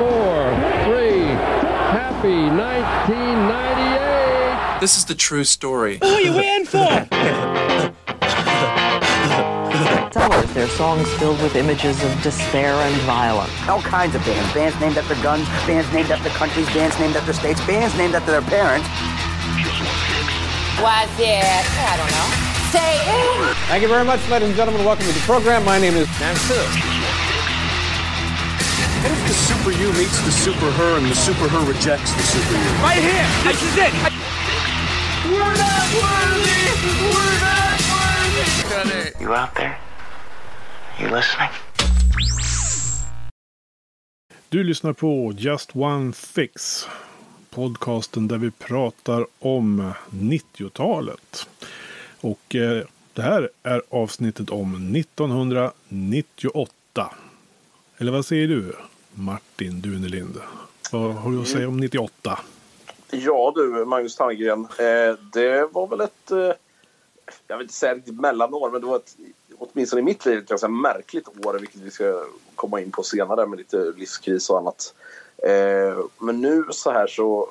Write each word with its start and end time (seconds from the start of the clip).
four, 0.00 0.48
three. 0.88 1.28
Happy 1.92 2.48
1998. 2.48 4.80
This 4.80 4.96
is 4.96 5.04
the 5.04 5.12
true 5.14 5.44
story. 5.44 5.98
Who 6.00 6.08
are 6.08 6.22
you 6.22 6.32
waiting 6.32 6.64
for? 6.64 6.88
Sellers, 10.10 10.50
their 10.54 10.68
songs 10.68 11.06
filled 11.20 11.42
with 11.42 11.54
images 11.54 12.02
of 12.02 12.22
despair 12.22 12.72
and 12.72 12.94
violence. 13.02 13.52
All 13.68 13.82
kinds 13.82 14.14
of 14.14 14.24
bands. 14.24 14.54
Bands 14.54 14.80
named 14.80 14.96
after 14.96 15.14
guns, 15.22 15.46
bands 15.68 15.92
named 15.92 16.10
after 16.10 16.30
countries, 16.30 16.66
bands 16.72 16.98
named 16.98 17.16
after 17.16 17.34
states, 17.34 17.60
bands 17.66 17.94
named 17.98 18.14
after 18.14 18.30
their 18.30 18.40
parents. 18.40 18.88
Was 20.80 21.10
it, 21.20 21.44
I 21.44 21.96
don't 22.00 22.08
know, 22.16 22.28
say 22.72 23.04
it? 23.04 23.52
Thank 23.68 23.82
you 23.82 23.88
very 23.88 24.06
much, 24.06 24.26
ladies 24.30 24.48
and 24.48 24.56
gentlemen. 24.56 24.86
Welcome 24.86 25.04
to 25.04 25.12
the 25.12 25.20
program. 25.20 25.62
My 25.66 25.78
name 25.78 25.92
is 25.92 26.08
Nancy. 26.18 26.54
What 29.00 29.12
if 29.12 29.28
the 29.28 29.34
super 29.70 29.82
you 29.82 29.92
meets 29.92 30.20
the 30.24 30.30
super 30.30 30.70
her 30.70 30.96
and 30.98 31.06
the 31.06 31.14
super 31.14 31.48
her 31.48 31.64
rejects 31.66 32.12
the 32.14 32.22
super 32.22 32.54
you? 32.54 32.70
Right 32.82 32.98
here. 32.98 33.26
This 33.44 33.62
is 33.62 33.76
it. 33.76 33.92
We're 35.24 35.38
not 35.38 35.92
worthy. 35.94 36.70
We're 37.14 37.40
not 37.40 37.80
worthy. 37.90 38.44
You 39.24 39.34
out 39.34 39.54
there? 39.54 39.76
You 40.98 41.08
listening? 41.10 41.48
Du 44.48 44.64
lyssnar 44.64 44.92
på 44.92 45.32
Just 45.36 45.76
One 45.76 46.12
Fix. 46.12 46.86
Podcasten 47.50 48.28
där 48.28 48.38
vi 48.38 48.50
pratar 48.50 49.26
om 49.38 49.92
90-talet. 50.10 51.48
Och 52.20 52.54
eh, 52.54 52.84
det 53.12 53.22
här 53.22 53.48
är 53.62 53.82
avsnittet 53.90 54.50
om 54.50 54.96
1998. 54.96 57.14
Eller 57.98 58.12
vad 58.12 58.26
säger 58.26 58.48
du 58.48 58.76
Martin 59.14 59.80
Dunelind? 59.80 60.36
Vad 60.92 61.14
har 61.14 61.30
du 61.30 61.40
att 61.40 61.48
säga 61.48 61.68
om 61.68 61.76
98? 61.76 62.38
Ja 63.10 63.52
du, 63.56 63.84
Magnus 63.84 64.16
Tannegren. 64.16 64.60
Eh, 64.60 65.18
det 65.32 65.68
var 65.72 65.86
väl 65.86 66.00
ett, 66.00 66.30
eh, 66.30 66.52
jag 67.46 67.56
vill 67.56 67.64
inte 67.64 67.74
säga 67.74 67.94
riktigt 67.94 68.20
mellanår, 68.20 68.70
men 68.70 68.80
det 68.80 68.86
var 68.86 68.96
ett, 68.96 69.16
åtminstone 69.58 70.00
i 70.00 70.04
mitt 70.04 70.26
liv 70.26 70.38
ett 70.38 70.48
ganska 70.48 70.68
märkligt 70.68 71.28
år, 71.44 71.58
vilket 71.58 71.80
vi 71.80 71.90
ska 71.90 72.24
komma 72.54 72.80
in 72.80 72.90
på 72.90 73.02
senare 73.02 73.46
med 73.46 73.58
lite 73.58 73.92
livskris 73.96 74.50
och 74.50 74.58
annat. 74.58 74.94
Eh, 75.42 75.98
men 76.18 76.40
nu 76.40 76.64
så 76.70 76.90
här 76.90 77.06
så 77.06 77.48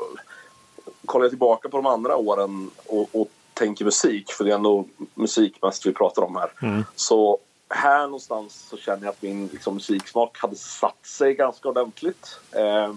kollar 1.06 1.26
jag 1.26 1.32
tillbaka 1.32 1.70
på 1.70 1.78
de 1.78 1.86
andra 1.86 2.16
åren 2.16 2.72
och, 2.86 3.10
och 3.12 3.28
tänker 3.54 3.86
musik, 3.86 4.32
för 4.32 4.44
det 4.44 4.52
är 4.52 4.56
ändå 4.56 4.86
musik 5.16 5.62
mest 5.62 5.86
vi 5.86 5.94
pratar 5.94 6.22
om 6.22 6.36
här. 6.36 6.52
Så 6.96 7.40
här 7.70 8.02
någonstans 8.02 8.68
så 8.70 8.78
känner 8.78 9.04
jag 9.04 9.12
att 9.12 9.22
min 9.22 9.48
liksom, 9.48 9.74
musiksmak 9.74 10.38
hade 10.38 10.56
satt 10.56 11.06
sig 11.06 11.34
ganska 11.34 11.70
ordentligt. 11.70 12.40
Eh, 12.52 12.94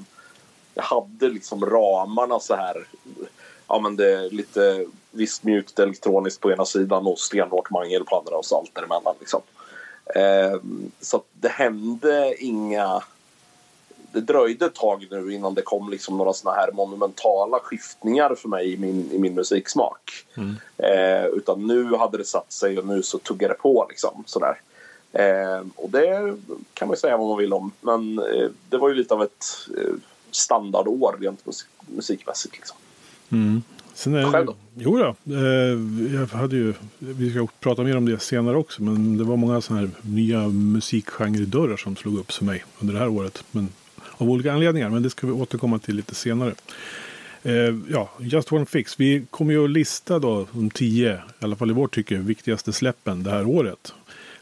jag 0.75 0.83
hade 0.83 1.29
liksom 1.29 1.67
ramarna 1.67 2.41
så 2.41 2.55
här. 2.55 2.87
Ja 3.69 3.79
men 3.79 3.97
det 3.97 4.12
är 4.12 4.31
lite 4.31 4.87
visst 5.11 5.45
mjukt 5.45 5.79
elektroniskt 5.79 6.41
på 6.41 6.53
ena 6.53 6.64
sidan 6.64 7.06
och 7.06 7.19
stenhårt 7.19 7.70
mangel 7.70 8.05
på 8.05 8.19
andra 8.19 8.37
och 8.37 8.45
så 8.45 8.59
allt 8.59 8.75
däremellan 8.75 9.14
liksom. 9.20 9.41
Eh, 10.14 10.61
så 11.01 11.17
att 11.17 11.27
det 11.33 11.48
hände 11.48 12.34
inga... 12.39 13.03
Det 14.12 14.20
dröjde 14.20 14.66
ett 14.66 14.74
tag 14.74 15.06
nu 15.10 15.34
innan 15.34 15.55
det 15.55 15.62
kom 15.62 15.91
liksom 15.91 16.16
några 16.18 16.32
såna 16.32 16.55
här 16.55 16.72
monumentala 16.72 17.58
skiftningar 17.58 18.34
för 18.34 18.48
mig 18.48 18.72
i 18.72 18.77
min, 18.77 19.12
i 19.12 19.18
min 19.18 19.34
musiksmak. 19.34 20.10
Eh, 20.78 21.27
utan 21.27 21.66
nu 21.66 21.94
hade 21.96 22.18
det 22.18 22.24
satt 22.24 22.52
sig 22.52 22.78
och 22.78 22.86
nu 22.86 23.02
så 23.02 23.18
tuggar 23.18 23.48
det 23.48 23.55
på 23.55 23.86
liksom 23.88 24.24
sådär. 24.27 24.60
Eh, 25.12 25.66
och 25.77 25.90
det 25.90 26.36
kan 26.74 26.88
man 26.88 26.94
ju 26.94 27.00
säga 27.00 27.16
vad 27.16 27.28
man 27.28 27.38
vill 27.38 27.52
om. 27.52 27.72
Men 27.80 28.18
eh, 28.18 28.48
det 28.68 28.78
var 28.78 28.88
ju 28.88 28.94
lite 28.94 29.14
av 29.14 29.22
ett 29.22 29.44
eh, 29.78 29.94
standardår 30.30 31.16
rent 31.20 31.46
musik, 31.46 31.68
musikmässigt. 31.86 32.55
Liksom. 32.55 32.77
Sen 33.94 34.14
är, 34.14 34.30
Själv 34.30 34.46
då? 34.46 34.55
Jo 34.74 34.98
då, 34.98 35.34
eh, 35.34 36.14
jag 36.20 36.27
hade 36.27 36.56
ju, 36.56 36.74
vi 36.98 37.30
ska 37.30 37.46
prata 37.61 37.83
mer 37.83 37.96
om 37.96 38.06
det 38.06 38.18
senare 38.18 38.56
också. 38.56 38.83
Men 38.83 39.18
det 39.18 39.24
var 39.24 39.36
många 39.36 39.61
sådana 39.61 39.80
här 39.80 39.90
nya 40.02 40.48
musikgenredörrar 40.48 41.77
som 41.77 41.96
slog 41.96 42.18
upp 42.18 42.33
för 42.33 42.45
mig 42.45 42.64
under 42.80 42.95
det 42.95 43.01
här 43.01 43.08
året. 43.08 43.45
Men, 43.51 43.68
av 44.22 44.30
olika 44.30 44.52
anledningar, 44.52 44.90
men 44.90 45.02
det 45.02 45.10
ska 45.10 45.27
vi 45.27 45.33
återkomma 45.33 45.78
till 45.78 45.96
lite 45.96 46.14
senare. 46.14 46.55
Eh, 47.42 47.74
ja, 47.90 48.10
Just 48.18 48.52
One 48.52 48.66
Fix. 48.66 49.00
Vi 49.00 49.27
kommer 49.30 49.52
ju 49.52 49.64
att 49.64 49.70
lista 49.70 50.18
då 50.18 50.46
de 50.52 50.70
tio, 50.70 51.14
i 51.14 51.44
alla 51.44 51.56
fall 51.56 51.70
i 51.70 51.74
vårt 51.74 51.94
tycke, 51.94 52.16
viktigaste 52.16 52.72
släppen 52.72 53.22
det 53.22 53.30
här 53.30 53.46
året. 53.46 53.94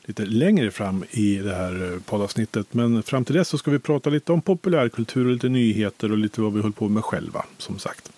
Lite 0.04 0.24
längre 0.24 0.70
fram 0.70 1.04
i 1.10 1.36
det 1.36 1.54
här 1.54 1.92
eh, 1.92 2.00
poddavsnittet. 2.00 2.74
Men 2.74 3.02
fram 3.02 3.24
till 3.24 3.34
dess 3.34 3.48
så 3.48 3.58
ska 3.58 3.70
vi 3.70 3.78
prata 3.78 4.10
lite 4.10 4.32
om 4.32 4.42
populärkultur 4.42 5.26
och 5.26 5.32
lite 5.32 5.48
nyheter 5.48 6.12
och 6.12 6.18
lite 6.18 6.40
vad 6.40 6.52
vi 6.52 6.62
höll 6.62 6.72
på 6.72 6.88
med 6.88 7.04
själva, 7.04 7.44
som 7.58 7.78
sagt. 7.78 8.12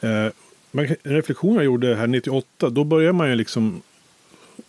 Eh, 0.00 0.28
en 0.72 0.96
reflektion 1.02 1.54
jag 1.54 1.64
gjorde 1.64 1.94
här 1.94 2.06
98, 2.06 2.70
då 2.70 2.84
börjar 2.84 3.12
man 3.12 3.28
ju 3.30 3.34
liksom 3.34 3.82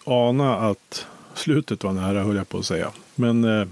ana 0.04 0.56
att 0.56 1.08
slutet 1.34 1.84
var 1.84 1.94
nära, 1.94 2.24
höll 2.24 2.36
jag 2.36 2.50
på 2.50 2.58
att 2.58 2.66
säga. 2.66 2.92
Men 3.16 3.44
eh, 3.44 3.68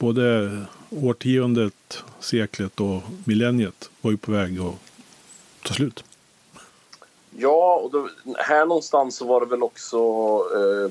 både 0.00 0.58
årtiondet, 0.90 2.04
seklet 2.20 2.80
och 2.80 3.02
millenniet 3.24 3.90
var 4.00 4.10
ju 4.10 4.16
på 4.16 4.32
väg 4.32 4.60
att 4.60 4.74
ta 5.62 5.74
slut. 5.74 6.04
Ja, 7.36 7.80
och 7.84 7.90
då, 7.90 8.08
här 8.38 8.66
någonstans 8.66 9.16
så 9.16 9.24
var 9.24 9.40
det 9.40 9.46
väl 9.46 9.62
också 9.62 9.98
eh, 10.54 10.90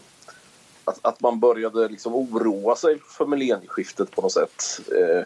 att, 0.84 1.00
att 1.02 1.22
man 1.22 1.40
började 1.40 1.88
liksom 1.88 2.16
oroa 2.16 2.76
sig 2.76 3.00
för 3.18 3.26
millennieskiftet 3.26 4.12
på 4.12 4.22
något 4.22 4.32
sätt. 4.32 4.80
Eh, 4.88 5.24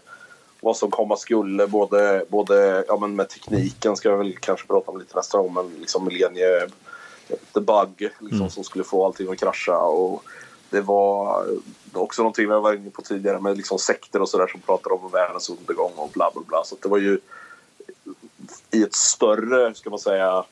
vad 0.62 0.78
som 0.78 0.92
komma 0.92 1.18
skulle, 1.18 1.68
både, 1.68 2.26
både 2.30 2.86
ja, 2.88 2.98
men 2.98 3.16
med 3.16 3.30
tekniken 3.30 3.96
ska 3.96 4.10
jag 4.10 4.18
väl 4.18 4.38
kanske 4.40 4.68
prata 4.68 4.92
om 4.92 5.00
lite 5.00 5.16
nästa 5.16 5.38
gång, 5.38 5.54
men 5.54 5.72
liksom 5.80 6.06
millennie, 6.06 6.68
the 7.54 7.60
bug 7.60 8.10
liksom, 8.20 8.50
som 8.50 8.64
skulle 8.64 8.84
få 8.84 9.06
allting 9.06 9.32
att 9.32 9.40
krascha. 9.40 9.78
Och 9.78 10.24
det 10.74 10.82
var 10.82 11.46
också 11.94 12.22
någonting 12.22 12.50
vi 12.50 12.54
var 12.54 12.74
inne 12.74 12.90
på 12.90 13.02
tidigare 13.02 13.40
med 13.40 13.58
liksom 13.58 13.80
sekter 13.80 14.22
och 14.22 14.30
sådär 14.30 14.48
som 14.48 14.62
pratar 14.62 14.92
om 14.92 15.12
världens 15.12 15.50
undergång 15.50 15.92
och 15.96 16.10
bla 16.14 16.32
bla 16.34 16.44
bla. 16.48 16.64
Så 16.66 16.76
det 16.82 16.90
var 16.90 16.98
ju 16.98 17.20
i 18.72 18.84
ett 18.84 18.96
större, 18.96 19.76
ska 19.76 19.90
man 19.90 20.00
säga, 20.00 20.44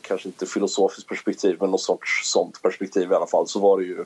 kanske 0.00 0.28
inte 0.28 0.46
filosofiskt 0.46 1.08
perspektiv, 1.08 1.56
men 1.60 1.70
något 1.70 1.80
sorts 1.80 2.30
sånt 2.30 2.62
perspektiv 2.62 3.12
i 3.12 3.14
alla 3.14 3.26
fall, 3.26 3.48
så 3.48 3.60
var 3.60 3.78
det 3.78 3.84
ju 3.84 4.04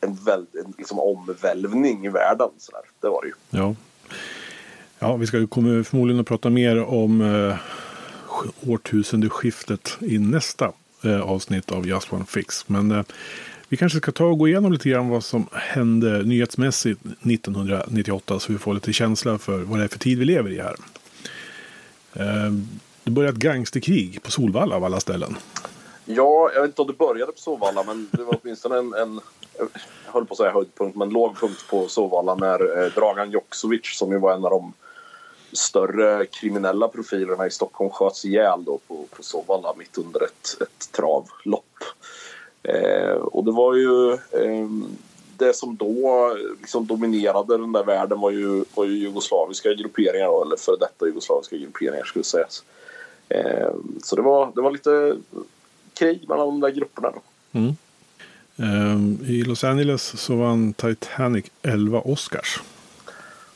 en, 0.00 0.14
väl, 0.14 0.46
en 0.52 0.74
liksom 0.78 0.98
omvälvning 0.98 2.06
i 2.06 2.08
världen. 2.08 2.48
Så 2.58 2.72
där. 2.72 2.82
Det 3.00 3.08
var 3.08 3.22
det 3.22 3.28
ju. 3.28 3.34
Ja. 3.50 3.74
Ja, 4.98 5.16
vi 5.16 5.26
ska 5.26 5.38
ju 5.38 5.46
kommer 5.46 5.82
förmodligen 5.82 6.20
att 6.20 6.26
prata 6.26 6.50
mer 6.50 6.84
om 6.84 7.20
eh, 7.20 7.56
årtusendeskiftet 8.70 9.96
i 10.00 10.18
nästa 10.18 10.72
eh, 11.04 11.20
avsnitt 11.20 11.72
av 11.72 11.86
Just 11.86 12.12
One 12.12 12.24
Fix. 12.24 12.68
Men 12.68 12.90
eh, 12.90 13.04
vi 13.72 13.76
kanske 13.76 13.98
ska 13.98 14.12
ta 14.12 14.24
och 14.24 14.38
gå 14.38 14.48
igenom 14.48 14.72
lite 14.72 14.88
grann 14.88 15.08
vad 15.08 15.24
som 15.24 15.46
hände 15.52 16.22
nyhetsmässigt 16.22 17.00
1998 17.04 18.40
så 18.40 18.52
vi 18.52 18.58
får 18.58 18.74
lite 18.74 18.92
känsla 18.92 19.38
för 19.38 19.58
vad 19.58 19.78
det 19.78 19.84
är 19.84 19.88
för 19.88 19.98
tid 19.98 20.18
vi 20.18 20.24
lever 20.24 20.50
i 20.50 20.60
här. 20.60 20.76
Ehm, 22.12 22.68
det 23.04 23.10
började 23.10 23.36
ett 23.36 23.42
gangsterkrig 23.42 24.22
på 24.22 24.30
Solvalla 24.30 24.76
av 24.76 24.84
alla 24.84 25.00
ställen. 25.00 25.36
Ja, 26.04 26.50
jag 26.54 26.60
vet 26.60 26.68
inte 26.68 26.82
om 26.82 26.88
det 26.88 26.92
började 26.92 27.32
på 27.32 27.38
Solvalla 27.38 27.82
men 27.82 28.08
det 28.10 28.24
var 28.24 28.38
åtminstone 28.42 28.78
en, 28.78 28.94
en 28.94 29.20
jag 29.58 29.68
höll 30.12 30.26
på 30.26 30.32
att 30.32 30.38
säga 30.38 30.52
höjdpunkt, 30.52 30.96
men 30.96 31.08
låg 31.08 31.36
punkt 31.36 31.64
på 31.70 31.88
Solvalla 31.88 32.34
när 32.34 32.84
eh, 32.84 32.92
Dragan 32.92 33.30
Joksovic, 33.30 33.98
som 33.98 34.12
ju 34.12 34.18
var 34.18 34.34
en 34.34 34.44
av 34.44 34.50
de 34.50 34.72
större 35.52 36.26
kriminella 36.26 36.88
profilerna 36.88 37.46
i 37.46 37.50
Stockholm, 37.50 37.90
sköts 37.90 38.24
ihjäl 38.24 38.64
då 38.64 38.78
på, 38.88 39.06
på 39.16 39.22
Solvalla 39.22 39.74
mitt 39.78 39.98
under 39.98 40.24
ett, 40.24 40.56
ett 40.60 40.92
travlopp. 40.92 41.64
Eh, 42.62 43.12
och 43.12 43.44
det 43.44 43.52
var 43.52 43.74
ju 43.74 44.12
eh, 44.12 44.68
det 45.36 45.56
som 45.56 45.76
då 45.76 46.36
liksom 46.60 46.86
dominerade 46.86 47.58
den 47.58 47.72
där 47.72 47.84
världen 47.84 48.20
var 48.20 48.30
ju, 48.30 48.64
var 48.74 48.84
ju 48.84 48.98
jugoslaviska 48.98 49.74
grupperingar, 49.74 50.26
då, 50.26 50.42
eller 50.42 50.56
före 50.56 50.76
detta 50.80 51.06
jugoslaviska 51.06 51.56
grupperingar 51.56 52.04
skulle 52.04 52.24
sägas. 52.24 52.64
Eh, 53.28 53.70
så 54.02 54.16
det 54.16 54.22
var, 54.22 54.52
det 54.54 54.60
var 54.60 54.70
lite 54.70 55.16
krig 55.94 56.28
mellan 56.28 56.46
de 56.46 56.60
där 56.60 56.70
grupperna. 56.70 57.12
Då. 57.12 57.20
Eh, 58.56 59.30
I 59.30 59.44
Los 59.44 59.64
Angeles 59.64 60.20
så 60.20 60.36
vann 60.36 60.72
Titanic 60.72 61.44
11 61.62 62.00
Oscars. 62.00 62.62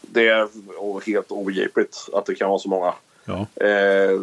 Det 0.00 0.28
är 0.28 0.48
helt 1.06 1.30
obegripligt 1.30 2.08
att 2.12 2.26
det 2.26 2.34
kan 2.34 2.48
vara 2.48 2.58
så 2.58 2.68
många. 2.68 2.94
Ja. 3.26 3.46
Eh, 3.66 4.20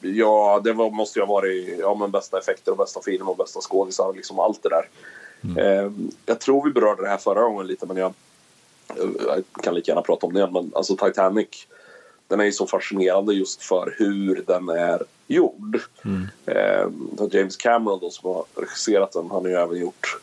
ja, 0.00 0.60
det 0.64 0.72
var, 0.72 0.90
måste 0.90 1.18
ju 1.18 1.24
ha 1.24 1.34
varit 1.34 1.78
ja, 1.80 1.94
men 1.94 2.10
bästa 2.10 2.38
effekter 2.38 2.72
och 2.72 2.78
bästa 2.78 3.00
film 3.02 3.28
och 3.28 3.36
bästa 3.36 3.60
skådisar 3.60 4.04
och 4.04 4.16
liksom 4.16 4.38
allt 4.38 4.62
det 4.62 4.68
där. 4.68 4.88
Eh, 5.58 5.92
jag 6.26 6.40
tror 6.40 6.64
vi 6.64 6.70
berörde 6.70 7.02
det 7.02 7.08
här 7.08 7.16
förra 7.16 7.42
gången 7.42 7.66
lite 7.66 7.86
men 7.86 7.96
jag, 7.96 8.14
jag 9.26 9.44
kan 9.62 9.74
lika 9.74 9.90
gärna 9.90 10.02
prata 10.02 10.26
om 10.26 10.32
det 10.32 10.38
igen. 10.38 10.52
Men 10.52 10.72
alltså 10.74 10.96
Titanic, 10.96 11.66
den 12.28 12.40
är 12.40 12.44
ju 12.44 12.52
så 12.52 12.66
fascinerande 12.66 13.34
just 13.34 13.62
för 13.62 13.94
hur 13.98 14.44
den 14.46 14.68
är 14.68 15.02
gjord. 15.26 15.80
Eh, 16.46 16.88
James 17.30 17.56
Cameron 17.56 18.00
då 18.00 18.10
som 18.10 18.34
har 18.34 18.44
regisserat 18.54 19.12
den, 19.12 19.30
han 19.30 19.42
har 19.42 19.48
ju 19.48 19.56
även 19.56 19.78
gjort 19.78 20.20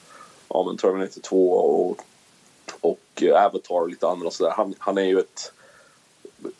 ja, 0.50 0.63
men 0.68 0.77
Terminator 0.77 1.21
2 1.21 1.51
och, 1.51 1.98
och 2.81 3.24
Avatar 3.24 3.75
och 3.75 3.89
lite 3.89 4.07
andra 4.07 4.31
sådär. 4.31 4.51
Han, 4.51 4.74
han 4.77 4.98
är 4.98 5.04
ju 5.04 5.19
ett 5.19 5.51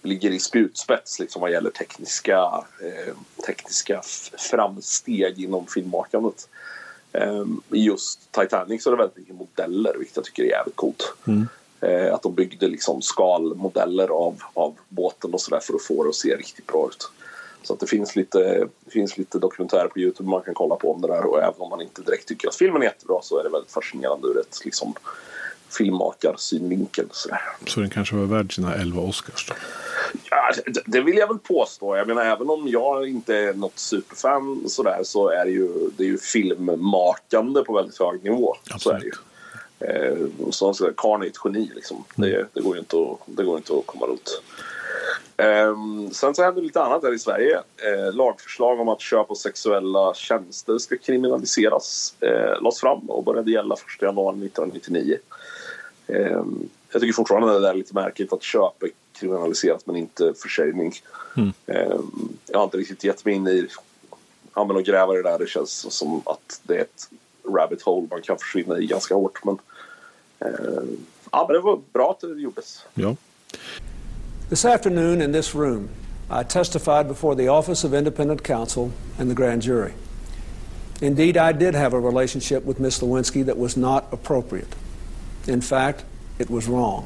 ligger 0.02 0.32
i 0.32 0.40
spjutspets 0.40 1.20
liksom 1.20 1.42
vad 1.42 1.52
gäller 1.52 1.70
tekniska, 1.70 2.66
eh, 2.82 3.14
tekniska 3.46 4.02
framsteg 4.52 5.44
inom 5.44 5.68
filmmakandet. 5.68 6.50
Eh, 7.12 7.46
I 7.72 7.84
just 7.84 8.32
Titanic 8.32 8.84
så 8.84 8.90
är 8.90 8.92
det 8.92 8.98
väldigt 8.98 9.18
mycket 9.18 9.36
modeller 9.36 9.96
vilket 9.98 10.16
jag 10.16 10.26
tycker 10.26 10.44
är 10.44 10.48
jävligt 10.48 10.76
coolt. 10.76 11.14
Mm. 11.28 11.48
Eh, 11.82 12.14
att 12.14 12.22
de 12.22 12.34
byggde 12.34 12.68
liksom 12.68 13.02
skalmodeller 13.02 14.08
av, 14.08 14.44
av 14.54 14.76
båten 14.90 15.34
och 15.34 15.42
sådär 15.42 15.60
för 15.60 15.74
att 15.74 15.84
få 15.84 16.04
det 16.04 16.10
att 16.10 16.16
se 16.16 16.36
riktigt 16.36 16.68
bra 16.68 16.88
ut. 16.88 17.12
Så 17.64 17.74
att 17.74 17.80
det 17.80 17.88
finns 17.88 18.16
lite, 18.16 18.68
det 18.86 18.92
finns 18.92 19.18
lite 19.18 19.40
dokumentärer 19.40 19.88
på 19.88 20.00
Youtube 20.00 20.30
man 20.30 20.42
kan 20.42 20.54
kolla 20.54 20.76
på 20.76 20.94
om 20.94 21.02
det 21.02 21.08
där 21.08 21.26
och 21.26 21.40
även 21.40 21.62
om 21.62 21.70
man 21.70 21.82
inte 21.82 22.02
direkt 22.02 22.28
tycker 22.28 22.48
att 22.48 22.56
filmen 22.56 22.82
är 22.82 22.86
jättebra 22.86 23.22
så 23.22 23.40
är 23.40 23.44
det 23.44 23.50
väldigt 23.50 23.72
fascinerande 23.72 24.28
ur 24.28 24.40
ett 24.40 24.66
liksom, 24.66 24.94
filmmakarsynvinkel. 25.70 27.06
Sådär. 27.12 27.42
Så 27.68 27.80
den 27.80 27.90
kanske 27.90 28.16
var 28.16 28.26
värd 28.26 28.56
sina 28.56 28.76
11 28.76 29.02
Oscars 29.02 29.48
då? 29.48 29.54
Ja, 30.30 30.52
det, 30.66 30.82
det 30.86 31.02
vill 31.02 31.18
jag 31.18 31.28
väl 31.28 31.38
påstå. 31.38 31.98
Jag 31.98 32.08
menar 32.08 32.26
även 32.26 32.50
om 32.50 32.68
jag 32.68 33.10
inte 33.10 33.36
är 33.36 33.54
något 33.54 33.80
superfan 33.80 34.64
sådär 34.68 35.00
så 35.04 35.30
är 35.30 35.46
det 35.46 35.52
ju, 35.52 35.90
det 35.98 36.04
är 36.04 36.08
ju 36.08 36.18
filmmakande 36.18 37.62
på 37.62 37.74
väldigt 37.74 38.00
hög 38.00 38.24
nivå. 38.24 38.56
Absolut. 38.70 38.82
Så 38.82 38.92
är 38.92 39.00
det 39.00 39.06
ju. 39.06 39.12
Eh, 39.82 40.16
så 40.52 40.74
Karn 40.98 41.22
är 41.22 41.28
ett 41.28 41.40
geni 41.46 41.72
liksom. 41.76 42.04
Det, 42.16 42.48
det, 42.54 42.62
går 42.62 42.76
ju 42.76 42.80
inte 42.80 42.98
att, 42.98 43.20
det 43.26 43.44
går 43.44 43.58
inte 43.58 43.74
att 43.74 43.86
komma 43.86 44.06
runt. 44.06 44.42
Eh, 45.38 45.76
sen 46.12 46.36
så 46.36 46.44
händer 46.44 46.62
lite 46.62 46.82
annat 46.82 47.04
här 47.04 47.14
i 47.14 47.20
Sverige. 47.20 47.56
Eh, 47.58 48.14
lagförslag 48.14 48.80
om 48.80 48.90
att 48.90 49.02
köp 49.02 49.32
av 49.32 49.36
sexuella 49.36 50.14
tjänster 50.14 50.78
ska 50.78 50.98
kriminaliseras 50.98 52.16
eh, 52.20 52.62
lades 52.62 52.80
fram 52.80 53.10
och 53.10 53.24
började 53.24 53.52
gälla 53.52 53.76
1 53.76 54.02
januari 54.02 54.36
1999. 54.36 55.18
Eh, 56.10 56.44
jag 56.92 57.02
tycker 57.02 57.14
fortfarande 57.14 57.60
det 57.60 57.70
är 57.70 57.74
lite 57.74 57.94
märkligt 57.94 58.34
att 58.34 58.44
köp 58.44 58.84
är 58.84 58.90
kriminaliserat 59.20 59.88
men 59.88 59.96
inte 59.96 60.34
försäljning. 60.34 60.94
Mm. 61.38 61.54
Eh, 61.66 62.00
jag 62.48 62.60
har 62.60 62.64
inte 62.64 62.78
riktigt 62.78 63.04
gett 63.04 63.26
mig 63.26 63.34
in 63.34 63.48
i 63.48 63.68
ja, 64.56 64.66
men 64.66 64.78
att 64.78 64.86
gräva 64.86 65.14
det 65.14 65.24
där. 65.24 65.40
Det 65.40 65.48
känns 65.48 65.94
som 65.98 66.22
att 66.26 66.62
det 66.64 66.78
är 66.78 66.82
ett 66.82 67.10
rabbit 67.56 67.82
hole 67.82 68.08
man 68.12 68.22
kan 68.22 68.38
försvinna 68.38 68.80
i 68.80 68.86
ganska 68.86 69.16
hårt. 69.16 69.46
Men, 69.46 69.58
eh, 70.40 70.84
ja, 71.32 71.46
men 71.48 71.56
det 71.56 71.62
var 71.62 71.80
bra 71.94 72.12
att 72.12 72.20
det 72.20 72.42
gjordes. 72.42 72.86
Ja. 72.94 73.16
This 74.50 74.66
afternoon 74.66 75.22
in 75.22 75.34
this 75.34 75.56
room, 75.56 75.90
I 76.42 76.44
testified 76.44 77.08
before 77.08 77.36
the 77.36 77.50
Office 77.50 77.88
of 77.88 77.94
Independent 77.94 78.44
Counsel 78.44 78.92
and 79.20 79.30
the 79.30 79.36
grand 79.36 79.64
jury. 79.64 79.92
Indeed, 81.02 81.38
I 81.38 81.54
did 81.54 81.76
have 81.76 81.98
a 81.98 82.00
relationship 82.00 82.66
with 82.66 82.80
Miss 82.80 83.02
Lewinsky 83.02 83.46
that 83.46 83.58
was 83.58 83.78
not 83.78 84.06
appropriate. 84.12 84.76
In 85.50 85.62
fact, 85.62 86.06
it 86.40 86.50
was 86.50 86.68
wrong. 86.68 87.04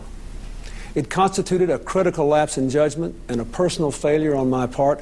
It 0.96 1.10
constituted 1.10 1.70
a 1.70 1.78
critical 1.78 2.28
lapse 2.28 2.62
in 2.62 2.70
judgment 2.70 3.16
and 3.30 3.42
a 3.42 3.46
personal 3.46 3.92
failure 3.92 4.36
on 4.36 4.50
my 4.50 4.68
part 4.68 5.00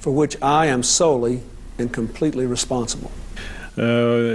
for 0.00 0.12
which 0.12 0.36
I 0.36 0.66
am 0.66 0.82
solely 0.82 1.40
and 1.78 1.94
completely 1.94 2.46
responsible. 2.46 3.10
Uh, 3.78 3.84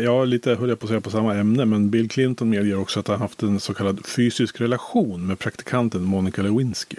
ja, 0.03 0.25
lite 0.25 0.55
höll 0.55 0.69
jag 0.69 0.79
på 0.79 0.85
att 0.85 0.89
säga 0.89 1.01
på 1.01 1.09
samma 1.09 1.35
ämne, 1.35 1.65
men 1.65 1.89
Bill 1.89 2.09
Clinton 2.09 2.49
medger 2.49 2.79
också 2.79 2.99
att 2.99 3.07
han 3.07 3.19
haft 3.19 3.43
en 3.43 3.59
så 3.59 3.73
kallad 3.73 4.05
fysisk 4.05 4.61
relation 4.61 5.27
med 5.27 5.39
praktikanten 5.39 6.03
Monica 6.03 6.41
Lewinsky. 6.41 6.97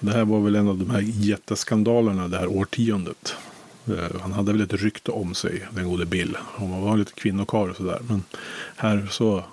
Det 0.00 0.12
här 0.12 0.24
var 0.24 0.40
väl 0.40 0.56
en 0.56 0.68
av 0.68 0.78
de 0.78 0.90
här 0.90 1.00
jätteskandalerna 1.06 2.28
det 2.28 2.38
här 2.38 2.46
årtiondet. 2.46 3.34
Uh, 3.88 3.96
han 4.20 4.32
hade 4.32 4.52
väl 4.52 4.60
ett 4.60 4.72
rykte 4.72 5.10
om 5.10 5.34
sig, 5.34 5.68
den 5.70 5.84
gode 5.84 6.06
Bill. 6.06 6.36
Han 6.56 6.82
var 6.82 6.96
lite 6.96 7.12
kvinnokarl 7.12 7.70
och 7.70 7.76
sådär. 7.76 7.98
Men 8.08 8.22
här 8.76 9.08
så 9.10 9.44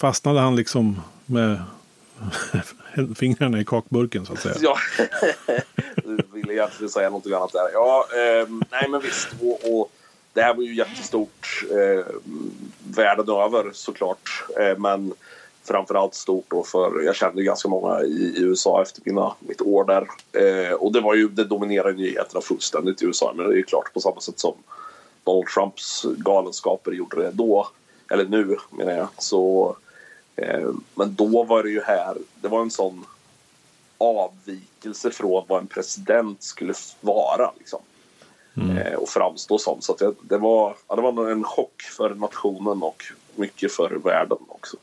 fastnade 0.00 0.40
han 0.40 0.56
liksom 0.56 1.00
med 1.26 1.62
fingrarna 3.16 3.60
i 3.60 3.64
kakburken 3.64 4.26
så 4.26 4.32
att 4.32 4.40
säga. 4.40 4.54
Ja, 4.60 4.76
du 5.96 6.18
ville 6.32 6.52
egentligen 6.52 6.90
säga 6.90 7.10
något 7.10 7.26
annat 7.26 7.52
där. 7.52 7.70
Ja, 7.72 8.06
eh, 8.12 8.48
nej 8.70 8.88
men 8.88 9.00
visst. 9.00 9.28
Och, 9.42 9.80
och, 9.80 9.92
det 10.32 10.42
här 10.42 10.54
var 10.54 10.62
ju 10.62 10.74
jättestort 10.74 11.64
eh, 11.70 12.06
världen 12.96 13.28
över 13.28 13.70
såklart. 13.72 14.44
Eh, 14.60 14.78
men 14.78 15.12
framförallt 15.64 16.14
stort 16.14 16.44
då 16.48 16.64
för, 16.64 17.02
jag 17.02 17.16
kände 17.16 17.42
ganska 17.42 17.68
många 17.68 18.02
i, 18.02 18.34
i 18.36 18.42
USA 18.42 18.82
efter 18.82 19.02
mina, 19.04 19.34
mitt 19.40 19.60
år 19.60 19.84
där. 19.84 20.08
Eh, 20.32 20.72
och 20.72 20.92
det 20.92 21.00
var 21.00 21.14
ju, 21.14 21.28
det 21.28 21.44
dominerade 21.44 21.92
nyheterna 21.92 22.40
fullständigt 22.40 23.02
i 23.02 23.06
USA. 23.06 23.32
Men 23.36 23.46
det 23.46 23.54
är 23.54 23.56
ju 23.56 23.62
klart 23.62 23.92
på 23.94 24.00
samma 24.00 24.20
sätt 24.20 24.38
som 24.38 24.54
Donald 25.24 25.46
Trumps 25.46 26.06
galenskaper 26.16 26.92
gjorde 26.92 27.16
det 27.16 27.30
då. 27.30 27.68
Eller 28.10 28.24
nu 28.24 28.56
menar 28.70 28.92
jag. 28.92 29.08
Så 29.18 29.76
men 30.94 31.14
då 31.14 31.44
var 31.44 31.62
det 31.62 31.70
ju 31.70 31.80
här, 31.80 32.16
det 32.40 32.48
var 32.48 32.62
en 32.62 32.70
sån 32.70 33.04
avvikelse 33.98 35.10
från 35.10 35.44
vad 35.48 35.60
en 35.60 35.66
president 35.66 36.42
skulle 36.42 36.74
vara. 37.00 37.50
Liksom. 37.58 37.80
Mm. 38.56 38.98
och 38.98 39.08
framstå 39.08 39.58
som. 39.58 39.80
Så 39.80 39.96
det, 39.96 40.14
det, 40.22 40.38
var, 40.38 40.76
ja, 40.88 40.96
det 40.96 41.02
var 41.02 41.30
en 41.30 41.44
chock 41.44 41.82
för 41.82 42.14
nationen 42.14 42.82
och 42.82 43.04
mycket 43.34 43.72
för 43.72 43.90
världen 44.04 44.38
också. 44.48 44.76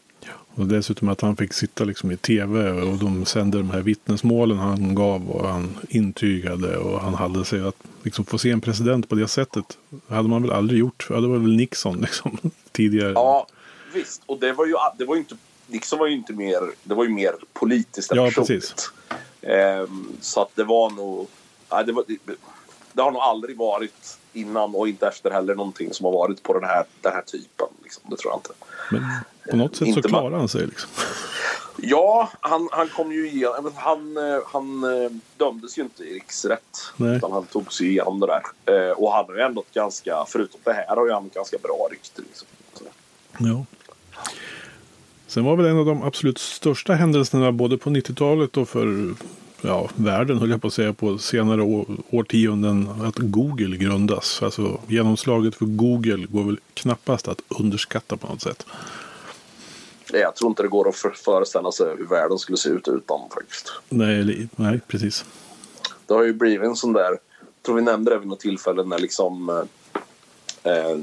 Och 0.55 0.67
dessutom 0.67 1.09
att 1.09 1.21
han 1.21 1.35
fick 1.35 1.53
sitta 1.53 1.83
liksom 1.83 2.11
i 2.11 2.17
tv 2.17 2.71
och 2.71 2.97
de 2.97 3.25
sände 3.25 3.57
de 3.57 3.69
här 3.69 3.81
vittnesmålen 3.81 4.57
han 4.57 4.95
gav 4.95 5.29
och 5.29 5.47
han 5.47 5.77
intygade 5.89 6.77
och 6.77 7.01
han 7.01 7.13
hade 7.13 7.45
sig 7.45 7.67
att 7.67 7.75
liksom 8.03 8.25
få 8.25 8.37
se 8.37 8.51
en 8.51 8.61
president 8.61 9.09
på 9.09 9.15
det 9.15 9.27
sättet 9.27 9.77
hade 10.07 10.29
man 10.29 10.41
väl 10.41 10.51
aldrig 10.51 10.79
gjort. 10.79 11.07
Ja, 11.09 11.15
det 11.15 11.27
var 11.27 11.37
väl 11.37 11.55
Nixon 11.55 11.97
liksom, 12.01 12.37
tidigare. 12.71 13.11
Ja, 13.11 13.47
visst. 13.95 14.21
Och 14.25 14.39
det 14.39 14.53
var 14.53 14.65
ju, 14.65 14.75
det 14.97 15.05
var 15.05 15.15
ju 15.15 15.21
inte 15.21 15.35
Nixon 15.67 15.99
var 15.99 16.07
ju 16.07 16.13
inte 16.13 16.33
mer, 16.33 16.71
det 16.83 16.95
var 16.95 17.03
ju 17.03 17.09
mer 17.09 17.35
politiskt 17.53 18.11
än 18.11 18.17
ja, 18.17 18.25
personligt. 18.25 18.89
Ehm, 19.41 20.17
så 20.21 20.41
att 20.41 20.55
det 20.55 20.63
var 20.63 20.89
nog, 20.89 21.27
nej, 21.71 21.85
det, 21.85 21.91
var, 21.91 22.03
det, 22.07 22.17
det, 22.93 23.01
har 23.01 23.11
nog 23.11 23.21
aldrig 23.21 23.57
varit 23.57 24.17
innan 24.33 24.75
och 24.75 24.87
inte 24.87 25.07
efter 25.07 25.31
heller 25.31 25.55
någonting 25.55 25.93
som 25.93 26.05
har 26.05 26.13
varit 26.13 26.43
på 26.43 26.53
den 26.53 26.63
här, 26.63 26.85
den 27.01 27.13
här 27.13 27.21
typen. 27.21 27.67
Liksom. 27.83 28.03
Det 28.09 28.17
tror 28.17 28.31
jag 28.31 28.39
inte. 28.39 28.53
Men 28.91 29.03
på 29.51 29.57
något 29.57 29.75
sätt 29.75 29.93
så 29.93 30.01
klarade 30.01 30.37
han 30.37 30.49
sig 30.49 30.65
liksom. 30.67 30.89
Ja, 31.77 32.29
han, 32.39 32.69
han 32.71 32.89
kom 32.89 33.11
ju 33.11 33.29
igenom. 33.29 33.71
Han, 33.75 34.17
han 34.45 34.81
dömdes 35.37 35.77
ju 35.77 35.81
inte 35.81 36.03
i 36.03 36.15
riksrätt. 36.15 36.77
Nej. 36.97 37.17
Utan 37.17 37.31
han 37.31 37.45
tog 37.45 37.73
sig 37.73 37.87
igenom 37.87 38.19
det 38.19 38.27
där. 38.27 38.99
Och 39.01 39.11
han 39.11 39.25
har 39.25 39.35
ju 39.35 39.41
ändå 39.41 39.61
ett 39.61 39.73
ganska, 39.73 40.25
förutom 40.27 40.59
det 40.63 40.73
här, 40.73 40.95
har 40.95 41.05
ju 41.05 41.11
han 41.11 41.25
ett 41.25 41.33
ganska 41.33 41.57
bra 41.57 41.87
rykte. 41.91 42.21
Liksom. 42.21 42.47
Ja. 43.37 43.65
Sen 45.27 45.43
var 45.43 45.55
väl 45.55 45.65
en 45.65 45.77
av 45.77 45.85
de 45.85 46.03
absolut 46.03 46.37
största 46.37 46.93
händelserna 46.93 47.51
både 47.51 47.77
på 47.77 47.89
90-talet 47.89 48.57
och 48.57 48.69
för 48.69 49.15
ja, 49.61 49.89
världen, 49.95 50.37
höll 50.37 50.49
jag 50.49 50.61
på 50.61 50.67
att 50.67 50.73
säga, 50.73 50.93
på 50.93 51.17
senare 51.17 51.61
år, 51.61 51.85
årtionden 52.09 52.89
att 53.03 53.17
Google 53.17 53.77
grundas. 53.77 54.43
Alltså 54.43 54.79
genomslaget 54.87 55.55
för 55.55 55.65
Google 55.65 56.25
går 56.29 56.43
väl 56.43 56.59
knappast 56.73 57.27
att 57.27 57.41
underskatta 57.47 58.17
på 58.17 58.27
något 58.27 58.41
sätt. 58.41 58.65
Jag 60.13 60.35
tror 60.35 60.49
inte 60.49 60.63
det 60.63 60.69
går 60.69 60.89
att 60.89 61.17
föreställa 61.17 61.71
sig 61.71 61.95
hur 61.97 62.05
världen 62.05 62.37
skulle 62.37 62.57
se 62.57 62.69
ut 62.69 62.87
utan 62.87 63.19
faktiskt. 63.33 63.73
Nej, 63.89 64.47
nej 64.55 64.79
precis. 64.87 65.25
Det 66.05 66.13
har 66.13 66.23
ju 66.23 66.33
blivit 66.33 66.67
en 66.67 66.75
sån 66.75 66.93
där, 66.93 67.09
jag 67.09 67.19
tror 67.61 67.75
vi 67.75 67.81
nämnde 67.81 68.11
det 68.11 68.17
vid 68.17 68.27
något 68.27 68.39
tillfälle 68.39 68.83
när 68.83 68.99
liksom 68.99 69.49
eh, 70.63 70.97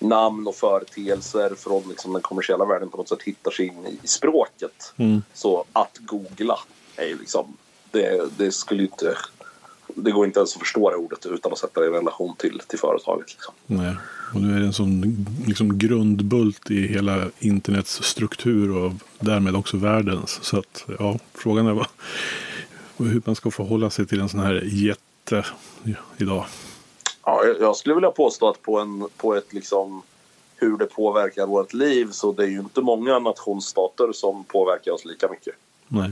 namn 0.00 0.46
och 0.46 0.54
företeelser 0.54 1.54
från 1.58 1.88
liksom 1.88 2.12
den 2.12 2.22
kommersiella 2.22 2.64
världen 2.64 2.88
på 2.88 2.96
något 2.96 3.08
sätt 3.08 3.22
hittar 3.22 3.50
sig 3.50 3.66
in 3.66 3.86
i 4.02 4.06
språket. 4.06 4.94
Mm. 4.96 5.22
Så 5.34 5.64
att 5.72 5.98
googla 5.98 6.58
är 6.96 7.06
ju 7.06 7.18
liksom, 7.18 7.56
det, 7.90 8.38
det 8.38 8.52
skulle 8.52 8.82
inte 8.82 9.16
det 9.94 10.10
går 10.10 10.26
inte 10.26 10.38
ens 10.38 10.54
att 10.54 10.60
förstå 10.60 10.90
det 10.90 10.96
ordet 10.96 11.26
utan 11.26 11.52
att 11.52 11.58
sätta 11.58 11.80
det 11.80 11.86
i 11.86 11.90
relation 11.90 12.36
till, 12.36 12.62
till 12.66 12.78
företaget. 12.78 13.26
Liksom. 13.28 13.54
Nej, 13.66 13.96
och 14.34 14.40
nu 14.40 14.56
är 14.56 14.60
det 14.60 14.66
en 14.66 14.72
sån 14.72 15.26
liksom 15.46 15.78
grundbult 15.78 16.70
i 16.70 16.86
hela 16.86 17.30
internets 17.38 18.02
struktur 18.02 18.76
och 18.76 18.92
därmed 19.18 19.56
också 19.56 19.76
världens. 19.76 20.38
Så 20.42 20.58
att 20.58 20.84
ja, 20.98 21.18
frågan 21.34 21.66
är 21.66 21.72
vad, 21.72 21.86
hur 22.96 23.22
man 23.24 23.34
ska 23.34 23.50
förhålla 23.50 23.90
sig 23.90 24.06
till 24.06 24.20
en 24.20 24.28
sån 24.28 24.40
här 24.40 24.62
jätte 24.66 25.44
idag. 26.18 26.46
Ja, 27.24 27.44
jag 27.60 27.76
skulle 27.76 27.94
vilja 27.94 28.10
påstå 28.10 28.48
att 28.48 28.62
på, 28.62 28.78
en, 28.78 29.08
på 29.16 29.34
ett 29.34 29.52
liksom 29.52 30.02
hur 30.56 30.76
det 30.76 30.86
påverkar 30.86 31.46
vårt 31.46 31.72
liv 31.72 32.10
så 32.10 32.32
det 32.32 32.42
är 32.42 32.48
ju 32.48 32.58
inte 32.58 32.80
många 32.80 33.18
nationsstater 33.18 34.12
som 34.12 34.44
påverkar 34.44 34.92
oss 34.92 35.04
lika 35.04 35.28
mycket. 35.28 35.54
Nej. 35.88 36.10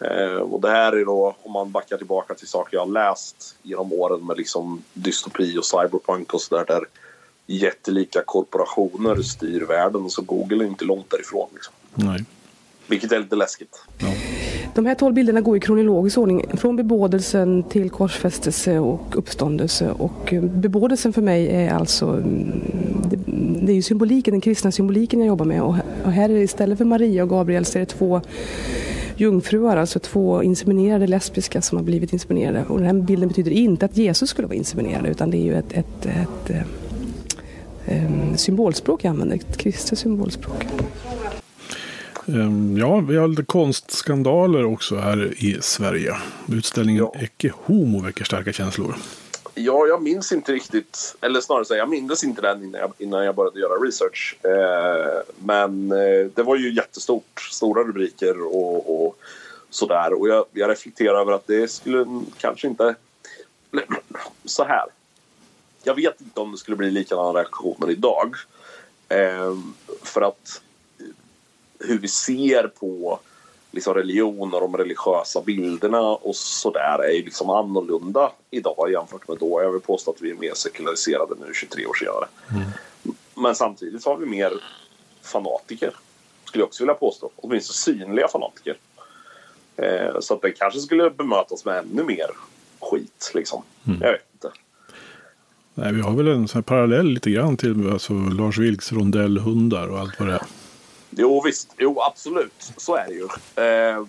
Eh, 0.00 0.36
och 0.36 0.60
det 0.60 0.70
här 0.70 0.92
är 0.92 1.04
då, 1.04 1.36
om 1.42 1.52
man 1.52 1.70
backar 1.70 1.96
tillbaka 1.96 2.34
till 2.34 2.48
saker 2.48 2.76
jag 2.76 2.86
har 2.86 2.92
läst 2.92 3.56
genom 3.62 3.92
åren 3.92 4.26
med 4.26 4.36
liksom 4.36 4.84
dystopi 4.92 5.58
och 5.58 5.64
cyberpunk 5.64 6.34
och 6.34 6.40
sådär 6.40 6.64
där 6.66 6.84
jättelika 7.46 8.22
korporationer 8.22 9.22
styr 9.22 9.60
världen 9.60 10.10
så 10.10 10.22
Google 10.22 10.64
är 10.64 10.68
inte 10.68 10.84
långt 10.84 11.10
därifrån. 11.10 11.48
Liksom. 11.54 11.74
Nej. 11.94 12.24
Vilket 12.86 13.12
är 13.12 13.18
lite 13.18 13.36
läskigt. 13.36 13.84
Ja. 13.98 14.31
De 14.74 14.86
här 14.86 14.94
tolv 14.94 15.14
bilderna 15.14 15.40
går 15.40 15.56
i 15.56 15.60
kronologisk 15.60 16.18
ordning 16.18 16.44
från 16.56 16.76
bebådelsen 16.76 17.62
till 17.62 17.90
korsfästelse 17.90 18.78
och 18.78 19.18
uppståndelse. 19.18 19.90
Och 19.90 20.32
eh, 20.32 20.42
bebådelsen 20.42 21.12
för 21.12 21.22
mig 21.22 21.48
är 21.48 21.70
alltså 21.70 22.06
mm, 22.06 22.62
det, 23.10 23.18
det 23.66 23.72
är 23.72 23.76
ju 23.76 23.82
symboliken, 23.82 24.32
den 24.32 24.40
kristna 24.40 24.72
symboliken 24.72 25.20
jag 25.20 25.26
jobbar 25.26 25.44
med. 25.44 25.62
Och 25.62 26.12
här 26.12 26.28
är 26.28 26.34
det 26.34 26.40
istället 26.40 26.78
för 26.78 26.84
Maria 26.84 27.22
och 27.22 27.28
Gabriel 27.28 27.64
så 27.64 27.78
är 27.78 27.80
det 27.80 27.86
två 27.86 28.20
jungfruar, 29.16 29.76
alltså 29.76 29.98
två 29.98 30.42
inseminerade 30.42 31.06
lesbiska 31.06 31.62
som 31.62 31.78
har 31.78 31.84
blivit 31.84 32.12
inseminerade. 32.12 32.64
Och 32.68 32.78
den 32.78 32.86
här 32.86 32.94
bilden 32.94 33.28
betyder 33.28 33.50
inte 33.50 33.84
att 33.84 33.96
Jesus 33.96 34.30
skulle 34.30 34.48
vara 34.48 34.56
inseminerad 34.56 35.06
utan 35.06 35.30
det 35.30 35.36
är 35.36 35.44
ju 35.44 35.54
ett, 35.54 35.72
ett, 35.72 36.06
ett, 36.06 36.50
ett 37.86 38.40
symbolspråk 38.40 39.04
jag 39.04 39.10
använder, 39.10 39.36
ett 39.36 39.56
kristet 39.56 39.98
symbolspråk. 39.98 40.66
Um, 42.26 42.78
ja, 42.78 43.00
vi 43.00 43.16
har 43.16 43.28
lite 43.28 43.44
konstskandaler 43.44 44.64
också 44.64 44.96
här 44.96 45.34
i 45.44 45.58
Sverige. 45.60 46.16
Utställningen 46.48 47.08
ja. 47.14 47.20
Ecce 47.20 47.52
Homo 47.56 48.00
väcker 48.00 48.24
starka 48.24 48.52
känslor. 48.52 48.94
Ja, 49.54 49.86
jag 49.86 50.02
minns 50.02 50.32
inte 50.32 50.52
riktigt, 50.52 51.16
eller 51.20 51.40
snarare 51.40 51.64
säga, 51.64 51.78
jag 51.78 51.88
minns 51.88 52.24
inte 52.24 52.42
den 52.42 52.62
innan 52.62 52.80
jag, 52.80 52.92
innan 52.98 53.24
jag 53.24 53.34
började 53.34 53.60
göra 53.60 53.74
research. 53.74 54.36
Eh, 54.42 55.22
men 55.38 55.92
eh, 55.92 56.26
det 56.34 56.42
var 56.42 56.56
ju 56.56 56.74
jättestort, 56.74 57.40
stora 57.50 57.82
rubriker 57.82 58.42
och, 58.42 59.04
och 59.06 59.16
sådär. 59.70 60.20
Och 60.20 60.28
jag, 60.28 60.44
jag 60.52 60.70
reflekterar 60.70 61.20
över 61.20 61.32
att 61.32 61.46
det 61.46 61.70
skulle 61.70 62.22
kanske 62.38 62.68
inte... 62.68 62.94
Så 64.44 64.64
här. 64.64 64.84
Jag 65.82 65.94
vet 65.94 66.20
inte 66.20 66.40
om 66.40 66.52
det 66.52 66.58
skulle 66.58 66.76
bli 66.76 66.90
likadana 66.90 67.38
reaktioner 67.38 67.90
idag. 67.90 68.36
Eh, 69.08 69.56
för 70.02 70.22
att 70.22 70.62
hur 71.84 71.98
vi 71.98 72.08
ser 72.08 72.68
på 72.68 73.18
liksom 73.70 73.94
religion 73.94 74.54
och 74.54 74.60
de 74.60 74.76
religiösa 74.76 75.42
bilderna 75.42 76.00
och 76.00 76.36
sådär 76.36 76.98
är 77.04 77.12
ju 77.12 77.24
liksom 77.24 77.50
annorlunda 77.50 78.32
idag 78.50 78.92
jämfört 78.92 79.28
med 79.28 79.36
då. 79.40 79.62
Jag 79.62 79.72
vill 79.72 79.80
påstå 79.80 80.10
att 80.10 80.22
vi 80.22 80.30
är 80.30 80.34
mer 80.34 80.54
sekulariserade 80.54 81.34
nu 81.40 81.54
23 81.54 81.86
år 81.86 81.94
senare. 81.94 82.26
Mm. 82.50 82.70
Men 83.34 83.54
samtidigt 83.54 84.04
har 84.04 84.16
vi 84.16 84.26
mer 84.26 84.52
fanatiker, 85.22 85.90
skulle 86.44 86.62
jag 86.62 86.66
också 86.66 86.82
vilja 86.82 86.94
påstå. 86.94 87.30
Åtminstone 87.36 87.74
synliga 87.74 88.28
fanatiker. 88.28 88.76
Eh, 89.76 90.20
så 90.20 90.34
att 90.34 90.42
det 90.42 90.50
kanske 90.50 90.80
skulle 90.80 91.10
bemötas 91.10 91.64
med 91.64 91.78
ännu 91.78 92.04
mer 92.04 92.30
skit 92.80 93.30
liksom. 93.34 93.62
Mm. 93.86 94.00
Jag 94.02 94.12
vet 94.12 94.26
inte. 94.32 94.50
Nej, 95.74 95.92
vi 95.92 96.00
har 96.00 96.16
väl 96.16 96.28
en 96.28 96.48
sån 96.48 96.62
parallell 96.62 97.06
lite 97.06 97.30
grann 97.30 97.56
till 97.56 97.92
alltså, 97.92 98.12
Lars 98.12 98.58
Vilks 98.58 98.92
rondellhundar 98.92 99.88
och 99.88 99.98
allt 99.98 100.20
vad 100.20 100.28
det 100.28 100.34
är. 100.34 100.42
Jo 101.16 101.42
visst, 101.44 101.74
jo 101.78 102.00
absolut. 102.00 102.72
Så 102.76 102.96
är 102.96 103.06
det 103.06 103.14
ju. 103.14 103.28
Eh, 103.64 104.04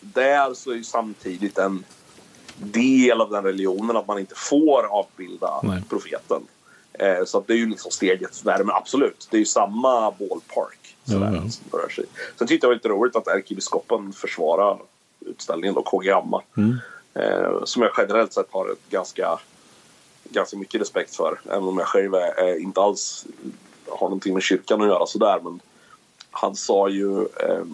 där 0.00 0.54
så 0.54 0.70
är 0.70 0.74
ju 0.74 0.84
samtidigt 0.84 1.58
en 1.58 1.84
del 2.56 3.20
av 3.20 3.30
den 3.30 3.44
religionen 3.44 3.96
att 3.96 4.06
man 4.06 4.18
inte 4.18 4.34
får 4.34 4.86
avbilda 4.86 5.60
Nej. 5.62 5.82
profeten. 5.88 6.42
Eh, 6.92 7.24
så 7.24 7.38
att 7.38 7.46
det 7.46 7.52
är 7.52 7.56
ju 7.56 7.68
liksom 7.68 7.90
steget. 7.90 8.44
Men 8.44 8.70
absolut, 8.70 9.28
det 9.30 9.36
är 9.36 9.38
ju 9.38 9.44
samma 9.44 10.10
ballpark. 10.10 10.96
Sådär, 11.04 11.32
ja, 11.32 11.40
ja. 11.44 11.50
Som 11.50 11.78
rör 11.78 11.88
sig. 11.88 12.04
Sen 12.38 12.46
tyckte 12.46 12.54
jag 12.54 12.60
det 12.60 12.66
var 12.66 12.74
lite 12.74 12.88
roligt 12.88 13.16
att 13.16 13.26
ärkebiskopen 13.26 14.12
försvarar 14.12 14.78
utställningen 15.20 15.74
då, 15.74 15.82
KG 15.82 16.12
Hammar. 16.12 16.44
Mm. 16.56 16.76
Eh, 17.14 17.64
som 17.64 17.82
jag 17.82 17.92
generellt 17.98 18.32
sett 18.32 18.46
har 18.50 18.72
ett 18.72 18.90
ganska, 18.90 19.38
ganska 20.24 20.56
mycket 20.56 20.80
respekt 20.80 21.16
för. 21.16 21.40
Även 21.46 21.64
om 21.64 21.78
jag 21.78 21.86
själv 21.86 22.14
är, 22.14 22.40
är 22.40 22.60
inte 22.60 22.80
alls 22.80 23.26
har 23.88 24.06
någonting 24.06 24.34
med 24.34 24.42
kyrkan 24.42 24.82
att 24.82 24.88
göra 24.88 25.06
sådär. 25.06 25.40
Men 25.44 25.60
han 26.40 26.56
sa 26.56 26.88
ju... 26.88 27.20
Eh, 27.20 27.64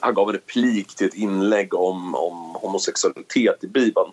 han 0.00 0.14
gav 0.14 0.28
en 0.28 0.34
replik 0.34 0.94
till 0.94 1.06
ett 1.06 1.14
inlägg 1.14 1.74
om, 1.74 2.14
om 2.14 2.54
homosexualitet 2.54 3.64
i 3.64 3.66
Bibeln. 3.66 4.12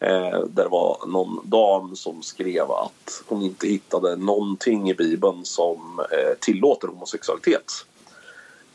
Eh, 0.00 0.40
där 0.48 0.62
det 0.62 0.68
var 0.68 1.06
någon 1.06 1.40
dam 1.44 1.96
som 1.96 2.22
skrev 2.22 2.70
att 2.70 3.22
hon 3.26 3.42
inte 3.42 3.66
hittade 3.66 4.16
någonting 4.16 4.90
i 4.90 4.94
Bibeln 4.94 5.44
som 5.44 6.00
eh, 6.12 6.38
tillåter 6.40 6.88
homosexualitet. 6.88 7.72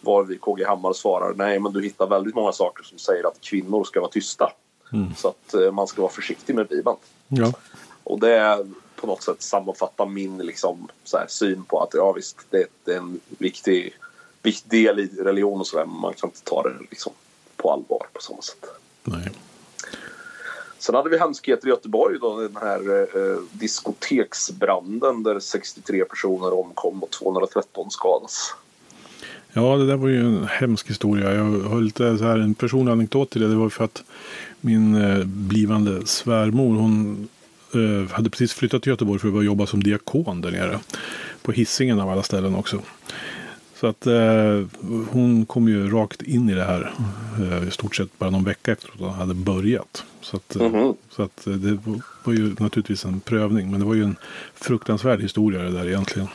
Varvid 0.01 0.41
KG 0.41 0.65
Hammar 0.65 0.93
svarar 0.93 1.33
nej 1.33 1.59
men 1.59 1.73
du 1.73 1.83
hittar 1.83 2.07
väldigt 2.07 2.35
många 2.35 2.51
saker 2.51 2.83
som 2.83 2.97
säger 2.97 3.27
att 3.27 3.41
kvinnor 3.41 3.83
ska 3.83 3.99
vara 3.99 4.11
tysta. 4.11 4.51
Mm. 4.93 5.15
Så 5.15 5.27
att 5.27 5.53
eh, 5.53 5.71
man 5.71 5.87
ska 5.87 6.01
vara 6.01 6.11
försiktig 6.11 6.55
med 6.55 6.67
Bibeln. 6.67 6.97
Ja. 7.27 7.53
Och 8.03 8.19
det 8.19 8.65
på 9.05 9.11
något 9.11 9.23
sätt 9.23 9.41
sammanfatta 9.41 10.05
min 10.05 10.37
liksom, 10.37 10.87
här, 11.13 11.25
syn 11.27 11.63
på 11.63 11.81
att 11.81 11.93
ja 11.93 12.11
visst, 12.11 12.37
det, 12.49 12.65
det 12.83 12.93
är 12.93 12.97
en 12.97 13.19
viktig, 13.27 13.93
viktig 14.43 14.71
del 14.71 14.99
i 14.99 15.07
religion 15.07 15.59
och 15.59 15.67
sådär 15.67 15.85
men 15.85 15.99
man 15.99 16.13
kan 16.13 16.29
inte 16.29 16.41
ta 16.43 16.63
det 16.63 16.73
liksom, 16.89 17.13
på 17.55 17.71
allvar 17.71 18.07
på 18.13 18.21
samma 18.21 18.41
sätt. 18.41 18.65
Nej. 19.03 19.31
Sen 20.79 20.95
hade 20.95 21.09
vi 21.09 21.17
hemskheter 21.17 21.67
i 21.67 21.69
Göteborg 21.69 22.17
då, 22.21 22.39
den 22.39 22.55
här 22.55 23.01
eh, 23.01 23.37
diskoteksbranden 23.51 25.23
där 25.23 25.39
63 25.39 26.05
personer 26.05 26.53
omkom 26.53 27.03
och 27.03 27.11
213 27.11 27.91
skadas. 27.91 28.53
Ja, 29.53 29.77
det 29.77 29.87
där 29.87 29.95
var 29.95 30.07
ju 30.07 30.19
en 30.19 30.47
hemsk 30.47 30.89
historia. 30.89 31.33
Jag 31.33 31.43
har 31.43 31.81
lite 31.81 32.17
så 32.17 32.23
här 32.23 32.37
en 32.37 32.53
personlig 32.53 32.91
anekdot 32.91 33.29
till 33.29 33.41
det. 33.41 33.47
Det 33.47 33.55
var 33.55 33.69
för 33.69 33.83
att 33.83 34.03
min 34.61 34.95
eh, 34.95 35.23
blivande 35.23 36.05
svärmor, 36.05 36.75
hon 36.75 37.27
hade 38.11 38.29
precis 38.29 38.53
flyttat 38.53 38.83
till 38.83 38.89
Göteborg 38.89 39.19
för 39.19 39.39
att 39.39 39.45
jobba 39.45 39.65
som 39.65 39.83
diakon 39.83 40.41
där 40.41 40.51
nere. 40.51 40.79
På 41.41 41.51
hissingen 41.51 41.99
av 41.99 42.09
alla 42.09 42.23
ställen 42.23 42.55
också. 42.55 42.81
Så 43.79 43.87
att 43.87 44.07
eh, 44.07 44.65
hon 45.11 45.45
kom 45.45 45.67
ju 45.67 45.89
rakt 45.89 46.21
in 46.21 46.49
i 46.49 46.53
det 46.53 46.63
här 46.63 46.93
eh, 47.39 47.67
i 47.67 47.71
stort 47.71 47.95
sett 47.95 48.19
bara 48.19 48.29
någon 48.29 48.43
vecka 48.43 48.71
efter 48.71 48.89
att 48.89 48.99
hon 48.99 49.09
hade 49.09 49.33
börjat. 49.33 50.03
Så 50.21 50.37
att, 50.37 50.55
mm 50.55 50.73
-hmm. 50.73 50.95
så 51.09 51.23
att 51.23 51.47
eh, 51.47 51.53
det 51.53 51.79
var 52.23 52.33
ju 52.33 52.55
naturligtvis 52.59 53.05
en 53.05 53.19
prövning. 53.19 53.71
Men 53.71 53.79
det 53.79 53.85
var 53.85 53.93
ju 53.93 54.03
en 54.03 54.15
fruktansvärd 54.55 55.21
historia 55.21 55.61
det 55.61 55.71
där 55.71 55.87
egentligen. 55.87 56.27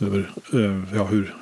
Över 0.00 0.30
eh, 0.52 0.96
ja, 0.96 1.04
hur 1.04 1.34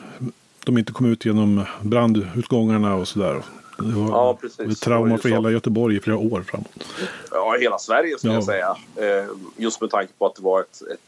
de 0.64 0.78
inte 0.78 0.92
kom 0.92 1.06
ut 1.06 1.24
genom 1.24 1.64
brandutgångarna 1.82 2.94
och 2.94 3.08
sådär. 3.08 3.42
Det 3.78 3.94
var, 3.94 4.08
ja, 4.08 4.38
precis. 4.40 4.60
ett 4.60 4.80
trauma 4.80 5.18
för 5.18 5.28
hela 5.28 5.50
Göteborg 5.50 5.96
i 5.96 6.00
flera 6.00 6.18
år 6.18 6.42
framåt. 6.42 6.84
Ja, 7.30 7.56
hela 7.60 7.78
Sverige 7.78 8.18
skulle 8.18 8.32
ja. 8.32 8.36
jag 8.36 8.44
säga. 8.44 8.76
Eh, 8.96 9.26
just 9.56 9.80
med 9.80 9.90
tanke 9.90 10.12
på 10.18 10.26
att 10.26 10.34
det 10.34 10.42
var, 10.42 10.60
ett, 10.60 10.82
ett, 10.92 11.00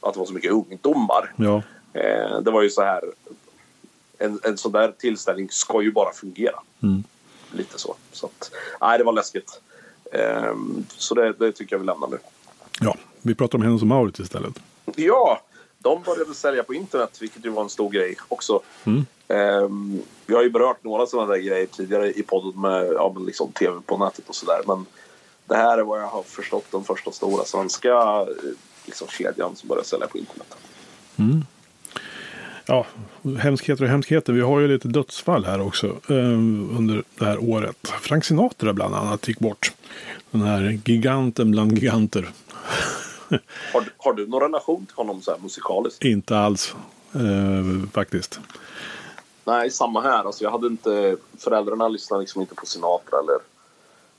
att 0.00 0.12
det 0.12 0.18
var 0.18 0.26
så 0.26 0.32
mycket 0.32 0.52
ungdomar. 0.52 1.32
Ja. 1.36 1.62
Eh, 1.92 2.40
det 2.40 2.50
var 2.50 2.62
ju 2.62 2.70
så 2.70 2.82
här. 2.82 3.04
En, 4.18 4.40
en 4.44 4.58
sån 4.58 4.72
där 4.72 4.92
tillställning 4.98 5.48
ska 5.50 5.82
ju 5.82 5.92
bara 5.92 6.12
fungera. 6.12 6.60
Mm. 6.82 7.04
Lite 7.52 7.78
så. 7.78 7.94
Så 8.12 8.26
att, 8.26 8.50
nej, 8.80 8.98
det 8.98 9.04
var 9.04 9.12
läskigt. 9.12 9.60
Eh, 10.12 10.54
så 10.88 11.14
det, 11.14 11.32
det 11.32 11.52
tycker 11.52 11.76
jag 11.76 11.80
vi 11.80 11.86
lämnar 11.86 12.08
nu. 12.08 12.18
Ja, 12.80 12.96
vi 13.22 13.34
pratar 13.34 13.58
om 13.58 13.62
Hennes 13.62 13.82
och 13.82 13.88
Mauritz 13.88 14.20
istället. 14.20 14.54
Ja, 14.96 15.40
de 15.88 16.02
började 16.02 16.34
sälja 16.34 16.62
på 16.62 16.74
internet, 16.74 17.18
vilket 17.20 17.44
ju 17.44 17.50
var 17.50 17.62
en 17.62 17.68
stor 17.68 17.90
grej 17.90 18.16
också. 18.28 18.60
Mm. 18.84 19.06
Um, 19.28 20.02
vi 20.26 20.34
har 20.34 20.42
ju 20.42 20.50
berört 20.50 20.84
några 20.84 21.06
sådana 21.06 21.32
där 21.32 21.38
grejer 21.38 21.66
tidigare 21.66 22.12
i 22.12 22.22
podden 22.22 22.60
med 22.60 22.92
ja, 22.92 23.12
men 23.14 23.26
liksom 23.26 23.52
tv 23.52 23.80
på 23.86 23.96
nätet 23.96 24.28
och 24.28 24.34
sådär. 24.34 24.60
Men 24.66 24.86
det 25.46 25.56
här 25.56 25.78
är 25.78 25.82
vad 25.82 26.00
jag 26.00 26.06
har 26.06 26.22
förstått 26.22 26.64
den 26.72 26.84
första 26.84 27.12
stora 27.12 27.44
svenska 27.44 27.92
eh, 28.20 28.26
liksom, 28.86 29.08
kedjan 29.08 29.56
som 29.56 29.68
börjar 29.68 29.84
sälja 29.84 30.06
på 30.06 30.18
internet. 30.18 30.56
Mm. 31.16 31.44
Ja, 32.66 32.86
hemskheter 33.38 33.84
och 33.84 33.90
hemskheter. 33.90 34.32
Vi 34.32 34.40
har 34.40 34.60
ju 34.60 34.68
lite 34.68 34.88
dödsfall 34.88 35.44
här 35.44 35.60
också 35.60 35.96
um, 36.06 36.76
under 36.78 37.02
det 37.18 37.24
här 37.24 37.38
året. 37.50 37.92
Frank 38.00 38.24
Sinatra 38.24 38.72
bland 38.72 38.94
annat 38.94 39.28
gick 39.28 39.38
bort. 39.38 39.72
Den 40.30 40.42
här 40.42 40.80
giganten 40.84 41.50
bland 41.50 41.72
giganter. 41.72 42.28
har, 43.72 43.80
du, 43.80 43.90
har 43.98 44.12
du 44.12 44.26
någon 44.26 44.42
relation 44.42 44.86
till 44.86 44.96
honom 44.96 45.22
så 45.22 45.30
här 45.30 45.38
musikaliskt? 45.38 46.04
Inte 46.04 46.38
alls 46.38 46.74
uh, 47.16 47.88
faktiskt. 47.92 48.40
Nej, 49.44 49.70
samma 49.70 50.00
här. 50.00 50.24
Alltså, 50.24 50.44
jag 50.44 50.50
hade 50.50 50.66
inte, 50.66 51.16
föräldrarna 51.38 51.88
lyssnade 51.88 52.20
liksom 52.20 52.40
inte 52.40 52.54
på 52.54 52.66
Sinatra 52.66 53.18
eller, 53.18 53.38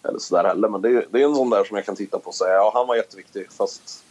eller 0.10 0.20
sådär 0.20 0.44
heller. 0.44 0.70
Men 0.70 0.82
det 0.82 0.90
är, 0.90 1.06
det 1.12 1.22
är 1.22 1.26
en 1.26 1.36
sån 1.36 1.50
där 1.50 1.64
som 1.64 1.76
jag 1.78 1.86
kan 1.86 1.96
titta 1.96 2.20
på 2.20 2.28
och 2.28 2.36
säga 2.36 2.54
ja, 2.54 2.72
han 2.74 2.88
var 2.88 2.96
jätteviktig 2.96 3.52
fast 3.52 4.04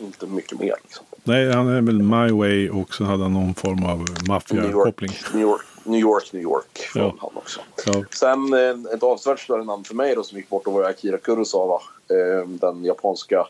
inte 0.00 0.26
mycket 0.26 0.60
mer. 0.60 0.74
Liksom. 0.82 1.06
Nej, 1.24 1.52
han 1.52 1.68
är 1.68 1.80
väl 1.80 2.02
My 2.02 2.32
Way 2.32 2.70
och 2.70 2.94
så 2.94 3.04
hade 3.04 3.22
han 3.22 3.32
någon 3.32 3.54
form 3.54 3.84
av 3.84 4.04
maffiakoppling. 4.28 5.10
New 5.32 5.42
York, 5.42 5.66
New 5.84 6.00
York, 6.00 6.32
New 6.32 6.42
York 6.42 6.88
ja. 6.94 7.14
han 7.20 7.30
också. 7.34 7.60
Ja. 7.86 8.04
Sen 8.10 8.54
ett 8.94 9.02
avsevärt 9.02 9.40
större 9.40 9.64
namn 9.64 9.84
för 9.84 9.94
mig 9.94 10.14
då 10.14 10.22
som 10.22 10.38
gick 10.38 10.48
bort 10.48 10.64
då 10.64 10.70
var 10.70 10.84
Akira 10.84 11.18
Kurosawa. 11.18 11.80
Eh, 12.08 12.48
den 12.48 12.84
japanska 12.84 13.46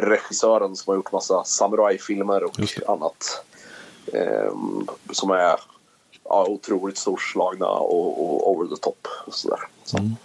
regissören 0.00 0.76
som 0.76 0.90
har 0.90 0.96
gjort 0.96 1.12
massa 1.12 1.44
samurajfilmer 1.44 2.44
och 2.44 2.60
annat. 2.86 3.44
Eh, 4.12 4.52
som 5.10 5.30
är 5.30 5.56
ja, 6.24 6.46
otroligt 6.48 6.98
storslagna 6.98 7.66
och, 7.66 8.24
och 8.24 8.50
over 8.50 8.76
the 8.76 8.82
top. 8.82 9.08
Och 9.26 9.34
sådär. 9.34 9.60
Så. 9.84 9.98
Mm. 9.98 10.16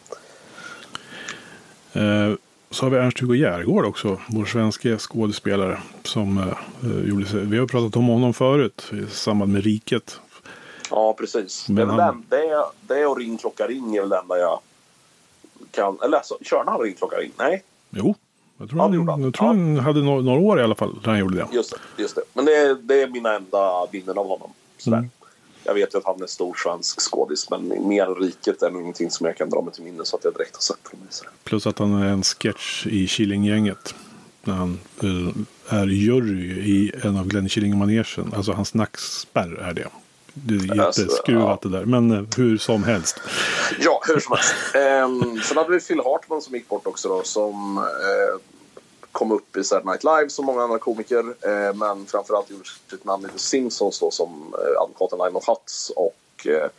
Eh, 1.94 2.38
så 2.70 2.86
har 2.86 2.89
vi 2.89 2.98
Ernst-Hugo 2.98 3.36
Järgård 3.36 3.86
också, 3.86 4.20
vår 4.27 4.46
svenska 4.46 4.98
skådespelare. 4.98 5.80
Som 6.03 6.38
eh, 6.38 7.10
gjorde 7.10 7.25
sig, 7.25 7.39
vi 7.39 7.58
har 7.58 7.68
pratat 7.68 7.96
om 7.96 8.08
honom 8.08 8.34
förut 8.34 8.92
i 8.92 9.15
samband 9.15 9.53
med 9.53 9.63
Riket. 9.63 10.20
Ja, 10.89 11.13
precis. 11.13 11.70
Men 11.70 11.88
det, 11.88 12.03
han... 12.03 12.25
det, 12.30 12.65
det 12.82 13.06
och 13.06 13.18
Ring 13.18 13.38
klocka 13.38 13.68
ring 13.68 13.96
är 13.96 14.01
väl 14.01 14.10
det 14.10 14.18
enda 14.18 14.38
jag 14.38 14.60
kan... 15.72 15.98
Eller 16.03 16.18
alltså, 16.18 16.38
körde 16.42 16.72
han 16.72 16.82
Ring 16.82 16.96
klocka 16.96 17.18
ring? 17.18 17.32
Nej. 17.38 17.63
Jo, 17.89 18.15
jag 18.57 18.69
tror, 18.69 18.79
han, 18.79 19.07
han, 19.07 19.24
jag 19.24 19.33
tror 19.33 19.48
ja. 19.48 19.53
han 19.53 19.77
hade 19.77 20.01
några, 20.01 20.22
några, 20.22 20.39
år 20.39 20.60
i 20.60 20.63
alla 20.63 20.75
fall 20.75 21.00
när 21.03 21.10
han 21.10 21.19
gjorde 21.19 21.36
det. 21.36 21.48
Just 21.51 21.72
det. 21.72 22.01
Just 22.01 22.15
det. 22.15 22.22
Men 22.33 22.45
det, 22.45 22.75
det 22.81 23.01
är 23.01 23.07
mina 23.07 23.36
enda 23.36 23.88
bilder 23.91 24.19
av 24.19 24.27
honom. 24.27 24.50
Sådär. 24.77 24.98
Mm. 24.98 25.10
jag 25.63 25.74
vet 25.74 25.93
ju 25.93 25.98
att 25.98 26.05
han 26.05 26.22
är 26.22 26.27
stor 26.27 26.53
svensk 26.63 27.01
skådis 27.01 27.50
men 27.50 27.88
mer 27.88 28.22
riket 28.22 28.62
är 28.62 28.69
nog 28.72 28.81
ingenting 28.81 29.12
som 29.12 29.25
jag 29.25 29.38
kan 29.38 29.50
dra 29.50 29.62
mig 29.62 29.74
till 29.74 29.83
minne 29.83 30.05
så 30.05 30.15
att 30.15 30.24
jag 30.24 30.33
direkt 30.33 30.55
har 30.55 30.62
sett 30.62 30.88
honom 30.91 31.07
i. 31.07 31.25
Plus 31.43 31.67
att 31.67 31.79
han 31.79 31.93
är 31.93 32.07
en 32.07 32.24
sketch 32.24 32.88
i 32.88 33.07
Killinggänget. 33.07 33.95
När 34.43 34.53
han 34.53 34.79
eh, 35.03 35.79
är 35.79 35.88
jury 35.88 36.51
i 36.51 36.91
en 37.03 37.17
av 37.17 37.27
Glenn 37.27 37.50
Killing-manegen. 37.50 38.33
Alltså 38.36 38.51
hans 38.51 38.74
nackspärr 38.74 39.53
är 39.53 39.74
det. 39.74 39.88
Det 40.34 40.54
är 40.56 40.82
Alltså, 40.82 41.02
jätteskruvat 41.02 41.62
det 41.62 41.70
där. 41.70 41.86
Men 41.86 42.12
eh, 42.12 42.24
hur 42.38 42.58
som 42.58 42.84
helst. 42.84 43.20
Ja, 43.80 44.02
hur 44.08 44.20
som 44.20 44.36
helst. 44.38 44.75
Ehm, 44.75 45.42
sen 45.44 45.58
hade 45.58 45.70
vi 45.72 45.80
Phil 45.80 46.00
Hartman 46.06 46.42
som 46.42 46.56
gick 46.56 46.70
bort 46.70 46.88
också 46.88 47.10
då, 47.10 47.22
som 47.24 47.78
eh, 47.78 48.40
kom 49.12 49.32
upp 49.32 49.58
i 49.58 49.63
Saturday 49.63 49.92
Night 49.92 50.04
Live 50.04 50.30
som 50.30 50.46
många 50.46 50.62
andra 50.63 50.80
komiker. 50.80 51.20
Eh, 51.20 51.75
men 51.75 52.06
framförallt 52.06 52.50
gjorde 52.52 52.63
sitt 52.90 53.06
namn 53.06 53.25
i 53.25 53.30
The 53.30 53.40
Simpsons 53.40 54.00
då, 54.00 54.12
som 54.12 54.30
eh, 54.54 54.82
advokaten 54.82 55.18
Lionel 55.18 55.42
Hutz 55.48 55.90
och 55.96 56.48
eh, 56.48 56.70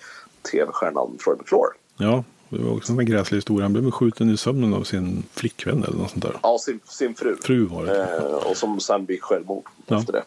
tv-stjärnan 0.52 1.18
Troy 1.24 1.36
McClure. 1.36 1.70
Ja, 1.96 2.24
det 2.48 2.62
var 2.64 2.76
också 2.76 2.92
en 2.92 3.06
gräslig 3.06 3.36
historia. 3.38 3.64
Han 3.64 3.72
blev 3.72 3.90
skjuten 3.90 4.30
i 4.34 4.36
sömnen 4.36 4.74
av 4.74 4.82
sin 4.84 5.22
flickvän 5.32 5.84
eller 5.84 5.96
något 5.98 6.10
sånt 6.10 6.22
där. 6.22 6.36
Ja, 6.42 6.58
sin, 6.58 6.80
sin 6.88 7.14
fru. 7.14 7.36
Fru 7.42 7.66
var 7.66 7.84
det. 7.84 8.16
Eh, 8.16 8.24
och 8.24 8.56
som 8.56 8.80
sen 8.80 9.04
begick 9.04 9.22
självmord 9.22 9.64
Ja. 9.86 9.98
efter 9.98 10.12
det. 10.12 10.24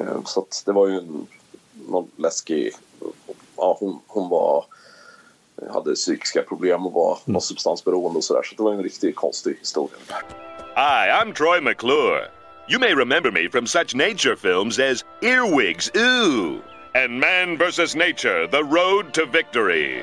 Eh, 0.00 0.22
så 0.24 0.40
att 0.40 0.62
det 0.66 0.72
var 0.72 0.86
ju 0.86 0.94
en, 0.98 1.26
någon 1.88 2.10
läskig... 2.16 2.72
Ja, 3.56 3.76
hon, 3.80 3.98
hon 4.06 4.28
var, 4.28 4.64
hade 5.72 5.94
psykiska 5.94 6.42
problem 6.42 6.86
och 6.86 6.92
var, 6.92 7.18
Mm. 7.26 7.34
var 7.34 7.40
substansberoende 7.40 8.16
och 8.18 8.24
sådär. 8.24 8.42
Så 8.44 8.54
det 8.56 8.62
var 8.62 8.72
en 8.72 8.82
riktigt 8.82 9.16
konstig 9.16 9.56
historia. 9.58 9.96
Hi, 10.74 11.10
I'm 11.10 11.34
Troy 11.34 11.60
McClure. 11.60 12.20
You 12.70 12.80
may 12.80 12.94
remember 12.94 13.30
me 13.30 13.48
from 13.50 13.66
such 13.66 13.94
nature 13.94 14.36
films 14.36 14.78
as 14.78 15.04
Earwigs, 15.22 15.90
Ooh, 15.96 16.58
and 17.04 17.20
Man 17.20 17.56
vs. 17.58 17.94
Nature, 17.94 18.46
The 18.48 18.62
Road 18.62 19.12
to 19.12 19.20
Victory. 19.32 20.02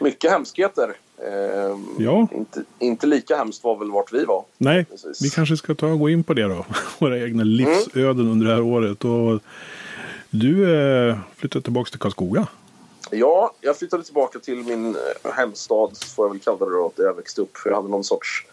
Mycket 0.00 0.30
hemskheter. 0.30 0.94
Eh, 1.26 1.76
Ja. 1.98 2.28
inte, 2.34 2.62
inte 2.78 3.06
lika 3.06 3.36
hemskt 3.36 3.64
var 3.64 3.76
väl 3.76 3.90
vart 3.90 4.12
vi 4.12 4.24
var. 4.24 4.44
Nej, 4.58 4.84
Precis. 4.84 5.22
vi 5.22 5.30
kanske 5.30 5.56
ska 5.56 5.74
ta 5.74 5.86
och 5.86 5.98
gå 5.98 6.08
in 6.10 6.24
på 6.24 6.34
det 6.34 6.42
då. 6.42 6.66
Våra 6.98 7.18
egna 7.18 7.44
livsöden 7.44 8.28
under 8.28 8.46
det 8.46 8.52
här 8.54 8.62
året. 8.62 9.04
Och 9.04 9.40
du 10.30 10.74
eh, 10.74 11.18
flyttade 11.36 11.62
tillbaka 11.62 11.90
till 11.90 12.00
Karlskoga. 12.00 12.46
Ja, 13.10 13.52
jag 13.60 13.78
flyttade 13.78 14.04
tillbaka 14.04 14.38
till 14.38 14.56
min 14.56 14.96
eh, 14.96 15.32
hemstad, 15.32 15.90
får 16.16 16.26
jag 16.26 16.30
väl 16.30 16.40
kalla 16.40 16.66
det 16.66 16.72
då, 16.72 16.92
där 16.96 17.04
jag 17.04 17.14
växte 17.14 17.40
upp. 17.40 17.56
För 17.56 17.70
jag 17.70 17.76
hade 17.76 17.88
någon 17.88 18.04
sorts 18.04 18.46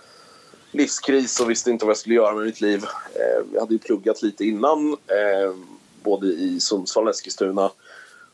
livskris 0.72 1.40
och 1.40 1.50
visste 1.50 1.72
inte 1.72 1.86
vad 1.86 1.92
jag 1.92 1.98
skulle 1.98 2.16
göra 2.16 2.36
med 2.36 2.46
mitt 2.46 2.62
liv. 2.62 2.84
Eh, 3.14 3.46
jag 3.54 3.60
hade 3.60 3.74
ju 3.74 3.80
pluggat 3.80 4.22
lite 4.22 4.46
innan, 4.46 4.92
eh, 4.92 5.56
både 6.04 6.28
i 6.28 6.60
Sundsvall 6.60 7.04
och 7.08 7.10
Eskilstuna. 7.10 7.72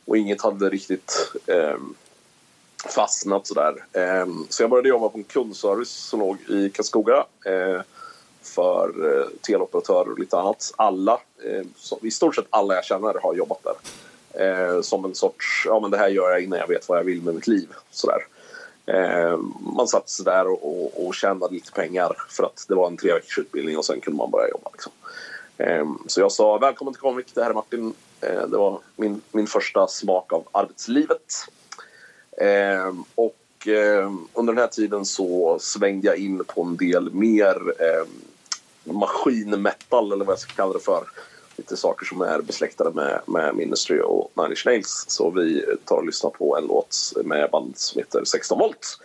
Och 0.05 0.17
inget 0.17 0.41
hade 0.41 0.69
riktigt 0.69 1.33
eh, 1.45 1.77
fastnat 2.95 3.47
sådär. 3.47 3.85
Eh, 3.93 4.27
så 4.49 4.63
jag 4.63 4.69
började 4.69 4.89
jobba 4.89 5.09
på 5.09 5.17
en 5.17 5.23
kundservice 5.23 5.89
som 5.89 6.19
låg 6.19 6.37
i 6.49 6.69
Karlskoga. 6.69 7.25
Eh, 7.45 7.81
för 8.41 8.87
eh, 8.87 9.25
teleoperatörer 9.41 10.11
och 10.11 10.19
lite 10.19 10.37
annat. 10.37 10.73
Alla, 10.75 11.19
eh, 11.45 11.65
så, 11.75 11.99
i 12.01 12.11
stort 12.11 12.35
sett 12.35 12.47
alla 12.49 12.75
jag 12.75 12.85
känner 12.85 13.13
har 13.23 13.33
jobbat 13.33 13.63
där. 13.63 13.75
Eh, 14.33 14.81
som 14.81 15.05
en 15.05 15.15
sorts, 15.15 15.63
ja 15.65 15.79
men 15.79 15.91
det 15.91 15.97
här 15.97 16.07
gör 16.07 16.31
jag 16.31 16.43
innan 16.43 16.59
jag 16.59 16.67
vet 16.67 16.89
vad 16.89 16.97
jag 16.97 17.03
vill 17.03 17.21
med 17.21 17.35
mitt 17.35 17.47
liv. 17.47 17.69
Sådär. 17.91 18.25
Eh, 18.85 19.37
man 19.75 19.87
satt 19.87 20.09
sig 20.09 20.25
där 20.25 20.47
och, 20.47 20.63
och, 20.63 21.07
och 21.07 21.15
tjänade 21.15 21.53
lite 21.53 21.71
pengar 21.71 22.15
för 22.29 22.43
att 22.43 22.65
det 22.67 22.75
var 22.75 22.87
en 22.87 22.97
tre 22.97 23.13
veckors 23.13 23.37
utbildning 23.37 23.77
och 23.77 23.85
sen 23.85 24.01
kunde 24.01 24.17
man 24.17 24.31
börja 24.31 24.49
jobba. 24.49 24.69
Liksom. 24.73 24.91
Eh, 25.57 25.85
så 26.07 26.21
jag 26.21 26.31
sa 26.31 26.57
välkommen 26.57 26.93
till 26.93 27.01
Comvik, 27.01 27.35
det 27.35 27.43
här 27.43 27.49
är 27.49 27.53
Martin. 27.53 27.93
Eh, 28.21 28.47
det 28.47 28.57
var 28.57 28.79
min, 28.95 29.21
min 29.31 29.47
första 29.47 29.87
smak 29.87 30.33
av 30.33 30.47
arbetslivet. 30.51 31.33
Eh, 32.37 32.93
och 33.15 33.37
under 34.33 34.53
den 34.53 34.57
här 34.57 34.67
tiden 34.67 35.05
så 35.05 35.57
svängde 35.59 36.07
jag 36.07 36.17
in 36.17 36.43
på 36.43 36.61
en 36.63 36.77
del 36.77 37.13
mer 37.13 37.73
maskinmetal 38.83 40.11
eller 40.11 40.25
vad 40.25 40.33
jag 40.33 40.39
ska 40.39 40.53
kalla 40.53 40.73
det 40.73 40.79
för. 40.79 41.03
Lite 41.55 41.77
saker 41.77 42.05
som 42.05 42.21
är 42.21 42.41
besläktade 42.41 42.91
med, 42.91 43.21
med 43.27 43.55
Ministry 43.55 43.99
och 43.99 44.31
Nine 44.35 44.49
Inch 44.49 44.65
Nails. 44.65 45.05
Så 45.07 45.29
vi 45.31 45.65
tar 45.85 45.95
och 45.95 46.05
lyssnar 46.05 46.29
på 46.29 46.57
en 46.57 46.63
låt 46.63 47.13
med 47.25 47.49
band 47.51 47.77
som 47.77 47.99
heter 47.99 48.25
16 48.25 48.59
volt. 48.59 48.97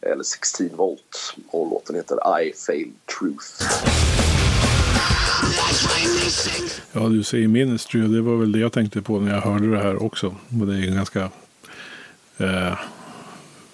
Eller 0.00 0.22
16 0.22 0.68
volt. 0.76 1.34
Och 1.50 1.70
låten 1.70 1.96
heter 1.96 2.40
I 2.40 2.52
Failed 2.66 2.94
Truth. 3.18 3.46
Ja, 6.92 7.00
du 7.00 7.22
säger 7.22 7.48
Ministry 7.48 8.04
och 8.04 8.08
det 8.08 8.20
var 8.20 8.36
väl 8.36 8.52
det 8.52 8.58
jag 8.58 8.72
tänkte 8.72 9.02
på 9.02 9.20
när 9.20 9.34
jag 9.34 9.40
hörde 9.40 9.70
det 9.70 9.78
här 9.78 10.02
också. 10.02 10.26
Och 10.60 10.66
det 10.66 10.74
är 10.74 10.88
en 10.88 10.94
ganska, 10.94 11.20
eh, 12.38 12.78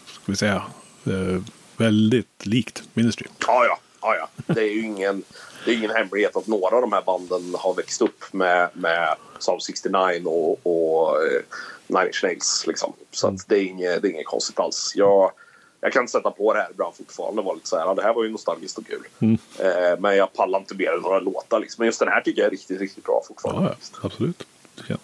ska 0.06 0.22
vi 0.26 0.36
säga, 0.36 0.62
eh, 1.04 1.42
väldigt 1.76 2.46
likt 2.46 2.82
Ministry. 2.94 3.26
Ja, 3.46 3.64
ja. 3.64 3.78
Ja, 4.02 4.16
ja. 4.16 4.54
Det 4.54 4.60
är 4.60 4.72
ju 4.72 4.82
ingen, 4.82 5.22
det 5.64 5.70
är 5.70 5.76
ingen 5.76 5.90
hemlighet 5.90 6.36
att 6.36 6.46
några 6.46 6.76
av 6.76 6.82
de 6.82 6.92
här 6.92 7.02
banden 7.02 7.54
har 7.58 7.74
växt 7.74 8.02
upp 8.02 8.32
med, 8.32 8.68
med 8.72 9.16
Psalm 9.38 9.60
69 9.60 10.22
och, 10.24 10.60
och 10.62 11.26
eh, 11.26 11.42
Nine 11.86 12.06
Inch 12.06 12.20
Nails. 12.24 12.64
Liksom. 12.66 12.92
Så 13.10 13.28
att 13.28 13.48
det, 13.48 13.56
är 13.56 13.62
inget, 13.62 14.02
det 14.02 14.08
är 14.08 14.12
inget 14.12 14.26
konstigt 14.26 14.58
alls. 14.58 14.92
Jag, 14.96 15.32
jag 15.80 15.92
kan 15.92 16.08
sätta 16.08 16.30
på 16.30 16.54
det 16.54 16.60
här 16.60 16.68
ibland 16.70 16.94
fortfarande 16.94 17.42
vara 17.42 17.54
lite 17.54 17.68
så 17.68 17.78
här, 17.78 17.94
det 17.94 18.02
här 18.02 18.14
var 18.14 18.24
ju 18.24 18.30
nostalgiskt 18.30 18.78
och 18.78 18.86
kul. 18.86 19.02
Mm. 19.18 19.38
Eh, 19.58 19.98
men 19.98 20.16
jag 20.16 20.32
pallar 20.32 20.58
inte 20.58 20.74
mer 20.74 20.92
än 20.92 21.00
några 21.00 21.20
låtar. 21.20 21.60
Liksom. 21.60 21.82
Men 21.82 21.86
just 21.86 22.00
den 22.00 22.08
här 22.08 22.20
tycker 22.20 22.40
jag 22.40 22.46
är 22.46 22.50
riktigt, 22.50 22.80
riktigt 22.80 23.04
bra 23.04 23.22
fortfarande. 23.28 23.68
Ja, 23.68 23.74
ja 23.92 24.06
absolut. 24.06 24.46
Ja. 24.88 24.96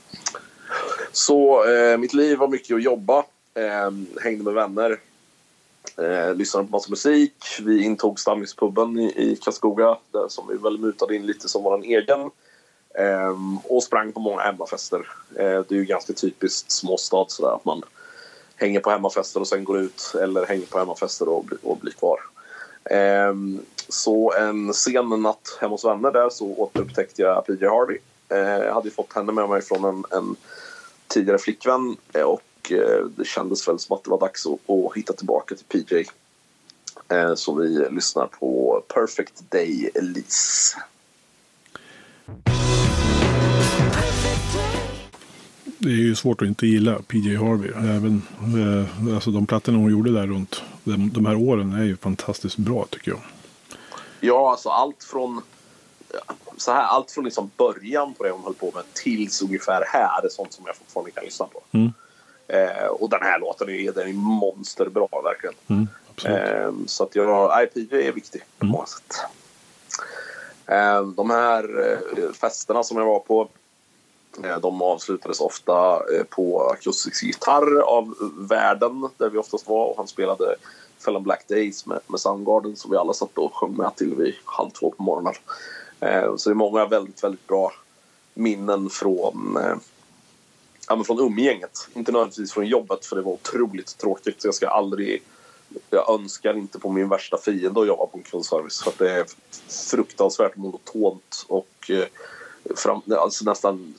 Så 1.12 1.68
eh, 1.68 1.98
mitt 1.98 2.14
liv 2.14 2.38
var 2.38 2.48
mycket 2.48 2.76
att 2.76 2.82
jobba. 2.82 3.18
Eh, 3.54 3.90
hängde 4.22 4.44
med 4.44 4.54
vänner. 4.54 4.98
Eh, 5.98 6.34
lyssnade 6.34 6.66
på 6.66 6.70
massa 6.70 6.90
musik. 6.90 7.34
Vi 7.62 7.84
intog 7.84 8.20
Stammispubben 8.20 8.98
i, 8.98 9.04
i 9.16 9.36
Karlskoga 9.36 9.96
där 10.12 10.28
som 10.28 10.48
vi 10.48 10.56
väl 10.56 10.78
mutade 10.78 11.16
in 11.16 11.26
lite 11.26 11.48
som 11.48 11.62
vår 11.62 11.82
egen. 11.84 12.30
Eh, 12.98 13.34
och 13.64 13.82
sprang 13.82 14.12
på 14.12 14.20
många 14.20 14.42
hemmafester. 14.42 15.08
Eh, 15.36 15.60
det 15.68 15.70
är 15.70 15.78
ju 15.78 15.84
ganska 15.84 16.12
typiskt 16.12 16.70
småstad 16.70 17.24
sådär 17.28 17.54
att 17.54 17.64
man 17.64 17.82
hänger 18.56 18.80
på 18.80 18.90
hemmafester 18.90 19.40
och 19.40 19.48
sen 19.48 19.64
går 19.64 19.78
ut 19.78 20.12
eller 20.22 20.46
hänger 20.46 20.66
på 20.66 20.78
hemmafester 20.78 21.28
och, 21.28 21.44
bli- 21.44 21.58
och 21.62 21.76
blir 21.76 21.92
kvar. 21.92 22.20
Ehm, 22.90 23.60
så 23.88 24.32
en 24.32 24.74
sen 24.74 25.22
natt 25.22 25.58
hemma 25.60 25.74
hos 25.74 25.84
vänner 25.84 26.10
där 26.12 26.30
så 26.30 26.46
återupptäckte 26.46 27.22
jag 27.22 27.46
PJ 27.46 27.66
Harvey. 27.66 27.98
Eh, 28.28 28.38
jag 28.38 28.74
hade 28.74 28.88
ju 28.88 28.94
fått 28.94 29.12
henne 29.12 29.32
med 29.32 29.48
mig 29.48 29.62
från 29.62 29.84
en, 29.84 30.04
en 30.10 30.36
tidigare 31.08 31.38
flickvän 31.38 31.96
eh, 32.12 32.22
och 32.22 32.42
och 32.66 32.72
eh, 32.72 33.04
det 33.16 33.24
kändes 33.24 33.68
väl 33.68 33.78
som 33.78 33.96
att 33.96 34.04
det 34.04 34.10
var 34.10 34.20
dags 34.20 34.46
att, 34.46 34.70
att 34.70 34.96
hitta 34.96 35.12
tillbaka 35.12 35.54
till 35.54 35.84
PJ. 35.84 36.06
Eh, 37.08 37.34
så 37.34 37.54
vi 37.54 37.86
lyssnar 37.90 38.26
på 38.26 38.82
Perfect 38.94 39.50
Day 39.50 39.90
Elise. 39.94 40.76
Det 45.78 45.88
är 45.88 45.96
ju 45.96 46.14
svårt 46.14 46.42
att 46.42 46.48
inte 46.48 46.66
gilla 46.66 46.98
PJ 47.02 47.36
Harvey. 47.36 47.70
Även 47.70 48.22
eh, 48.40 49.14
alltså 49.14 49.30
de 49.30 49.46
plattorna 49.46 49.78
hon 49.78 49.90
gjorde 49.90 50.12
där 50.12 50.26
runt 50.26 50.62
de, 50.84 51.10
de 51.10 51.26
här 51.26 51.36
åren 51.36 51.72
är 51.72 51.84
ju 51.84 51.96
fantastiskt 51.96 52.56
bra 52.56 52.86
tycker 52.90 53.10
jag. 53.10 53.20
Ja, 54.20 54.50
alltså 54.50 54.68
allt 54.68 55.04
från 55.04 55.42
så 56.56 56.72
här, 56.72 56.82
allt 56.82 57.10
från 57.10 57.24
liksom 57.24 57.50
början 57.56 58.14
på 58.14 58.24
det 58.24 58.30
hon 58.30 58.44
höll 58.44 58.54
på 58.54 58.72
med 58.74 58.84
tills 58.92 59.42
ungefär 59.42 59.84
här 59.86 60.24
är 60.24 60.28
sånt 60.28 60.52
som 60.52 60.64
jag 60.66 60.76
fortfarande 60.76 61.10
kan 61.10 61.24
lyssna 61.24 61.46
på. 61.46 61.62
Mm. 61.72 61.92
Eh, 62.48 62.86
och 62.86 63.10
den 63.10 63.22
här 63.22 63.38
låten 63.38 63.68
är, 63.68 63.92
den 63.92 64.08
är 64.08 64.12
monsterbra 64.12 65.08
verkligen. 65.24 65.54
Mm. 65.66 65.88
Eh, 66.24 66.72
så 66.86 67.04
att 67.04 67.14
jag, 67.14 67.62
IPV 67.62 67.94
är 67.94 68.12
viktig 68.12 68.42
på 68.58 68.66
många 68.66 68.86
sätt. 68.86 69.16
Eh, 70.66 71.02
de 71.02 71.30
här 71.30 71.92
eh, 71.92 72.32
festerna 72.32 72.82
som 72.82 72.96
jag 72.96 73.06
var 73.06 73.18
på 73.18 73.48
eh, 74.44 74.58
de 74.58 74.82
avslutades 74.82 75.40
ofta 75.40 75.94
eh, 76.14 76.24
på 76.30 76.70
akustisk 76.70 77.22
gitarr 77.22 77.80
av 77.80 78.14
världen 78.36 79.08
där 79.16 79.30
vi 79.30 79.38
oftast 79.38 79.68
var 79.68 79.86
och 79.86 79.96
han 79.96 80.08
spelade 80.08 80.56
Fell 81.04 81.20
Black 81.20 81.48
Days 81.48 81.86
med, 81.86 82.00
med 82.06 82.20
Soundgarden 82.20 82.76
som 82.76 82.90
vi 82.90 82.96
alla 82.96 83.12
satt 83.12 83.38
och 83.38 83.54
sjöng 83.54 83.76
med 83.76 83.96
till 83.96 84.14
vid 84.14 84.34
halv 84.44 84.70
två 84.70 84.90
på 84.90 85.02
morgonen. 85.02 85.34
Eh, 86.00 86.36
så 86.36 86.48
det 86.48 86.52
är 86.52 86.54
många 86.54 86.86
väldigt, 86.86 87.24
väldigt 87.24 87.46
bra 87.46 87.72
minnen 88.34 88.90
från, 88.90 89.58
ja, 90.88 90.96
men 90.96 91.04
från 91.04 91.20
umgänget. 91.20 91.88
Inte 91.94 92.12
nödvändigtvis 92.12 92.52
från 92.52 92.66
jobbet 92.66 93.06
för 93.06 93.16
det 93.16 93.22
var 93.22 93.32
otroligt 93.32 93.98
tråkigt. 93.98 94.44
Jag 94.44 94.54
ska 94.54 94.68
aldrig 94.68 95.22
jag 95.90 96.14
önskar 96.14 96.56
inte 96.56 96.78
på 96.78 96.90
min 96.90 97.08
värsta 97.08 97.38
fiende 97.38 97.80
att 97.80 97.86
jobba 97.86 98.06
på 98.06 98.18
en 98.18 98.22
kundservice 98.22 98.82
för 98.82 98.90
att 98.90 98.98
det 98.98 99.12
är 99.12 99.26
fruktansvärt 99.90 100.56
monotont 100.56 101.44
och 101.48 101.90
eh, 101.90 102.04
fram, 102.76 103.02
alltså 103.08 103.44
nästan 103.44 103.94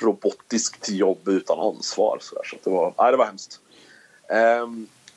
robotiskt 0.00 0.88
jobb 0.88 1.28
utan 1.28 1.60
ansvar. 1.60 2.18
Så, 2.20 2.34
där. 2.34 2.42
så 2.44 2.56
det, 2.64 2.70
var, 2.70 2.94
nej, 2.98 3.10
det 3.10 3.16
var 3.16 3.26
hemskt. 3.26 3.60
Eh, 4.30 4.68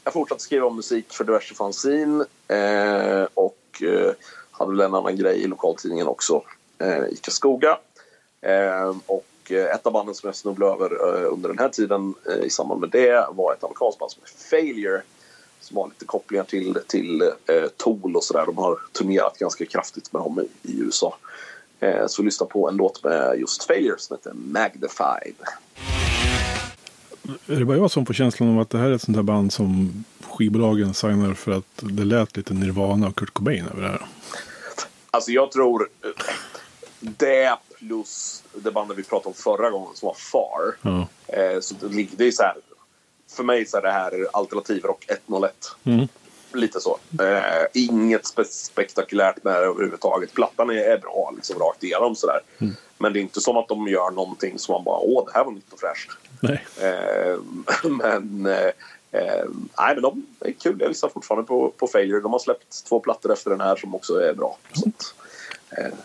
jag 0.04 0.14
fortsatte 0.14 0.44
skriva 0.44 0.66
om 0.66 0.76
musik 0.76 1.14
för 1.14 1.24
diverse 1.24 1.56
fanzine 1.56 2.26
eh, 2.48 3.28
och 3.34 3.82
eh, 3.82 4.12
hade 4.52 4.72
väl 4.72 4.82
en 4.82 4.96
annan 4.96 5.16
grej 5.16 5.38
i 5.38 5.48
lokaltidningen 5.48 6.08
också 6.08 6.44
eh, 6.78 7.04
i 7.06 7.16
Karlskoga. 7.22 7.78
Ehm, 8.42 9.00
och 9.06 9.26
och 9.46 9.52
eh, 9.52 9.76
ett 9.76 9.86
av 9.86 9.94
banden 9.94 10.16
som 10.16 10.28
jag 10.28 10.36
snubblade 10.36 10.74
över 10.74 11.24
eh, 11.24 11.34
under 11.34 11.50
den 11.50 11.60
här 11.60 11.70
tiden 11.70 12.14
eh, 12.30 12.46
i 12.46 12.50
samband 12.50 12.82
med 12.82 12.90
det 12.90 13.28
var 13.32 13.54
ett 13.54 13.64
amerikanskt 13.64 14.00
band 14.00 14.12
som 14.12 14.22
heter 14.26 14.50
Failure. 14.50 15.02
Som 15.60 15.78
har 15.78 15.88
lite 15.88 16.06
kopplingar 16.06 16.44
till, 16.44 16.78
till 16.88 17.22
eh, 17.22 17.68
Tool 17.78 18.16
och 18.16 18.24
sådär. 18.24 18.46
De 18.46 18.58
har 18.58 18.80
turnerat 18.92 19.38
ganska 19.38 19.66
kraftigt 19.66 20.14
med 20.14 20.22
dem 20.22 20.40
i, 20.40 20.72
i 20.72 20.80
USA. 20.80 21.18
Eh, 21.80 22.08
så 22.08 22.22
vi 22.22 22.26
lyssnar 22.26 22.48
på 22.48 22.70
en 22.70 22.76
låt 22.76 23.04
med 23.04 23.40
just 23.40 23.64
Failure 23.64 23.96
som 23.98 24.18
heter 24.18 24.34
Magnified. 24.34 25.36
Är 27.48 27.60
det 27.60 27.66
bara 27.66 27.78
jag 27.78 27.92
som 27.92 28.06
får 28.06 28.14
känslan 28.14 28.54
av 28.54 28.60
att 28.60 28.70
det 28.70 28.78
här 28.78 28.90
är 28.90 28.94
ett 28.94 29.02
sånt 29.02 29.18
här 29.18 29.24
band 29.24 29.54
som 29.54 30.04
skivbolagen 30.22 30.94
signar 30.94 31.34
för 31.34 31.52
att 31.52 31.66
det 31.82 32.04
lät 32.04 32.38
lite 32.38 32.54
Nirvana 32.54 33.08
och 33.08 33.16
Kurt 33.16 33.34
Cobain 33.34 33.68
över 33.68 33.82
det 33.82 33.90
här? 33.90 34.06
Alltså 35.12 35.32
jag 35.32 35.52
tror 35.52 35.90
det 37.00 37.58
plus 37.88 38.44
det 38.54 38.72
bandet 38.72 38.98
vi 38.98 39.04
pratade 39.04 39.28
om 39.28 39.34
förra 39.34 39.70
gången 39.70 39.96
som 39.96 40.06
var 40.06 40.14
Far. 40.14 40.76
Ja. 40.82 41.08
Eh, 41.28 41.60
så 41.60 41.76
det, 41.76 42.08
det 42.18 42.28
är 42.28 42.32
så 42.32 42.44
här, 42.44 42.56
för 43.32 43.44
mig 43.44 43.66
så 43.66 43.78
är 43.78 43.82
det 43.82 43.92
här 43.92 44.28
alternativrock 44.34 45.06
101. 45.10 45.54
Mm. 45.84 46.08
Lite 46.54 46.80
så. 46.80 47.00
Eh, 47.20 47.66
inget 47.74 48.24
spe- 48.24 48.44
spektakulärt 48.44 49.44
med 49.44 49.54
det 49.54 49.66
överhuvudtaget. 49.66 50.34
Plattan 50.34 50.70
är, 50.70 50.74
är 50.74 50.98
bra 50.98 51.34
liksom 51.36 51.60
rakt 51.60 51.84
igenom 51.84 52.16
sådär. 52.16 52.40
Mm. 52.58 52.76
Men 52.98 53.14
det 53.14 53.20
är 53.20 53.22
inte 53.22 53.42
som 53.42 53.58
att 53.58 53.68
de 53.68 53.88
gör 53.88 54.12
någonting 54.12 54.60
som 54.60 54.74
man 54.74 54.84
bara 54.84 55.00
åh 55.00 55.26
det 55.26 55.32
här 55.34 55.44
var 55.44 55.52
nytt 55.52 55.74
och 55.74 55.80
fräscht. 55.80 56.12
Eh, 56.82 57.40
men 57.90 58.46
eh, 58.46 58.72
eh, 59.12 59.46
nej, 59.78 59.94
men 59.94 60.02
de 60.02 60.26
är 60.40 60.52
kul. 60.52 60.78
Jag 60.80 60.90
lyssnar 60.90 61.10
fortfarande 61.10 61.48
på, 61.48 61.74
på 61.78 61.88
Failure. 61.88 62.22
De 62.22 62.32
har 62.32 62.40
släppt 62.40 62.86
två 62.86 63.00
plattor 63.00 63.34
efter 63.34 63.50
den 63.50 63.62
här 63.62 63.76
som 63.76 63.96
också 63.96 64.14
är 64.14 64.34
bra. 64.34 64.58
Eh, 64.76 64.92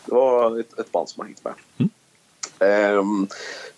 det 0.05 0.13
var 0.13 0.61
ett, 0.61 0.79
ett 0.79 0.93
band 0.93 1.09
som 1.09 1.21
har 1.21 1.27
hängt 1.27 1.45
med. 1.45 1.55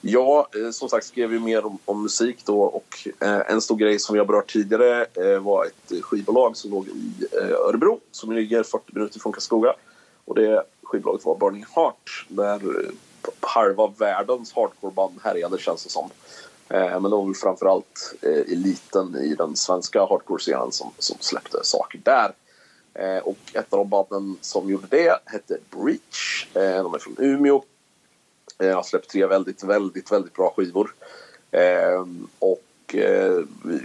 Jag 0.04 0.46
eh, 0.56 0.70
som 0.70 0.88
sagt 0.88 1.06
skrev 1.06 1.32
ju 1.32 1.40
mer 1.40 1.66
om, 1.66 1.78
om 1.84 2.02
musik 2.02 2.42
då 2.44 2.62
och 2.62 3.08
eh, 3.20 3.40
en 3.46 3.60
stor 3.60 3.76
grej 3.76 3.98
som 3.98 4.16
jag 4.16 4.26
berört 4.26 4.52
tidigare 4.52 5.06
eh, 5.14 5.38
var 5.38 5.64
ett 5.64 5.92
eh, 5.92 6.00
skivbolag 6.00 6.56
som 6.56 6.70
låg 6.70 6.88
i 6.88 7.26
eh, 7.40 7.68
Örebro 7.68 8.00
som 8.10 8.32
ligger 8.32 8.62
40 8.62 8.84
minuter 8.92 9.20
från 9.20 9.32
Karlskoga. 9.32 9.74
Och 10.24 10.34
det 10.34 10.62
skivbolaget 10.82 11.26
var 11.26 11.36
Burning 11.36 11.64
Heart 11.74 12.26
där 12.28 12.54
eh, 12.54 12.90
halva 13.40 13.86
världens 13.98 14.52
hardcoreband 14.52 15.14
härjade 15.24 15.58
känns 15.58 15.84
det 15.84 15.90
som. 15.90 16.10
Eh, 16.68 17.00
men 17.00 17.02
det 17.02 17.08
var 17.08 17.24
väl 17.24 17.34
framförallt 17.34 18.14
eh, 18.22 18.52
eliten 18.52 19.16
i 19.16 19.34
den 19.34 19.56
svenska 19.56 20.00
hardcore-scenen 20.00 20.72
som, 20.72 20.90
som 20.98 21.16
släppte 21.20 21.58
saker 21.62 22.00
där. 22.04 22.32
Eh, 22.94 23.18
och 23.18 23.38
ett 23.52 23.72
av 23.72 23.78
de 23.78 23.88
banden 23.88 24.36
som 24.40 24.70
gjorde 24.70 24.86
det 24.90 25.18
hette 25.26 25.58
Breach. 25.70 26.46
Eh, 26.54 26.82
de 26.82 26.94
är 26.94 26.98
från 26.98 27.16
Umeå. 27.18 27.62
Eh, 28.58 28.74
har 28.74 28.82
släppt 28.82 29.10
tre 29.10 29.26
väldigt, 29.26 29.64
väldigt, 29.64 30.12
väldigt 30.12 30.32
bra 30.32 30.52
skivor. 30.56 30.94
Eh, 31.50 32.06
och 32.38 32.62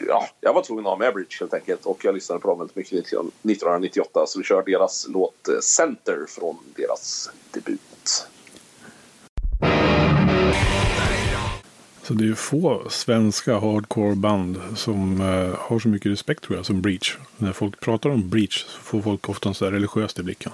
ja, 0.07 0.27
jag 0.41 0.53
var 0.53 0.61
tvungen 0.61 0.85
att 0.85 0.91
ha 0.91 0.97
med 0.97 1.13
Breach, 1.13 1.39
helt 1.39 1.53
enkelt. 1.53 1.85
Och 1.85 2.05
jag 2.05 2.15
lyssnade 2.15 2.41
på 2.41 2.47
dem 2.47 2.59
väldigt 2.59 2.75
mycket 2.75 2.93
1998. 2.93 4.25
Så 4.27 4.39
vi 4.39 4.45
kör 4.45 4.63
deras 4.65 5.07
låt 5.09 5.49
Center 5.61 6.25
från 6.27 6.57
deras 6.75 7.29
debut. 7.51 8.27
Så 12.07 12.13
det 12.13 12.23
är 12.23 12.27
ju 12.27 12.35
få 12.35 12.89
svenska 12.89 13.59
hardcore-band 13.59 14.61
som 14.75 15.21
eh, 15.21 15.59
har 15.59 15.79
så 15.79 15.87
mycket 15.87 16.11
respekt 16.11 16.43
tror 16.43 16.57
jag 16.57 16.65
som 16.65 16.81
Breach. 16.81 17.17
När 17.37 17.53
folk 17.53 17.79
pratar 17.79 18.09
om 18.09 18.29
Breach 18.29 18.65
så 18.65 18.79
får 18.79 19.01
folk 19.01 19.29
ofta 19.29 19.49
en 19.49 19.55
sån 19.55 19.65
där 19.65 19.71
religiöst 19.71 20.19
i 20.19 20.23
blicken. 20.23 20.51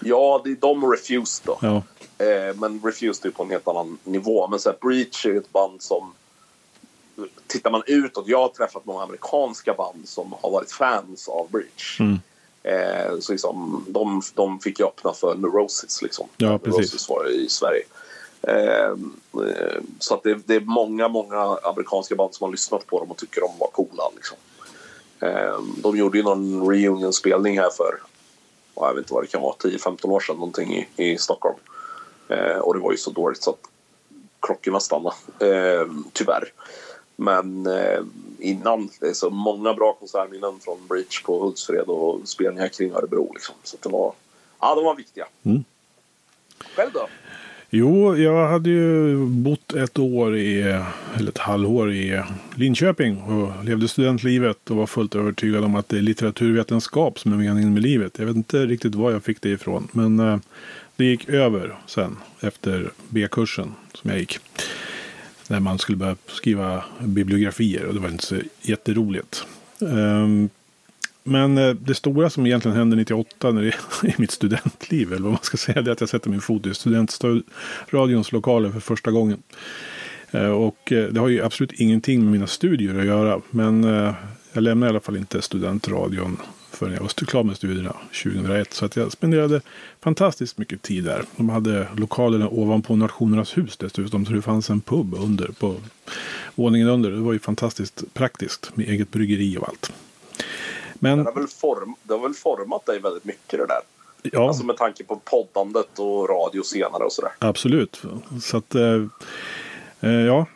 Ja, 0.00 0.40
det 0.44 0.50
är 0.50 0.56
de 0.60 0.92
Refused 0.92 1.46
då. 1.46 1.58
Ja, 1.62 1.82
Eh, 2.22 2.56
men 2.56 2.80
Refused 2.84 3.26
är 3.26 3.30
på 3.30 3.42
en 3.42 3.50
helt 3.50 3.68
annan 3.68 3.98
nivå. 4.04 4.48
Men 4.48 4.58
så 4.58 4.68
här, 4.70 4.78
Breach 4.80 5.26
är 5.26 5.30
ju 5.30 5.38
ett 5.38 5.52
band 5.52 5.82
som... 5.82 6.14
Tittar 7.46 7.70
man 7.70 7.82
utåt, 7.86 8.28
jag 8.28 8.38
har 8.38 8.48
träffat 8.48 8.84
många 8.84 9.02
amerikanska 9.02 9.74
band 9.74 10.08
som 10.08 10.34
har 10.40 10.50
varit 10.50 10.72
fans 10.72 11.28
av 11.28 11.50
Breach. 11.50 12.00
Mm. 12.00 12.18
Eh, 12.62 13.18
så 13.20 13.32
liksom, 13.32 13.84
de, 13.88 14.22
de 14.34 14.60
fick 14.60 14.78
ju 14.78 14.86
öppna 14.86 15.12
för 15.12 15.34
Neurosis 15.34 16.02
liksom. 16.02 16.28
Ja, 16.36 16.58
precis. 16.58 16.78
Neurosis 16.78 17.08
var 17.08 17.30
i 17.30 17.48
Sverige. 17.48 17.82
Eh, 18.42 18.90
eh, 19.46 19.80
så 19.98 20.14
att 20.14 20.22
det, 20.22 20.34
det 20.46 20.54
är 20.54 20.60
många, 20.60 21.08
många 21.08 21.58
amerikanska 21.62 22.14
band 22.14 22.34
som 22.34 22.44
har 22.44 22.52
lyssnat 22.52 22.86
på 22.86 23.00
dem 23.00 23.10
och 23.10 23.16
tycker 23.16 23.40
de 23.40 23.50
var 23.58 23.68
coola. 23.68 24.10
Liksom. 24.14 24.36
Eh, 25.20 25.60
de 25.82 25.96
gjorde 25.96 26.18
ju 26.18 26.24
någon 26.24 26.70
reunion-spelning 26.70 27.58
här 27.58 27.70
för, 27.70 28.00
ja, 28.74 28.86
jag 28.86 28.94
vet 28.94 29.02
inte 29.02 29.14
vad 29.14 29.22
det 29.22 29.26
kan 29.26 29.42
vara, 29.42 29.54
10-15 29.54 30.06
år 30.06 30.20
sedan 30.20 30.36
någonting 30.36 30.74
i, 30.74 30.88
i 30.96 31.18
Stockholm. 31.18 31.58
Eh, 32.28 32.58
och 32.58 32.74
det 32.74 32.80
var 32.80 32.92
ju 32.92 32.98
så 32.98 33.10
dåligt 33.10 33.42
så 33.42 33.50
att 33.50 33.68
klockorna 34.40 34.80
stannade, 34.80 35.16
tyvärr. 36.12 36.52
Men 37.16 37.66
eh, 37.66 38.00
innan, 38.38 38.90
det 39.00 39.08
är 39.08 39.12
så 39.12 39.30
många 39.30 39.74
bra 39.74 39.92
konsertminnen 39.92 40.60
från 40.60 40.86
Breach 40.88 41.22
på 41.22 41.38
Hultsfred 41.42 41.88
och 41.88 42.28
spelningar 42.28 42.68
kring 42.68 42.92
Örebro. 42.92 43.32
Liksom. 43.32 43.54
Så 43.62 43.76
det 43.80 43.88
var, 43.88 44.12
ja, 44.60 44.74
de 44.74 44.84
var 44.84 44.94
viktiga. 44.94 45.26
Mm. 45.42 45.64
Själv 46.76 46.92
då? 46.92 47.08
Jo, 47.74 48.16
jag 48.16 48.48
hade 48.48 48.70
ju 48.70 49.16
bott 49.26 49.72
ett 49.72 49.98
år 49.98 50.36
i, 50.36 50.60
eller 51.14 51.28
ett 51.28 51.38
halvår 51.38 51.92
i 51.92 52.22
Linköping 52.54 53.16
och 53.16 53.64
levde 53.64 53.88
studentlivet 53.88 54.70
och 54.70 54.76
var 54.76 54.86
fullt 54.86 55.14
övertygad 55.14 55.64
om 55.64 55.74
att 55.74 55.88
det 55.88 55.98
är 55.98 56.02
litteraturvetenskap 56.02 57.18
som 57.18 57.32
är 57.32 57.36
meningen 57.36 57.74
med 57.74 57.82
livet. 57.82 58.18
Jag 58.18 58.26
vet 58.26 58.36
inte 58.36 58.66
riktigt 58.66 58.94
var 58.94 59.10
jag 59.10 59.24
fick 59.24 59.40
det 59.40 59.50
ifrån, 59.50 59.88
men 59.92 60.20
eh, 60.20 60.38
det 60.96 61.04
gick 61.04 61.28
över 61.28 61.76
sen 61.86 62.16
efter 62.40 62.90
B-kursen 63.08 63.74
som 63.94 64.10
jag 64.10 64.20
gick. 64.20 64.38
När 65.48 65.60
man 65.60 65.78
skulle 65.78 65.98
börja 65.98 66.16
skriva 66.26 66.84
bibliografier 67.00 67.84
och 67.84 67.94
det 67.94 68.00
var 68.00 68.08
inte 68.08 68.26
så 68.26 68.36
jätteroligt. 68.62 69.46
Ehm, 69.80 70.48
men 71.24 71.58
eh, 71.58 71.74
det 71.74 71.94
stora 71.94 72.30
som 72.30 72.46
egentligen 72.46 72.76
hände 72.76 72.96
98 72.96 73.50
när 73.50 73.62
det, 73.62 73.74
i 74.08 74.14
mitt 74.18 74.30
studentliv, 74.30 75.12
eller 75.12 75.22
vad 75.22 75.32
man 75.32 75.42
ska 75.42 75.56
säga, 75.56 75.82
det 75.82 75.90
är 75.90 75.92
att 75.92 76.00
jag 76.00 76.08
sätter 76.08 76.30
min 76.30 76.40
fot 76.40 76.66
i 76.66 76.74
studentradions 76.74 78.32
lokaler 78.32 78.70
för 78.70 78.80
första 78.80 79.10
gången. 79.10 79.42
Eh, 80.30 80.50
och 80.50 80.92
eh, 80.92 81.08
det 81.08 81.20
har 81.20 81.28
ju 81.28 81.42
absolut 81.42 81.72
ingenting 81.72 82.22
med 82.22 82.32
mina 82.32 82.46
studier 82.46 82.98
att 82.98 83.06
göra. 83.06 83.40
Men 83.50 83.84
jag 84.52 84.62
lämnade 84.62 84.88
i 84.88 84.92
alla 84.92 85.00
fall 85.00 85.16
inte 85.16 85.42
studentradion 85.42 86.36
förrän 86.70 86.94
jag 86.94 87.00
var 87.00 87.26
klar 87.26 87.42
med 87.42 87.56
studierna 87.56 87.96
2001. 88.22 88.72
Så 88.72 88.84
att 88.84 88.96
jag 88.96 89.12
spenderade 89.12 89.60
fantastiskt 90.00 90.58
mycket 90.58 90.82
tid 90.82 91.04
där. 91.04 91.24
De 91.36 91.48
hade 91.48 91.88
lokalerna 91.96 92.48
ovanpå 92.48 92.96
Nationernas 92.96 93.58
hus 93.58 93.76
dessutom. 93.76 94.26
Så 94.26 94.32
det 94.32 94.42
fanns 94.42 94.70
en 94.70 94.80
pub 94.80 95.14
under 95.14 95.48
på 95.48 95.76
våningen 96.54 96.88
under. 96.88 97.10
Det 97.10 97.16
var 97.16 97.32
ju 97.32 97.38
fantastiskt 97.38 98.14
praktiskt 98.14 98.76
med 98.76 98.88
eget 98.88 99.10
bryggeri 99.10 99.58
och 99.58 99.68
allt. 99.68 99.92
Men 101.02 101.18
Det 101.18 101.24
har, 101.24 101.32
väl 101.32 101.46
form, 101.48 101.94
det 102.02 102.12
har 102.14 102.20
väl 102.20 102.34
format 102.34 102.86
dig 102.86 103.00
väldigt 103.00 103.24
mycket 103.24 103.50
det 103.60 103.66
där? 103.66 103.80
ja, 104.22 104.48
Alltså 104.48 104.64
med 104.64 104.76
tanke 104.76 105.04
på 105.04 105.16
poddandet 105.24 105.98
och 105.98 106.28
radio 106.28 106.62
senare 106.62 107.04
och 107.04 107.12
sådär. 107.12 107.30
absolut. 107.38 108.02
Så 108.42 108.56
att 108.56 108.74
eh, 108.74 109.02
eh, 110.00 110.10
ja, 110.10 110.46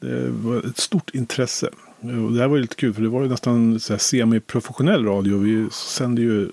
det 0.00 0.28
var 0.30 0.56
ett 0.68 0.78
stort 0.78 1.10
intresse. 1.14 1.70
Och 2.00 2.32
det 2.32 2.40
här 2.40 2.48
var 2.48 2.56
ju 2.56 2.62
lite 2.62 2.74
kul 2.74 2.94
för 2.94 3.02
det 3.02 3.08
var 3.08 3.22
ju 3.22 3.28
nästan 3.28 3.80
semiprofessionell 3.80 5.04
radio. 5.04 5.38
Vi 5.38 5.70
sände 5.72 6.22
ju 6.22 6.50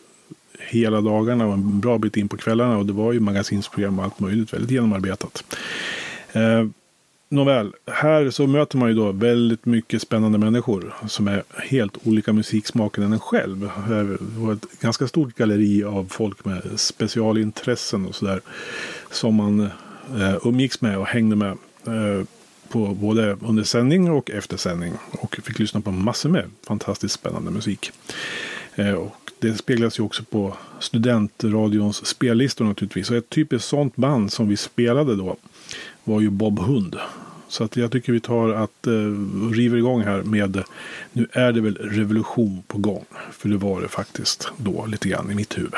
hela 0.60 1.02
dagarna 1.02 1.46
och 1.48 1.54
en 1.54 1.80
bra 1.80 1.98
bit 1.98 2.18
in 2.18 2.28
på 2.30 2.38
kvällarna. 2.38 2.78
Och 2.78 2.86
det 2.86 2.94
var 2.94 3.14
ju 3.14 3.20
magasinsprogram 3.20 4.00
och 4.00 4.06
allt 4.06 4.20
möjligt. 4.20 4.54
Väldigt 4.54 4.72
genomarbetat. 4.72 5.44
Eh, 6.34 6.66
nåväl, 7.30 7.74
här 7.86 8.30
så 8.30 8.48
möter 8.48 8.78
man 8.78 8.90
ju 8.90 8.96
då 8.96 9.12
väldigt 9.12 9.66
mycket 9.66 10.02
spännande 10.02 10.38
människor. 10.38 10.94
Som 11.08 11.28
är 11.28 11.44
helt 11.70 11.98
olika 12.08 12.34
musiksmaken 12.34 13.04
än 13.04 13.14
en 13.14 13.20
själv. 13.20 13.72
Det 13.88 14.18
var 14.40 14.54
ett 14.54 14.80
ganska 14.82 15.08
stort 15.08 15.36
galleri 15.36 15.84
av 15.84 16.08
folk 16.10 16.46
med 16.46 16.62
specialintressen 16.76 18.06
och 18.06 18.16
sådär. 18.16 18.42
Som 19.12 19.36
man 19.36 19.60
eh, 20.20 20.38
umgicks 20.44 20.82
med 20.82 20.98
och 20.98 21.08
hängde 21.08 21.36
med. 21.36 21.58
Eh, 21.88 22.26
på 22.70 22.88
både 22.88 23.38
under 23.42 23.64
sändning 23.64 24.12
och 24.12 24.32
efter 24.32 24.58
sändning. 24.58 24.94
Och 25.12 25.36
fick 25.44 25.60
lyssna 25.60 25.82
på 25.82 25.92
massor 25.92 26.30
med 26.30 26.46
fantastiskt 26.68 27.14
spännande 27.14 27.52
musik. 27.52 27.92
Eh, 28.76 28.94
och 28.94 29.32
det 29.40 29.54
speglas 29.54 30.00
ju 30.00 30.04
också 30.04 30.24
på 30.24 30.54
studentradions 30.80 32.06
spellistor 32.06 32.66
naturligtvis. 32.66 33.12
Och 33.12 33.18
ett 33.18 33.30
typiskt 33.30 33.70
sånt 33.70 33.96
band 33.96 34.32
som 34.32 34.48
vi 34.48 34.58
spelade 34.58 35.16
då 35.16 35.36
var 36.10 36.22
ju 36.22 36.30
Bob 36.30 36.60
Hund. 36.60 36.96
Så 37.48 37.64
att 37.64 37.78
jag 37.78 37.92
tycker 37.92 38.14
vi 38.14 38.20
tar 38.20 38.50
att 38.50 38.88
eh, 38.88 38.92
river 39.54 39.78
igång 39.78 40.02
här 40.02 40.24
med 40.24 40.64
Nu 41.12 41.28
är 41.32 41.52
det 41.52 41.62
väl 41.62 41.76
revolution 41.76 42.64
på 42.68 42.78
gång. 42.78 43.06
För 43.32 43.50
det 43.50 43.58
var 43.58 43.82
det 43.82 43.88
faktiskt 43.88 44.48
då 44.58 44.86
lite 44.86 45.10
grann 45.10 45.32
i 45.32 45.36
mitt 45.36 45.58
huvud. 45.58 45.74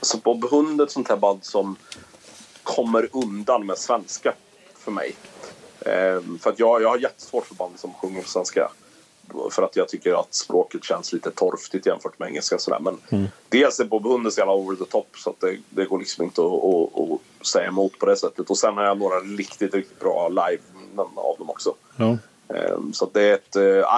Så 0.00 0.18
Bob 0.18 0.44
Hund 0.50 0.80
är 0.80 0.84
ett 0.84 0.90
sånt 0.90 1.08
här 1.08 1.16
band 1.16 1.44
som 1.44 1.76
kommer 2.62 3.08
undan 3.12 3.66
med 3.66 3.78
svenska 3.78 4.34
för 4.74 4.92
mig. 4.92 5.16
Eh, 5.80 6.20
för 6.40 6.50
att 6.50 6.58
jag, 6.58 6.82
jag 6.82 6.88
har 6.88 6.98
jättesvårt 6.98 7.46
för 7.46 7.54
band 7.54 7.78
som 7.78 7.92
sjunger 7.94 8.22
på 8.22 8.28
svenska 8.28 8.70
för 9.50 9.62
att 9.62 9.76
jag 9.76 9.88
tycker 9.88 10.20
att 10.20 10.34
språket 10.34 10.84
känns 10.84 11.12
lite 11.12 11.30
torftigt 11.30 11.86
jämfört 11.86 12.18
med 12.18 12.28
engelska. 12.28 12.58
Sådär. 12.58 12.78
Men 12.80 12.96
Mm. 13.10 13.26
dels 13.48 13.80
är 13.80 13.84
Bob 13.84 14.06
Hunde 14.06 14.30
så 14.30 14.40
jävla 14.40 14.54
over 14.54 14.76
the 14.76 14.84
top 14.84 15.08
så 15.16 15.30
att 15.30 15.40
det, 15.40 15.56
det 15.70 15.84
går 15.84 15.98
liksom 15.98 16.24
inte 16.24 16.40
att, 16.40 16.46
att, 16.64 17.10
att 17.40 17.46
säga 17.46 17.68
emot 17.68 17.98
på 17.98 18.06
det 18.06 18.16
sättet. 18.16 18.50
Och 18.50 18.58
sen 18.58 18.74
har 18.74 18.84
jag 18.84 18.98
några 18.98 19.16
riktigt, 19.20 19.74
riktigt 19.74 20.00
bra 20.00 20.28
live 20.28 20.62
av 21.14 21.36
dem 21.38 21.50
också. 21.50 21.74
Ja. 21.96 22.18
Ehm, 22.54 22.92
Så 22.92 23.04
att 23.04 23.14
det 23.14 23.22
är 23.22 23.34
ett, 23.34 23.52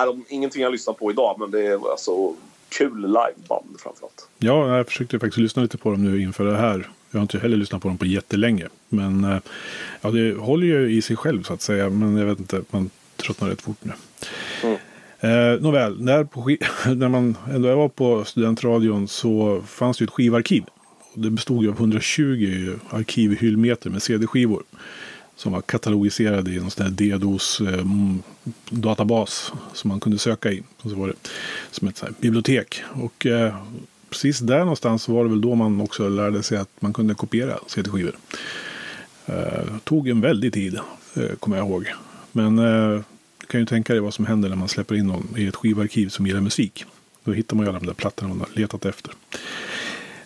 de- 0.06 0.24
ingenting 0.28 0.62
jag 0.62 0.72
lyssnar 0.72 0.94
på 0.94 1.10
idag 1.10 1.36
men 1.38 1.50
det 1.50 1.66
är 1.66 1.90
alltså 1.90 2.34
kul 2.68 2.96
liveband 3.00 3.76
framförallt. 3.78 4.28
Ja, 4.38 4.76
jag 4.76 4.86
försökte 4.86 5.18
faktiskt 5.18 5.38
lyssna 5.38 5.62
lite 5.62 5.78
på 5.78 5.90
dem 5.90 6.04
nu 6.04 6.22
inför 6.22 6.44
det 6.44 6.56
här. 6.56 6.90
Jag 7.10 7.18
har 7.18 7.22
inte 7.22 7.38
heller 7.38 7.56
lyssnat 7.56 7.82
på 7.82 7.88
dem 7.88 7.98
på 7.98 8.06
jättelänge. 8.06 8.68
Men 8.88 9.24
eh, 9.24 9.38
ja, 10.00 10.10
det 10.10 10.34
håller 10.38 10.66
ju 10.66 10.92
i 10.96 11.02
sig 11.02 11.16
själv 11.16 11.42
så 11.42 11.52
att 11.52 11.62
säga. 11.62 11.90
Men 11.90 12.16
jag 12.16 12.26
vet 12.26 12.38
inte, 12.38 12.62
man 12.70 12.90
tröttnar 13.16 13.48
rätt 13.48 13.62
fort 13.62 13.76
nu. 13.82 13.92
Eh, 15.22 15.60
nåväl, 15.60 16.02
när, 16.02 16.24
på 16.24 16.56
när 16.94 17.08
man 17.08 17.36
ändå 17.50 17.76
var 17.76 17.88
på 17.88 18.24
studentradion 18.24 19.08
så 19.08 19.62
fanns 19.66 19.98
det 19.98 20.02
ju 20.02 20.06
ett 20.06 20.10
skivarkiv. 20.10 20.64
Det 21.14 21.30
bestod 21.30 21.62
ju 21.62 21.70
av 21.70 21.76
120 21.76 22.78
arkivhyllmeter 22.90 23.90
med 23.90 24.02
CD-skivor. 24.02 24.62
Som 25.36 25.52
var 25.52 25.60
katalogiserade 25.60 26.50
i 26.50 26.60
någon 26.60 26.70
sån 26.70 26.84
här 26.84 26.90
DDoS 26.90 27.60
eh, 27.60 27.84
databas 28.70 29.52
som 29.72 29.88
man 29.88 30.00
kunde 30.00 30.18
söka 30.18 30.52
i. 30.52 30.62
Och 30.82 30.90
så 30.90 30.96
var 30.96 31.08
det 31.08 31.14
som 31.70 31.88
ett 31.88 31.96
så 31.96 32.06
här 32.06 32.14
bibliotek. 32.20 32.82
Och 32.92 33.26
eh, 33.26 33.54
precis 34.10 34.38
där 34.38 34.58
någonstans 34.58 35.08
var 35.08 35.24
det 35.24 35.30
väl 35.30 35.40
då 35.40 35.54
man 35.54 35.80
också 35.80 36.08
lärde 36.08 36.42
sig 36.42 36.58
att 36.58 36.68
man 36.80 36.92
kunde 36.92 37.14
kopiera 37.14 37.58
CD-skivor. 37.66 38.16
Eh, 39.26 39.76
tog 39.84 40.08
en 40.08 40.20
väldig 40.20 40.52
tid, 40.52 40.78
eh, 41.14 41.36
kommer 41.40 41.56
jag 41.56 41.68
ihåg. 41.68 41.92
Men 42.32 42.58
eh, 42.58 43.00
kan 43.52 43.60
ju 43.60 43.66
tänka 43.66 43.92
dig 43.92 44.00
vad 44.00 44.14
som 44.14 44.26
händer 44.26 44.48
när 44.48 44.56
man 44.56 44.68
släpper 44.68 44.94
in 44.94 45.06
någon 45.06 45.34
i 45.36 45.46
ett 45.46 45.56
skivarkiv 45.56 46.08
som 46.08 46.26
gillar 46.26 46.40
musik. 46.40 46.84
Då 47.24 47.32
hittar 47.32 47.56
man 47.56 47.64
ju 47.64 47.70
alla 47.70 47.78
de 47.78 47.86
där 47.86 47.94
plattorna 47.94 48.28
man 48.28 48.40
har 48.40 48.48
letat 48.60 48.84
efter. 48.84 49.14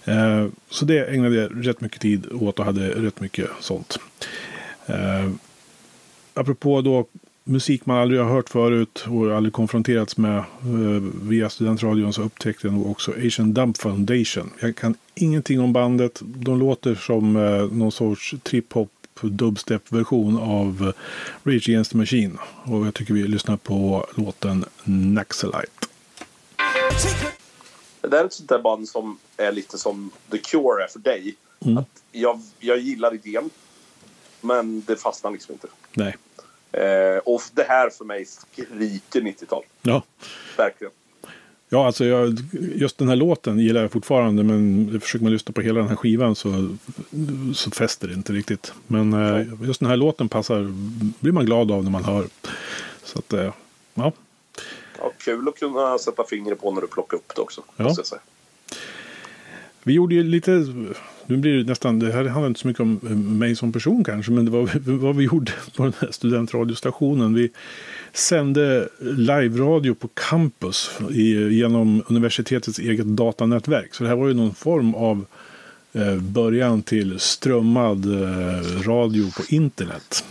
Eh, 0.05 0.47
så 0.71 0.85
det 0.85 1.07
ägnade 1.07 1.37
jag 1.37 1.67
rätt 1.69 1.81
mycket 1.81 2.01
tid 2.01 2.27
åt 2.33 2.59
och 2.59 2.65
hade 2.65 2.89
rätt 2.89 3.21
mycket 3.21 3.51
sånt. 3.61 3.99
Eh, 4.87 5.31
apropå 6.35 6.81
då 6.81 7.07
musik 7.45 7.87
man 7.87 7.99
aldrig 7.99 8.21
har 8.21 8.29
hört 8.29 8.49
förut 8.49 9.05
och 9.09 9.37
aldrig 9.37 9.53
konfronterats 9.53 10.17
med 10.17 10.39
eh, 10.39 11.03
via 11.23 11.51
studentradion 11.51 12.13
så 12.13 12.23
upptäckte 12.23 12.67
jag 12.67 12.75
nog 12.75 12.91
också 12.91 13.13
Asian 13.27 13.55
Dump 13.55 13.79
Foundation. 13.79 14.51
Jag 14.61 14.77
kan 14.77 14.95
ingenting 15.15 15.61
om 15.61 15.73
bandet. 15.73 16.23
De 16.25 16.59
låter 16.59 16.95
som 16.95 17.37
eh, 17.37 17.73
någon 17.73 17.93
sorts 17.93 18.35
trip-hop 18.43 18.89
dubstep-version 19.23 20.39
av 20.39 20.93
Rage 21.45 21.69
Against 21.69 21.91
the 21.91 21.97
Machine. 21.97 22.39
Och 22.65 22.87
jag 22.87 22.95
tycker 22.95 23.15
vi 23.15 23.23
lyssnar 23.23 23.57
på 23.57 24.07
låten 24.15 24.65
Naxalite. 24.85 25.87
Det 28.01 28.09
där 28.09 28.21
är 28.21 28.25
ett 28.25 28.33
sånt 28.33 28.49
där 28.49 28.59
band 28.59 28.89
som 28.89 29.19
är 29.37 29.53
lite 29.53 29.79
som 29.79 30.11
The 30.31 30.39
Cure 30.39 30.85
är 30.85 30.89
för 30.89 30.99
dig. 30.99 31.37
Mm. 31.65 31.79
Att 31.79 32.03
jag, 32.13 32.41
jag 32.59 32.79
gillar 32.79 33.15
idén, 33.15 33.51
men 34.41 34.81
det 34.87 34.97
fastnar 34.97 35.31
liksom 35.31 35.53
inte. 35.53 35.69
Nej. 35.95 36.17
Eh, 36.73 37.19
och 37.19 37.43
det 37.53 37.63
här 37.69 37.91
för 37.91 38.05
mig 38.05 38.25
skriker 38.25 39.21
90-tal. 39.21 39.65
Ja. 39.83 40.03
Verkligen. 40.57 40.93
Ja, 41.77 41.87
alltså 41.87 42.05
jag, 42.05 42.39
just 42.75 42.99
den 42.99 43.09
här 43.09 43.17
låten 43.17 43.59
gillar 43.59 43.81
jag 43.81 43.93
fortfarande. 43.93 44.43
Men 44.43 45.01
försöker 45.01 45.23
man 45.23 45.33
lyssna 45.33 45.53
på 45.53 45.61
hela 45.61 45.81
den 45.81 45.89
här 45.89 45.97
skivan 45.97 46.35
så, 46.35 46.77
så 47.55 47.71
fäster 47.71 48.09
det 48.09 48.15
inte 48.15 48.33
riktigt. 48.33 48.73
Men 48.87 49.13
eh, 49.13 49.47
just 49.63 49.81
den 49.81 49.89
här 49.89 49.97
låten 49.97 50.29
passar, 50.29 50.73
blir 51.21 51.33
man 51.33 51.47
glad 51.47 51.71
av 51.71 51.85
när 51.85 51.91
man 51.91 52.05
hör. 52.05 52.27
Så 53.05 53.19
att, 53.19 53.33
eh, 53.33 53.53
ja. 53.95 54.13
Ja, 54.99 55.13
kul 55.19 55.49
att 55.49 55.59
kunna 55.59 55.99
sätta 55.99 56.25
fingret 56.25 56.61
på 56.61 56.73
när 56.73 56.81
du 56.81 56.87
plockar 56.87 57.17
upp 57.17 57.33
det 57.37 57.43
också. 57.43 57.63
Ja. 57.77 57.95
Vi 59.83 59.93
gjorde 59.93 60.15
ju 60.15 60.23
lite, 60.23 60.67
nu 61.27 61.37
blir 61.37 61.57
det 61.59 61.65
nästan, 61.65 61.99
det 61.99 62.13
här 62.13 62.25
handlar 62.25 62.47
inte 62.49 62.61
så 62.61 62.69
mycket 62.69 62.81
om 62.81 63.01
eh, 63.07 63.17
mig 63.17 63.57
som 63.57 63.73
person 63.73 64.05
kanske, 64.05 64.33
men 64.33 64.45
det 64.45 64.51
var 64.51 64.71
vad 64.99 65.17
vi 65.17 65.25
gjorde 65.25 65.53
på 65.77 65.83
den 65.83 65.93
här 66.01 66.09
studentradiostationen. 66.11 67.35
Vi 67.35 67.51
sände 68.13 68.89
live-radio 69.01 69.95
på 69.95 70.09
campus 70.09 70.91
i, 71.11 71.33
genom 71.55 72.03
universitetets 72.09 72.79
eget 72.79 73.07
datanätverk. 73.07 73.95
Så 73.95 74.03
det 74.03 74.09
här 74.09 74.17
var 74.17 74.29
ju 74.29 74.35
någon 74.35 74.55
form 74.55 74.95
av 74.95 75.25
eh, 75.93 76.17
början 76.17 76.83
till 76.83 77.19
strömmad 77.19 78.05
eh, 78.23 78.83
radio 78.83 79.31
på 79.37 79.43
internet. 79.49 80.25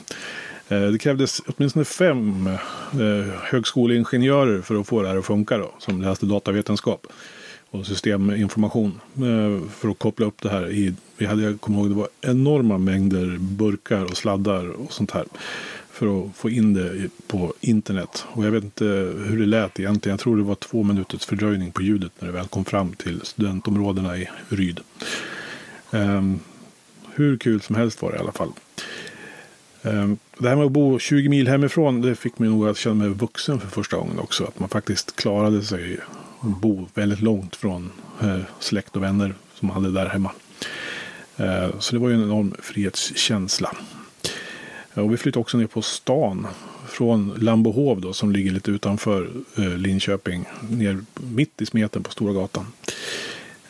Eh, 0.68 0.82
Det 0.82 0.98
krävdes 0.98 1.42
åtminstone 1.46 1.86
fem 1.86 2.48
eh, 2.48 3.34
högskoleingenjörer 3.44 4.62
för 4.62 4.80
att 4.80 4.88
få 4.88 5.02
det 5.02 5.08
här 5.08 5.18
att 5.18 5.26
funka 5.26 5.58
då, 5.58 5.74
som 5.80 6.02
läste 6.02 6.26
datavetenskap 6.26 7.08
och 7.80 7.86
systeminformation 7.86 9.00
eh, 9.16 9.70
för 9.70 9.90
att 9.90 10.00
koppla 10.00 10.26
upp 10.26 10.42
det 10.42 10.50
här. 10.50 10.72
I, 10.72 10.94
vi 11.18 11.26
hade, 11.26 11.44
jag 11.44 11.62
kommer 11.62 11.80
ihåg, 11.80 11.90
det 11.90 11.96
var 11.96 12.08
enorma 12.22 12.78
mängder 12.78 13.38
burkar 13.40 14.04
och 14.04 14.18
sladdar 14.18 14.70
och 14.70 14.94
sånt 14.94 15.12
här 15.12 15.26
för 15.96 16.26
att 16.26 16.36
få 16.36 16.50
in 16.50 16.74
det 16.74 17.10
på 17.28 17.54
internet. 17.62 18.26
Och 18.28 18.46
jag 18.46 18.52
vet 18.52 18.64
inte 18.64 18.86
hur 19.26 19.40
det 19.40 19.46
lät 19.46 19.80
egentligen. 19.80 20.14
Jag 20.14 20.20
tror 20.20 20.38
det 20.38 20.44
var 20.44 20.56
två 20.56 20.84
minuters 20.84 21.26
fördröjning 21.26 21.72
på 21.72 21.82
ljudet 21.82 22.12
när 22.20 22.28
det 22.28 22.34
väl 22.34 22.48
kom 22.48 22.66
fram 22.66 22.94
till 22.94 23.22
studentområdena 23.24 24.18
i 24.18 24.30
Ryd. 24.50 24.80
Um, 25.92 26.40
hur 27.14 27.38
kul 27.38 27.62
som 27.62 27.76
helst 27.76 28.02
var 28.02 28.12
det 28.12 28.18
i 28.18 28.20
alla 28.20 28.32
fall. 28.32 28.52
Um, 29.82 30.18
Det 30.38 30.50
här 30.50 30.56
med 30.56 30.66
att 30.66 30.72
bo 30.72 31.00
20 31.00 31.30
mil 31.30 31.48
hemifrån, 31.48 32.02
det 32.02 32.16
fick 32.16 32.40
mig 32.40 32.50
nog 32.50 32.68
att 32.68 32.78
känna 32.78 32.96
mig 32.96 33.10
vuxen 33.10 33.60
för 33.60 33.68
första 33.68 33.98
gången 33.98 34.20
också. 34.20 34.44
Att 34.44 34.60
man 34.60 34.70
faktiskt 34.70 35.16
klarade 35.16 35.64
sig 35.64 35.98
bo 36.46 36.88
väldigt 36.94 37.22
långt 37.22 37.56
från 37.56 37.92
eh, 38.22 38.40
släkt 38.60 38.96
och 38.96 39.04
vänner 39.04 39.34
som 39.54 39.70
hade 39.70 39.92
där 39.92 40.06
hemma. 40.06 40.32
Eh, 41.38 41.80
Så 41.80 41.96
det 41.96 42.00
var 42.00 42.10
ju 42.10 42.16
en 42.16 42.24
enorm 42.24 42.56
frihetskänsla. 42.62 43.72
Eh, 44.94 45.04
och 45.04 45.14
vi 45.14 45.18
flyttade 45.18 45.42
också 45.42 45.58
ner 45.58 45.68
på 45.68 45.82
stan 45.82 46.48
från 46.88 47.34
Lambohov 47.38 48.02
då, 48.02 48.14
som 48.14 48.32
ligger 48.32 48.52
lite 48.52 48.72
utanför 48.72 49.30
eh, 49.58 49.78
Linköping. 49.78 50.46
Ner 50.70 50.98
mitt 51.14 51.62
i 51.62 51.66
smeten 51.66 52.04
på 52.04 52.12
Stora 52.12 52.34
gatan. 52.34 52.66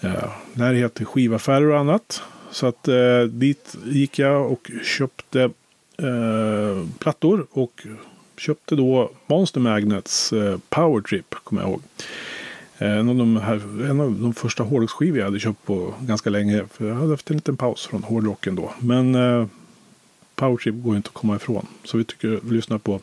Eh, 0.02 0.30
närhet 0.54 0.94
till 0.94 1.06
skivaffärer 1.06 1.66
och 1.70 1.80
annat. 1.80 2.22
Så 2.52 2.68
att 2.68 2.88
eh, 2.88 3.22
dit 3.22 3.76
gick 3.86 4.20
jag 4.20 4.52
och 4.52 4.72
köpte 4.84 5.42
eh, 5.98 6.88
plattor. 7.00 7.48
Och 7.52 7.88
köpte 8.38 8.76
då 8.76 9.12
Monster 9.28 9.60
Magnets 9.60 10.34
eh, 10.34 10.58
Power 10.70 11.02
Trip, 11.02 11.36
kommer 11.44 11.62
jag 11.62 11.70
ihåg. 11.70 11.82
Eh, 12.78 12.98
En 12.98 13.10
av, 13.10 13.16
de 13.16 13.38
här, 13.38 13.56
en 13.90 14.00
av 14.02 14.12
de 14.12 14.34
första 14.34 14.64
hårdrocksskivor 14.64 15.18
jag 15.18 15.26
hade 15.26 15.40
köpt 15.40 15.66
på 15.66 15.94
ganska 16.00 16.30
länge. 16.30 16.66
För 16.74 16.88
jag 16.88 16.96
hade 16.96 17.10
haft 17.10 17.30
en 17.30 17.36
liten 17.36 17.58
paus 17.58 17.88
från 17.88 18.04
hårdrocken 18.04 18.56
då. 18.56 18.74
Men 18.80 19.16
eh, 19.16 19.48
Power 20.36 20.58
Trip 20.58 20.76
går 20.84 20.96
inte 20.96 21.08
att 21.08 21.14
komma 21.14 21.36
ifrån. 21.36 21.68
Så 21.84 21.98
vi 21.98 22.04
tycker 22.06 22.40
vi 22.44 22.56
lyssnar 22.56 22.78
på 22.78 23.00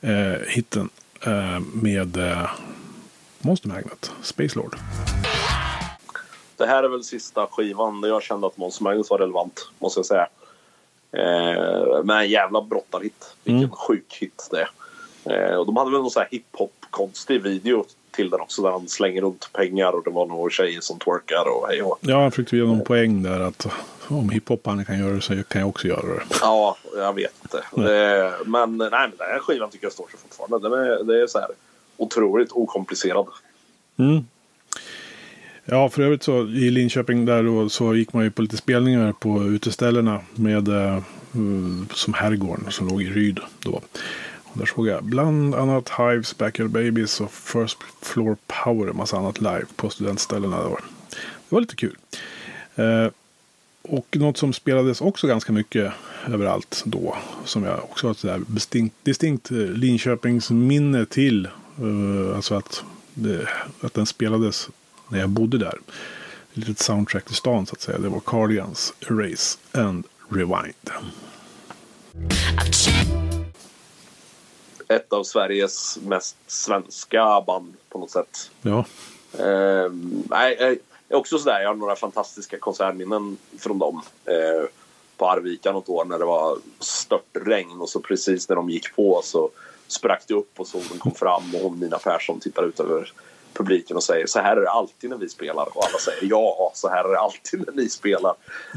eh, 0.00 0.40
hitten 0.48 0.88
eh, 1.26 1.60
med 1.74 2.16
eh, 2.16 2.50
Monster 3.40 3.68
Magnet, 3.68 4.12
Space 4.22 4.58
Lord. 4.58 4.76
Det 6.56 6.66
här 6.66 6.82
är 6.84 6.88
väl 6.88 7.04
sista 7.04 7.46
skivan 7.46 8.00
där 8.00 8.08
jag 8.08 8.22
kände 8.22 8.46
att 8.46 8.56
Måns 8.56 8.80
Magnus 8.80 9.10
var 9.10 9.18
relevant, 9.18 9.70
måste 9.78 9.98
jag 9.98 10.06
säga. 10.06 10.28
Eh, 11.12 12.04
men 12.04 12.18
en 12.18 12.28
jävla 12.30 12.62
brottarhit. 12.62 13.36
Vilken 13.44 13.58
Mm. 13.58 13.70
sjuk 13.70 14.16
hit 14.20 14.48
det 14.50 14.60
är. 14.60 15.50
Eh, 15.50 15.56
och 15.56 15.66
de 15.66 15.76
hade 15.76 15.90
väl 15.90 16.00
någon 16.00 16.10
sån 16.10 16.20
här 16.22 16.28
hiphop-konstig 16.30 17.42
video 17.42 17.84
till 18.18 18.30
den 18.30 18.40
också 18.40 18.62
där 18.62 18.70
han 18.70 18.88
slänger 18.88 19.22
runt 19.22 19.52
pengar 19.52 19.92
och 19.92 20.04
det 20.04 20.10
var 20.10 20.26
några 20.26 20.50
tjejer 20.50 20.80
som 20.80 20.98
twerkar 20.98 21.44
och 21.48 21.68
hej 21.68 21.82
och 21.82 21.98
Ja, 22.00 22.22
jag 22.22 22.32
försökte 22.32 22.56
ge 22.56 22.62
någon 22.62 22.84
poäng 22.84 23.22
där 23.22 23.40
att 23.40 23.66
om 24.08 24.30
hiphopparna 24.30 24.84
kan 24.84 24.98
göra 24.98 25.14
det 25.14 25.20
så 25.20 25.42
kan 25.42 25.60
jag 25.60 25.68
också 25.68 25.88
göra 25.88 26.06
det. 26.06 26.22
Ja, 26.40 26.76
jag 26.96 27.12
vet 27.12 27.32
inte. 27.42 27.62
Det, 27.88 28.32
men 28.46 28.76
nej, 28.78 28.90
men 28.90 29.10
den 29.18 29.28
här 29.28 29.38
skivan 29.38 29.70
tycker 29.70 29.86
jag 29.86 29.92
står 29.92 30.08
sig 30.08 30.18
fortfarande. 30.18 30.68
Den 30.68 30.78
är, 30.78 31.04
det 31.04 31.22
är 31.22 31.26
så 31.26 31.38
här 31.38 31.48
otroligt 31.96 32.52
okomplicerad. 32.52 33.26
Mm. 33.96 34.26
Ja, 35.64 35.88
för 35.88 36.02
övrigt 36.02 36.22
så 36.22 36.42
i 36.42 36.70
Linköping 36.70 37.24
där 37.24 37.42
då, 37.42 37.68
så 37.68 37.94
gick 37.94 38.12
man 38.12 38.24
ju 38.24 38.30
på 38.30 38.42
lite 38.42 38.56
spelningar 38.56 39.12
på 39.12 39.44
uteställena 39.44 40.20
med 40.34 40.68
eh, 40.68 41.02
mm, 41.34 41.88
som 41.94 42.14
Herrgården 42.14 42.70
som 42.70 42.88
låg 42.88 43.02
i 43.02 43.10
Ryd 43.10 43.40
då. 43.64 43.80
Där 44.58 44.66
såg 44.66 44.86
jag 44.86 45.04
bland 45.04 45.54
annat 45.54 45.90
Hives, 45.98 46.38
Backyard 46.38 46.70
Babies 46.70 47.20
och 47.20 47.32
First 47.32 47.78
Floor 48.02 48.36
Power, 48.46 48.90
en 48.90 48.96
massa 48.96 49.16
annat 49.16 49.40
live 49.40 49.64
på 49.76 49.90
studentställena. 49.90 50.62
Då. 50.62 50.78
Det 51.10 51.54
var 51.54 51.60
lite 51.60 51.76
kul. 51.76 51.96
Eh, 52.74 53.06
och 53.82 54.16
något 54.16 54.36
som 54.36 54.52
spelades 54.52 55.00
också 55.00 55.26
ganska 55.26 55.52
mycket 55.52 55.92
överallt 56.26 56.82
då, 56.86 57.16
som 57.44 57.64
jag 57.64 57.78
också 57.84 58.06
har 58.06 58.12
ett 58.12 58.18
sådär 58.18 58.40
distinkt, 58.46 58.94
distinkt 59.02 59.50
eh, 59.50 59.56
Linköpings 59.56 60.50
minne 60.50 61.06
till. 61.06 61.46
eh, 61.46 62.36
alltså 62.36 62.54
att, 62.54 62.84
det, 63.14 63.48
att 63.80 63.94
den 63.94 64.06
spelades 64.06 64.68
när 65.08 65.18
jag 65.18 65.28
bodde 65.28 65.58
där. 65.58 65.78
Ett 66.52 66.56
litet 66.56 66.78
soundtrack 66.78 67.24
till 67.24 67.34
stan 67.34 67.66
så 67.66 67.72
att 67.74 67.80
säga. 67.80 67.98
Det 67.98 68.08
var 68.08 68.20
Cardigans, 68.20 68.94
Erase 69.00 69.58
and 69.72 70.04
Rewind 70.28 70.90
ett 74.88 75.12
av 75.12 75.24
Sveriges 75.24 75.98
mest 76.02 76.36
svenska 76.46 77.40
band 77.46 77.74
på 77.88 77.98
något 77.98 78.10
sätt. 78.10 78.50
Ja. 78.62 78.84
Eh, 79.38 79.92
nej, 80.30 80.78
också 81.10 81.38
sådär, 81.38 81.60
jag 81.60 81.68
har 81.68 81.74
några 81.74 81.96
fantastiska 81.96 82.58
konsertminnen 82.58 83.36
från 83.58 83.78
dem. 83.78 84.02
Eh, 84.24 84.68
på 85.16 85.30
Arvika 85.30 85.72
något 85.72 85.88
år 85.88 86.04
när 86.04 86.18
det 86.18 86.24
var 86.24 86.58
störtregn 86.80 87.80
och 87.80 87.88
så 87.88 88.00
precis 88.00 88.48
när 88.48 88.56
de 88.56 88.70
gick 88.70 88.96
på 88.96 89.20
så 89.24 89.50
sprack 89.86 90.24
det 90.26 90.34
upp 90.34 90.60
och 90.60 90.66
solen 90.66 90.98
kom 90.98 91.14
fram 91.14 91.54
och 91.54 91.60
hon 91.60 91.80
Nina 91.80 91.98
Persson 91.98 92.40
tittar 92.40 92.62
ut 92.62 92.80
över 92.80 93.12
publiken 93.58 93.96
och 93.96 94.02
säger 94.02 94.26
så 94.26 94.38
här 94.40 94.56
är 94.56 94.60
det 94.60 94.70
alltid 94.70 95.10
när 95.10 95.16
vi 95.16 95.28
spelar 95.28 95.76
och 95.76 95.84
alla 95.84 95.98
säger 95.98 96.18
ja, 96.30 96.70
så 96.74 96.88
här 96.88 97.04
är 97.04 97.08
det 97.12 97.18
alltid 97.18 97.64
när 97.66 97.82
ni 97.82 97.88
spelar. 97.88 98.34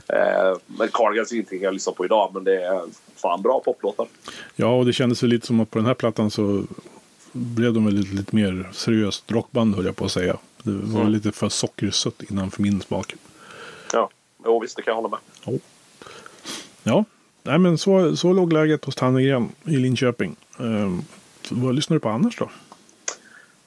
Eh, 0.07 0.57
men 0.65 0.87
Cardigans 0.93 1.31
är 1.31 1.35
ingenting 1.35 1.61
jag 1.61 1.73
lyssnar 1.73 1.93
på 1.93 2.05
idag 2.05 2.31
men 2.33 2.43
det 2.43 2.63
är 2.65 2.81
fan 3.15 3.41
bra 3.41 3.59
poplåtar. 3.65 4.07
Ja, 4.55 4.67
och 4.77 4.85
det 4.85 4.93
kändes 4.93 5.23
väl 5.23 5.29
lite 5.29 5.47
som 5.47 5.59
att 5.59 5.69
på 5.71 5.77
den 5.79 5.85
här 5.85 5.93
plattan 5.93 6.31
så 6.31 6.63
blev 7.31 7.73
de 7.73 7.85
väl 7.85 7.93
lite, 7.93 8.15
lite 8.15 8.35
mer 8.35 8.69
seriöst 8.73 9.31
rockband 9.31 9.75
höll 9.75 9.85
jag 9.85 9.95
på 9.95 10.05
att 10.05 10.11
säga. 10.11 10.37
Det 10.63 10.71
var 10.71 10.99
Mm. 11.01 11.11
lite 11.13 11.31
för 11.31 11.49
sockersött 11.49 12.23
innan 12.29 12.51
för 12.51 12.61
min 12.61 12.81
smak. 12.81 13.15
Ja, 13.93 14.09
jo, 14.45 14.59
visst 14.59 14.75
det 14.75 14.81
kan 14.81 14.91
jag 14.91 15.01
hålla 15.01 15.17
med. 15.45 15.59
Ja, 16.83 17.05
nej 17.43 17.59
men 17.59 17.77
så, 17.77 18.15
så 18.15 18.33
låg 18.33 18.53
läget 18.53 18.85
hos 18.85 18.95
Tannegren 18.95 19.49
i 19.65 19.75
Linköping. 19.77 20.35
Ehm, 20.59 21.01
vad 21.49 21.75
lyssnar 21.75 21.95
du 21.95 21.99
på 21.99 22.09
annars 22.09 22.37
då? 22.37 22.49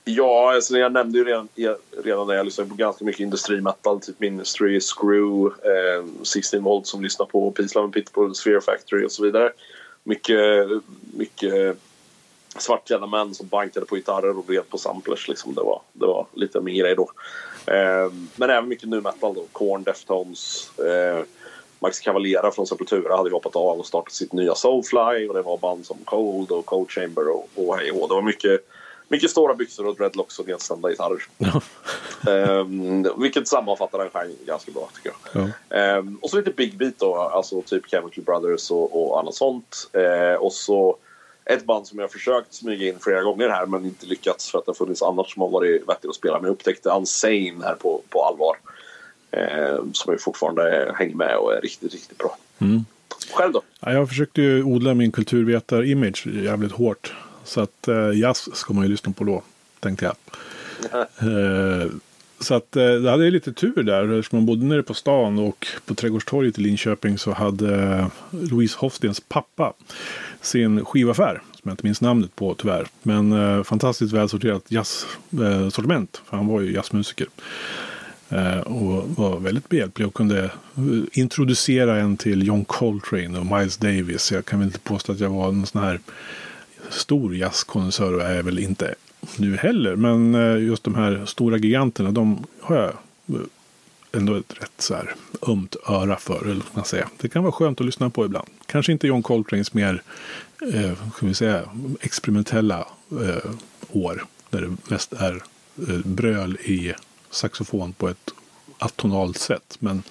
Ja, 0.04 0.54
alltså 0.54 0.78
jag 0.78 0.92
nämnde 0.92 1.18
ju 1.18 1.24
redan, 1.24 1.48
redan 2.04 2.26
det. 2.26 2.34
jag 2.34 2.44
lyssnar 2.44 2.64
på 2.64 2.74
ganska 2.74 3.04
mycket 3.04 3.20
industrimetal, 3.20 4.00
typ 4.00 4.20
Ministry, 4.20 4.80
Screw, 4.80 5.46
eh, 5.46 6.04
16 6.22 6.62
Volt 6.62 6.86
som 6.86 7.02
lyssnar 7.02 7.26
på 7.26 7.50
Peace 7.50 7.74
Love 7.74 7.84
and 7.84 7.94
Pitbull, 7.94 8.34
Sphere 8.34 8.60
Factory 8.60 9.06
och 9.06 9.12
så 9.12 9.22
vidare. 9.22 9.52
Mycket, 10.02 10.68
mycket 11.16 11.78
svartklädda 12.58 13.06
män 13.06 13.34
som 13.34 13.46
bankade 13.46 13.86
på 13.86 13.96
gitarrer 13.96 14.38
och 14.38 14.48
vred 14.48 14.68
på 14.68 14.78
samplers. 14.78 15.28
Liksom. 15.28 15.54
Det, 15.54 15.62
var, 15.62 15.82
det 15.92 16.06
var 16.06 16.26
lite 16.32 16.60
min 16.60 16.78
grej 16.78 16.96
då. 16.96 17.10
Eh, 17.72 18.12
men 18.36 18.50
även 18.50 18.68
mycket 18.68 18.88
nu 18.88 19.00
metal 19.00 19.34
då. 19.34 19.44
Korn, 19.52 19.82
Deftones. 19.82 20.70
Eh, 20.78 21.24
Max 21.78 22.00
Cavalera 22.00 22.50
från 22.50 22.66
Sepultura 22.66 23.16
hade 23.16 23.28
ju 23.28 23.34
hoppat 23.34 23.56
av 23.56 23.78
och 23.78 23.86
startat 23.86 24.12
sitt 24.12 24.32
nya 24.32 24.54
Soulfly 24.54 25.28
och 25.28 25.34
det 25.34 25.42
var 25.42 25.58
band 25.58 25.86
som 25.86 25.96
Cold 26.04 26.50
och 26.50 26.66
Cold 26.66 26.90
Chamber 26.90 27.28
och, 27.28 27.48
och 27.54 27.76
hej 27.76 27.90
och. 27.90 28.08
Det 28.08 28.14
var 28.14 28.22
mycket, 28.22 28.60
mycket 29.08 29.30
stora 29.30 29.54
byxor 29.54 29.86
och 29.86 29.96
dreadlocks 29.96 30.38
och 30.38 30.48
nedstämda 30.48 30.90
gitarrer. 30.90 31.22
Ehm, 32.28 33.06
vilket 33.18 33.48
sammanfattar 33.48 33.98
den 33.98 34.10
genren 34.10 34.36
ganska 34.46 34.72
bra 34.72 34.88
tycker 34.94 35.12
jag. 35.32 35.42
Ja. 35.70 35.76
Ehm, 35.76 36.18
och 36.22 36.30
så 36.30 36.36
lite 36.36 36.50
Big 36.50 36.76
Beat 36.76 36.94
då, 36.98 37.16
alltså 37.16 37.62
typ 37.62 37.86
Chemical 37.90 38.24
Brothers 38.24 38.70
och, 38.70 39.10
och 39.10 39.20
annat 39.20 39.34
sånt. 39.34 39.90
Ehm, 39.92 40.36
och 40.36 40.52
så 40.52 40.96
ett 41.44 41.66
band 41.66 41.86
som 41.86 41.98
jag 41.98 42.12
försökt 42.12 42.54
smyga 42.54 42.88
in 42.88 42.98
flera 43.00 43.22
gånger 43.22 43.48
här 43.48 43.66
men 43.66 43.84
inte 43.84 44.06
lyckats 44.06 44.50
för 44.50 44.58
att 44.58 44.66
det 44.66 44.70
har 44.70 44.74
funnits 44.74 45.02
annat 45.02 45.28
som 45.28 45.42
har 45.42 45.48
varit 45.48 45.88
vettigt 45.88 46.10
att 46.10 46.16
spela. 46.16 46.38
Men 46.38 46.44
jag 46.44 46.52
upptäckte 46.52 46.90
Unsane 46.90 47.60
här 47.62 47.74
på, 47.74 48.02
på 48.08 48.24
allvar. 48.24 48.56
Ehm, 49.30 49.94
som 49.94 50.12
ju 50.12 50.18
fortfarande 50.18 50.94
hänger 50.98 51.14
med 51.14 51.36
och 51.36 51.54
är 51.54 51.60
riktigt, 51.60 51.92
riktigt 51.92 52.18
bra. 52.18 52.36
Mm. 52.58 52.84
Själv 53.32 53.52
då? 53.52 53.62
Ja, 53.80 53.92
jag 53.92 54.08
försökte 54.08 54.42
ju 54.42 54.62
odla 54.62 54.94
min 54.94 55.12
kulturvetar-image 55.12 56.26
jävligt 56.26 56.72
hårt. 56.72 57.14
Så 57.44 57.60
att 57.60 57.88
eh, 57.88 58.18
jazz 58.18 58.56
ska 58.56 58.74
man 58.74 58.84
ju 58.84 58.90
lyssna 58.90 59.12
på 59.12 59.24
då, 59.24 59.42
tänkte 59.80 60.04
jag. 60.04 60.14
Eh, 61.18 61.86
så 62.40 62.54
att 62.54 62.76
eh, 62.76 62.92
det 62.92 63.10
hade 63.10 63.24
jag 63.24 63.32
lite 63.32 63.52
tur 63.52 63.82
där. 63.82 64.18
Eftersom 64.18 64.38
man 64.38 64.46
bodde 64.46 64.64
nere 64.66 64.82
på 64.82 64.94
stan 64.94 65.38
och 65.38 65.66
på 65.86 65.94
Trädgårdstorget 65.94 66.58
i 66.58 66.62
Linköping 66.62 67.18
så 67.18 67.32
hade 67.32 67.84
eh, 67.84 68.06
Louise 68.30 68.76
Hofstens 68.78 69.20
pappa 69.20 69.72
sin 70.40 70.84
skivaffär. 70.84 71.42
Som 71.52 71.68
jag 71.68 71.72
inte 71.72 71.86
minns 71.86 72.00
namnet 72.00 72.36
på 72.36 72.54
tyvärr. 72.54 72.86
Men 73.02 73.32
eh, 73.32 73.62
fantastiskt 73.62 74.12
välsorterat 74.12 74.64
jazzsortiment. 74.68 76.22
för 76.26 76.36
han 76.36 76.46
var 76.46 76.60
ju 76.60 76.72
jazzmusiker. 76.72 77.26
Eh, 78.28 78.60
och 78.60 79.08
var 79.08 79.40
väldigt 79.40 79.68
behjälplig 79.68 80.06
och 80.06 80.14
kunde 80.14 80.44
eh, 80.44 80.50
introducera 81.12 81.96
en 81.96 82.16
till 82.16 82.46
John 82.46 82.64
Coltrane 82.64 83.38
och 83.38 83.46
Miles 83.46 83.76
Davis. 83.76 84.32
Jag 84.32 84.44
kan 84.44 84.58
väl 84.58 84.68
inte 84.68 84.78
påstå 84.78 85.12
att 85.12 85.20
jag 85.20 85.30
var 85.30 85.48
en 85.48 85.66
sån 85.66 85.82
här 85.82 86.00
stor 86.94 87.36
jazzkonsör 87.36 88.12
och 88.12 88.22
är 88.22 88.34
jag 88.34 88.42
väl 88.42 88.58
inte 88.58 88.94
nu 89.36 89.56
heller. 89.56 89.96
Men 89.96 90.34
eh, 90.34 90.62
just 90.62 90.84
de 90.84 90.94
här 90.94 91.22
stora 91.26 91.56
giganterna, 91.56 92.10
de 92.10 92.46
har 92.60 92.76
jag 92.76 92.92
eh, 93.36 93.46
ändå 94.12 94.34
ett 94.34 94.54
rätt 94.60 94.72
så 94.78 94.94
här 94.94 95.14
ömt 95.48 95.76
öra 95.88 96.16
för. 96.16 96.42
Eller 96.44 96.54
vad 96.54 96.74
man 96.74 96.84
säga. 96.84 97.08
Det 97.20 97.28
kan 97.28 97.42
vara 97.42 97.52
skönt 97.52 97.80
att 97.80 97.86
lyssna 97.86 98.10
på 98.10 98.24
ibland. 98.24 98.48
Kanske 98.66 98.92
inte 98.92 99.06
John 99.06 99.22
Coltranes 99.22 99.74
mer 99.74 100.02
eh, 100.72 100.92
ska 101.16 101.26
vi 101.26 101.34
säga, 101.34 101.62
experimentella 102.00 102.86
eh, 103.10 103.50
år. 103.92 104.24
Där 104.50 104.60
det 104.60 104.90
mest 104.90 105.12
är 105.12 105.42
eh, 105.88 105.98
bröl 106.04 106.56
i 106.56 106.94
saxofon 107.30 107.92
på 107.92 108.08
ett 108.08 108.30
atonalt 108.78 109.38
sätt. 109.38 109.76
Men 109.78 110.02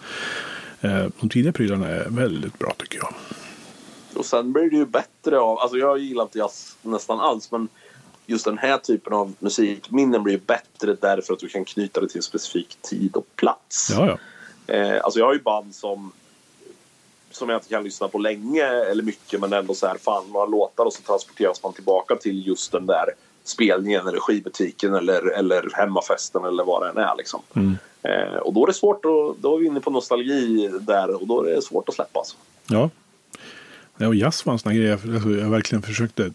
eh, 0.81 1.05
de 1.19 1.29
tidiga 1.29 1.51
prylarna 1.51 1.87
är 1.87 2.09
väldigt 2.09 2.59
bra 2.59 2.75
tycker 2.77 2.97
jag. 2.97 3.13
Och 4.15 4.25
sen 4.25 4.53
blir 4.53 4.69
det 4.69 4.75
ju 4.75 4.85
bättre 4.85 5.39
av, 5.39 5.59
alltså 5.59 5.77
jag 5.77 5.99
gillar 5.99 6.23
inte 6.23 6.39
jazz 6.39 6.77
nästan 6.81 7.19
alls 7.19 7.51
men 7.51 7.67
just 8.25 8.45
den 8.45 8.57
här 8.57 8.77
typen 8.77 9.13
av 9.13 9.33
musikminnen 9.39 10.23
blir 10.23 10.33
ju 10.33 10.39
bättre 10.39 10.95
därför 11.01 11.33
att 11.33 11.39
du 11.39 11.49
kan 11.49 11.65
knyta 11.65 12.01
det 12.01 12.07
till 12.07 12.17
en 12.17 12.23
specifik 12.23 12.77
tid 12.81 13.15
och 13.15 13.27
plats. 13.35 13.89
Ja, 13.91 14.07
ja. 14.07 14.17
Eh, 14.73 15.03
alltså 15.03 15.19
jag 15.19 15.25
har 15.25 15.33
ju 15.33 15.41
band 15.41 15.75
som 15.75 16.11
som 17.31 17.49
jag 17.49 17.57
inte 17.57 17.69
kan 17.69 17.83
lyssna 17.83 18.07
på 18.07 18.17
länge 18.17 18.63
eller 18.63 19.03
mycket 19.03 19.39
men 19.39 19.53
ändå 19.53 19.73
så 19.73 19.87
här 19.87 19.97
fan 19.97 20.23
några 20.31 20.45
låtar 20.45 20.85
och 20.85 20.93
så 20.93 21.01
transporteras 21.01 21.63
man 21.63 21.73
tillbaka 21.73 22.15
till 22.15 22.47
just 22.47 22.71
den 22.71 22.85
där 22.85 23.05
spelningen 23.43 24.07
eller 24.07 24.19
skivbutiken 24.19 24.93
eller, 24.93 25.31
eller 25.31 25.69
hemmafesten 25.73 26.45
eller 26.45 26.63
vad 26.63 26.81
det 26.81 26.89
än 26.89 26.97
är 26.97 27.15
liksom. 27.17 27.41
Mm. 27.53 27.77
Eh, 28.01 28.37
och 28.37 28.53
då 28.53 28.63
är 28.63 28.67
det 28.67 28.73
svårt 28.73 29.05
att, 29.05 29.41
då 29.41 29.55
är 29.55 29.59
vi 29.59 29.65
inne 29.65 29.79
på 29.79 29.91
nostalgi 29.91 30.69
där 30.81 31.21
och 31.21 31.27
då 31.27 31.43
är 31.43 31.55
det 31.55 31.61
svårt 31.61 31.89
att 31.89 31.95
släppa 31.95 32.19
alltså. 32.19 32.35
Ja. 32.67 32.89
Ja 33.97 34.07
och 34.07 34.15
jazz 34.15 34.45
var 34.45 34.53
en 34.53 34.59
sån 34.59 34.71
här 34.71 34.79
grej 34.79 34.87
jag, 34.89 35.15
alltså, 35.15 35.29
verkligen 35.29 35.81
försökte, 35.81 36.31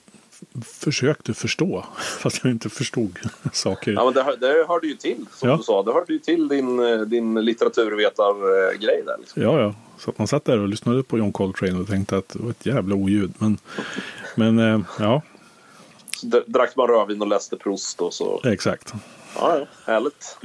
försökte 0.65 1.35
förstå. 1.35 1.87
Fast 2.21 2.41
jag 2.45 2.51
inte 2.53 2.69
förstod 2.69 3.19
saker. 3.53 3.93
Ja, 3.93 4.05
men 4.05 4.15
det, 4.15 4.23
hör- 4.23 4.37
det 4.37 4.65
hörde 4.69 4.87
ju 4.87 4.95
till, 4.95 5.25
som 5.35 5.49
Ja. 5.49 5.57
du 5.57 5.63
sa. 5.63 5.83
Det 5.83 5.93
hörde 5.93 6.13
ju 6.13 6.19
till 6.19 6.49
din, 6.49 6.81
eh, 6.81 7.01
din 7.01 7.35
litteraturvetargrej 7.35 9.03
där. 9.07 9.17
Liksom. 9.19 9.43
Ja, 9.43 9.61
ja. 9.61 9.75
Så 9.99 10.13
man 10.17 10.27
satt 10.29 10.45
där 10.45 10.59
och 10.59 10.69
lyssnade 10.69 11.03
på 11.03 11.19
John 11.19 11.33
Coltrane 11.33 11.79
och 11.81 11.87
tänkte 11.89 12.17
att 12.17 12.29
det 12.29 12.39
var 12.43 12.51
ett 12.51 12.67
jävla 12.67 12.95
oljud. 12.95 13.33
Men, 13.39 13.59
men 14.37 14.59
eh, 14.59 14.81
ja, 14.99 15.23
Så 16.17 16.43
drack 16.47 16.77
man 16.77 16.87
rödvin 16.89 17.21
och 17.23 17.29
läste 17.29 17.57
Proust 17.57 18.01
och 18.01 18.15
så. 18.15 18.41
exakt. 18.45 18.93
Ja, 19.35 19.59
ja, 19.59 19.67
härligt. 19.93 20.39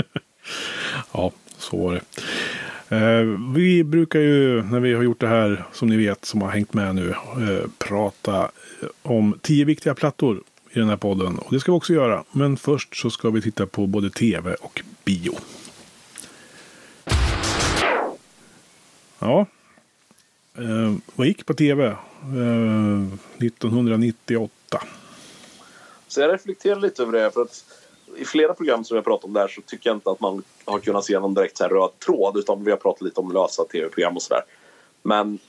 Ja, 1.14 1.32
så 1.64 1.78
var 1.78 1.94
det. 1.94 2.02
Eh, 2.96 3.54
vi 3.56 3.84
brukar 3.84 4.20
ju, 4.20 4.64
när 4.64 4.80
vi 4.80 4.94
har 4.94 5.04
gjort 5.04 5.20
det 5.20 5.28
här, 5.28 5.66
som 5.72 5.90
ni 5.90 5.98
vet, 5.98 6.26
som 6.26 6.42
har 6.42 6.50
hängt 6.50 6.74
med 6.74 6.96
nu, 6.96 7.10
eh, 7.10 7.70
prata 7.78 8.52
om 9.02 9.40
tio 9.42 9.66
viktiga 9.66 9.96
plattor 9.96 10.44
i 10.72 10.80
den 10.80 10.90
här 10.90 10.98
podden. 10.98 11.40
Och 11.40 11.54
det 11.54 11.60
ska 11.60 11.72
vi 11.72 11.78
också 11.78 11.94
göra. 11.94 12.24
Men 12.32 12.58
först 12.58 12.96
så 12.96 13.10
ska 13.10 13.30
vi 13.30 13.42
titta 13.42 13.66
på 13.66 13.88
både 13.88 14.10
tv 14.10 14.54
och 14.54 14.82
bio. 15.06 15.36
Ja. 19.20 19.46
Eh, 20.58 20.94
vad 21.16 21.28
gick 21.28 21.46
på 21.46 21.54
tv 21.54 21.86
eh, 21.86 21.98
1998? 23.38 24.84
Så 26.08 26.22
jag 26.22 26.34
reflekterar 26.34 26.80
lite 26.80 27.02
över 27.02 27.12
det. 27.12 27.32
För 27.32 27.42
att 27.42 27.66
i 28.18 28.26
flera 28.26 28.54
program 28.54 28.84
som 28.84 28.96
vi 28.96 28.98
har 28.98 29.04
pratat 29.04 29.26
om 29.26 29.34
där 29.34 29.48
så 29.48 29.62
tycker 29.62 29.90
jag 29.90 29.98
inte 29.98 30.12
att 30.12 30.20
man 30.20 30.44
har 30.66 30.80
kunnat 30.80 31.06
se 31.06 31.20
någon 31.20 31.34
direkt 31.34 31.58
så 31.58 31.64
här 31.64 31.72
röd 31.72 32.00
tråd. 32.00 32.38
Utan 32.38 32.64
vi 32.64 32.72
har 32.72 32.78
pratat 32.78 33.02
lite 33.02 33.20
om 33.20 33.32
lösa 33.32 33.64
tv-program 33.66 34.16
och 34.16 34.22
sådär. 34.22 34.44
Men 35.02 35.40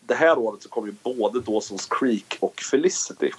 det 0.00 0.14
här 0.14 0.38
året 0.38 0.62
så 0.62 0.68
kom 0.68 0.86
ju 0.86 0.94
både 1.02 1.38
Dawson's 1.38 1.86
Creek 1.90 2.36
och 2.40 2.60
Felicity. 2.70 3.30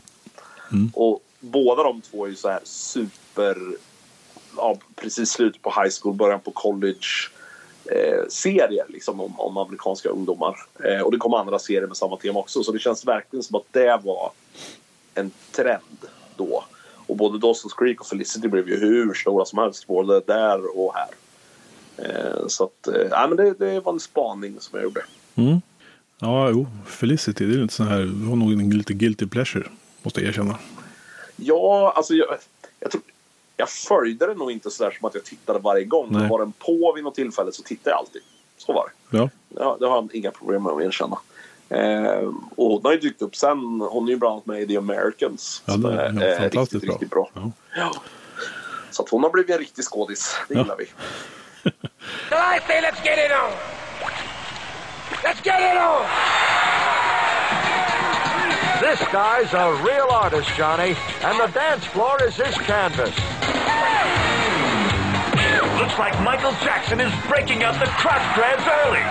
Och 0.93 1.23
båda 1.39 1.83
de 1.83 2.01
två 2.01 2.25
är 2.25 2.29
ju 2.29 2.35
så 2.35 2.49
här 2.49 2.59
super... 2.63 3.57
Ja, 4.57 4.77
precis 4.95 5.29
slut 5.29 5.61
på 5.61 5.69
high 5.69 5.93
school, 6.01 6.13
början 6.13 6.39
på 6.39 6.51
college 6.51 7.07
eh, 7.85 8.27
serier 8.29 8.85
liksom, 8.89 9.21
om, 9.21 9.39
om 9.39 9.57
amerikanska 9.57 10.09
ungdomar. 10.09 10.55
Eh, 10.83 11.01
och 11.01 11.11
det 11.11 11.17
kom 11.17 11.33
andra 11.33 11.59
serier 11.59 11.87
med 11.87 11.97
samma 11.97 12.17
tema 12.17 12.39
också. 12.39 12.63
Så 12.63 12.71
det 12.71 12.79
känns 12.79 13.05
verkligen 13.05 13.43
som 13.43 13.55
att 13.55 13.65
det 13.71 13.99
var 14.03 14.31
en 15.13 15.31
trend 15.51 16.07
då. 16.35 16.63
Och 17.07 17.15
både 17.15 17.37
Dawson's 17.37 17.77
Creek 17.77 18.01
och 18.01 18.07
Felicity 18.07 18.47
blev 18.47 18.69
ju 18.69 18.79
hur 18.79 19.13
stora 19.13 19.45
som 19.45 19.59
helst 19.59 19.87
både 19.87 20.19
där 20.19 20.79
och 20.79 20.93
här. 20.95 21.09
Eh, 21.97 22.47
så 22.47 22.63
att, 22.63 22.87
eh, 22.87 23.27
men 23.29 23.37
det, 23.37 23.53
det 23.53 23.79
var 23.79 23.93
en 23.93 23.99
spaning 23.99 24.55
som 24.59 24.79
jag 24.79 24.83
gjorde. 24.83 25.01
Mm. 25.35 25.61
Ja, 26.19 26.49
jo, 26.49 26.67
Felicity, 26.85 27.45
det 27.45 27.53
är 27.53 27.57
lite 27.57 27.73
sån 27.73 27.87
här, 27.87 27.99
det 27.99 28.29
var 28.29 28.35
nog 28.35 28.51
en 28.53 28.69
lite 28.69 28.93
guilty 28.93 29.27
pleasure, 29.27 29.67
måste 30.03 30.21
jag 30.21 30.29
erkänna. 30.29 30.59
Ja, 31.35 31.93
alltså 31.95 32.13
jag, 32.13 32.27
jag, 32.79 32.91
tror, 32.91 33.03
jag 33.57 33.69
följde 33.69 34.27
det 34.27 34.33
nog 34.33 34.51
inte 34.51 34.71
så 34.71 34.83
där 34.83 34.91
som 34.91 35.07
att 35.07 35.15
jag 35.15 35.23
tittade 35.23 35.59
varje 35.59 35.85
gång. 35.85 36.07
Nej. 36.11 36.29
Var 36.29 36.39
den 36.39 36.51
på 36.51 36.93
vid 36.95 37.03
något 37.03 37.15
tillfälle 37.15 37.51
så 37.51 37.63
tittade 37.63 37.89
jag 37.89 37.97
alltid. 37.97 38.21
Så 38.57 38.73
var 38.73 38.85
det. 39.09 39.17
Ja, 39.17 39.29
Ja, 39.55 39.77
det 39.79 39.85
har 39.87 39.95
jag 39.95 40.15
inga 40.15 40.31
problem 40.31 40.63
med 40.63 40.73
att 40.73 40.81
erkänna. 40.81 41.17
Eh, 41.69 42.29
och 42.55 42.65
hon 42.71 42.81
har 42.83 42.91
ju 42.91 42.97
dykt 42.99 43.21
upp 43.21 43.35
sen. 43.35 43.57
Hon 43.91 44.05
är 44.07 44.11
ju 44.11 44.17
bland 44.17 44.33
annat 44.33 44.45
med 44.45 44.61
i 44.61 44.67
The 44.67 44.77
Americans. 44.77 45.63
Ja, 45.65 45.73
som 45.73 45.81
det 45.81 45.91
är 45.93 46.21
är, 46.21 46.33
eh, 46.33 46.37
fantastiskt 46.39 46.73
riktigt, 46.83 46.87
bra. 46.87 46.93
riktigt 46.93 47.09
bra. 47.09 47.29
Ja. 47.33 47.51
Ja. 47.75 47.91
Så 48.91 49.03
att 49.03 49.09
hon 49.09 49.23
har 49.23 49.29
blivit 49.29 49.51
en 49.51 49.57
riktig 49.57 49.85
skådis. 49.85 50.35
Det 50.47 50.53
Ja. 50.53 50.59
gillar 50.61 50.75
vi. 50.75 50.85
So 52.29 52.35
I 52.35 52.59
say 52.67 52.81
let's 52.81 53.01
get 53.05 53.17
it 53.17 53.31
on. 53.31 53.51
Let's 55.23 55.41
get 55.43 55.59
it 55.59 55.79
on. 55.81 56.05
This 58.81 58.99
guy's 59.11 59.53
a 59.53 59.71
real 59.87 60.09
artist, 60.11 60.49
Johnny, 60.57 60.95
and 61.23 61.37
the 61.39 61.47
dance 61.59 61.85
floor 61.87 62.27
is 62.27 62.35
his 62.35 62.55
canvas. 62.67 63.15
Looks 65.79 65.97
like 65.97 66.15
Michael 66.21 66.53
Jackson 66.63 66.99
is 66.99 67.11
breaking 67.29 67.63
out 67.63 67.79
the 67.79 67.87
crotch 68.01 68.23
grabs 68.35 68.63
early. 68.67 69.03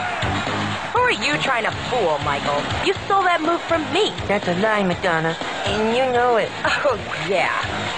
Are 1.05 1.13
you 1.27 1.35
trying 1.49 1.65
to 1.65 1.71
fool, 1.91 2.19
Michael? 2.31 2.61
You 2.87 2.95
stole 3.05 3.23
that 3.23 3.41
move 3.41 3.61
from 3.71 3.83
me. 3.93 4.05
That's 4.29 4.49
a 4.49 4.55
lie, 4.55 4.85
Madonna, 4.85 5.37
and 5.67 5.97
you 5.97 6.05
know 6.13 6.37
it. 6.39 6.51
Oh, 6.87 6.99
yeah. 7.31 7.55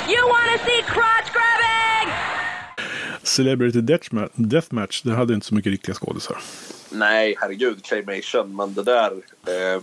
You 0.09 0.21
want 0.29 0.49
to 0.53 0.59
see 0.67 0.81
crotch 0.83 1.29
grabbing? 1.37 2.09
Celebrity 3.23 3.81
Deathma- 3.81 4.29
Deathmatch, 4.35 5.03
det 5.03 5.13
hade 5.15 5.35
inte 5.35 5.47
så 5.47 5.55
mycket 5.55 5.71
riktiga 5.71 5.95
skådisar. 5.95 6.39
Nej, 6.91 7.35
herregud, 7.41 7.85
Claymation. 7.85 8.57
Men 8.57 8.75
det 8.75 8.83
där, 8.83 9.11
eh, 9.47 9.83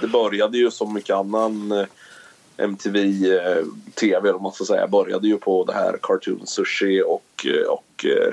det 0.00 0.06
började 0.06 0.58
ju 0.58 0.70
som 0.70 0.94
mycket 0.94 1.16
annan 1.16 1.72
eh, 1.72 1.84
MTV 2.58 2.98
eh, 3.36 3.64
TV, 3.94 4.30
om 4.30 4.42
man 4.42 4.52
ska 4.52 4.64
säga, 4.64 4.86
började 4.86 5.28
ju 5.28 5.36
på 5.38 5.64
det 5.64 5.72
här 5.74 5.98
Cartoon 6.02 6.46
Sushi 6.46 7.02
och, 7.06 7.46
eh, 7.46 7.68
och 7.68 8.04
eh, 8.04 8.32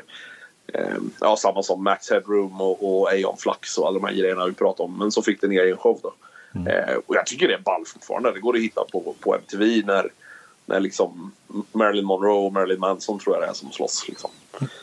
ja, 1.20 1.36
samma 1.38 1.64
som 1.64 1.84
Max 1.84 2.10
Headroom 2.10 2.62
och, 2.62 3.00
och 3.02 3.10
Aeon 3.12 3.38
Flux 3.38 3.78
och 3.78 3.88
alla 3.88 4.00
de 4.00 4.06
här 4.06 4.14
grejerna 4.14 4.46
vi 4.46 4.54
pratade 4.54 4.84
om. 4.90 4.98
Men 4.98 5.12
så 5.12 5.22
fick 5.22 5.42
den 5.42 5.52
egen 5.52 5.78
show 5.78 6.00
då. 6.04 6.14
Eh, 6.70 6.96
och 7.06 7.16
jag 7.16 7.26
tycker 7.26 7.48
det 7.48 7.54
är 7.54 7.60
ball 7.60 7.84
fortfarande. 7.86 8.32
Det 8.32 8.40
går 8.40 8.56
att 8.56 8.62
hitta 8.62 8.84
på, 8.92 9.16
på 9.20 9.36
MTV 9.36 9.82
när, 9.86 10.10
när 10.66 10.80
liksom 10.80 11.32
Marilyn 11.72 12.06
Monroe 12.06 12.46
och 12.46 12.54
Marilyn 12.54 12.80
Manson 12.80 13.20
tror 13.20 13.36
jag 13.36 13.44
det 13.44 13.48
är 13.50 13.54
som 13.54 13.72
slåss. 13.72 14.06
Liksom. 14.08 14.30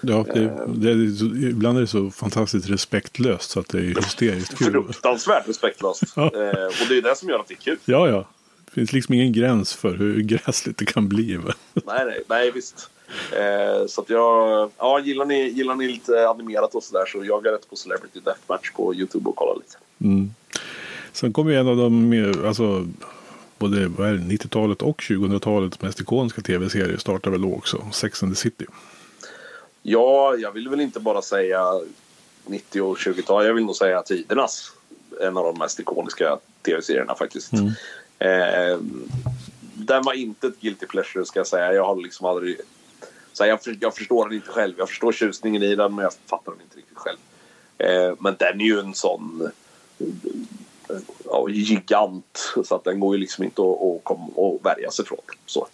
Ja, 0.01 0.25
det, 0.35 0.41
det 0.67 0.91
är, 0.91 1.17
så- 1.17 1.47
ibland 1.49 1.77
är 1.77 1.81
det 1.81 1.87
så 1.87 2.11
fantastiskt 2.11 2.69
respektlöst 2.71 3.51
så 3.51 3.61
att 3.61 3.69
det 3.69 3.79
är 3.79 3.83
hysteriskt 4.03 4.59
kul. 4.59 4.73
Fruktansvärt 4.73 5.49
respektlöst. 5.49 6.03
Ja. 6.17 6.25
Och 6.27 6.87
det 6.89 6.97
är 6.99 7.03
det 7.03 7.17
som 7.17 7.29
gör 7.29 7.39
att 7.39 7.49
det 7.49 7.55
är 7.55 7.59
kul. 7.59 7.79
Ja, 7.85 8.09
ja. 8.09 8.27
Det 8.73 8.81
finns 8.81 8.93
liksom 8.93 9.15
ingen 9.15 9.33
gräns 9.33 9.75
för 9.75 9.97
hur 9.97 10.21
gräsligt 10.21 10.79
det 10.79 10.85
kan 10.85 11.09
bli. 11.09 11.37
va? 11.37 11.55
Nej, 11.73 12.05
nej, 12.07 12.23
nej 12.29 12.51
visst. 12.51 12.91
Eh, 13.33 13.87
så 13.87 14.01
att 14.01 14.11
jag, 14.11 14.71
ja, 14.79 15.01
gillar 15.01 15.25
ni, 15.25 15.49
gillar 15.49 15.75
ni 15.75 15.89
lite 15.89 16.29
animerat 16.29 16.75
och 16.75 16.83
sådär 16.83 17.07
så 17.07 17.25
jag 17.25 17.47
är 17.47 17.53
rätt 17.53 17.71
på 17.71 17.77
Celebrity 17.77 18.21
Deathmatch 18.21 18.71
på 18.71 18.95
Youtube 18.95 19.29
och 19.29 19.37
kolla 19.37 19.55
lite. 19.55 19.77
Mm. 20.01 20.35
Sen 21.13 21.33
kom 21.33 21.49
ju 21.49 21.57
en 21.57 21.69
av 21.69 21.77
de, 21.77 22.35
alltså, 22.47 22.87
både 23.59 23.89
vad 23.89 24.09
är 24.09 24.13
det, 24.13 24.35
90-talet 24.35 24.83
och 24.83 25.01
2000-talets 25.01 25.81
mest 25.81 26.01
ikoniska 26.01 26.43
tv-serier 26.43 26.97
startade 26.97 27.31
väl 27.31 27.43
då 27.43 27.55
också, 27.55 27.87
Sex 27.93 28.23
and 28.23 28.33
the 28.33 28.41
City. 28.41 28.67
Ja, 29.83 30.37
jag 30.37 30.53
vill 30.53 30.69
väl 30.69 30.81
inte 30.81 31.01
bara 31.01 31.23
säga 31.23 31.65
90 32.47 32.83
och 32.83 32.97
20-tal. 32.97 33.47
Jag 33.47 33.55
vill 33.55 33.65
nog 33.65 33.77
säga 33.77 34.03
tidernas. 34.03 34.73
En 35.21 35.37
av 35.37 35.45
de 35.45 35.59
mest 35.59 35.81
ikoniska 35.81 36.39
tv-serierna 36.63 37.15
faktiskt. 37.15 37.53
Eh, 38.23 38.79
den 39.75 40.03
var 40.03 40.13
inte 40.13 40.47
ett 40.47 40.61
guilty 40.61 40.87
pleasure 40.87 41.25
ska 41.25 41.39
jag 41.39 41.47
säga. 41.47 41.73
Jag 41.73 41.85
har 41.85 41.97
liksom 41.97 42.27
aldrig... 42.27 42.61
Så 43.33 43.43
här, 43.43 43.51
jag, 43.51 43.63
för, 43.63 43.77
jag 43.81 43.95
förstår 43.95 44.29
den 44.29 44.37
inte 44.37 44.49
själv. 44.49 44.75
Jag 44.79 44.89
förstår 44.89 45.13
tjusningen 45.13 45.63
i 45.63 45.75
den 45.75 45.95
men 45.95 46.03
jag 46.03 46.13
fattar 46.27 46.53
den 46.53 46.61
inte 46.61 46.77
riktigt 46.77 46.99
själv. 46.99 47.19
Eh, 47.79 48.15
men 48.19 48.37
den 48.39 48.61
är 48.61 48.65
ju 48.65 48.81
en 48.81 48.95
sån 48.95 49.51
ja, 51.25 51.49
gigant 51.49 52.55
så 52.65 52.75
att 52.75 52.85
den 52.85 53.01
går 53.01 53.15
ju 53.15 53.21
liksom 53.21 53.45
inte 53.45 53.63
att, 53.63 53.83
att, 53.83 54.05
kom, 54.05 54.31
att 54.39 54.67
värja 54.67 54.91
sig 54.91 55.05
från. 55.05 55.19
Så. 55.47 55.69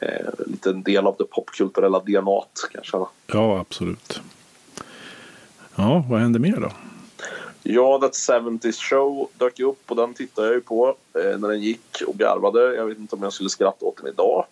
Eh, 0.00 0.26
lite 0.46 0.70
en 0.70 0.82
del 0.82 1.06
av 1.06 1.16
det 1.18 1.24
popkulturella 1.24 2.00
DNA 2.00 2.42
kanske. 2.72 2.96
Ja, 3.26 3.60
absolut. 3.60 4.20
Ja, 5.76 6.04
vad 6.08 6.20
hände 6.20 6.38
mer 6.38 6.56
då? 6.56 6.72
Ja, 7.62 7.98
That 7.98 8.12
70's 8.12 8.80
Show 8.80 9.28
dök 9.38 9.58
ju 9.58 9.64
upp 9.64 9.90
och 9.90 9.96
den 9.96 10.14
tittade 10.14 10.46
jag 10.46 10.54
ju 10.54 10.60
på 10.60 10.96
eh, 11.14 11.38
när 11.38 11.48
den 11.48 11.60
gick 11.60 12.02
och 12.06 12.14
garvade. 12.14 12.74
Jag 12.74 12.86
vet 12.86 12.98
inte 12.98 13.16
om 13.16 13.22
jag 13.22 13.32
skulle 13.32 13.50
skratta 13.50 13.84
åt 13.84 13.96
den 13.96 14.06
idag. 14.06 14.46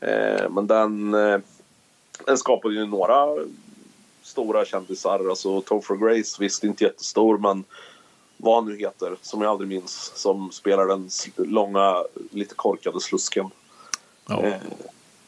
Eh, 0.00 0.50
men 0.50 0.66
den, 0.66 1.14
eh, 1.14 1.38
den 2.26 2.38
skapade 2.38 2.74
ju 2.74 2.86
några 2.86 3.44
stora 4.22 4.64
kändisar. 4.64 5.28
Alltså 5.28 5.60
Topher 5.60 5.96
Grace, 5.96 6.36
visst 6.40 6.64
inte 6.64 6.84
jättestor 6.84 7.38
men 7.38 7.64
vad 8.36 8.54
han 8.54 8.72
nu 8.72 8.78
heter, 8.78 9.16
som 9.22 9.42
jag 9.42 9.50
aldrig 9.50 9.68
minns, 9.68 10.12
som 10.14 10.52
spelar 10.52 10.86
den 10.86 11.08
långa, 11.36 12.04
lite 12.30 12.54
korkade 12.54 13.00
slusken. 13.00 13.50
Ja, 14.26 14.42
Eh, 14.42 14.54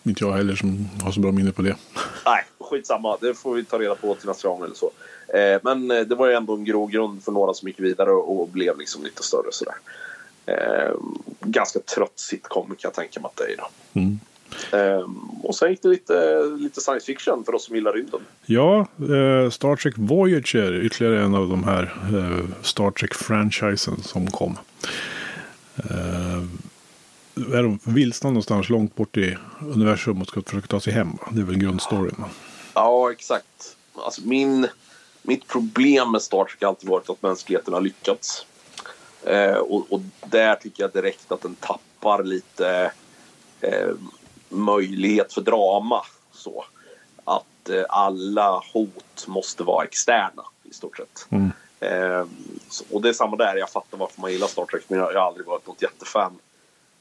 inte 0.02 0.24
jag 0.24 0.32
heller 0.32 0.54
som 0.54 0.88
har 1.04 1.12
så 1.12 1.20
bra 1.20 1.32
minne 1.32 1.52
på 1.52 1.62
det. 1.62 1.76
Nej, 2.26 2.44
skitsamma. 2.60 3.16
Det 3.20 3.34
får 3.34 3.54
vi 3.54 3.64
ta 3.64 3.78
reda 3.78 3.94
på 3.94 4.14
till 4.14 4.28
nästa 4.28 4.48
gång 4.48 4.64
eller 4.64 4.74
så. 4.74 4.90
Eh, 5.34 5.60
men 5.62 5.90
eh, 5.90 6.00
det 6.00 6.14
var 6.14 6.26
ju 6.26 6.34
ändå 6.34 6.54
en 6.54 6.64
grogrund 6.64 7.24
för 7.24 7.32
några 7.32 7.54
som 7.54 7.68
gick 7.68 7.80
vidare 7.80 8.10
och, 8.10 8.40
och 8.40 8.48
blev 8.48 8.78
liksom 8.78 9.04
lite 9.04 9.22
större 9.22 9.52
sådär. 9.52 9.74
Eh, 10.46 10.94
ganska 11.40 11.78
trött 11.78 12.18
sitcom 12.18 12.66
kan 12.66 12.76
jag 12.82 12.94
tänka 12.94 13.20
mig 13.20 13.28
att 13.28 13.36
det 13.36 13.52
är. 13.52 13.56
Då. 13.56 14.00
Mm. 14.00 14.20
Eh, 14.72 15.08
och 15.42 15.54
sen 15.54 15.70
gick 15.70 15.82
det 15.82 15.88
lite, 15.88 16.44
lite 16.58 16.80
science 16.80 17.06
fiction 17.06 17.44
för 17.44 17.54
oss 17.54 17.64
som 17.64 17.74
gillar 17.74 17.92
rymden. 17.92 18.20
Ja, 18.46 18.78
eh, 18.98 19.50
Star 19.50 19.76
Trek 19.76 19.94
Voyager, 19.96 20.84
ytterligare 20.84 21.24
en 21.24 21.34
av 21.34 21.48
de 21.48 21.64
här 21.64 21.82
eh, 22.14 22.62
Star 22.62 22.90
Trek-franchisen 22.90 24.02
som 24.02 24.26
kom. 24.30 24.58
Eh, 25.76 26.42
är 27.54 27.62
de 27.62 27.78
vilsna 27.84 28.30
någonstans 28.30 28.68
långt 28.68 28.96
bort 28.96 29.16
i 29.16 29.36
universum 29.60 30.20
och 30.20 30.28
ska 30.28 30.42
försöka 30.42 30.66
ta 30.66 30.80
sig 30.80 30.92
hem? 30.92 31.10
va? 31.10 31.28
Det 31.32 31.40
är 31.40 31.44
väl 31.44 31.58
grundstoryn? 31.58 32.14
va? 32.18 32.28
Ja, 32.74 33.12
exakt. 33.12 33.76
Alltså 34.04 34.20
min, 34.24 34.66
mitt 35.22 35.48
problem 35.48 36.12
med 36.12 36.22
Star 36.22 36.44
Trek 36.44 36.60
har 36.60 36.68
alltid 36.68 36.88
varit 36.88 37.10
att 37.10 37.22
mänskligheten 37.22 37.74
har 37.74 37.80
lyckats. 37.80 38.46
Eh, 39.24 39.56
och, 39.56 39.92
och 39.92 40.00
där 40.26 40.54
tycker 40.54 40.82
jag 40.82 40.92
direkt 40.92 41.32
att 41.32 41.42
den 41.42 41.54
tappar 41.54 42.22
lite 42.22 42.92
eh, 43.60 43.90
möjlighet 44.48 45.32
för 45.32 45.40
drama. 45.40 46.02
Så. 46.32 46.64
Att 47.24 47.68
eh, 47.68 47.84
alla 47.88 48.62
hot 48.72 49.26
måste 49.26 49.62
vara 49.62 49.84
externa 49.84 50.42
i 50.64 50.74
stort 50.74 50.96
sett. 50.96 51.26
Mm. 51.30 51.50
Eh, 51.80 52.26
så, 52.68 52.84
och 52.90 53.02
det 53.02 53.08
är 53.08 53.12
samma 53.12 53.36
där, 53.36 53.56
jag 53.56 53.70
fattar 53.70 53.98
varför 53.98 54.20
man 54.20 54.32
gillar 54.32 54.46
Star 54.46 54.64
Trek 54.64 54.82
men 54.88 54.98
jag, 54.98 55.12
jag 55.12 55.20
har 55.20 55.26
aldrig 55.26 55.46
varit 55.46 55.66
något 55.66 55.82
jättefan. 55.82 56.38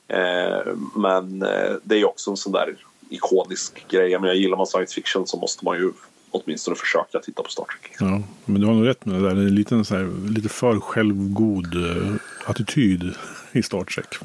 Eh, 0.08 0.74
men 0.96 1.42
eh, 1.42 1.76
det 1.84 1.96
är 1.96 2.06
också 2.06 2.32
en 2.32 2.38
sån 2.38 2.52
där 2.52 2.76
ikonisk 3.10 3.88
grej. 3.88 4.20
Men 4.20 4.28
jag 4.28 4.38
gillar 4.38 4.58
man 4.58 4.68
science 4.68 4.94
fiction 4.94 5.28
så 5.28 5.38
måste 5.38 5.66
man 5.66 5.78
ju 5.78 5.92
åtminstone 6.32 6.76
försöka 6.76 7.20
titta 7.20 7.44
på 7.44 7.50
Star 7.50 7.64
Trek. 7.66 7.96
Ja, 8.00 8.22
men 8.46 8.62
du 8.62 8.68
har 8.68 8.74
nog 8.74 8.88
rätt 8.88 9.06
med 9.06 9.16
det 9.22 9.30
där. 9.30 9.36
Det 9.36 9.42
är 9.42 9.46
en 9.48 9.56
liten, 9.56 9.86
så 9.86 9.96
här, 9.96 10.30
lite 10.30 10.50
för 10.50 10.80
självgod 10.80 11.76
eh, 11.76 12.14
attityd 12.46 13.14
i 13.52 13.64
Star 13.64 13.84
Trek. 13.84 14.16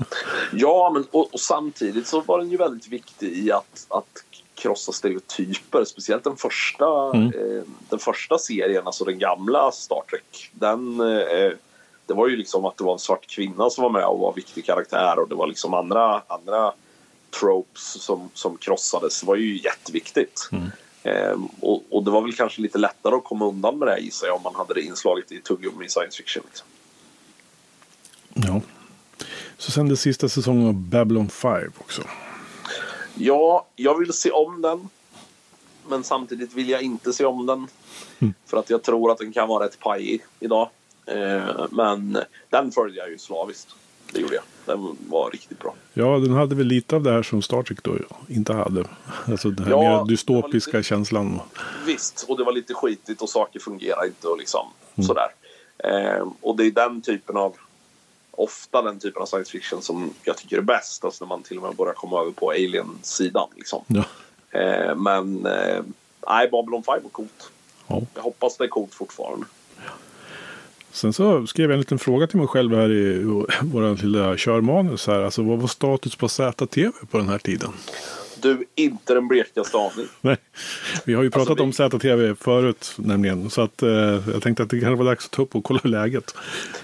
Ja, 0.52 0.90
men 0.94 1.04
och, 1.10 1.34
och 1.34 1.40
samtidigt 1.40 2.06
så 2.06 2.20
var 2.20 2.38
den 2.38 2.50
ju 2.50 2.56
väldigt 2.56 2.88
viktig 2.88 3.32
i 3.38 3.52
att, 3.52 3.86
att 3.88 4.24
krossa 4.54 4.92
stereotyper. 4.92 5.84
Speciellt 5.84 6.24
den 6.24 6.36
första, 6.36 7.10
Mm. 7.14 7.26
eh, 7.26 7.62
den 7.88 7.98
första 7.98 8.38
serien, 8.38 8.82
alltså 8.86 9.04
den 9.04 9.18
gamla 9.18 9.72
Star 9.72 10.02
Trek. 10.10 10.50
Den, 10.52 11.00
eh, 11.00 11.52
det 12.06 12.14
var 12.14 12.28
ju 12.28 12.36
liksom 12.36 12.64
att 12.64 12.76
det 12.76 12.84
var 12.84 12.92
en 12.92 12.98
svart 12.98 13.26
kvinna 13.26 13.70
som 13.70 13.82
var 13.82 13.90
med 13.90 14.04
och 14.06 14.18
var 14.18 14.28
en 14.28 14.34
viktig 14.34 14.64
karaktär 14.66 15.18
och 15.18 15.28
det 15.28 15.34
var 15.34 15.46
liksom 15.46 15.74
andra, 15.74 16.22
andra 16.26 16.72
tropes 17.40 18.02
som, 18.02 18.30
som 18.34 18.56
krossades. 18.56 19.20
Det 19.20 19.26
var 19.26 19.36
ju 19.36 19.58
jätteviktigt. 19.62 20.48
Eh, 21.04 21.38
och, 21.60 21.82
och 21.90 22.04
det 22.04 22.10
var 22.10 22.22
väl 22.22 22.32
kanske 22.32 22.62
lite 22.62 22.78
lättare 22.78 23.14
att 23.14 23.24
komma 23.24 23.46
undan 23.46 23.78
med 23.78 23.88
det 23.88 23.98
gissar 23.98 24.26
jag 24.26 24.36
om 24.36 24.42
man 24.42 24.54
hade 24.54 24.74
det 24.74 24.82
inslaget 24.82 25.32
i 25.32 25.40
tuggummi 25.40 25.84
i 25.84 25.88
science 25.88 26.16
fiction. 26.16 26.42
Liksom. 26.46 26.66
Ja. 28.34 28.60
Så 29.58 29.70
sen 29.70 29.88
det 29.88 29.96
sista 29.96 30.28
säsongen 30.28 30.68
av 30.68 30.74
Babylon 30.74 31.28
5 31.28 31.72
också. 31.78 32.02
Ja, 33.14 33.66
jag 33.76 33.98
vill 33.98 34.12
se 34.12 34.30
om 34.30 34.62
den. 34.62 34.88
Men 35.88 36.04
samtidigt 36.04 36.54
vill 36.54 36.68
jag 36.68 36.82
inte 36.82 37.12
se 37.12 37.24
om 37.24 37.46
den. 37.46 37.68
För 38.46 38.56
att 38.56 38.70
jag 38.70 38.82
tror 38.82 39.12
att 39.12 39.18
den 39.18 39.32
kan 39.32 39.48
vara 39.48 39.64
rätt 39.64 39.78
pajig 39.78 40.24
idag. 40.40 40.70
Eh, 41.06 41.66
men 41.70 42.18
den 42.50 42.72
följde 42.72 42.98
jag 42.98 43.10
ju 43.10 43.18
slaviskt. 43.18 43.74
Det 44.14 44.20
gjorde 44.20 44.34
jag. 44.34 44.44
Den 44.66 44.96
var 45.08 45.30
riktigt 45.30 45.58
bra. 45.58 45.74
Ja, 45.92 46.18
den 46.18 46.32
hade 46.32 46.54
väl 46.54 46.66
lite 46.66 46.96
av 46.96 47.02
det 47.02 47.10
här 47.12 47.22
som 47.22 47.42
Star 47.42 47.62
Trek 47.62 47.82
då 47.82 47.96
inte 48.28 48.52
hade. 48.52 48.84
Alltså 49.28 49.50
den 49.50 49.64
här 49.64 49.72
Ja, 49.72 49.80
mer 50.04 50.08
dystopiska 50.10 50.82
känslan. 50.82 51.40
Visst, 51.86 52.24
och 52.28 52.36
det 52.38 52.44
var 52.44 52.52
lite 52.52 52.74
skitigt 52.74 53.22
och 53.22 53.28
saker 53.30 53.60
fungerar 53.60 54.06
inte 54.06 54.28
och 54.28 54.38
liksom 54.38 54.66
Mm. 54.96 55.06
sådär. 55.06 55.28
Eh, 55.78 56.26
och 56.40 56.56
det 56.56 56.66
är 56.66 56.70
den 56.70 57.02
typen 57.02 57.36
av, 57.36 57.54
ofta 58.30 58.82
den 58.82 58.98
typen 58.98 59.22
av 59.22 59.26
science 59.26 59.50
fiction 59.50 59.82
som 59.82 60.10
jag 60.24 60.36
tycker 60.36 60.56
är 60.56 60.60
bäst. 60.60 61.04
Alltså 61.04 61.24
när 61.24 61.28
man 61.28 61.42
till 61.42 61.56
och 61.56 61.62
med 61.62 61.76
börjar 61.76 61.94
komma 61.94 62.20
över 62.20 62.30
på 62.32 62.50
alien-sidan 62.50 63.48
liksom. 63.56 63.84
Ja. 63.86 64.04
Eh, 64.60 64.96
men, 64.96 65.46
eh, 65.46 65.82
nej, 66.28 66.48
Babylon 66.50 66.82
5 66.82 67.02
var 67.02 67.10
coolt. 67.10 67.50
Ja. 67.86 68.02
Jag 68.14 68.22
hoppas 68.22 68.56
det 68.56 68.64
är 68.64 68.68
coolt 68.68 68.94
fortfarande. 68.94 69.46
Sen 70.94 71.12
så 71.12 71.46
skrev 71.46 71.70
jag 71.70 71.74
en 71.74 71.80
liten 71.80 71.98
fråga 71.98 72.26
till 72.26 72.38
mig 72.38 72.46
själv 72.46 72.74
här 72.74 72.90
i 72.90 73.22
vår 73.62 74.02
lilla 74.02 74.36
körmanus 74.36 75.06
här. 75.06 75.20
Alltså 75.20 75.42
vad 75.42 75.58
var 75.58 75.68
status 75.68 76.16
på 76.16 76.28
ZTV 76.28 76.92
på 77.10 77.18
den 77.18 77.28
här 77.28 77.38
tiden? 77.38 77.72
Du, 78.40 78.64
inte 78.74 79.14
den 79.14 79.28
blekaste 79.28 79.78
aning. 79.78 80.06
Nej, 80.20 80.36
vi 81.04 81.14
har 81.14 81.22
ju 81.22 81.30
pratat 81.30 81.60
Alltså, 81.60 81.84
om 81.84 81.90
ZTV 81.90 82.34
förut 82.34 82.92
nämligen. 82.96 83.50
Så 83.50 83.60
att 83.60 83.82
eh, 83.82 83.88
jag 84.32 84.42
tänkte 84.42 84.62
att 84.62 84.70
det 84.70 84.80
kanske 84.80 84.96
var 84.96 85.04
dags 85.04 85.24
att 85.24 85.30
ta 85.30 85.42
upp 85.42 85.54
och 85.54 85.64
kolla 85.64 85.80
läget. 85.84 86.34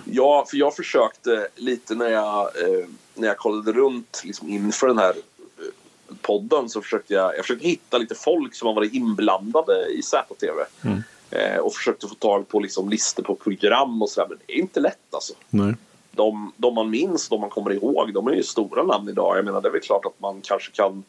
Ja, 0.05 0.47
för 0.51 0.57
jag 0.57 0.77
försökte 0.77 1.49
lite 1.57 1.95
när 1.95 2.09
jag, 2.09 2.41
eh, 2.41 2.87
när 3.15 3.29
jag 3.29 3.37
kollade 3.37 3.73
runt 3.73 4.23
liksom 4.25 4.49
inför 4.49 4.87
den 4.87 4.99
här 4.99 5.11
eh, 5.11 6.15
podden 6.23 6.69
så 6.69 6.83
försökte 6.83 7.15
jag, 7.15 7.37
jag 7.37 7.45
försökte 7.45 7.69
hitta 7.69 7.99
lite 7.99 8.15
folk 8.15 8.55
som 8.55 8.67
har 8.67 8.75
varit 8.75 8.95
inblandade 8.95 9.87
i 9.87 10.03
ZTV. 10.03 10.61
Mm. 10.83 11.03
Eh, 11.31 11.57
och 11.57 11.74
försökte 11.74 12.07
få 12.07 12.14
tag 12.14 12.49
på 12.49 12.61
liksom 12.61 12.89
listor 12.89 13.22
på 13.22 13.35
program 13.35 14.03
och 14.03 14.09
sådär. 14.09 14.28
Men 14.28 14.39
det 14.47 14.53
är 14.53 14.57
inte 14.57 14.81
lätt 14.81 15.14
alltså. 15.14 15.33
Nej. 15.51 15.74
De, 16.12 16.53
de 16.57 16.74
man 16.74 16.91
minns, 16.91 17.28
de 17.28 17.41
man 17.41 17.51
kommer 17.51 17.72
ihåg, 17.72 18.14
de 18.14 18.28
är 18.28 18.33
ju 18.33 18.43
stora 18.43 18.83
namn 18.83 19.09
idag. 19.09 19.39
Jag 19.39 19.45
menar 19.45 19.61
det 19.61 19.68
är 19.68 19.72
väl 19.72 19.81
klart 19.81 20.05
att 20.05 20.20
man 20.20 20.41
kanske 20.43 20.72
kan 20.72 21.05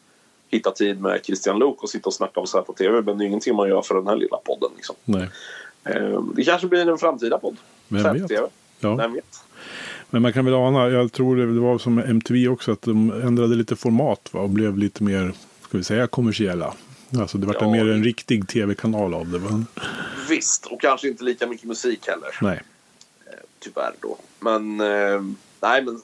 hitta 0.50 0.70
tid 0.70 1.00
med 1.00 1.20
Christian 1.24 1.58
Luuk 1.58 1.82
och 1.82 1.90
sitta 1.90 2.06
och 2.06 2.14
snacka 2.14 2.40
om 2.40 2.46
ZTV. 2.46 3.02
Men 3.02 3.18
det 3.18 3.24
är 3.24 3.26
ingenting 3.26 3.56
man 3.56 3.68
gör 3.68 3.82
för 3.82 3.94
den 3.94 4.06
här 4.06 4.16
lilla 4.16 4.36
podden. 4.36 4.70
Liksom. 4.76 4.96
Nej. 5.04 5.28
Eh, 5.84 6.22
det 6.34 6.44
kanske 6.44 6.66
blir 6.66 6.88
en 6.88 6.98
framtida 6.98 7.38
podd. 7.38 7.56
Vem 7.88 8.02
vet? 8.02 8.22
ZTV. 8.22 8.46
Ja. 8.80 8.94
Vem 8.94 9.12
vet? 9.12 9.44
Men 10.10 10.22
man 10.22 10.32
kan 10.32 10.44
väl 10.44 10.54
ana, 10.54 10.88
jag 10.88 11.12
tror 11.12 11.36
det 11.36 11.60
var 11.60 11.78
som 11.78 11.98
MTV 11.98 12.48
också, 12.48 12.72
att 12.72 12.82
de 12.82 13.10
ändrade 13.10 13.54
lite 13.54 13.76
format 13.76 14.28
va, 14.32 14.40
och 14.40 14.50
blev 14.50 14.78
lite 14.78 15.02
mer, 15.02 15.32
ska 15.60 15.78
vi 15.78 15.84
säga, 15.84 16.06
kommersiella. 16.06 16.74
Alltså 17.20 17.38
det 17.38 17.46
var 17.46 17.56
Ja. 17.60 17.70
mer 17.70 17.88
en 17.90 18.04
riktig 18.04 18.48
tv-kanal 18.48 19.14
av 19.14 19.28
det. 19.28 19.38
Va? 19.38 19.64
Visst, 20.28 20.66
och 20.66 20.80
kanske 20.80 21.08
inte 21.08 21.24
lika 21.24 21.46
mycket 21.46 21.66
musik 21.66 22.08
heller. 22.08 22.38
Nej. 22.42 22.60
Tyvärr 23.58 23.92
då. 24.00 24.18
Men, 24.40 24.80
eh, 24.80 25.22
nej 25.60 25.82
men 25.82 26.00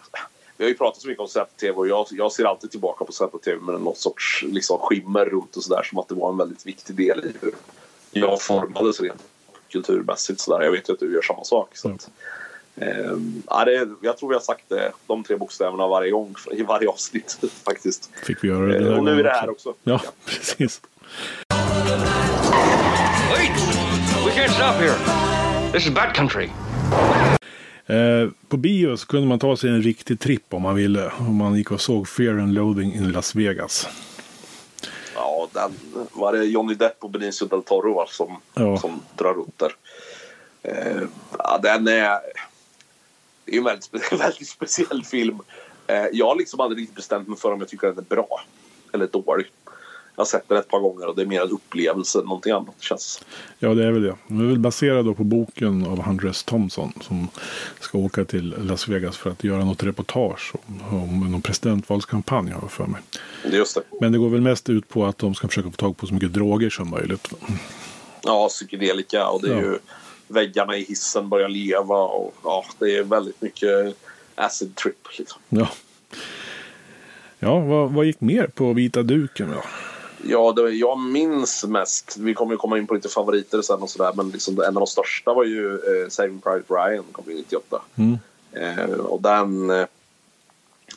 vi 0.57 0.65
har 0.65 0.69
ju 0.69 0.75
pratat 0.77 1.03
så 1.03 1.09
mycket 1.09 1.21
om 1.21 1.29
ZTV 1.29 1.71
och 1.77 1.89
jag, 1.89 2.07
jag 2.11 2.33
ser 2.33 2.45
alltid 2.45 2.71
tillbaka 2.71 3.05
på 3.05 3.13
ZTV 3.13 3.61
med 3.61 3.81
något 3.81 3.99
sorts 3.99 4.45
liksom, 4.49 4.79
skimmer 4.79 5.25
runt 5.25 5.57
och 5.57 5.63
sådär 5.63 5.83
som 5.83 5.99
att 5.99 6.09
det 6.09 6.15
var 6.15 6.31
en 6.31 6.37
väldigt 6.37 6.67
viktig 6.67 6.97
del 6.97 7.25
i 7.25 7.33
hur 7.41 7.55
jag 8.11 8.43
formades 8.43 9.01
rent 9.01 9.23
kulturmässigt 9.73 10.41
sådär. 10.41 10.65
Jag 10.65 10.73
vet 10.73 10.89
ju 10.89 10.93
att 10.93 11.01
du 11.01 11.15
gör 11.15 11.23
samma 11.23 11.45
sak. 11.45 11.77
Så 11.77 11.89
att, 11.89 12.11
eh, 12.77 13.17
ja, 13.47 13.65
det, 13.65 13.89
jag 14.03 14.19
tror 14.19 14.29
vi 14.29 14.35
har 14.35 14.43
sagt 14.43 14.65
det, 14.69 14.93
de 15.07 15.25
tre 15.25 15.37
bokstäverna 15.37 15.87
varje 15.89 16.11
gång 16.11 16.35
i 16.53 16.63
varje 16.63 16.89
avsnitt 16.89 17.39
faktiskt. 17.65 18.11
Fick 18.25 18.45
vi 18.45 18.49
göra 18.49 18.67
det 18.67 18.79
Eh, 18.79 18.99
och 18.99 19.05
nu 19.05 19.19
är 19.21 19.25
det 19.25 19.31
här 19.31 19.51
också. 19.51 19.75
Ja, 19.83 20.01
precis. 20.25 20.81
Wait! 23.33 23.53
We 24.27 24.33
can't 24.33 24.51
stop 24.53 24.75
here. 24.81 24.97
This 25.73 25.87
is 25.87 25.95
bad 25.95 26.15
country. 26.17 26.49
Eh, 27.87 28.31
på 28.49 28.57
bio 28.57 28.97
så 28.97 29.07
kunde 29.07 29.27
man 29.29 29.39
ta 29.39 29.57
sig 29.57 29.71
en 29.71 29.83
riktig 29.83 30.21
tripp 30.21 30.55
om 30.55 30.63
man 30.63 30.75
ville. 30.75 31.13
Om 31.19 31.37
man 31.37 31.55
gick 31.57 31.71
och 31.71 31.81
såg 31.81 32.09
Fear 32.09 32.39
and 32.39 32.55
Loathing 32.55 32.95
in 32.95 33.13
Las 33.13 33.35
Vegas. 33.35 33.89
Ja, 35.15 35.49
den 35.53 35.73
var 36.13 36.33
det 36.33 36.45
Johnny 36.45 36.75
Depp 36.75 37.05
och 37.05 37.11
Benicio 37.11 37.47
del 37.47 37.63
Toro 37.63 38.07
som, 38.09 38.41
Ja. 38.55 38.79
som 38.79 39.01
drar 39.17 39.35
runt 39.35 39.59
där. 39.59 39.73
Eh, 40.63 41.03
ja, 41.39 41.59
den 41.63 41.89
är... 41.89 42.19
Det 43.45 43.53
är 43.53 43.53
ju 43.53 43.59
en 43.59 43.65
väldigt, 43.65 44.13
väldigt 44.21 44.49
speciell 44.49 45.05
film. 45.05 45.39
Eh, 45.87 46.05
jag 46.13 46.27
har 46.27 46.37
liksom 46.37 46.61
aldrig 46.61 46.81
riktigt 46.83 46.97
bestämt 46.97 47.29
mig 47.29 47.39
för 47.39 47.53
om 47.53 47.61
jag 47.61 47.69
tycker 47.69 47.87
den 47.87 47.99
är 47.99 48.03
bra 48.03 48.41
eller 48.93 49.07
dålig. 49.07 49.47
Jag 50.19 50.25
har 50.25 50.27
sett 50.27 50.49
den 50.49 50.59
ett 50.59 50.69
par 50.69 50.81
gånger 50.81 51.07
och 51.07 51.17
det 51.17 51.23
är 51.23 51.27
mer 51.27 51.41
en 51.43 51.51
upplevelse 51.51 52.19
än 52.19 52.25
någonting 52.25 52.53
annat 52.53 52.75
känns 52.81 53.25
Ja, 53.59 53.75
det 53.75 53.85
är 53.85 53.91
väl 53.93 54.03
det. 54.03 54.17
Den 54.29 54.41
är 54.41 54.45
väl 54.45 54.59
baserad 54.59 55.05
då 55.05 55.15
på 55.15 55.25
boken 55.25 55.87
av 55.87 56.03
Huntress 56.03 56.45
Thompson 56.45 56.93
som 57.01 57.29
ska 57.81 57.99
åka 57.99 58.25
till 58.25 58.55
Las 58.59 58.89
Vegas 58.89 59.17
för 59.17 59.31
att 59.31 59.45
göra 59.45 59.65
något 59.65 59.83
reportage 59.83 60.53
om, 60.67 60.83
om 61.03 61.31
någon 61.33 61.43
presidentvalskampanj 61.43 62.51
har 62.51 62.61
jag 62.63 62.71
för 62.71 62.87
mig. 62.87 63.01
Just 63.53 63.75
det. 63.75 63.83
Men 64.01 64.13
det 64.13 64.19
går 64.19 64.29
väl 64.29 64.41
mest 64.41 64.71
ut 64.71 64.89
på 64.89 65.07
att 65.07 65.19
de 65.19 65.35
ska 65.35 65.49
försöka 65.49 65.71
få 65.71 65.77
tag 65.77 65.97
på 65.97 66.07
så 66.07 66.15
mycket 66.15 66.33
droger 66.33 66.71
som 66.71 66.91
möjligt. 66.91 67.29
Ja, 68.23 68.49
psykedelika 68.49 69.29
och 69.29 69.43
det 69.43 69.49
är 69.49 69.53
Ja. 69.53 69.61
ju 69.61 69.79
väggarna 70.29 70.77
i 70.77 70.85
hissen 70.85 71.29
börjar 71.29 71.49
leva 71.49 71.97
och 71.97 72.35
ja, 72.45 72.65
det 72.79 72.97
är 72.97 73.03
väldigt 73.03 73.43
mycket 73.43 73.97
acid 74.35 74.77
trip 74.77 75.09
liksom. 75.19 75.41
Ja, 75.49 75.69
ja 77.39 77.59
vad, 77.61 77.93
vad 77.93 78.07
gick 78.07 78.21
mer 78.21 78.47
på 78.47 78.73
vita 78.73 79.03
duken 79.03 79.51
då? 79.51 79.63
Ja, 80.25 80.53
det, 80.53 80.71
jag 80.71 80.99
minns 80.99 81.65
mest, 81.65 82.17
vi 82.17 82.35
kommer 82.35 82.53
ju 82.53 82.59
komma 82.59 82.79
in 82.79 82.87
på 82.87 82.95
lite 82.95 83.09
favoriter 83.09 83.63
sen 83.63 83.83
och 83.83 83.91
sådär, 83.91 84.13
men 84.17 84.31
liksom 84.31 84.61
en 84.61 84.67
av 84.67 84.75
de 84.75 84.87
största 84.87 85.35
var 85.35 85.45
ju 85.45 85.75
eh, 85.75 86.09
Saving 86.09 86.41
Private 86.41 86.75
Ryan, 86.75 87.05
kom 87.13 87.25
ju 87.29 87.35
98. 87.35 87.83
Mm. 87.97 88.19
Eh, 88.53 88.91
och 88.91 89.23
den, 89.23 89.71
eh, 89.71 89.87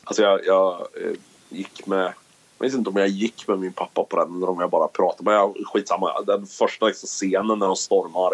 alltså 0.04 0.22
jag, 0.22 0.46
jag 0.46 0.80
eh, 0.80 1.16
gick 1.48 1.86
med, 1.86 2.12
jag 2.58 2.66
vet 2.66 2.74
inte 2.74 2.90
om 2.90 2.96
jag 2.96 3.08
gick 3.08 3.48
med 3.48 3.58
min 3.58 3.72
pappa 3.72 4.04
på 4.04 4.16
den 4.16 4.36
eller 4.36 4.50
om 4.50 4.60
jag 4.60 4.70
bara 4.70 4.88
pratade, 4.88 5.24
men 5.24 5.34
jag, 5.34 5.56
skitsamma. 5.66 6.22
Den 6.22 6.46
första 6.46 6.86
liksom, 6.86 7.06
scenen 7.06 7.58
när 7.58 7.66
de 7.66 7.76
stormar 7.76 8.32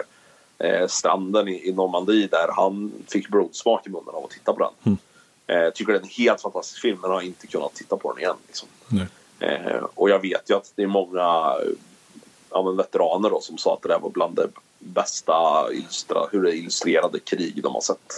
eh, 0.58 0.86
stranden 0.86 1.48
i, 1.48 1.68
i 1.68 1.72
Normandie 1.72 2.26
där, 2.26 2.48
han 2.56 2.92
fick 3.06 3.28
blodsmak 3.28 3.86
i 3.86 3.90
munnen 3.90 4.14
av 4.14 4.24
att 4.24 4.30
titta 4.30 4.52
på 4.52 4.58
den. 4.58 4.98
Eh, 5.46 5.70
tycker 5.70 5.92
det 5.92 5.98
är 5.98 6.02
en 6.02 6.08
helt 6.08 6.40
fantastisk 6.40 6.80
film, 6.80 6.98
men 7.02 7.10
har 7.10 7.20
inte 7.20 7.46
kunnat 7.46 7.74
titta 7.74 7.96
på 7.96 8.12
den 8.12 8.22
igen. 8.22 8.36
Liksom. 8.46 8.68
Nej. 8.88 9.06
Eh, 9.40 9.84
och 9.94 10.10
jag 10.10 10.18
vet 10.22 10.50
ju 10.50 10.56
att 10.56 10.72
det 10.74 10.82
är 10.82 10.86
många 10.86 11.54
ja, 12.50 12.62
men 12.64 12.76
veteraner 12.76 13.30
då, 13.30 13.40
som 13.40 13.58
sa 13.58 13.74
att 13.74 13.82
det 13.82 13.88
där 13.88 13.98
var 13.98 14.10
bland 14.10 14.36
det 14.36 14.48
bästa 14.78 15.66
illustra, 15.72 16.18
hur 16.32 16.42
det 16.42 16.56
illustrerade 16.56 17.18
krig 17.18 17.62
de 17.62 17.74
har 17.74 17.80
sett. 17.80 18.12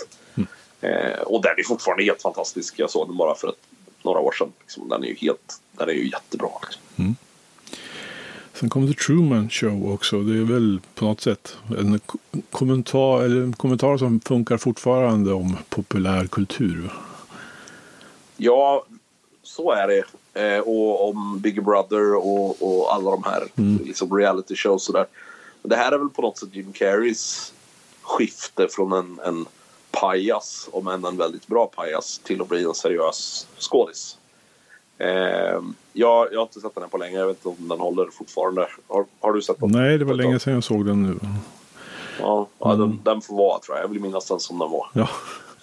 Eh, 0.80 1.20
och 1.20 1.42
den 1.42 1.52
är 1.58 1.62
fortfarande 1.62 2.04
helt 2.04 2.22
fantastisk. 2.22 2.74
Jag 2.78 2.90
såg 2.90 3.08
den 3.08 3.16
bara 3.16 3.34
för 3.34 3.48
ett, 3.48 3.66
några 4.02 4.18
år 4.18 4.32
sedan. 4.32 4.52
Liksom. 4.60 4.88
Den 4.88 5.04
är 5.04 5.08
ju 5.08 5.14
helt, 5.14 5.60
den 5.72 5.88
är 5.88 5.92
ju 5.92 6.10
jättebra. 6.10 6.50
Liksom. 6.62 7.14
Sen 8.54 8.68
kom 8.70 8.92
The 8.92 8.98
Truman 9.04 9.50
Show 9.50 9.92
också. 9.92 10.22
Det 10.22 10.38
är 10.38 10.44
väl 10.44 10.80
på 10.94 11.04
något 11.04 11.20
sätt 11.20 11.56
en 11.78 11.98
ko- 11.98 12.18
kommentar, 12.50 13.22
eller 13.22 13.42
en 13.42 13.52
kommentar 13.52 13.96
som 13.96 14.20
funkar 14.20 14.56
fortfarande 14.56 15.32
om 15.32 15.56
populärkultur. 15.68 16.92
Ja, 18.36 18.84
så 19.56 19.72
är 19.72 19.88
det. 19.88 20.04
Eh, 20.42 20.60
och 20.60 21.08
om 21.08 21.38
Big 21.38 21.64
Brother 21.64 22.14
och, 22.14 22.62
och 22.62 22.94
alla 22.94 23.10
de 23.10 23.24
här 23.24 23.48
liksom 23.84 24.16
reality 24.16 24.56
shows 24.56 24.88
och 24.88 24.94
där. 24.94 25.06
Det 25.62 25.76
här 25.76 25.92
är 25.92 25.98
väl 25.98 26.08
på 26.08 26.22
något 26.22 26.38
sätt 26.38 26.48
Jim 26.52 26.72
Carreys 26.72 27.52
skifte 28.02 28.68
från 28.68 28.92
en, 28.92 29.20
en 29.24 29.46
pajas, 29.90 30.68
om 30.72 30.88
än 30.88 31.04
en 31.04 31.16
väldigt 31.16 31.46
bra 31.46 31.66
pajas, 31.66 32.20
till 32.24 32.42
att 32.42 32.48
bli 32.48 32.64
en 32.64 32.74
seriös 32.74 33.46
skådis. 33.58 34.18
Eh, 34.98 35.08
jag, 35.92 36.32
jag 36.32 36.38
har 36.38 36.42
inte 36.42 36.60
sett 36.60 36.74
den 36.74 36.82
här 36.82 36.90
på 36.90 36.98
länge, 36.98 37.18
jag 37.18 37.26
vet 37.26 37.36
inte 37.36 37.48
om 37.48 37.68
den 37.68 37.80
håller 37.80 38.06
fortfarande. 38.06 38.68
Har, 38.88 39.04
har 39.20 39.32
du 39.32 39.42
sett 39.42 39.60
den? 39.60 39.70
Nej, 39.70 39.98
det 39.98 40.04
var 40.04 40.14
länge 40.14 40.38
sedan 40.38 40.54
jag 40.54 40.64
såg 40.64 40.86
den 40.86 41.02
nu. 41.02 41.18
Ja, 42.20 42.48
ja 42.58 42.74
den, 42.74 43.00
den 43.04 43.20
får 43.20 43.36
vara 43.36 43.58
tror 43.58 43.76
jag. 43.76 43.84
Jag 43.84 43.88
vill 43.88 44.00
minnas 44.00 44.28
den 44.28 44.40
som 44.40 44.58
den 44.58 44.70
var. 44.70 44.90
Ja, 44.92 45.08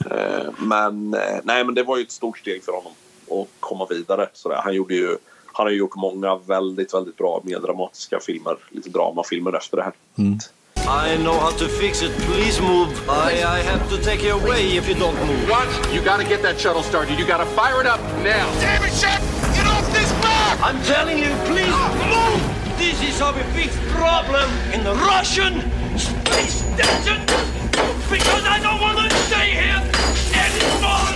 Eh, 0.06 0.50
men, 0.58 1.14
eh, 1.14 1.40
nej, 1.44 1.64
men 1.64 1.76
det 1.76 1.84
var 1.84 1.98
ju 1.98 2.04
ett 2.04 2.12
stort 2.12 2.38
steg 2.38 2.64
för 2.64 2.72
honom 2.72 2.92
att 3.32 3.48
komma 3.60 3.86
vidare. 3.86 4.30
Sådär. 4.34 4.62
Han, 4.64 4.74
gjorde 4.74 4.96
ju, 4.96 5.18
han 5.54 5.66
har 5.66 5.72
ju 5.72 5.78
gjort 5.78 5.96
många 5.96 6.36
väldigt, 6.36 6.94
väldigt 6.94 7.18
bra 7.18 7.42
meddramatiska 7.44 8.20
filmer, 8.20 8.58
lite 8.70 8.90
dramafilmer 8.90 9.54
efter 9.58 9.78
det 9.78 9.84
här. 9.84 9.94
I 10.90 11.18
know 11.18 11.34
how 11.34 11.52
to 11.52 11.68
fix 11.68 12.02
it. 12.02 12.12
Please 12.20 12.62
move. 12.62 12.90
I, 13.10 13.44
I 13.44 13.62
have 13.62 13.90
to 13.90 13.98
take 13.98 14.24
you 14.24 14.32
away 14.32 14.78
if 14.78 14.88
you 14.88 14.96
don't 14.96 15.18
move. 15.28 15.50
What? 15.50 15.68
You 15.94 16.02
gotta 16.02 16.24
get 16.24 16.42
that 16.44 16.58
shuttle 16.60 16.82
started. 16.84 17.20
You 17.20 17.26
gotta 17.26 17.46
fire 17.46 17.82
it 17.82 17.88
up 17.88 18.00
now. 18.24 18.48
Damn 18.62 18.84
it, 18.84 18.94
Shep! 18.94 19.20
Get 19.56 19.68
off 19.68 19.86
this 19.92 20.10
block! 20.22 20.56
I'm 20.64 20.82
telling 20.84 21.18
you, 21.18 21.32
please 21.44 21.76
move! 22.08 22.40
This 22.78 23.02
is 23.04 23.20
how 23.20 23.34
we 23.36 23.44
fix 23.52 23.76
problem 23.92 24.50
in 24.72 24.84
the 24.86 24.94
Russian 24.94 25.60
space 25.98 26.62
station 26.62 27.20
because 28.10 28.46
I 28.46 28.60
don't 28.64 28.80
want 28.80 28.98
to 29.00 29.10
stay 29.28 29.52
here 29.52 29.82
anymore. 30.32 31.07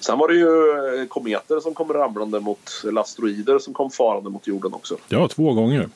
Sen 0.00 0.18
var 0.18 0.28
det 0.28 0.34
ju 0.34 1.00
eh, 1.00 1.06
kometer 1.08 1.60
som 1.60 1.74
kom 1.74 1.92
ramlande 1.92 2.40
mot, 2.40 2.70
eller 2.88 3.00
asteroider 3.00 3.58
som 3.58 3.74
kom 3.74 3.90
farande 3.90 4.30
mot 4.30 4.46
jorden 4.46 4.72
också. 4.74 4.96
ja 5.08 5.28
två 5.28 5.54
gånger. 5.54 5.88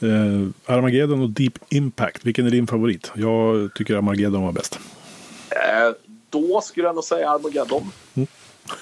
Eh, 0.00 0.74
Armageddon 0.74 1.22
och 1.22 1.30
Deep 1.30 1.58
Impact. 1.68 2.24
Vilken 2.24 2.46
är 2.46 2.50
din 2.50 2.66
favorit? 2.66 3.10
Jag 3.14 3.74
tycker 3.74 3.96
Armageddon 3.96 4.42
var 4.42 4.52
bäst. 4.52 4.78
Eh, 5.50 5.94
då 6.30 6.60
skulle 6.60 6.86
jag 6.86 6.94
nog 6.94 7.04
säga 7.04 7.30
Armageddon. 7.30 7.92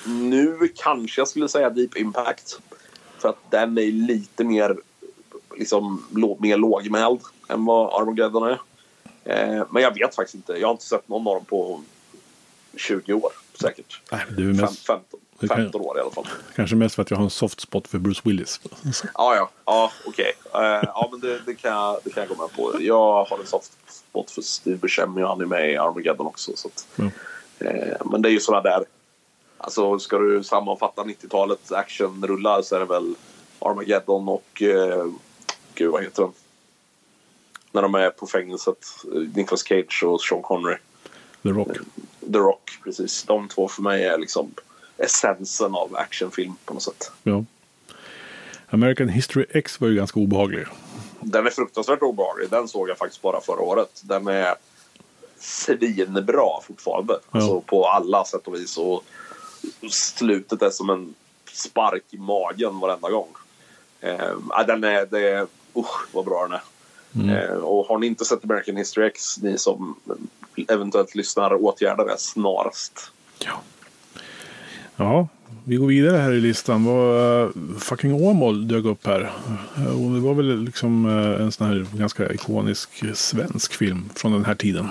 Nu 0.06 0.72
kanske 0.76 1.20
jag 1.20 1.28
skulle 1.28 1.48
säga 1.48 1.70
Deep 1.70 1.96
Impact. 1.96 2.60
För 3.18 3.28
att 3.28 3.50
den 3.50 3.78
är 3.78 3.92
lite 3.92 4.44
mer, 4.44 4.76
liksom, 5.56 6.06
mer 6.38 6.56
lågmäld 6.56 7.20
än 7.48 7.64
vad 7.64 8.02
Armageddon 8.02 8.42
är. 8.42 8.60
Eh, 9.24 9.64
men 9.70 9.82
jag 9.82 9.94
vet 9.94 10.14
faktiskt 10.14 10.34
inte. 10.34 10.52
Jag 10.52 10.68
har 10.68 10.72
inte 10.72 10.84
sett 10.84 11.08
någon 11.08 11.26
av 11.26 11.34
dem 11.34 11.44
på 11.44 11.80
20 12.76 13.12
år 13.12 13.32
säkert. 13.60 14.00
Nej, 14.12 14.20
du 14.30 14.54
Fem, 14.54 14.56
mest, 14.56 14.86
15. 14.86 15.20
Det 15.40 15.48
kan- 15.48 15.56
15 15.56 15.80
år 15.80 15.98
i 15.98 16.00
alla 16.00 16.10
fall. 16.10 16.28
Kanske 16.56 16.76
mest 16.76 16.94
för 16.94 17.02
att 17.02 17.10
jag 17.10 17.18
har 17.18 17.24
en 17.24 17.30
soft 17.30 17.60
spot 17.60 17.88
för 17.88 17.98
Bruce 17.98 18.20
Willis. 18.24 18.60
Ja, 19.14 19.36
ja, 19.36 19.50
ja 19.64 19.92
okej. 20.06 20.32
Eh, 20.54 20.60
ja, 20.60 21.08
men 21.12 21.20
det, 21.20 21.38
det, 21.46 21.54
kan 21.54 21.70
jag, 21.72 21.98
det 22.04 22.10
kan 22.10 22.26
jag 22.28 22.36
gå 22.36 22.42
med 22.46 22.56
på. 22.56 22.82
Jag 22.82 23.24
har 23.24 23.38
en 23.38 23.46
soft 23.46 23.72
spot 23.88 24.30
för 24.30 24.42
Steve 24.42 24.76
Buscemi 24.76 25.22
och 25.22 25.28
han 25.28 25.40
är 25.40 25.46
med 25.46 25.72
i 25.72 25.76
Armageddon 25.76 26.26
också. 26.26 26.52
Så 26.56 26.68
att, 26.68 26.86
Ja. 26.96 27.04
eh, 27.66 27.96
men 28.04 28.22
det 28.22 28.28
är 28.28 28.32
ju 28.32 28.40
sådana 28.40 28.62
där... 28.70 28.84
Alltså, 29.58 29.98
ska 29.98 30.18
du 30.18 30.44
sammanfatta 30.44 31.02
90-talets 31.02 31.72
actionrullar 31.72 32.62
så 32.62 32.76
är 32.76 32.80
det 32.80 32.86
väl 32.86 33.14
Armageddon 33.58 34.28
och... 34.28 34.62
Eh, 34.62 35.06
gud, 35.74 35.90
vad 35.90 36.02
heter 36.02 36.22
den? 36.22 36.32
När 37.72 37.82
de 37.82 37.94
är 37.94 38.10
på 38.10 38.26
fängelset. 38.26 38.86
Nicolas 39.34 39.62
Cage 39.68 40.02
och 40.04 40.20
Sean 40.20 40.42
Connery. 40.42 40.76
The 41.42 41.48
Rock. 41.48 41.68
The 42.32 42.38
Rock, 42.38 42.78
precis. 42.84 43.22
De 43.22 43.48
två 43.48 43.68
för 43.68 43.82
mig 43.82 44.04
är 44.04 44.18
liksom 44.18 44.54
essensen 44.96 45.74
av 45.74 45.96
actionfilm 45.96 46.54
på 46.64 46.74
något 46.74 46.82
sätt. 46.82 47.12
Ja. 47.22 47.44
American 48.70 49.08
History 49.08 49.46
X 49.50 49.80
var 49.80 49.88
ju 49.88 49.94
ganska 49.94 50.20
obehaglig. 50.20 50.66
Den 51.20 51.46
är 51.46 51.50
fruktansvärt 51.50 52.02
obehaglig. 52.02 52.50
Den 52.50 52.68
såg 52.68 52.88
jag 52.88 52.98
faktiskt 52.98 53.22
bara 53.22 53.40
förra 53.40 53.60
året. 53.60 54.00
Den 54.04 54.26
är 54.26 54.54
svinbra 55.38 56.60
fortfarande. 56.62 57.18
Alltså 57.30 57.60
på 57.60 57.86
alla 57.86 58.24
sätt 58.24 58.46
och 58.46 58.54
vis. 58.54 58.78
Och 58.78 59.04
slutet 59.90 60.62
är 60.62 60.70
som 60.70 60.90
en 60.90 61.14
spark 61.52 62.04
i 62.10 62.18
magen 62.18 62.80
varenda 62.80 63.10
gång. 63.10 63.28
Eh, 64.00 64.34
ja, 64.50 64.64
den 64.66 64.84
är, 64.84 65.06
det 65.06 65.28
är, 65.28 65.46
usch 65.76 66.08
vad 66.12 66.24
bra 66.24 66.48
den 66.48 66.52
är. 66.52 66.62
Eh, 67.44 67.56
och 67.56 67.86
har 67.86 67.98
ni 67.98 68.06
inte 68.06 68.24
sett 68.24 68.44
American 68.44 68.76
History 68.76 69.06
X, 69.06 69.38
ni 69.42 69.58
som 69.58 69.96
eventuellt 70.68 71.14
lyssnar, 71.14 71.54
åtgärda 71.64 72.04
det 72.04 72.18
snarast. 72.18 73.10
Ja, 74.96 75.28
vi 75.64 75.76
går 75.76 75.86
vidare 75.86 76.16
här 76.16 76.32
i 76.32 76.40
listan. 76.40 76.84
Vad, 76.84 77.42
eh, 77.42 77.48
fucking 77.78 78.14
Åmål 78.14 78.68
dök 78.68 78.84
upp 78.84 79.06
här. 79.06 79.20
Eh, 79.76 80.04
Och 80.04 80.10
det 80.10 80.20
var 80.20 80.34
väl 80.34 80.64
liksom 80.64 81.06
eh, 81.06 81.40
en 81.42 81.52
sån 81.52 81.66
här 81.66 81.86
ganska 81.98 82.32
ikonisk 82.32 83.16
svensk 83.16 83.74
film 83.74 84.10
från 84.14 84.32
den 84.32 84.44
här 84.44 84.54
tiden. 84.54 84.88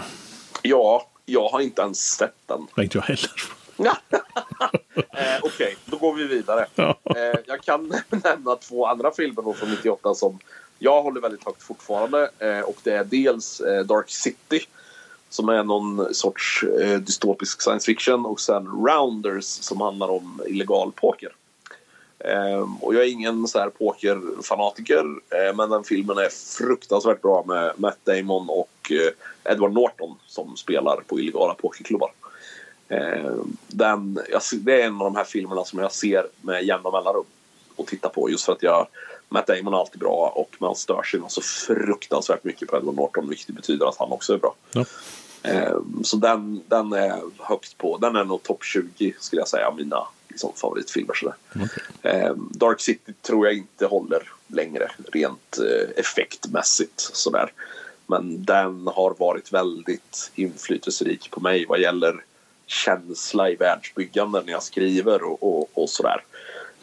Ja, 0.62 1.08
jag 1.26 1.50
har 1.50 1.60
inte 1.60 1.82
ens 1.82 2.00
sett 2.12 2.36
den. 2.46 2.68
Nej, 2.76 2.84
inte 2.84 2.98
jag 2.98 3.04
heller. 3.04 3.32
Eh, 5.14 5.40
Okej, 5.44 5.76
då 5.86 5.98
går 5.98 6.14
vi 6.16 6.28
vidare. 6.28 6.66
Eh, 6.76 7.40
jag 7.46 7.62
kan 7.62 7.94
nämna 8.24 8.56
två 8.56 8.86
andra 8.88 9.12
filmer 9.12 9.42
då 9.42 9.54
från 9.54 9.70
98 9.70 10.14
som 10.16 10.40
jag 10.80 11.02
håller 11.04 11.22
väldigt 11.22 11.44
högt 11.46 11.64
fortfarande. 11.64 12.30
Eh, 12.40 12.60
och 12.60 12.78
det 12.84 12.92
är 12.92 13.04
dels 13.04 13.62
Dark 13.86 14.10
City 14.10 14.60
som 15.30 15.50
är 15.50 15.64
någon 15.64 16.14
sorts 16.14 16.64
eh, 16.82 17.00
dystopisk 17.00 17.62
science 17.62 17.86
fiction 17.86 18.26
och 18.26 18.40
sen 18.40 18.68
Rounders 18.68 19.46
som 19.46 19.82
handlar 19.82 20.10
om 20.10 20.42
illegal 20.48 20.92
poker. 20.92 21.32
Eh, 22.20 22.68
och 22.82 22.96
jag 22.96 23.04
är 23.04 23.08
ingen 23.12 23.48
så 23.48 23.60
här 23.60 23.70
pokerfanatiker 23.70 25.06
eh, 25.30 25.56
men 25.56 25.70
den 25.70 25.84
filmen 25.84 26.18
är 26.18 26.30
fruktansvärt 26.58 27.22
bra 27.22 27.44
med 27.48 27.74
Matt 27.78 28.00
Damon 28.04 28.50
och 28.50 28.92
eh, 28.92 29.52
Edward 29.54 29.74
Norton 29.74 30.16
som 30.28 30.58
spelar 30.58 31.02
på 31.08 31.20
illegala 31.20 31.54
pokerklubbar. 31.54 32.12
Eh, 32.88 33.34
den, 33.68 34.20
jag, 34.32 34.42
det 34.62 34.82
är 34.82 34.88
en 34.88 35.02
av 35.02 35.04
de 35.04 35.16
här 35.16 35.24
filmerna 35.24 35.64
som 35.64 35.80
jag 35.80 35.92
ser 35.92 36.28
med 36.42 36.64
jämna 36.64 36.92
mellanrum 36.92 37.26
och 37.76 37.88
tittar 37.88 38.10
på 38.10 38.30
just 38.30 38.46
för 38.46 38.54
att 38.54 38.64
jag 38.64 38.88
Matt 39.30 39.48
Damon 39.48 39.74
är 39.74 39.78
alltid 39.78 40.00
bra 40.00 40.34
och 40.36 40.56
man 40.60 40.76
stör 40.76 41.04
sig 41.04 41.20
så 41.28 41.42
fruktansvärt 41.42 42.44
mycket 42.44 42.68
på 42.68 42.78
Edward 42.78 42.96
Norton 42.96 43.30
vilket 43.30 43.56
betyder 43.56 43.86
att 43.86 43.98
han 43.98 44.12
också 44.12 44.34
är 44.34 44.38
bra. 44.38 44.56
Ja. 44.72 44.86
Eh, 45.44 45.78
så 46.04 46.18
den, 46.18 46.64
den 46.68 46.94
är 46.94 47.22
högt 47.38 47.78
på. 47.78 47.98
Den 47.98 48.16
är 48.16 48.24
nog 48.24 48.44
topp 48.44 48.64
20 48.64 49.14
skulle 49.20 49.42
jag 49.42 49.48
säga 49.48 49.68
av 49.68 49.76
mina 49.76 50.08
liksom, 50.28 50.52
favoritfilmer. 50.56 51.14
Sådär. 51.14 51.36
Eh, 52.02 52.36
Dark 52.36 52.82
City 52.82 53.14
tror 53.22 53.48
jag 53.48 53.56
inte 53.56 53.86
håller 53.86 54.32
längre 54.48 54.92
rent 55.12 55.58
eh, 55.58 55.90
effektmässigt. 56.00 57.00
Sådär. 57.00 57.52
Men 58.08 58.44
den 58.46 58.88
har 58.88 59.16
varit 59.20 59.54
väldigt 59.54 60.32
inflytelserik 60.36 61.32
på 61.32 61.40
mig 61.40 61.66
vad 61.70 61.80
gäller 61.80 62.24
känsla 62.66 63.50
i 63.50 63.56
världsbyggande 63.56 64.42
när 64.46 64.52
jag 64.52 64.64
skriver 64.64 65.24
och, 65.24 65.44
och, 65.44 65.70
och 65.74 65.90
sådär. 65.90 66.24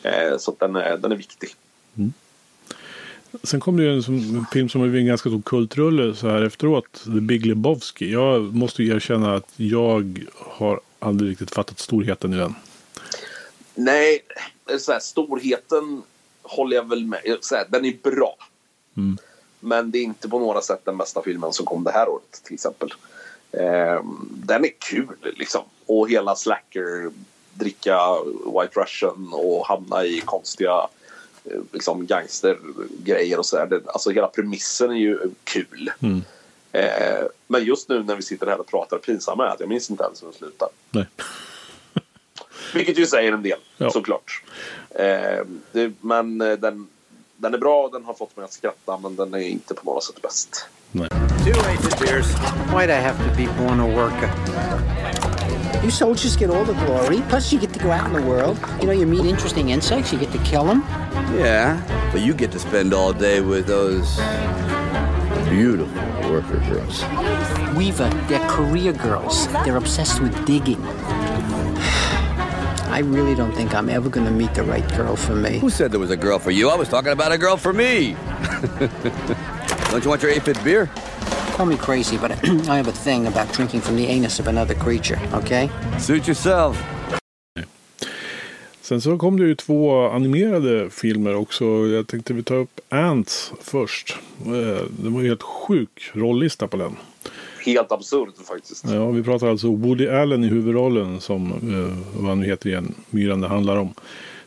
Eh, 0.02 0.38
så 0.38 0.56
den, 0.58 0.76
är, 0.76 0.96
den 0.96 1.12
är 1.12 1.16
viktig. 1.16 1.54
Sen 3.42 3.60
kom 3.60 3.76
det 3.76 3.82
ju 3.82 3.94
en 3.94 4.02
som, 4.02 4.46
film 4.52 4.68
som 4.68 4.80
blivit 4.80 5.00
en 5.00 5.06
ganska 5.06 5.28
stor 5.28 5.42
kultrulle 5.42 6.14
så 6.14 6.28
här 6.28 6.42
efteråt. 6.42 7.02
The 7.04 7.20
Big 7.20 7.46
Lebowski. 7.46 8.12
Jag 8.12 8.54
måste 8.54 8.82
ju 8.82 8.96
erkänna 8.96 9.34
att 9.34 9.52
jag 9.56 10.28
har 10.36 10.80
aldrig 10.98 11.30
riktigt 11.30 11.54
fattat 11.54 11.78
storheten 11.78 12.32
i 12.32 12.36
den. 12.36 12.54
Nej, 13.74 14.20
så 14.78 14.92
här, 14.92 15.00
storheten 15.00 16.02
håller 16.42 16.76
jag 16.76 16.88
väl 16.88 17.06
med. 17.06 17.38
Så 17.40 17.54
här, 17.54 17.66
den 17.68 17.84
är 17.84 17.96
bra. 18.02 18.36
Mm. 18.96 19.18
Men 19.60 19.90
det 19.90 19.98
är 19.98 20.02
inte 20.02 20.28
på 20.28 20.38
några 20.38 20.60
sätt 20.60 20.80
den 20.84 20.98
bästa 20.98 21.22
filmen 21.22 21.52
som 21.52 21.66
kom 21.66 21.84
det 21.84 21.90
här 21.90 22.08
året 22.08 22.40
till 22.44 22.54
exempel. 22.54 22.92
Ehm, 23.52 24.28
den 24.30 24.64
är 24.64 24.70
kul 24.78 25.16
liksom. 25.22 25.62
Och 25.86 26.10
hela 26.10 26.36
slacker, 26.36 27.10
dricka 27.54 27.98
White 28.44 28.80
Russian 28.80 29.30
och 29.32 29.66
hamna 29.66 30.04
i 30.04 30.20
konstiga 30.20 30.72
eh, 30.72 30.86
liksom 31.72 32.06
gangstergrejer 32.06 33.38
och 33.38 33.46
sådär. 33.46 33.66
Det- 33.66 33.80
Alltså 33.90 34.10
hela 34.10 34.26
premissen 34.26 34.90
är 34.90 34.94
ju 34.94 35.18
kul. 35.44 35.90
Mm. 36.02 36.22
Eh, 36.72 37.24
men 37.46 37.64
just 37.64 37.88
nu 37.88 38.02
när 38.02 38.16
vi 38.16 38.22
sitter 38.22 38.46
här 38.46 38.60
och 38.60 38.66
pratar 38.66 38.98
pinsamt 38.98 39.40
är 39.40 39.44
att 39.44 39.60
jag 39.60 39.68
minns 39.68 39.90
inte 39.90 40.04
ens 40.04 40.22
hur 40.22 40.26
den 40.28 40.36
slutar. 40.36 40.68
Nej. 40.90 41.06
Vilket 42.74 42.98
ju 42.98 43.06
säger 43.06 43.32
en 43.32 43.42
del, 43.42 43.58
Ja. 43.76 43.90
såklart. 43.90 44.42
Eh, 44.90 45.44
det, 45.72 45.92
men 46.00 46.40
eh, 46.40 46.52
den, 46.52 46.88
den 47.36 47.54
är 47.54 47.58
bra, 47.58 47.88
den 47.92 48.04
har 48.04 48.14
fått 48.14 48.36
mig 48.36 48.44
att 48.44 48.52
skratta, 48.52 48.98
men 48.98 49.16
den 49.16 49.34
är 49.34 49.38
inte 49.38 49.74
på 49.74 49.94
något 49.94 50.04
sätt 50.04 50.22
bäst. 50.22 50.66
Two 50.92 51.00
wasted 51.00 51.98
beers. 52.00 52.26
Why'd 52.72 52.90
I 52.90 53.02
have 53.02 53.18
to 53.18 53.36
be 53.36 53.48
born 53.64 53.80
a 53.80 53.86
worker? 53.96 54.30
You 55.82 55.90
soldiers 55.90 56.36
get 56.40 56.50
all 56.50 56.66
the 56.66 56.72
glory. 56.86 57.20
Plus, 57.28 57.52
you 57.52 57.60
to 57.76 57.84
go 57.84 57.90
out 57.90 58.06
in 58.06 58.12
the 58.12 58.22
world. 58.22 58.58
You 58.80 58.86
know, 58.86 58.92
you 58.92 59.06
meet 59.06 59.24
interesting 59.24 59.70
insects. 59.70 60.12
You 60.12 60.18
get 60.18 60.32
to 60.32 60.38
kill 60.38 60.64
them. 60.64 60.80
Yeah, 61.36 61.80
but 62.12 62.20
you 62.20 62.34
get 62.34 62.52
to 62.52 62.58
spend 62.58 62.94
all 62.94 63.12
day 63.12 63.40
with 63.40 63.66
those 63.66 64.16
beautiful 65.48 66.30
worker 66.30 66.58
girls. 66.70 67.04
Weaver, 67.76 68.08
they're 68.28 68.48
career 68.48 68.92
girls. 68.92 69.48
They're 69.64 69.76
obsessed 69.76 70.20
with 70.20 70.46
digging. 70.46 70.82
I 72.88 73.00
really 73.04 73.34
don't 73.34 73.52
think 73.52 73.74
I'm 73.74 73.88
ever 73.88 74.08
going 74.08 74.26
to 74.26 74.32
meet 74.32 74.54
the 74.54 74.62
right 74.62 74.88
girl 74.96 75.16
for 75.16 75.34
me. 75.34 75.58
Who 75.58 75.70
said 75.70 75.92
there 75.92 76.00
was 76.00 76.10
a 76.10 76.16
girl 76.16 76.38
for 76.38 76.50
you? 76.50 76.70
I 76.70 76.76
was 76.76 76.88
talking 76.88 77.12
about 77.12 77.32
a 77.32 77.38
girl 77.38 77.56
for 77.56 77.72
me. 77.72 78.12
Don't 79.90 80.02
you 80.02 80.10
want 80.10 80.22
your 80.22 80.32
8-bit 80.32 80.64
beer? 80.64 80.86
Call 81.54 81.66
me 81.66 81.76
crazy, 81.76 82.16
but 82.16 82.32
I 82.68 82.76
have 82.76 82.88
a 82.88 82.92
thing 82.92 83.26
about 83.26 83.52
drinking 83.52 83.82
from 83.82 83.96
the 83.96 84.06
anus 84.06 84.38
of 84.38 84.46
another 84.46 84.74
creature, 84.74 85.18
okay? 85.32 85.70
Suit 85.98 86.26
yourself. 86.26 86.82
Sen 88.88 89.00
så 89.00 89.18
kom 89.18 89.36
det 89.40 89.46
ju 89.46 89.54
två 89.54 90.06
animerade 90.08 90.90
filmer 90.90 91.34
också. 91.34 91.64
Jag 91.64 92.06
tänkte 92.06 92.34
vi 92.34 92.42
ta 92.42 92.54
upp 92.54 92.80
Ants 92.88 93.52
först. 93.60 94.16
Eh, 94.46 94.82
Det 94.98 95.08
var 95.10 95.22
ju 95.22 95.28
helt 95.28 95.42
sjuk 95.42 96.10
rollista 96.12 96.68
på 96.68 96.76
den. 96.76 96.96
Helt 97.64 97.92
absurt 97.92 98.34
faktiskt. 98.48 98.84
Ja, 98.88 99.10
vi 99.10 99.22
pratar 99.22 99.48
alltså 99.48 99.68
Woody 99.68 100.08
Allen 100.08 100.44
i 100.44 100.46
huvudrollen 100.48 101.20
som, 101.20 101.46
eh, 101.52 102.20
vad 102.20 102.28
han 102.28 102.40
nu 102.40 102.46
heter 102.46 102.70
igen, 102.70 102.94
myran 103.10 103.40
det 103.40 103.48
handlar 103.48 103.76
om. 103.76 103.94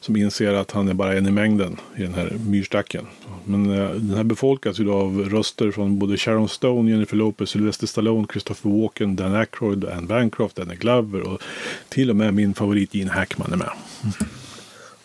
Som 0.01 0.15
inser 0.15 0.53
att 0.53 0.71
han 0.71 0.87
är 0.87 0.93
bara 0.93 1.13
en 1.13 1.27
i 1.27 1.31
mängden 1.31 1.77
i 1.97 2.01
den 2.01 2.13
här 2.13 2.37
myrstacken. 2.47 3.07
Men 3.45 3.71
eh, 3.71 3.89
den 3.89 4.17
här 4.17 4.23
befolkas 4.23 4.79
ju 4.79 4.83
då 4.83 4.93
av 4.93 5.29
röster 5.29 5.71
från 5.71 5.99
både 5.99 6.17
Sharon 6.17 6.49
Stone, 6.49 6.91
Jennifer 6.91 7.15
Lopez, 7.15 7.49
Sylvester 7.49 7.87
Stallone, 7.87 8.27
Christopher 8.31 8.69
Walken, 8.69 9.15
Dan 9.15 9.35
Aykroyd, 9.35 9.85
Anne 9.85 10.07
Bancroft, 10.07 10.55
Danny 10.55 10.75
Glover 10.75 11.21
och 11.21 11.41
till 11.89 12.09
och 12.09 12.15
med 12.15 12.33
min 12.33 12.53
favorit 12.53 12.95
Gene 12.95 13.11
Hackman 13.11 13.53
är 13.53 13.57
med. 13.57 13.69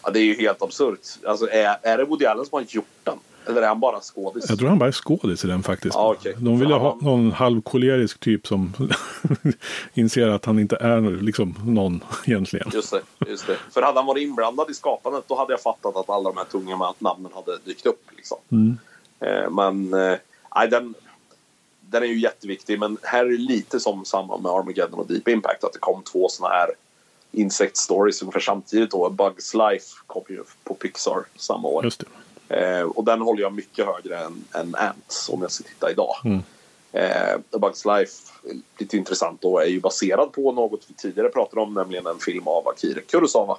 Ja, 0.03 0.11
det 0.11 0.19
är 0.19 0.25
ju 0.25 0.35
helt 0.35 0.63
absurt. 0.63 1.01
Alltså, 1.27 1.49
är, 1.51 1.77
är 1.83 1.99
det 1.99 2.05
Woody 2.05 2.25
Allen 2.25 2.45
som 2.47 2.57
har 2.57 2.65
gjort 2.69 2.85
den? 3.05 3.19
Eller 3.47 3.63
är 3.63 3.69
han 3.69 3.81
bara 3.81 4.01
skådis? 4.01 4.45
Jag 4.49 4.59
tror 4.59 4.69
han 4.69 4.79
bara 4.79 4.89
är 4.89 4.93
skådis 4.93 5.45
i 5.45 5.49
den 5.49 5.63
faktiskt. 5.63 5.95
Ja, 5.95 6.15
okej. 6.19 6.35
De 6.39 6.59
vill 6.59 6.69
ju 6.69 6.75
ha 6.75 6.99
någon 7.01 7.33
halvkolerisk 7.33 8.21
typ 8.21 8.47
som 8.47 8.73
inser 9.95 10.29
att 10.29 10.45
han 10.45 10.59
inte 10.59 10.77
är 10.77 11.23
liksom 11.23 11.55
någon 11.67 12.05
egentligen. 12.25 12.71
Just 12.73 12.91
det, 12.91 13.31
just 13.31 13.47
det. 13.47 13.57
För 13.71 13.83
hade 13.83 13.99
han 13.99 14.07
varit 14.07 14.23
inblandad 14.23 14.71
i 14.71 14.75
skapandet 14.75 15.25
då 15.27 15.37
hade 15.37 15.53
jag 15.53 15.61
fattat 15.61 15.97
att 15.97 16.11
alla 16.11 16.31
de 16.31 16.37
här 16.37 16.45
tunga 16.45 16.95
namnen 16.99 17.33
hade 17.35 17.59
dykt 17.65 17.87
upp. 17.87 18.11
Liksom. 18.17 18.39
Mm. 18.53 18.79
Eh, 19.21 19.51
men 19.51 19.95
eh, 19.95 20.69
den, 20.71 20.95
den 21.81 22.03
är 22.03 22.07
ju 22.07 22.19
jätteviktig. 22.19 22.79
Men 22.79 22.99
här 23.03 23.25
är 23.25 23.31
det 23.31 23.37
lite 23.37 23.81
som 23.81 24.05
samma 24.05 24.39
med 24.39 24.53
Armageddon 24.53 25.01
och 25.01 25.07
Deep 25.07 25.29
Impact. 25.29 25.65
Att 25.65 25.73
det 25.73 25.79
kom 25.79 26.03
två 26.03 26.29
såna 26.29 26.49
här 26.49 26.69
insect 27.33 27.77
stories 27.77 28.23
ungefär 28.23 28.41
samtidigt. 28.41 28.91
Då. 28.91 29.11
Bugs 29.11 29.55
Life 29.55 29.87
kom 30.07 30.23
ju 30.29 30.43
på 30.65 30.75
Pixar 30.75 31.25
samma 31.37 31.69
år. 31.69 31.85
Just 31.85 32.01
det. 32.01 32.07
Eh, 32.49 32.83
och 32.83 33.05
den 33.05 33.21
håller 33.21 33.43
jag 33.43 33.53
mycket 33.53 33.87
högre 33.87 34.19
än, 34.19 34.45
än 34.55 34.75
Ants 34.75 35.29
om 35.29 35.43
jag 35.43 35.51
ska 35.51 35.65
titta 35.65 35.91
idag. 35.91 36.15
Mm. 36.25 36.43
Eh, 36.93 37.35
A 37.51 37.59
Bugs 37.59 37.85
Life, 37.85 38.13
lite 38.79 38.97
intressant 38.97 39.43
då, 39.43 39.59
är 39.59 39.67
ju 39.67 39.81
baserad 39.81 40.33
på 40.33 40.53
något 40.53 40.85
vi 40.87 40.95
tidigare 40.95 41.29
pratade 41.29 41.61
om, 41.61 41.75
nämligen 41.75 42.07
en 42.07 42.19
film 42.19 42.49
av 42.49 42.69
Akira 42.69 43.01
Kurosawa 43.01 43.59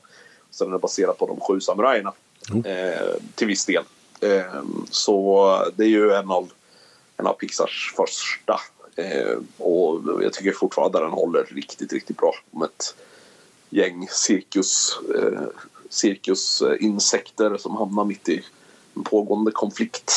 Så 0.51 0.65
den 0.65 0.73
är 0.73 0.77
baserad 0.77 1.17
på 1.17 1.27
de 1.27 1.39
sju 1.39 1.59
samurajerna. 1.59 2.13
Eh, 2.65 3.15
till 3.35 3.47
viss 3.47 3.65
del. 3.65 3.83
Eh, 4.21 4.63
så 4.89 5.57
det 5.75 5.83
är 5.83 5.87
ju 5.87 6.11
en 6.11 6.31
av, 6.31 6.51
en 7.17 7.27
av 7.27 7.33
Pixars 7.33 7.93
första. 7.95 8.59
Eh, 8.95 9.37
och 9.57 10.23
jag 10.23 10.33
tycker 10.33 10.51
fortfarande 10.51 10.99
den 10.99 11.11
håller 11.11 11.43
riktigt, 11.43 11.93
riktigt 11.93 12.17
bra. 12.17 12.33
Om 12.51 12.63
ett 12.63 12.95
gäng 13.69 14.07
cirkus, 14.11 14.99
eh, 15.15 15.41
cirkusinsekter 15.89 17.57
som 17.57 17.75
hamnar 17.75 18.05
mitt 18.05 18.29
i 18.29 18.43
en 18.95 19.03
pågående 19.03 19.51
konflikt. 19.51 20.11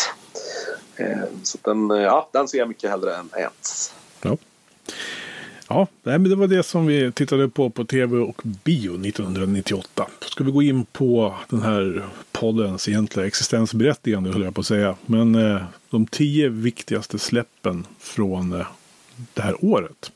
Eh, 0.96 1.18
så 1.42 1.58
den, 1.62 1.90
eh, 1.90 1.96
ja, 1.96 2.28
den 2.32 2.48
ser 2.48 2.58
jag 2.58 2.68
mycket 2.68 2.90
hellre 2.90 3.16
än 3.16 3.30
Ants. 3.46 3.94
Ja. 4.22 4.36
Ja, 5.70 5.86
det 6.02 6.34
var 6.34 6.46
det 6.46 6.62
som 6.62 6.86
vi 6.86 7.12
tittade 7.12 7.48
på 7.48 7.70
på 7.70 7.84
tv 7.84 8.18
och 8.18 8.42
bio 8.44 9.06
1998. 9.06 10.06
Ska 10.20 10.44
vi 10.44 10.50
gå 10.50 10.62
in 10.62 10.84
på 10.84 11.34
den 11.48 11.62
här 11.62 12.04
poddens 12.32 12.88
egentliga 12.88 13.26
existensberättigande, 13.26 14.30
höll 14.30 14.42
jag 14.42 14.54
på 14.54 14.60
att 14.60 14.66
säga. 14.66 14.96
Men 15.06 15.34
eh, 15.34 15.62
de 15.90 16.06
tio 16.06 16.48
viktigaste 16.48 17.18
släppen 17.18 17.86
från 17.98 18.52
eh, 18.52 18.66
det 19.34 19.42
här 19.42 19.64
året. 19.64 20.12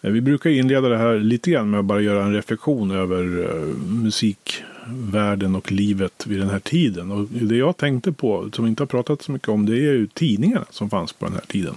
Eh, 0.00 0.10
vi 0.10 0.20
brukar 0.20 0.50
inleda 0.50 0.88
det 0.88 0.98
här 0.98 1.18
lite 1.18 1.50
grann 1.50 1.70
med 1.70 1.80
att 1.80 1.86
bara 1.86 2.00
göra 2.00 2.24
en 2.24 2.34
reflektion 2.34 2.90
över 2.90 3.44
eh, 3.44 4.10
musikvärlden 4.88 5.54
och 5.54 5.72
livet 5.72 6.26
vid 6.26 6.40
den 6.40 6.50
här 6.50 6.58
tiden. 6.60 7.10
Och 7.10 7.26
det 7.28 7.56
jag 7.56 7.76
tänkte 7.76 8.12
på, 8.12 8.50
som 8.52 8.64
vi 8.64 8.68
inte 8.68 8.82
har 8.82 8.86
pratat 8.86 9.22
så 9.22 9.32
mycket 9.32 9.48
om, 9.48 9.66
det 9.66 9.72
är 9.72 9.92
ju 9.92 10.06
tidningarna 10.06 10.66
som 10.70 10.90
fanns 10.90 11.12
på 11.12 11.24
den 11.24 11.34
här 11.34 11.44
tiden. 11.48 11.74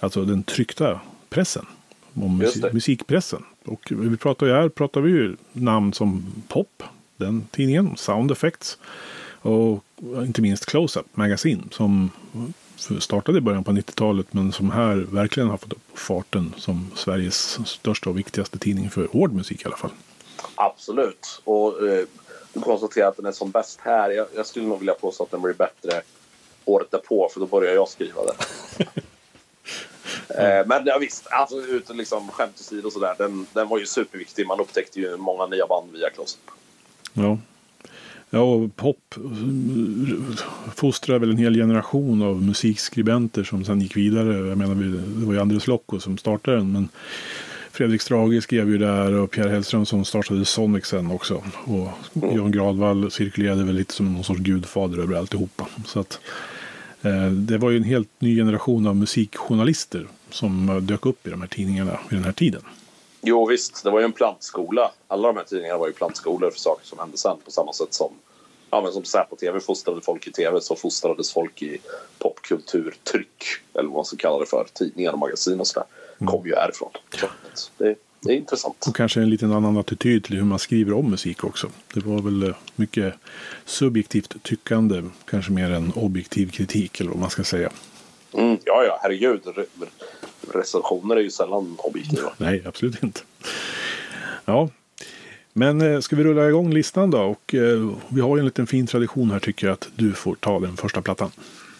Alltså 0.00 0.24
den 0.24 0.42
tryckta 0.42 1.00
pressen 1.30 1.66
musik, 2.12 2.72
musikpressen. 2.72 3.42
Och 3.64 3.92
vi 3.96 4.16
pratar 4.16 4.46
ju 4.46 4.52
här 4.52 4.68
pratar 4.68 5.00
vi 5.00 5.10
ju 5.10 5.36
namn 5.52 5.92
som 5.92 6.26
Pop, 6.48 6.82
den 7.16 7.46
tidningen, 7.50 7.96
Sound 7.96 8.30
Effects 8.30 8.78
och 9.42 9.84
inte 10.24 10.42
minst 10.42 10.64
Close-Up 10.66 11.06
Magazine 11.14 11.62
som 11.70 12.10
startade 12.98 13.38
i 13.38 13.40
början 13.40 13.64
på 13.64 13.72
90-talet 13.72 14.26
men 14.30 14.52
som 14.52 14.70
här 14.70 14.96
verkligen 14.96 15.48
har 15.48 15.56
fått 15.56 15.72
upp 15.72 15.98
farten 15.98 16.54
som 16.56 16.90
Sveriges 16.94 17.68
största 17.68 18.10
och 18.10 18.18
viktigaste 18.18 18.58
tidning 18.58 18.90
för 18.90 19.08
hård 19.12 19.32
musik 19.32 19.62
i 19.62 19.64
alla 19.64 19.76
fall. 19.76 19.90
Absolut. 20.54 21.40
Och 21.44 21.88
eh, 21.88 22.04
du 22.52 22.60
konstaterar 22.60 23.08
att 23.08 23.16
den 23.16 23.26
är 23.26 23.32
som 23.32 23.50
bäst 23.50 23.80
här. 23.82 24.10
Jag, 24.10 24.26
jag 24.36 24.46
skulle 24.46 24.66
nog 24.66 24.78
vilja 24.78 24.94
påstå 24.94 25.24
att 25.24 25.30
den 25.30 25.42
blir 25.42 25.54
bättre 25.54 26.02
året 26.64 26.90
därpå 26.90 27.28
för 27.32 27.40
då 27.40 27.46
börjar 27.46 27.74
jag 27.74 27.88
skriva 27.88 28.22
den. 28.24 28.36
Eh, 30.28 30.66
men 30.66 30.82
ja, 30.86 30.98
visst, 30.98 31.26
alltså, 31.30 31.56
ut 31.56 31.96
liksom, 31.96 32.28
skämt 32.28 32.60
åsido 32.60 32.86
och 32.86 32.92
sådär. 32.92 33.14
Den, 33.18 33.46
den 33.52 33.68
var 33.68 33.78
ju 33.78 33.86
superviktig. 33.86 34.46
Man 34.46 34.60
upptäckte 34.60 35.00
ju 35.00 35.16
många 35.16 35.46
nya 35.46 35.66
band 35.66 35.92
via 35.92 36.10
Close 36.10 36.36
Ja. 37.12 37.38
Ja, 38.30 38.40
och 38.40 38.76
pop 38.76 39.14
fostrar 40.76 41.18
väl 41.18 41.30
en 41.30 41.36
hel 41.36 41.54
generation 41.54 42.22
av 42.22 42.42
musikskribenter 42.42 43.44
som 43.44 43.64
sen 43.64 43.80
gick 43.80 43.96
vidare. 43.96 44.48
Jag 44.48 44.58
menar, 44.58 44.74
det 45.20 45.26
var 45.26 45.32
ju 45.32 45.40
Andres 45.40 45.66
Lokko 45.66 46.00
som 46.00 46.18
startade 46.18 46.56
den. 46.56 46.72
Men 46.72 46.88
Fredrik 47.74 48.02
Strage 48.02 48.42
skrev 48.42 48.70
ju 48.70 48.78
där 48.78 49.12
och 49.14 49.30
Pierre 49.30 49.48
Hellström 49.48 49.86
som 49.86 50.04
startade 50.04 50.44
Sonic 50.44 50.86
sen 50.86 51.10
också. 51.10 51.42
Och 51.66 51.88
Jan 52.12 52.52
Gradvall 52.52 53.10
cirkulerade 53.10 53.64
väl 53.64 53.74
lite 53.74 53.94
som 53.94 54.14
någon 54.14 54.24
sorts 54.24 54.40
gudfader 54.40 54.98
över 54.98 55.16
alltihopa. 55.16 55.68
Så 55.86 56.00
att, 56.00 56.20
eh, 57.02 57.26
det 57.26 57.58
var 57.58 57.70
ju 57.70 57.76
en 57.76 57.84
helt 57.84 58.08
ny 58.18 58.36
generation 58.36 58.86
av 58.86 58.96
musikjournalister 58.96 60.06
som 60.30 60.80
dök 60.82 61.06
upp 61.06 61.26
i 61.26 61.30
de 61.30 61.40
här 61.40 61.48
tidningarna 61.48 61.98
vid 62.08 62.18
den 62.18 62.24
här 62.24 62.32
tiden. 62.32 62.62
Jo 63.22 63.46
visst, 63.46 63.84
det 63.84 63.90
var 63.90 63.98
ju 63.98 64.04
en 64.04 64.12
plantskola. 64.12 64.90
Alla 65.08 65.28
de 65.28 65.36
här 65.36 65.44
tidningarna 65.44 65.78
var 65.78 65.86
ju 65.86 65.92
plantskolor 65.92 66.50
för 66.50 66.58
saker 66.58 66.86
som 66.86 66.98
hände 66.98 67.16
sen 67.16 67.36
på 67.44 67.50
samma 67.50 67.72
sätt 67.72 67.94
som 67.94 68.12
ja, 68.70 68.80
men 68.82 68.92
som 68.92 69.04
Säpo-TV 69.04 69.60
fostrade 69.60 70.00
folk 70.00 70.26
i 70.26 70.32
TV 70.32 70.60
så 70.60 70.76
fostrades 70.76 71.32
folk 71.32 71.62
i 71.62 71.78
popkulturtryck 72.18 73.44
eller 73.74 73.88
vad 73.88 73.96
man 73.96 74.04
ska 74.04 74.16
kalla 74.16 74.38
det 74.38 74.46
för. 74.46 74.66
Tidningar 74.72 75.12
och 75.12 75.18
magasin 75.18 75.60
och 75.60 75.66
sådär. 75.66 75.88
Mm. 76.24 76.32
Kom 76.32 76.46
ju 76.46 76.54
härifrån. 76.54 76.90
Det, 77.78 77.96
det 78.20 78.32
är 78.32 78.36
intressant. 78.36 78.84
Och 78.88 78.96
kanske 78.96 79.20
en 79.20 79.30
liten 79.30 79.52
annan 79.52 79.76
attityd 79.76 80.24
till 80.24 80.36
hur 80.36 80.44
man 80.44 80.58
skriver 80.58 80.92
om 80.92 81.10
musik 81.10 81.44
också. 81.44 81.68
Det 81.94 82.06
var 82.06 82.22
väl 82.22 82.42
eh, 82.42 82.54
mycket 82.76 83.14
subjektivt 83.64 84.42
tyckande, 84.42 85.02
kanske 85.24 85.52
mer 85.52 85.70
än 85.70 85.92
objektiv 85.94 86.50
kritik 86.50 87.00
eller 87.00 87.10
vad 87.10 87.20
man 87.20 87.30
ska 87.30 87.44
säga. 87.44 87.70
Mm, 88.32 88.58
ja, 88.64 88.84
ja, 88.84 88.98
herregud. 89.02 89.40
Recensioner 90.54 91.16
är 91.16 91.20
ju 91.20 91.30
sällan 91.30 91.76
objektiva. 91.78 92.32
Nej, 92.38 92.62
absolut 92.66 93.02
inte. 93.02 93.20
Ja, 94.44 94.68
men 95.52 95.80
eh, 95.80 96.00
ska 96.00 96.16
vi 96.16 96.24
rulla 96.24 96.48
igång 96.48 96.72
listan 96.72 97.10
då? 97.10 97.20
Och 97.20 97.54
eh, 97.54 97.90
vi 98.08 98.20
har 98.20 98.36
ju 98.36 98.38
en 98.38 98.44
liten 98.44 98.66
fin 98.66 98.86
tradition 98.86 99.30
här 99.30 99.38
tycker 99.38 99.66
jag 99.66 99.74
att 99.74 99.88
du 99.96 100.12
får 100.12 100.34
ta 100.34 100.60
den 100.60 100.76
första 100.76 101.02
plattan. 101.02 101.30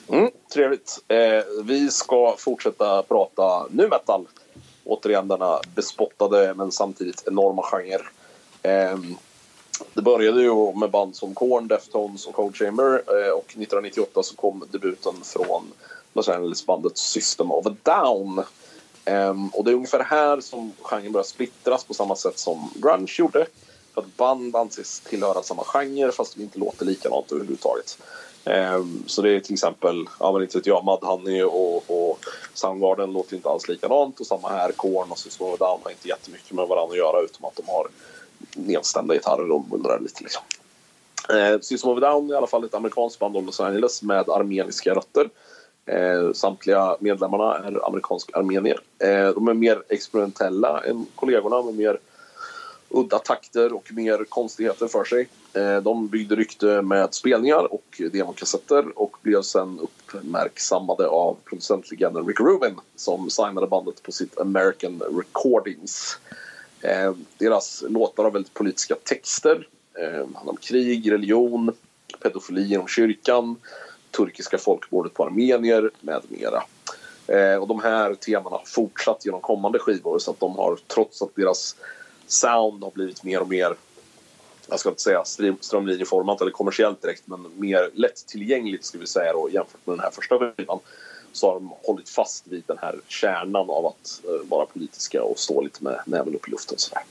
Mm, 0.09 0.31
trevligt. 0.53 1.05
Eh, 1.09 1.45
vi 1.65 1.91
ska 1.91 2.35
fortsätta 2.39 3.03
prata 3.03 3.67
nu 3.71 3.89
metal. 3.89 4.27
Återigen 4.85 5.29
denna 5.29 5.61
bespottade 5.75 6.55
men 6.55 6.73
samtidigt 6.73 7.23
enorma 7.27 7.63
genre. 7.63 8.03
Eh, 8.63 8.99
det 9.95 10.03
började 10.03 10.43
ju 10.43 10.75
med 10.75 10.91
band 10.91 11.17
som 11.17 11.35
Korn, 11.35 11.69
Deftones 11.69 12.27
och 12.27 12.35
Cold 12.35 12.57
Chamber 12.57 13.03
eh, 13.07 13.31
och 13.31 13.45
1998 13.45 14.23
så 14.23 14.37
kom 14.37 14.65
debuten 14.71 15.15
från 15.25 15.73
Los 16.13 16.29
Angeles-bandet 16.29 16.99
System 16.99 17.51
of 17.51 17.67
a 17.67 17.77
Down. 17.83 18.45
Ehm, 19.05 19.49
och 19.49 19.65
det 19.65 19.71
är 19.71 19.75
ungefär 19.75 20.05
här 20.05 20.41
som 20.41 20.73
genren 20.83 21.13
börjar 21.13 21.25
splittras 21.25 21.85
på 21.85 21.95
samma 21.95 22.17
sätt 22.17 22.39
som 22.39 22.71
grunge 22.75 23.15
gjorde. 23.19 23.47
För 23.95 24.01
att 24.01 24.17
band 24.17 24.57
anses 24.57 25.01
tillhöra 25.01 25.43
samma 25.43 25.65
genre 25.65 26.13
fast 26.13 26.37
de 26.37 26.43
inte 26.43 26.59
låter 26.59 26.85
likadant 26.85 27.33
överhuvudtaget. 27.33 27.99
Ehm, 28.45 29.03
så 29.07 29.23
det 29.23 29.31
är 29.31 29.41
till 29.41 29.55
exempel, 29.55 30.07
ja 30.21 30.33
men 30.33 30.43
inte 30.43 30.59
vet 30.59 30.67
jag, 30.67 30.85
Mudhoney 30.85 31.43
och, 31.43 31.77
och 31.91 32.19
Soundgarden 32.55 33.13
låter 33.13 33.37
inte 33.37 33.49
alls 33.49 33.69
likadant 33.69 34.21
och 34.21 34.27
samma 34.27 34.49
här, 34.49 34.73
Korn 34.73 35.11
och 35.11 35.19
System 35.19 35.47
of 35.47 35.59
Down 35.59 35.81
har 35.83 35.91
inte 35.91 36.09
jättemycket 36.09 36.53
med 36.53 36.69
varandra 36.69 36.93
att 36.93 36.99
göra 36.99 37.21
utom 37.21 37.45
att 37.45 37.57
de 37.57 37.63
har 37.67 37.89
nedstämda 38.57 39.15
gitarrer 39.15 39.51
och 39.51 39.69
mullrar 39.71 40.01
lite 40.01 40.23
liksom. 40.23 40.43
Uh, 41.33 41.61
System 41.61 41.91
of 41.91 42.01
Down 42.01 42.31
är 42.31 42.35
i 42.35 42.37
alla 42.37 42.47
fall 42.47 42.65
ett 42.65 42.75
amerikanskt 42.75 43.19
band 43.19 43.37
om 43.37 43.47
Los 43.47 43.61
Angeles 43.61 44.03
med 44.03 44.29
armeniska 44.29 44.95
rötter. 44.95 45.31
Eh, 45.87 46.33
samtliga 46.33 46.97
medlemmarna 47.01 47.59
är 47.59 47.87
amerikanska 47.87 48.39
armenier. 48.39 48.81
Eh, 48.99 49.29
de 49.29 49.49
är 49.49 49.55
mer 49.55 49.83
experimentella 49.89 50.85
än 50.85 51.07
kollegorna 51.15 51.63
men 51.63 51.77
mer 51.77 51.99
udda 52.89 53.19
takter 53.19 53.73
och 53.73 53.93
mer 53.93 54.25
konstigheter 54.25 54.89
för 54.89 55.05
sig. 55.05 55.29
Eh, 55.53 55.77
de 55.77 56.09
byggde 56.09 56.37
rykte 56.37 56.83
med 56.83 57.15
spelningar 57.15 57.73
och 57.73 58.01
demokassetter 58.13 58.99
och 58.99 59.17
blev 59.23 59.43
sen 59.43 59.81
uppmärksammade 59.81 61.07
av 61.07 61.37
producentlegenden 61.45 62.27
Rick 62.27 62.41
Rubin 62.41 62.75
som 62.97 63.31
signade 63.31 63.67
bandet 63.67 64.03
på 64.03 64.13
sitt 64.13 64.41
American 64.41 65.03
Recordings. 65.19 66.19
Eh, 66.81 67.15
deras 67.39 67.85
låtar 67.89 68.25
har 68.25 68.31
väldigt 68.31 68.55
politiska 68.55 68.95
texter. 68.95 69.69
Det 69.93 70.17
handlar 70.35 70.49
om 70.53 70.57
krig, 70.57 71.13
religion, 71.13 71.73
pedofili 72.23 72.75
inom 72.75 72.89
kyrkan 72.89 73.57
turkiska 74.11 74.59
folkmordet 74.59 75.15
på 75.15 75.25
armenier 75.25 75.91
med 76.01 76.23
mera. 76.29 76.63
Och 77.61 77.69
de 77.69 77.81
här 77.81 78.15
temana 78.15 78.57
har 78.57 78.63
fortsatt 78.67 79.25
genom 79.25 79.41
kommande 79.41 79.79
skivor 79.79 80.19
så 80.19 80.31
att 80.31 80.41
de 80.41 80.57
har 80.57 80.79
trots 80.87 81.23
att 81.23 81.37
deras 81.37 81.77
sound 82.27 82.83
har 82.83 82.91
blivit 82.91 83.25
mer 83.25 83.41
och 83.41 83.49
mer 83.49 83.77
jag 84.69 84.81
ska 84.81 84.89
inte 84.89 85.03
säga 85.03 85.25
strömlinjeformat 85.61 86.41
eller 86.41 86.51
kommersiellt 86.51 87.03
direkt 87.03 87.23
men 87.27 87.47
mer 87.57 87.91
lättillgängligt 87.95 88.85
ska 88.85 88.99
vi 88.99 89.07
säga 89.07 89.33
då, 89.33 89.51
jämfört 89.51 89.87
med 89.87 89.97
den 89.97 90.05
här 90.05 90.11
första 90.11 90.39
skivan 90.39 90.79
så 91.33 91.47
har 91.47 91.55
de 91.55 91.75
hållit 91.83 92.09
fast 92.09 92.47
vid 92.47 92.63
den 92.67 92.79
här 92.79 93.01
kärnan 93.09 93.71
av 93.71 93.87
att 93.87 94.21
eh, 94.25 94.49
vara 94.49 94.67
politiska 94.67 95.23
och 95.23 95.39
stå 95.39 95.61
lite 95.61 95.85
med 95.85 96.01
näven 96.07 96.35
upp 96.35 96.49
i 96.49 96.51
luften. 96.51 96.79
Sådär. 96.79 97.03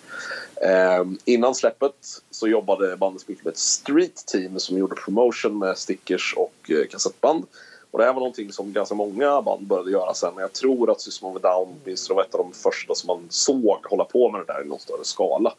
Eh, 0.61 1.05
innan 1.25 1.55
släppet 1.55 2.21
så 2.31 2.47
jobbade 2.47 2.97
bandet 2.97 3.27
mycket 3.27 3.45
med 3.45 3.51
ett 3.51 3.57
street 3.57 4.25
team 4.25 4.59
som 4.59 4.77
gjorde 4.77 4.95
promotion 4.95 5.57
med 5.57 5.77
stickers 5.77 6.33
och 6.37 6.71
eh, 6.71 6.87
kassettband. 6.87 7.45
Och 7.93 7.99
det 7.99 8.05
här 8.05 8.13
var 8.13 8.19
någonting 8.19 8.51
som 8.51 8.73
ganska 8.73 8.95
många 8.95 9.41
band 9.41 9.67
började 9.67 9.91
göra 9.91 10.13
sen. 10.13 10.33
Jag 10.37 10.53
tror 10.53 10.91
att 10.91 11.01
System 11.01 11.29
of 11.29 11.35
a 11.35 11.39
Down 11.41 11.75
åtminstone 11.83 12.15
var 12.15 12.23
ett 12.23 12.35
av 12.35 12.39
de 12.39 12.53
första 12.53 12.95
som 12.95 13.07
man 13.07 13.27
såg 13.29 13.85
hålla 13.85 14.03
på 14.03 14.31
med 14.31 14.41
det 14.41 14.53
där 14.53 14.63
i 14.65 14.67
någon 14.67 14.79
större 14.79 15.03
skala. 15.03 15.53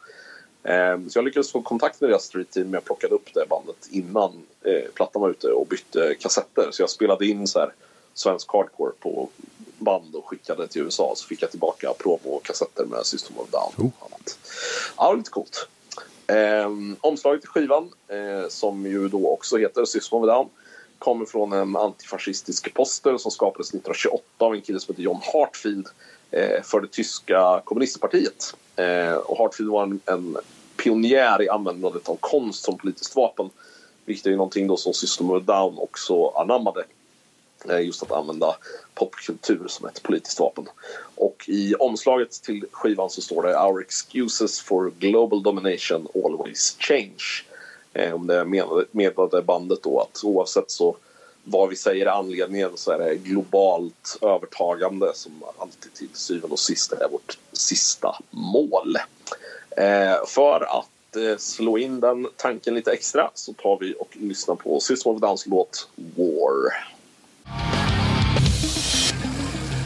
Ehm, 0.63 1.09
så 1.09 1.17
jag 1.17 1.25
lyckades 1.25 1.51
få 1.51 1.61
kontakt 1.61 2.01
med 2.01 2.09
deras 2.09 2.23
street 2.23 2.51
team. 2.51 2.73
Jag 2.73 2.83
plockade 2.83 3.15
upp 3.15 3.33
det 3.33 3.45
bandet 3.49 3.87
innan 3.91 4.31
eh, 4.63 4.91
plattan 4.93 5.21
var 5.21 5.29
ute 5.29 5.47
och 5.47 5.67
bytte 5.67 6.15
kassetter. 6.19 6.67
Så 6.71 6.81
jag 6.81 6.89
spelade 6.89 7.25
in 7.25 7.47
så 7.47 7.59
här 7.59 7.73
svensk 8.13 8.53
hardcore 8.53 8.91
på 8.99 9.29
band 9.77 10.15
och 10.15 10.29
skickade 10.29 10.67
till 10.67 10.81
USA. 10.81 11.13
Så 11.15 11.27
fick 11.27 11.41
jag 11.41 11.51
tillbaka 11.51 11.93
promo-kassetter 11.99 12.85
med 12.85 13.05
System 13.05 13.37
of 13.37 13.49
Down. 13.49 13.91
Och 13.99 14.07
annat. 14.11 14.37
Ja, 14.97 15.13
lite 15.13 15.29
coolt. 15.29 15.67
Eh, 16.27 16.69
omslaget 17.01 17.41
till 17.41 17.49
skivan, 17.49 17.89
eh, 18.07 18.49
som 18.49 18.85
ju 18.85 19.07
då 19.07 19.29
också 19.29 19.57
heter 19.57 19.85
System 19.85 20.19
of 20.19 20.27
Down, 20.27 20.49
kommer 21.05 21.25
från 21.25 21.53
en 21.53 21.75
antifascistisk 21.75 22.73
poster 22.73 23.17
som 23.17 23.31
skapades 23.31 23.69
1928 23.69 24.23
av 24.37 24.53
en 24.53 24.61
kille 24.61 24.79
som 24.79 24.93
heter 24.93 25.03
John 25.03 25.21
Hartfield 25.33 25.87
eh, 26.31 26.61
för 26.63 26.81
det 26.81 26.87
tyska 26.87 27.61
kommunistpartiet. 27.63 28.55
Eh, 28.75 29.13
och 29.13 29.37
Hartfield 29.37 29.71
var 29.71 29.83
en, 29.83 29.99
en 30.05 30.37
pionjär 30.77 31.41
i 31.41 31.49
användandet 31.49 32.09
av 32.09 32.17
konst 32.19 32.63
som 32.63 32.77
politiskt 32.77 33.15
vapen. 33.15 33.49
Vilket 34.05 34.25
är 34.25 34.31
någonting 34.31 34.67
då 34.67 34.77
som 34.77 34.93
System 34.93 35.31
of 35.31 35.43
Down 35.43 35.77
också 35.77 36.27
anammade. 36.27 36.83
Eh, 37.69 37.81
just 37.81 38.03
att 38.03 38.11
använda 38.11 38.55
popkultur 38.93 39.67
som 39.67 39.87
ett 39.87 40.03
politiskt 40.03 40.39
vapen. 40.39 40.65
Och 41.15 41.45
i 41.47 41.75
omslaget 41.75 42.31
till 42.31 42.65
skivan 42.71 43.09
så 43.09 43.21
står 43.21 43.43
det 43.43 43.59
Our 43.59 43.81
excuses 43.81 44.61
for 44.61 44.91
global 44.99 45.43
domination 45.43 46.07
always 46.15 46.75
change. 46.79 47.43
Eh, 47.95 48.13
om 48.13 48.27
det 48.27 48.45
meddelade 48.91 49.41
bandet 49.41 49.83
då 49.83 49.99
att 50.01 50.23
oavsett 50.23 50.71
så 50.71 50.95
vad 51.43 51.69
vi 51.69 51.75
säger 51.75 52.05
är 52.05 52.09
anledningen 52.09 52.69
så 52.75 52.91
är 52.91 52.97
det 52.97 53.15
globalt 53.15 54.17
övertagande 54.21 55.11
som 55.13 55.31
alltid 55.57 55.93
till 55.93 56.09
syvende 56.13 56.53
och 56.53 56.59
sist 56.59 56.91
är 56.91 57.09
vårt 57.11 57.37
sista 57.51 58.15
mål. 58.29 58.95
Eh, 59.77 60.25
för 60.27 60.79
att 60.79 61.15
eh, 61.15 61.37
slå 61.37 61.77
in 61.77 61.99
den 61.99 62.27
tanken 62.35 62.73
lite 62.73 62.91
extra 62.91 63.29
så 63.33 63.53
tar 63.53 63.77
vi 63.79 63.95
och 63.99 64.17
lyssnar 64.19 64.55
på 64.55 64.79
System 64.79 65.15
of 65.15 65.21
Downs 65.21 65.45
låt 65.47 65.89
War. 65.95 66.71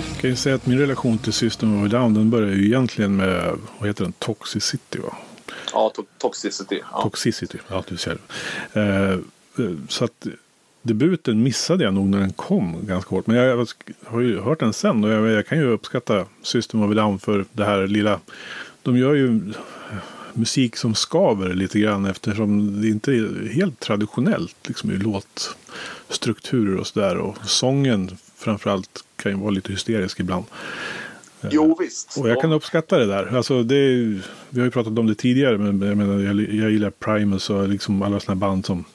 Jag 0.09 0.21
kan 0.21 0.29
ju 0.29 0.35
säga 0.35 0.55
att 0.55 0.65
min 0.65 0.79
relation 0.79 1.17
till 1.17 1.33
System 1.33 1.83
of 1.83 1.91
Down 1.91 2.13
den 2.13 2.29
börjar 2.29 2.49
ju 2.49 2.65
egentligen 2.65 3.15
med, 3.15 3.57
vad 3.79 3.89
heter 3.89 4.03
den, 4.03 4.13
Toxicity 4.13 4.99
va? 4.99 5.17
Ja, 5.73 5.91
to 5.95 6.03
Toxicity. 6.17 6.81
Ja. 6.91 7.01
Toxicity, 7.01 7.57
ja 7.67 7.83
du 7.87 7.97
ser. 7.97 8.17
Eh, 8.73 9.11
eh, 9.11 9.19
så 9.87 10.05
att 10.05 10.27
debuten 10.81 11.43
missade 11.43 11.83
jag 11.83 11.93
nog 11.93 12.07
när 12.07 12.19
den 12.19 12.33
kom 12.33 12.85
ganska 12.85 13.09
hårt. 13.09 13.27
Men 13.27 13.35
jag 13.35 13.67
har 14.05 14.21
ju 14.21 14.39
hört 14.39 14.59
den 14.59 14.73
sen 14.73 15.03
och 15.03 15.09
jag, 15.09 15.27
jag 15.29 15.47
kan 15.47 15.57
ju 15.57 15.65
uppskatta 15.65 16.25
System 16.41 16.83
of 16.83 16.91
a 16.91 16.93
Down 16.93 17.19
för 17.19 17.45
det 17.51 17.65
här 17.65 17.87
lilla. 17.87 18.19
De 18.83 18.97
gör 18.97 19.13
ju 19.13 19.53
musik 20.33 20.75
som 20.75 20.95
skaver 20.95 21.53
lite 21.53 21.79
grann 21.79 22.05
eftersom 22.05 22.81
det 22.81 22.87
inte 22.87 23.11
är 23.11 23.49
helt 23.53 23.79
traditionellt 23.79 24.55
liksom 24.67 24.91
i 24.91 24.97
låtstrukturer 24.97 26.77
och 26.77 26.87
sådär. 26.87 27.17
Och 27.17 27.37
sången 27.45 28.17
framförallt 28.37 29.03
kan 29.15 29.31
ju 29.31 29.37
vara 29.37 29.51
lite 29.51 29.71
hysterisk 29.71 30.19
ibland. 30.19 30.45
Jo 31.51 31.77
visst. 31.79 32.17
Och 32.17 32.29
jag 32.29 32.41
kan 32.41 32.51
uppskatta 32.51 32.97
det 32.97 33.05
där. 33.05 33.35
Alltså 33.37 33.63
det 33.63 33.75
är, 33.75 34.21
vi 34.49 34.59
har 34.59 34.65
ju 34.65 34.71
pratat 34.71 34.99
om 34.99 35.07
det 35.07 35.15
tidigare 35.15 35.57
men 35.57 35.87
jag, 35.87 35.97
menar, 35.97 36.19
jag, 36.19 36.53
jag 36.53 36.71
gillar 36.71 36.89
Primus 36.89 37.49
och 37.49 37.67
liksom 37.67 38.01
alla 38.01 38.19
sådana 38.19 38.39
band 38.39 38.65
som 38.65 38.85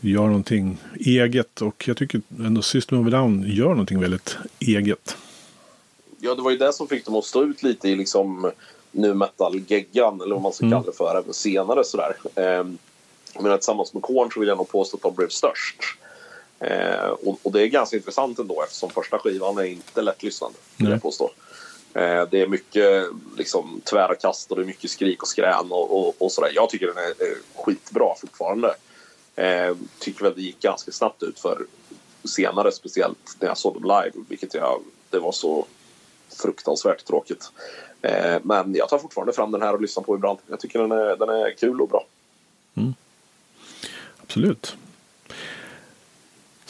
gör 0.00 0.26
någonting 0.26 0.78
eget. 0.94 1.60
Och 1.60 1.88
jag 1.88 1.96
tycker 1.96 2.20
ändå 2.38 2.62
System 2.62 3.00
of 3.00 3.06
a 3.06 3.10
Down 3.10 3.44
gör 3.46 3.68
någonting 3.68 4.00
väldigt 4.00 4.36
eget. 4.58 5.16
Ja, 6.20 6.34
det 6.34 6.42
var 6.42 6.50
ju 6.50 6.56
det 6.56 6.72
som 6.72 6.88
fick 6.88 7.04
dem 7.04 7.14
att 7.14 7.24
stå 7.24 7.42
ut 7.42 7.62
lite 7.62 7.88
i 7.88 7.96
liksom 7.96 8.50
nu 8.90 9.14
metal-geggan, 9.14 10.20
eller 10.20 10.34
vad 10.34 10.42
man 10.42 10.52
ska 10.52 10.66
mm. 10.66 10.78
kalla 10.78 10.90
det 10.90 10.96
för, 10.96 11.18
även 11.18 11.34
senare 11.34 11.84
sådär. 11.84 12.16
Eh, 12.34 12.64
men 13.40 13.58
tillsammans 13.58 13.94
med 13.94 14.02
Korn 14.02 14.30
så 14.34 14.40
vill 14.40 14.48
jag 14.48 14.58
nog 14.58 14.68
påstå 14.68 14.96
att 14.96 15.02
de 15.02 15.14
blev 15.14 15.28
störst. 15.28 15.76
Eh, 16.62 17.08
och, 17.08 17.38
och, 17.42 17.52
det 17.52 17.62
är 17.62 17.66
ganska 17.66 17.96
intressant 17.96 18.38
ändå 18.38 18.62
eftersom 18.62 18.90
första 18.90 19.18
skivan 19.18 19.58
är 19.58 19.64
inte 19.64 20.02
lättlyssnande, 20.02 20.58
vill 20.76 20.90
jag 20.90 21.02
påstå. 21.02 21.30
Eh, 21.94 22.28
det 22.30 22.40
är 22.40 22.46
mycket 22.46 23.06
liksom, 23.36 23.80
tvära 23.84 24.14
kast 24.14 24.50
och 24.50 24.56
det 24.56 24.62
är 24.62 24.66
mycket 24.66 24.90
skrik 24.90 25.22
och 25.22 25.28
skrän 25.28 25.72
och, 25.72 25.98
och, 25.98 26.14
och 26.22 26.32
sådär. 26.32 26.52
Jag 26.54 26.70
tycker 26.70 26.86
den 26.86 26.96
är, 26.96 27.08
är 27.08 27.62
skitbra 27.64 28.14
fortfarande. 28.20 28.74
Eh, 29.36 29.76
tycker 29.98 30.24
väl 30.24 30.34
det 30.34 30.42
gick 30.42 30.60
ganska 30.60 30.92
snabbt 30.92 31.22
ut 31.22 31.38
för 31.38 31.66
senare, 32.24 32.72
speciellt 32.72 33.36
när 33.40 33.48
jag 33.48 33.58
såg 33.58 33.74
dem 33.74 33.82
live, 33.82 34.24
vilket 34.28 34.54
jag, 34.54 34.82
det 35.10 35.18
var 35.18 35.32
så 35.32 35.66
fruktansvärt 36.42 37.04
tråkigt. 37.04 37.50
Eh, 38.02 38.36
men 38.42 38.74
jag 38.74 38.88
tar 38.88 38.98
fortfarande 38.98 39.32
fram 39.32 39.50
den 39.50 39.62
här 39.62 39.74
och 39.74 39.80
lyssnar 39.80 40.04
på 40.04 40.14
ibland. 40.14 40.38
Jag 40.46 40.60
tycker 40.60 40.78
den 40.78 40.92
är, 40.92 41.16
den 41.16 41.28
är 41.28 41.56
kul 41.56 41.80
och 41.80 41.88
bra. 41.88 42.06
Mm. 42.74 42.94
Absolut. 44.22 44.76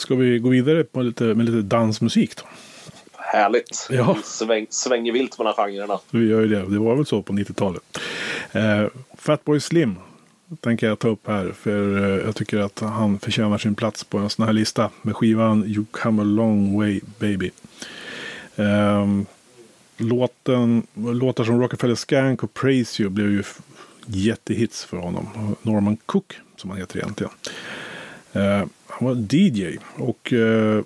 Ska 0.03 0.15
vi 0.15 0.39
gå 0.39 0.49
vidare 0.49 0.85
på 0.85 1.03
lite, 1.03 1.25
med 1.25 1.47
lite 1.47 1.63
dansmusik 1.63 2.37
då? 2.37 2.43
Härligt. 3.19 3.87
Ja. 3.91 4.13
Vi 4.13 4.23
sväng, 4.23 4.67
svänger 4.71 5.13
vilt 5.13 5.39
mellan 5.39 5.55
genrerna. 5.55 5.99
Vi 6.11 6.29
gör 6.29 6.41
ju 6.41 6.49
det. 6.49 6.71
Det 6.71 6.79
var 6.79 6.97
väl 6.97 7.07
så 7.07 7.23
på 7.23 7.33
90-talet. 7.33 7.83
Eh, 8.53 8.87
Fatboy 9.19 9.61
Slim 9.61 9.97
tänker 10.61 10.87
jag 10.87 10.99
ta 10.99 11.09
upp 11.09 11.27
här. 11.27 11.53
För 11.53 11.99
eh, 11.99 12.25
jag 12.25 12.37
tycker 12.37 12.59
att 12.59 12.81
han 12.81 13.19
förtjänar 13.19 13.59
sin 13.59 13.75
plats 13.75 14.05
på 14.05 14.19
en 14.19 14.31
sån 14.31 14.47
här 14.47 14.53
lista. 14.53 14.91
Med 15.03 15.17
skivan 15.17 15.65
You 15.65 15.85
come 15.91 16.23
a 16.23 16.25
long 16.25 16.79
way 16.79 17.01
baby. 17.19 17.51
Um, 18.57 19.27
låten, 19.97 20.87
låtar 20.95 21.45
som 21.45 21.61
Rockefeller 21.61 21.95
Skank 21.95 22.43
och 22.43 22.55
Praise 22.55 23.03
You 23.03 23.11
blev 23.11 23.31
ju 23.31 23.43
jättehits 24.07 24.85
för 24.85 24.97
honom. 24.97 25.57
Norman 25.63 25.97
Cook 26.07 26.35
som 26.57 26.71
han 26.71 26.79
heter 26.79 26.99
egentligen. 26.99 27.33
Han 29.03 29.17
var 29.17 29.35
DJ 29.37 29.77
och 29.97 30.33
eh, 30.33 30.83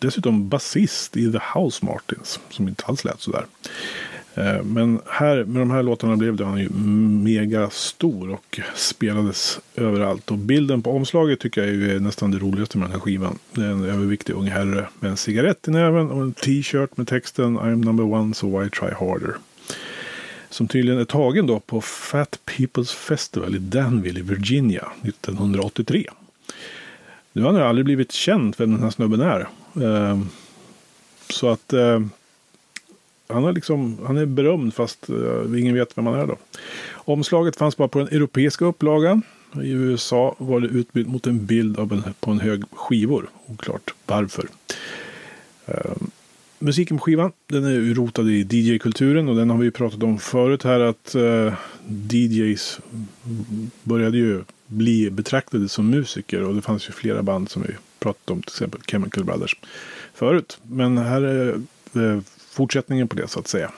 dessutom 0.00 0.48
basist 0.48 1.16
i 1.16 1.32
The 1.32 1.40
House 1.54 1.84
Martins. 1.84 2.40
Som 2.50 2.68
inte 2.68 2.84
alls 2.84 3.04
lät 3.04 3.20
sådär. 3.20 3.46
Eh, 4.34 4.62
men 4.62 5.00
här, 5.06 5.44
med 5.44 5.62
de 5.62 5.70
här 5.70 5.82
låtarna 5.82 6.16
blev 6.16 6.42
han 6.42 6.60
ju 6.60 6.68
mega 7.24 7.70
stor 7.70 8.30
och 8.30 8.60
spelades 8.74 9.60
överallt. 9.76 10.30
Och 10.30 10.38
bilden 10.38 10.82
på 10.82 10.90
omslaget 10.90 11.40
tycker 11.40 11.64
jag 11.64 11.90
är 11.90 12.00
nästan 12.00 12.30
det 12.30 12.38
roligaste 12.38 12.78
med 12.78 12.86
den 12.86 12.92
här 12.92 13.00
skivan. 13.00 13.38
Det 13.52 13.64
är 13.64 13.70
en 13.70 13.84
överviktig 13.84 14.32
ung 14.32 14.46
herre 14.46 14.88
med 15.00 15.10
en 15.10 15.16
cigarett 15.16 15.68
i 15.68 15.70
näven 15.70 16.10
och 16.10 16.22
en 16.22 16.32
t-shirt 16.32 16.96
med 16.96 17.08
texten 17.08 17.58
I'm 17.58 17.84
number 17.84 18.04
one 18.04 18.34
so 18.34 18.60
why 18.60 18.70
try 18.70 18.90
harder. 18.90 19.34
Som 20.50 20.68
tydligen 20.68 21.00
är 21.00 21.04
tagen 21.04 21.46
då 21.46 21.60
på 21.60 21.80
Fat 21.80 22.38
People's 22.46 22.94
Festival 22.94 23.54
i 23.54 23.58
Danville 23.58 24.20
i 24.20 24.22
Virginia 24.22 24.88
1983. 25.02 26.06
Nu 27.36 27.42
har 27.42 27.52
han 27.52 27.62
aldrig 27.62 27.84
blivit 27.84 28.12
känd 28.12 28.54
vem 28.58 28.72
den 28.72 28.82
här 28.82 28.90
snubben 28.90 29.20
är. 29.20 29.48
Eh, 29.82 30.18
så 31.28 31.48
att 31.48 31.72
eh, 31.72 32.00
han, 33.28 33.44
är 33.44 33.52
liksom, 33.52 33.98
han 34.06 34.16
är 34.16 34.26
berömd 34.26 34.74
fast 34.74 35.08
eh, 35.08 35.60
ingen 35.60 35.74
vet 35.74 35.98
vem 35.98 36.06
han 36.06 36.14
är 36.14 36.26
då. 36.26 36.36
Omslaget 36.92 37.56
fanns 37.56 37.76
bara 37.76 37.88
på 37.88 37.98
den 37.98 38.08
europeiska 38.08 38.64
upplagan. 38.64 39.22
I 39.62 39.70
USA 39.70 40.34
var 40.38 40.60
det 40.60 40.66
utbytt 40.68 41.06
mot 41.06 41.26
en 41.26 41.46
bild 41.46 41.78
av 41.78 41.92
en, 41.92 42.02
på 42.20 42.30
en 42.30 42.40
hög 42.40 42.62
skivor. 42.72 43.28
Oklart 43.46 43.94
varför. 44.06 44.48
Uh, 45.68 45.96
musiken 46.58 46.98
på 46.98 47.04
skivan 47.04 47.32
den 47.46 47.64
är 47.64 47.94
rotad 47.94 48.30
i 48.30 48.46
DJ-kulturen 48.50 49.28
och 49.28 49.36
den 49.36 49.50
har 49.50 49.58
vi 49.58 49.70
pratat 49.70 50.02
om 50.02 50.18
förut 50.18 50.62
här 50.64 50.80
att 50.80 51.14
eh, 51.14 51.22
uh, 51.22 51.54
DJs 52.10 52.80
började 53.82 54.18
ju 54.18 54.42
bli 54.66 55.10
betraktade 55.10 55.68
som 55.68 55.90
musiker 55.90 56.42
och 56.42 56.54
det 56.54 56.62
fanns 56.62 56.88
ju 56.88 56.92
flera 56.92 57.22
band 57.22 57.50
som 57.50 57.62
vi 57.62 57.68
pratat 57.98 58.30
om, 58.30 58.42
till 58.42 58.50
exempel 58.50 58.80
Chemical 58.86 59.24
Brothers 59.24 59.56
förut. 60.14 60.58
Men 60.62 60.98
här 60.98 61.22
är 61.22 61.54
eh, 61.94 62.20
fortsättningen 62.50 63.08
på 63.08 63.16
det 63.16 63.28
så 63.28 63.40
att 63.40 63.48
säga. 63.48 63.70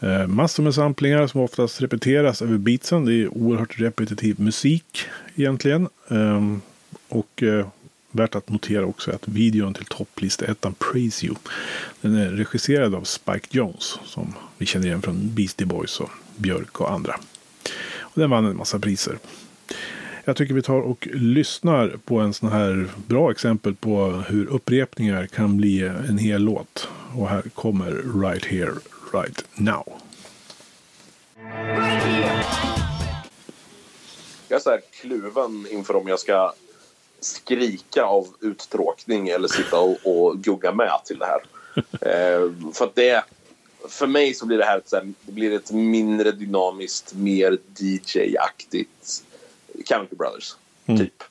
Eh, 0.00 0.26
massor 0.26 0.62
med 0.62 0.74
samplingar 0.74 1.26
som 1.26 1.40
oftast 1.40 1.82
repeteras 1.82 2.42
över 2.42 2.58
beatsen. 2.58 3.04
Det 3.04 3.14
är 3.14 3.28
oerhört 3.28 3.80
repetitiv 3.80 4.40
musik 4.40 5.00
egentligen. 5.34 5.88
Ehm, 6.08 6.60
och 7.08 7.42
eh, 7.42 7.66
värt 8.10 8.34
att 8.34 8.48
notera 8.48 8.84
också 8.84 9.10
att 9.10 9.28
videon 9.28 9.74
till 9.74 9.84
topplista 9.84 10.44
ettan 10.44 10.74
Praise 10.74 11.26
You. 11.26 11.34
Den 12.00 12.14
är 12.14 12.30
regisserad 12.30 12.94
av 12.94 13.04
Spike 13.04 13.46
Jones 13.50 13.98
som 14.04 14.34
vi 14.58 14.66
känner 14.66 14.86
igen 14.86 15.02
från 15.02 15.34
Beastie 15.34 15.66
Boys 15.66 16.00
och 16.00 16.10
Björk 16.36 16.80
och 16.80 16.92
andra. 16.92 17.20
Och 17.98 18.20
den 18.20 18.30
vann 18.30 18.44
en 18.44 18.56
massa 18.56 18.78
priser. 18.78 19.18
Jag 20.30 20.36
tycker 20.36 20.54
vi 20.54 20.62
tar 20.62 20.80
och 20.80 21.08
lyssnar 21.12 21.98
på 22.04 22.18
en 22.18 22.34
sån 22.34 22.48
här 22.48 22.88
bra 23.06 23.30
exempel 23.30 23.74
på 23.74 24.06
hur 24.28 24.46
upprepningar 24.46 25.26
kan 25.26 25.56
bli 25.56 25.82
en 25.82 26.18
hel 26.18 26.42
låt. 26.42 26.88
Och 27.16 27.28
här 27.28 27.42
kommer 27.42 28.20
Right 28.22 28.44
Here, 28.44 28.74
Right 29.12 29.44
Now. 29.54 29.92
Jag 34.48 34.56
är 34.56 34.60
så 34.60 34.70
här 34.70 34.80
kluven 35.00 35.66
inför 35.70 35.96
om 35.96 36.08
jag 36.08 36.20
ska 36.20 36.52
skrika 37.20 38.04
av 38.04 38.26
uttråkning 38.40 39.28
eller 39.28 39.48
sitta 39.48 39.80
och, 39.80 39.98
och 40.04 40.38
gugga 40.38 40.72
med 40.72 41.00
till 41.04 41.18
det 41.18 41.26
här. 41.26 41.40
eh, 42.00 42.52
för 42.72 42.84
att 42.84 42.94
det, 42.94 43.24
för 43.88 44.06
mig 44.06 44.34
så 44.34 44.46
blir 44.46 44.58
det 44.58 44.64
här 44.64 44.78
ett, 44.78 44.92
det 45.22 45.32
blir 45.32 45.52
ett 45.52 45.70
mindre 45.72 46.32
dynamiskt, 46.32 47.14
mer 47.14 47.58
DJ-aktigt 47.78 49.24
Chemical 49.90 50.18
Brothers. 50.18 50.56
Mm. 50.86 51.00
Typ. 51.00 51.22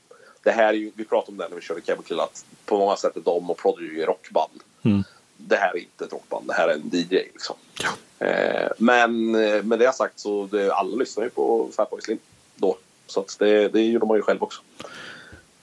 Det 0.44 0.52
här 0.52 0.68
är 0.68 0.74
ju, 0.74 0.92
vi 0.96 1.06
pratade 1.06 1.32
om 1.32 1.38
det 1.38 1.48
när 1.50 1.56
vi 1.56 1.62
körde 1.62 1.82
Chemical 1.82 2.20
att 2.20 2.46
på 2.66 2.78
många 2.78 2.96
sätt 2.96 3.16
är 3.16 3.22
de 3.22 3.50
och 3.50 3.58
Prodigy 3.58 4.02
rockband. 4.02 4.64
Mm. 4.84 5.04
Det 5.38 5.56
här 5.56 5.70
är 5.70 5.78
inte 5.78 6.06
ett 6.06 6.14
rockband, 6.14 6.48
det 6.48 6.54
här 6.54 6.68
är 6.68 6.74
en 6.74 6.90
DJ. 6.92 7.16
Liksom. 7.16 7.56
Ja. 7.84 8.26
Eh, 8.26 8.72
men 8.78 9.36
eh, 9.36 9.64
med 9.64 9.80
det 9.80 9.96
sagt 9.96 10.20
så 10.20 10.46
det, 10.52 10.74
alla 10.74 10.96
lyssnar 10.96 11.24
ju 11.24 11.30
på 11.30 11.70
Fatboy 11.76 12.02
Slim 12.02 12.20
då. 12.56 12.78
Så 13.08 13.20
att 13.20 13.36
det, 13.40 13.68
det 13.68 13.82
gjorde 13.82 14.06
man 14.06 14.18
ju 14.18 14.24
själv 14.24 14.44
också. 14.44 14.62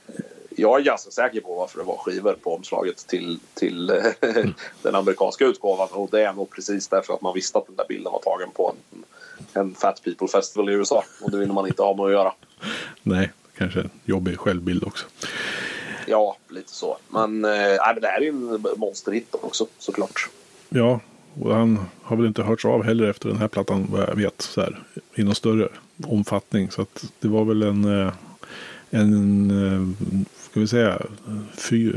Eh, 0.08 0.14
jag 0.56 0.80
är 0.80 0.84
ganska 0.84 1.10
säker 1.10 1.40
på 1.40 1.54
varför 1.54 1.78
det 1.78 1.84
var 1.84 1.96
skivor 1.96 2.32
på 2.42 2.54
omslaget 2.54 2.96
till, 2.96 3.38
till 3.54 3.86
den 4.82 4.94
amerikanska 4.94 5.44
utgåvan 5.44 5.88
och 5.90 6.08
det 6.10 6.22
är 6.22 6.32
nog 6.32 6.50
precis 6.50 6.88
därför 6.88 7.14
att 7.14 7.22
man 7.22 7.34
visste 7.34 7.58
att 7.58 7.66
den 7.66 7.76
där 7.76 7.86
bilden 7.88 8.12
var 8.12 8.20
tagen 8.20 8.50
på 8.50 8.74
en 8.92 9.04
en 9.56 9.74
Fat 9.74 10.02
People 10.04 10.28
Festival 10.28 10.70
i 10.70 10.72
USA. 10.72 11.04
Och 11.22 11.30
det 11.30 11.38
vill 11.38 11.52
man 11.52 11.66
inte 11.66 11.82
ha 11.82 11.96
med 11.96 12.06
att 12.06 12.12
göra. 12.12 12.32
Nej, 13.02 13.32
kanske 13.58 13.80
en 13.80 13.90
jobbig 14.04 14.38
självbild 14.38 14.84
också. 14.84 15.06
Ja, 16.06 16.36
lite 16.48 16.72
så. 16.72 16.98
Men, 17.08 17.44
eh, 17.44 17.50
men 17.50 18.00
det 18.00 18.08
här 18.08 18.16
är 18.16 18.20
ju 18.20 18.28
en 18.28 18.66
monsterhit 18.76 19.34
också 19.34 19.66
såklart. 19.78 20.28
Ja, 20.68 21.00
och 21.40 21.54
han 21.54 21.78
har 22.02 22.16
väl 22.16 22.26
inte 22.26 22.42
hörts 22.42 22.64
av 22.64 22.82
heller 22.84 23.10
efter 23.10 23.28
den 23.28 23.38
här 23.38 23.48
plattan 23.48 23.86
vad 23.90 24.00
jag 24.00 24.14
vet. 24.14 24.42
Så 24.42 24.60
här, 24.60 24.82
I 25.14 25.22
någon 25.22 25.34
större 25.34 25.68
omfattning. 26.04 26.70
Så 26.70 26.82
att 26.82 27.12
det 27.20 27.28
var 27.28 27.44
väl 27.44 27.62
en, 27.62 27.84
eh, 27.84 28.12
en 28.90 29.50
eh, 29.50 30.06
ska 30.50 30.60
vi 30.60 30.68
säga, 30.68 31.02
fy, 31.56 31.92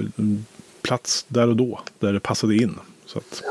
plats 0.81 1.25
där 1.27 1.47
och 1.47 1.55
då. 1.55 1.79
Där 1.99 2.13
det 2.13 2.19
passade 2.19 2.55
in. 2.55 2.79
Så 3.05 3.19
att, 3.19 3.43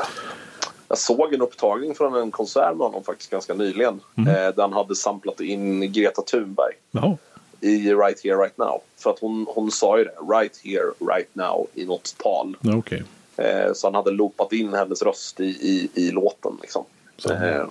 Jag 0.89 0.99
såg 0.99 1.35
en 1.35 1.43
upptagning 1.43 1.95
från 1.95 2.15
en 2.15 2.31
konsert 2.31 2.77
med 2.77 2.87
honom 2.87 3.05
faktiskt 3.05 3.31
ganska 3.31 3.55
nyligen. 3.55 4.01
Mm. 4.17 4.29
Eh, 4.29 4.35
där 4.55 4.63
han 4.63 4.73
hade 4.73 4.97
samplat 4.97 5.41
in 5.41 5.93
Greta 5.93 6.23
Thunberg. 6.23 6.75
Jaha. 6.91 7.17
I 7.61 7.95
Right 7.95 8.25
Here 8.25 8.37
Right 8.37 8.59
Now. 8.59 8.81
För 8.97 9.11
att 9.11 9.19
hon, 9.19 9.47
hon 9.49 9.71
sa 9.71 9.99
ju 9.99 10.05
det, 10.05 10.15
Right 10.39 10.61
Here 10.65 10.93
Right 11.13 11.29
Now 11.35 11.67
i 11.75 11.85
något 11.85 12.15
tal. 12.19 12.57
Okej. 12.77 13.03
Eh, 13.37 13.73
så 13.75 13.87
han 13.87 13.95
hade 13.95 14.11
loopat 14.11 14.53
in 14.53 14.75
hennes 14.75 15.03
röst 15.03 15.41
i, 15.41 15.45
i, 15.45 15.91
i 15.95 16.11
låten. 16.11 16.59
Liksom. 16.61 16.85
Eh, 17.31 17.67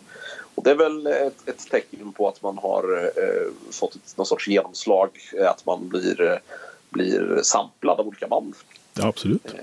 och 0.55 0.63
det 0.63 0.71
är 0.71 0.75
väl 0.75 1.07
ett, 1.07 1.49
ett 1.49 1.69
tecken 1.71 2.11
på 2.11 2.27
att 2.27 2.41
man 2.41 2.57
har 2.57 3.11
eh, 3.15 3.51
fått 3.71 3.95
ett, 3.95 4.17
någon 4.17 4.25
sorts 4.25 4.47
genomslag. 4.47 5.09
eh, 5.39 5.49
Att 5.49 5.65
man 5.65 5.89
blir, 5.89 6.21
eh, 6.21 6.37
blir 6.89 7.39
samplad 7.43 7.99
av 7.99 8.07
olika 8.07 8.27
band. 8.27 8.53
Ja, 8.93 9.07
absolut. 9.07 9.55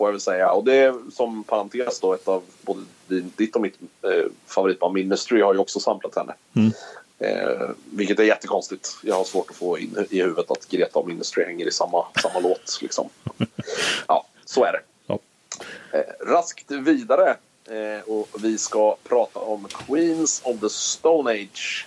Får 0.00 0.08
jag 0.08 0.12
väl 0.12 0.20
säga. 0.20 0.50
Och 0.50 0.64
det 0.64 0.74
är 0.74 0.94
som 1.12 1.44
parentes 1.44 2.00
då 2.00 2.14
ett 2.14 2.28
av 2.28 2.42
både 2.62 2.80
ditt 3.08 3.56
och 3.56 3.62
mitt 3.62 3.78
eh, 4.02 4.30
favoritband 4.46 4.94
Ministry 4.94 5.40
har 5.40 5.54
ju 5.54 5.58
också 5.58 5.80
samplat 5.80 6.16
henne. 6.16 6.34
Mm. 6.56 6.72
Eh, 7.18 7.70
vilket 7.92 8.18
är 8.18 8.24
jättekonstigt. 8.24 8.96
Jag 9.02 9.14
har 9.14 9.24
svårt 9.24 9.50
att 9.50 9.56
få 9.56 9.78
in 9.78 10.06
i 10.10 10.22
huvudet 10.22 10.50
att 10.50 10.68
Greta 10.68 10.98
och 10.98 11.08
Ministry 11.08 11.44
hänger 11.44 11.66
i 11.66 11.70
samma, 11.70 12.06
samma 12.22 12.40
låt. 12.48 12.78
Liksom. 12.82 13.08
Ja, 14.06 14.26
så 14.44 14.64
är 14.64 14.72
det. 14.72 14.80
Ja. 15.06 15.18
Eh, 15.92 16.26
raskt 16.26 16.70
vidare. 16.70 17.36
Eh, 17.64 18.02
och 18.06 18.28
vi 18.38 18.58
ska 18.58 18.96
prata 19.04 19.40
om 19.40 19.68
Queens 19.86 20.40
of 20.44 20.60
the 20.60 20.70
Stone 20.70 21.30
Age. 21.30 21.86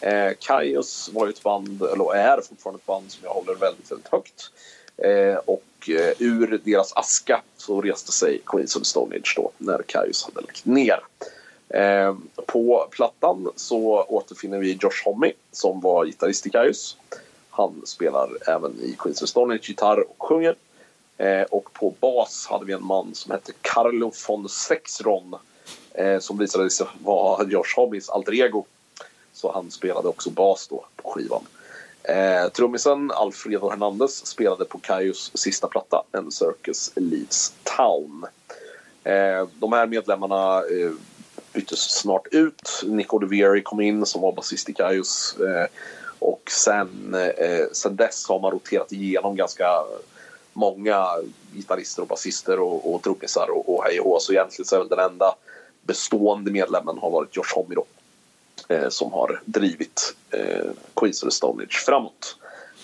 Eh, 0.00 0.32
Kaius 0.40 1.10
var 1.12 1.26
ju 1.26 1.32
ett 1.32 1.42
band, 1.42 1.82
eller 1.82 2.14
är 2.14 2.40
fortfarande 2.40 2.78
ett 2.78 2.86
band 2.86 3.12
som 3.12 3.20
jag 3.24 3.30
håller 3.30 3.54
väldigt, 3.54 3.90
väldigt 3.90 4.08
högt. 4.08 4.50
Eh, 4.96 5.36
och 5.36 5.88
eh, 5.88 6.12
ur 6.18 6.60
deras 6.64 6.92
aska 6.92 7.42
så 7.56 7.80
reste 7.80 8.12
sig 8.12 8.40
Queens 8.46 8.76
of 8.76 8.82
the 8.82 8.88
Stone 8.88 9.16
Age 9.16 9.32
då 9.36 9.50
när 9.58 9.82
Kaius 9.86 10.24
hade 10.24 10.40
lagt 10.40 10.64
ner. 10.64 11.00
Eh, 11.68 12.16
på 12.46 12.88
plattan 12.90 13.52
så 13.56 14.04
återfinner 14.08 14.58
vi 14.58 14.78
Josh 14.80 15.04
Homme 15.04 15.32
som 15.52 15.80
var 15.80 16.04
gitarrist 16.04 16.46
i 16.46 16.50
Kaius. 16.50 16.96
Han 17.50 17.82
spelar 17.86 18.28
även 18.48 18.80
i 18.80 18.96
Queens 18.98 19.22
of 19.22 19.26
the 19.26 19.30
Stone 19.30 19.54
Age 19.54 19.68
gitarr 19.68 20.00
och 20.00 20.28
sjunger. 20.28 20.56
Eh, 21.16 21.42
och 21.42 21.72
på 21.72 21.94
bas 22.00 22.46
hade 22.50 22.64
vi 22.64 22.72
en 22.72 22.84
man 22.84 23.14
som 23.14 23.32
hette 23.32 23.52
Carlo 23.60 24.12
von 24.28 24.48
Sexron 24.48 25.36
eh, 25.94 26.18
som 26.18 26.38
visade 26.38 26.70
sig 26.70 26.86
vara 27.02 27.48
Josh 27.48 27.76
Hommes 27.76 28.08
alter 28.08 28.34
ego. 28.34 28.64
Så 29.32 29.52
han 29.52 29.70
spelade 29.70 30.08
också 30.08 30.30
bas 30.30 30.68
då 30.68 30.84
på 30.96 31.10
skivan. 31.10 31.46
Eh, 32.08 32.48
trummisen 32.48 33.10
Alfredo 33.10 33.70
Hernandez 33.70 34.26
spelade 34.26 34.64
på 34.64 34.78
Kaios 34.78 35.30
sista 35.34 35.68
platta, 35.68 36.02
En 36.12 36.30
Circus 36.30 36.92
Leaves 36.96 37.54
Town. 37.76 38.26
Eh, 39.04 39.48
de 39.54 39.72
här 39.72 39.86
medlemmarna 39.86 40.58
eh, 40.58 40.92
byttes 41.52 41.80
snart 41.80 42.26
ut. 42.30 42.82
Nico 42.86 43.18
De 43.18 43.28
Vieri 43.28 43.62
kom 43.62 43.80
in 43.80 44.06
som 44.06 44.22
var 44.22 44.32
basist 44.32 44.68
i 44.68 44.72
Kaios. 44.72 45.36
Eh, 45.40 45.66
och 46.18 46.50
sen, 46.50 47.14
eh, 47.14 47.66
sen 47.72 47.96
dess 47.96 48.28
har 48.28 48.40
man 48.40 48.50
roterat 48.50 48.92
igenom 48.92 49.36
ganska 49.36 49.68
många 50.52 51.06
gitarrister 51.54 52.02
och 52.02 52.08
basister 52.08 52.60
och, 52.60 52.94
och 52.94 53.02
trummisar 53.02 53.50
och, 53.50 53.74
och 53.74 53.84
hej 53.84 54.00
och 54.00 54.10
hå. 54.10 54.20
Så 54.20 54.32
egentligen 54.32 54.66
så 54.66 54.74
är 54.74 54.78
väl 54.78 54.88
den 54.88 54.98
enda 55.10 55.34
bestående 55.82 56.50
medlemmen 56.50 56.98
har 56.98 57.10
varit 57.10 57.36
Josh 57.36 57.54
Homme 57.54 57.74
Eh, 58.68 58.88
som 58.88 59.12
har 59.12 59.40
drivit 59.44 60.16
eh, 60.30 60.70
Queens 60.96 61.22
of 61.22 61.28
the 61.28 61.34
Stone 61.34 61.62
Age 61.62 61.82
framåt. 61.86 62.36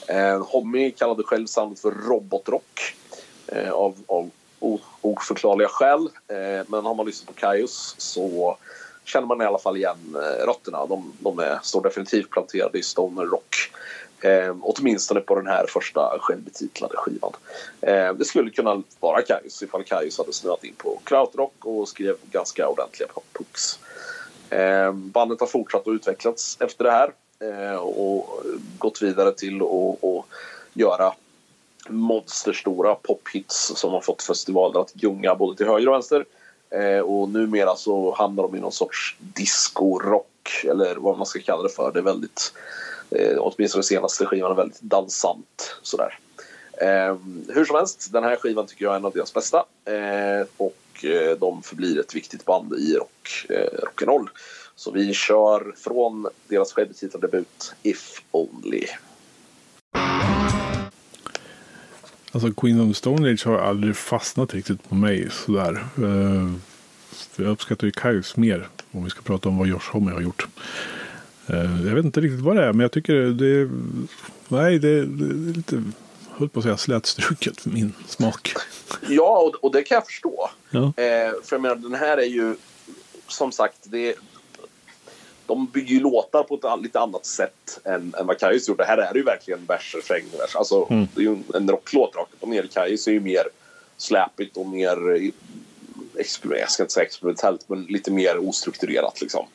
Eh, 0.07 0.47
Hommy 0.47 0.91
kallade 0.91 1.22
själv 1.22 1.47
soundet 1.47 1.81
för 1.81 1.91
robotrock 1.91 2.95
eh, 3.47 3.70
av, 3.70 3.95
av 4.07 4.31
oförklarliga 5.01 5.68
skäl. 5.68 6.09
Eh, 6.28 6.66
men 6.68 6.85
har 6.85 6.95
man 6.95 7.07
lyssnat 7.07 7.35
på 7.35 7.41
Kaius 7.41 7.95
så 7.99 8.57
känner 9.05 9.26
man 9.26 9.43
i 9.43 9.45
alla 9.45 9.59
fall 9.59 9.76
igen 9.76 10.16
eh, 10.16 10.47
rötterna. 10.47 10.87
De, 10.87 11.12
de 11.18 11.39
är, 11.39 11.59
står 11.62 11.83
definitivt 11.83 12.31
planterade 12.31 12.78
i 12.78 12.83
stoner 12.83 13.24
rock. 13.24 13.57
Eh, 14.20 14.57
åtminstone 14.62 15.20
på 15.20 15.35
den 15.35 15.47
här 15.47 15.66
första 15.68 16.18
självbetitlade 16.20 16.97
skivan. 16.97 17.33
Eh, 17.81 18.14
det 18.14 18.24
skulle 18.24 18.51
kunna 18.51 18.83
vara 19.01 19.22
Kaius 19.22 19.62
ifall 19.62 19.85
Kaius 19.85 20.18
hade 20.18 20.33
snöat 20.33 20.64
in 20.64 20.74
på 20.76 21.01
krautrock 21.05 21.64
och 21.64 21.89
skrev 21.89 22.16
ganska 22.31 22.68
ordentliga 22.68 23.09
pucks. 23.33 23.78
Eh, 24.51 24.92
bandet 24.92 25.40
har 25.40 25.46
fortsatt 25.46 25.88
att 25.88 25.94
utvecklats 25.94 26.57
efter 26.61 26.84
det 26.84 26.90
här 26.90 27.12
eh, 27.40 27.76
och 27.76 28.42
gått 28.78 29.03
vidare 29.03 29.32
till 29.32 29.62
att 29.62 30.05
att 30.05 30.24
göra 30.72 31.12
monsterstora 31.88 32.94
pophits 32.94 33.72
som 33.76 33.92
har 33.92 34.01
fått 34.01 34.22
festivaler 34.22 34.80
att 34.80 34.92
gunga 34.92 35.34
både 35.34 35.57
till 35.57 35.66
höger 35.66 35.88
och 35.88 35.94
vänster. 35.94 36.24
Eh, 36.70 36.98
och 36.98 37.28
numera 37.28 37.76
så 37.76 38.14
hamnar 38.14 38.42
de 38.42 38.57
i 38.57 38.61
någon 38.61 38.72
sorts 38.72 39.16
disco-rock 39.18 40.64
eller 40.64 40.96
vad 40.96 41.18
man 41.18 41.26
ska 41.26 41.40
kalla 41.40 41.62
det 41.62 41.68
för. 41.68 41.92
Det 41.92 41.98
är 41.98 42.03
väldigt, 42.03 42.53
eh, 43.11 43.36
åtminstone 43.38 43.82
senaste 43.82 44.26
skivan 44.26 44.51
är 44.51 44.55
väldigt 44.55 44.80
dansant 44.80 45.76
sådär. 45.82 46.18
Eh, 46.80 47.16
hur 47.48 47.64
som 47.64 47.76
helst, 47.76 48.12
den 48.12 48.24
här 48.24 48.36
skivan 48.36 48.66
tycker 48.66 48.84
jag 48.84 48.92
är 48.92 48.96
en 48.96 49.05
av 49.05 49.12
deras 49.12 49.34
bästa. 49.34 49.64
Eh, 49.84 50.46
och 50.57 50.76
Eh, 51.05 51.38
de 51.40 51.62
förblir 51.62 52.01
ett 52.01 52.14
viktigt 52.14 52.44
band 52.44 52.74
i 52.74 52.94
rock, 52.94 53.46
eh, 53.48 53.78
rock'n'roll. 53.86 54.28
Så 54.76 54.90
vi 54.90 55.14
kör 55.14 55.74
från 55.76 56.26
deras 56.48 56.72
självbetitlade 56.72 57.26
debut 57.26 57.74
If 57.82 58.22
Only. 58.30 58.86
Alltså 62.32 62.53
Queen 62.53 62.80
of 62.80 62.88
the 62.88 62.94
Stone 62.94 63.32
Age 63.32 63.46
har 63.46 63.59
aldrig 63.59 63.96
fastnat 63.96 64.55
riktigt 64.55 64.88
på 64.88 64.94
mig 64.94 65.28
sådär. 65.30 65.84
Eh, 65.98 66.53
jag 67.36 67.46
uppskattar 67.46 67.86
ju 67.86 67.90
Kaius 67.90 68.36
mer 68.36 68.68
om 68.92 69.05
vi 69.05 69.11
ska 69.11 69.22
prata 69.22 69.48
om 69.48 69.59
vad 69.59 69.68
Josh 69.68 69.92
Homme 69.92 70.11
har 70.11 70.20
gjort. 70.20 70.46
Eh, 71.46 71.86
jag 71.86 71.94
vet 71.94 72.05
inte 72.05 72.20
riktigt 72.20 72.40
vad 72.40 72.57
det 72.57 72.64
är 72.64 72.72
men 72.72 72.80
jag 72.80 72.92
tycker 72.92 73.14
det 73.14 73.46
är, 73.46 73.70
nej 74.48 74.78
det, 74.78 75.05
det 75.07 75.24
är 75.24 75.55
lite, 75.57 75.82
höll 76.41 76.49
på 76.49 76.59
att 76.59 76.64
säga 76.64 76.76
slätstruket 76.76 77.61
för 77.61 77.70
min 77.70 77.93
smak. 78.09 78.53
Ja, 79.09 79.38
och, 79.38 79.64
och 79.64 79.72
det 79.72 79.82
kan 79.82 79.95
jag 79.95 80.07
förstå. 80.07 80.51
Ja. 80.70 80.84
Eh, 80.97 81.32
för 81.45 81.51
jag 81.51 81.61
menar, 81.61 81.74
den 81.76 81.95
här 81.95 82.16
är 82.16 82.24
ju 82.26 82.57
som 83.28 83.53
sagt, 83.53 83.76
det, 83.82 84.14
de 85.47 85.66
bygger 85.66 85.95
ju 85.95 86.01
låtar 86.01 86.43
på 86.43 86.55
ett 86.55 86.82
lite 86.82 87.01
annat 87.01 87.26
sätt 87.26 87.80
än, 87.84 88.14
än 88.18 88.26
vad 88.26 88.38
Kaius 88.38 88.68
gjorde. 88.68 88.84
Här 88.84 88.99
är 88.99 89.12
det 89.12 89.18
ju 89.18 89.24
verkligen 89.24 89.64
vers, 89.66 89.95
refräng, 89.95 90.24
vers. 90.38 90.57
Alltså, 90.57 90.86
Mm. 90.91 91.09
det 91.14 91.20
är 91.20 91.24
ju 91.24 91.38
en- 91.55 91.70
rocklåt 91.70 92.16
rakt 92.16 92.34
upp 92.34 92.43
och 92.43 92.49
ner. 92.49 92.66
Kaius 92.66 93.07
är 93.09 93.12
ju 93.12 93.20
mer 93.20 93.43
släpigt 93.97 94.57
och 94.57 94.66
mer, 94.66 95.16
eh, 95.16 95.30
jag 96.51 96.70
ska 96.70 96.82
inte 96.82 96.93
säga 96.95 97.05
experimentellt, 97.07 97.68
men 97.68 97.82
lite 97.82 98.11
mer 98.11 98.49
ostrukturerat 98.49 99.20
liksom. 99.20 99.47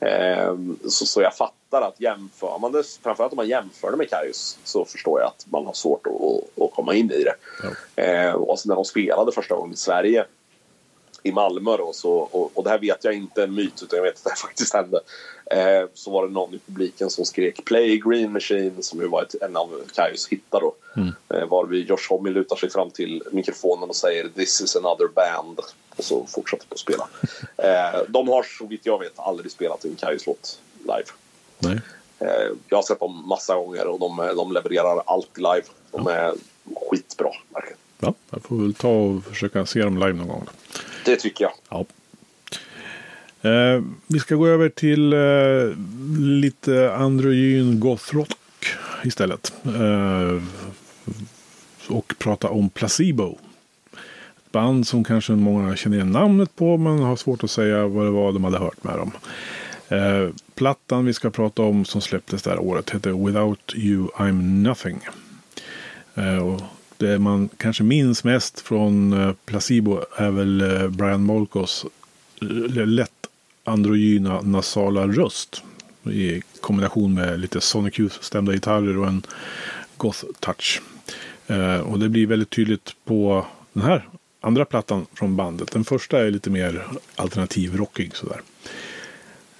Ehm, 0.00 0.78
så, 0.88 1.06
så 1.06 1.22
jag 1.22 1.36
fattar 1.36 1.54
att 1.78 2.00
jämför 2.00 2.58
man 2.58 2.72
det, 2.72 2.82
framförallt 3.02 3.32
om 3.32 3.36
man 3.36 3.48
jämför 3.48 3.90
det 3.90 3.96
med 3.96 4.10
Kaius 4.10 4.58
så 4.64 4.84
förstår 4.84 5.20
jag 5.20 5.26
att 5.26 5.46
man 5.50 5.66
har 5.66 5.72
svårt 5.72 6.06
att, 6.06 6.62
att, 6.64 6.74
komma 6.74 6.94
in 6.94 7.10
i 7.10 7.24
det. 7.24 7.34
Ehm, 8.02 8.34
och 8.34 8.58
så 8.58 8.68
när 8.68 8.74
de 8.74 8.84
spelade 8.84 9.32
första 9.32 9.54
gången 9.54 9.72
i 9.72 9.76
Sverige 9.76 10.24
i 11.22 11.32
Malmö 11.32 11.76
då, 11.76 11.92
så, 11.92 12.12
och, 12.12 12.50
och 12.54 12.64
det 12.64 12.70
här 12.70 12.78
vet 12.78 13.04
jag 13.04 13.14
inte 13.14 13.42
en 13.42 13.54
myt 13.54 13.82
utan 13.82 13.96
jag 13.96 14.02
vet 14.02 14.16
att 14.16 14.24
det 14.24 14.30
här 14.30 14.36
faktiskt 14.48 14.74
hände. 14.74 15.00
Eh, 15.50 15.88
så 15.94 16.10
var 16.10 16.26
det 16.26 16.32
någon 16.32 16.54
i 16.54 16.58
publiken 16.66 17.10
som 17.10 17.24
skrek 17.24 17.64
Play 17.64 17.98
Green 17.98 18.32
Machine 18.32 18.82
som 18.82 19.00
ju 19.00 19.08
var 19.08 19.22
ett, 19.22 19.34
en 19.42 19.56
av 19.56 19.82
Kaius 19.94 20.28
hittar 20.28 20.60
då. 20.60 20.74
Mm. 20.96 21.12
Eh, 21.28 21.48
varvid 21.48 21.88
Josh 21.88 22.08
Homme 22.08 22.30
lutar 22.30 22.56
sig 22.56 22.70
fram 22.70 22.90
till 22.90 23.22
mikrofonen 23.32 23.88
och 23.88 23.96
säger 23.96 24.28
This 24.28 24.60
is 24.60 24.76
another 24.76 25.08
band. 25.14 25.60
Och 25.96 26.04
så 26.04 26.26
fortsätter 26.26 26.66
på 26.66 26.74
att 26.74 26.80
spela. 26.80 27.08
Eh, 27.56 28.00
de 28.08 28.28
har 28.28 28.42
så 28.42 28.66
vitt 28.66 28.86
jag 28.86 28.98
vet 28.98 29.18
aldrig 29.18 29.52
spelat 29.52 29.84
en 29.84 29.96
Kaius-låt 29.96 30.60
live. 30.78 31.04
Nej. 31.60 31.80
Eh, 32.18 32.28
jag 32.68 32.78
har 32.78 32.82
sett 32.82 33.00
dem 33.00 33.28
massa 33.28 33.54
gånger 33.54 33.86
och 33.86 34.00
de, 34.00 34.16
de 34.36 34.52
levererar 34.52 35.02
alltid 35.06 35.36
live. 35.42 35.62
De 35.90 36.06
är 36.06 36.34
skitbra, 36.90 37.30
verkligen. 37.54 37.78
Ja, 37.98 38.14
jag 38.30 38.42
får 38.42 38.56
väl 38.56 38.74
ta 38.74 38.88
och 38.88 39.24
försöka 39.24 39.66
se 39.66 39.82
dem 39.82 39.98
live 39.98 40.12
någon 40.12 40.28
gång. 40.28 40.46
Det 41.04 41.16
tycker 41.16 41.44
jag. 41.44 41.52
Ja. 41.68 41.84
Eh, 43.42 43.82
vi 44.06 44.18
ska 44.18 44.34
gå 44.34 44.46
över 44.46 44.68
till 44.68 45.12
eh, 45.12 45.78
lite 46.18 46.94
androgyn 46.94 47.80
gothrock 47.80 48.36
istället. 49.04 49.52
Eh, 49.64 50.42
och 51.88 52.14
prata 52.18 52.48
om 52.48 52.68
Placebo. 52.70 53.38
Ett 54.36 54.52
band 54.52 54.86
som 54.86 55.04
kanske 55.04 55.32
många 55.32 55.76
känner 55.76 55.96
igen 55.96 56.12
namnet 56.12 56.56
på 56.56 56.76
men 56.76 56.98
har 56.98 57.16
svårt 57.16 57.44
att 57.44 57.50
säga 57.50 57.86
vad 57.86 58.04
det 58.06 58.10
var 58.10 58.32
de 58.32 58.44
hade 58.44 58.58
hört 58.58 58.84
med 58.84 58.98
dem. 58.98 59.12
Eh, 59.90 60.28
plattan 60.54 61.04
vi 61.04 61.12
ska 61.12 61.30
prata 61.30 61.62
om 61.62 61.84
som 61.84 62.00
släpptes 62.00 62.42
det 62.42 62.50
här 62.50 62.58
året 62.58 62.90
heter 62.90 63.26
Without 63.26 63.72
You 63.76 64.08
I'm 64.16 64.42
Nothing. 64.42 65.00
Eh, 66.14 66.36
och 66.36 66.62
det 66.96 67.18
man 67.18 67.48
kanske 67.56 67.82
minns 67.82 68.24
mest 68.24 68.60
från 68.60 69.12
eh, 69.12 69.32
Placebo 69.44 70.00
är 70.16 70.30
väl 70.30 70.60
eh, 70.60 70.88
Brian 70.88 71.22
Molkos 71.22 71.86
eh, 72.42 72.86
lätt 72.86 73.10
androgyna 73.64 74.40
nasala 74.40 75.06
röst. 75.06 75.62
I 76.04 76.42
kombination 76.60 77.14
med 77.14 77.40
lite 77.40 77.60
Sonic 77.60 77.98
Youth-stämda 77.98 78.52
gitarrer 78.52 78.98
och 78.98 79.06
en 79.06 79.22
goth-touch. 79.96 80.80
Eh, 81.46 81.80
och 81.80 81.98
det 81.98 82.08
blir 82.08 82.26
väldigt 82.26 82.50
tydligt 82.50 82.96
på 83.04 83.46
den 83.72 83.82
här 83.82 84.08
andra 84.40 84.64
plattan 84.64 85.06
från 85.14 85.36
bandet. 85.36 85.72
Den 85.72 85.84
första 85.84 86.20
är 86.20 86.30
lite 86.30 86.50
mer 86.50 86.86
alternativ 87.16 87.76
rockig 87.76 88.16
sådär. 88.16 88.40
Eh, 88.64 88.89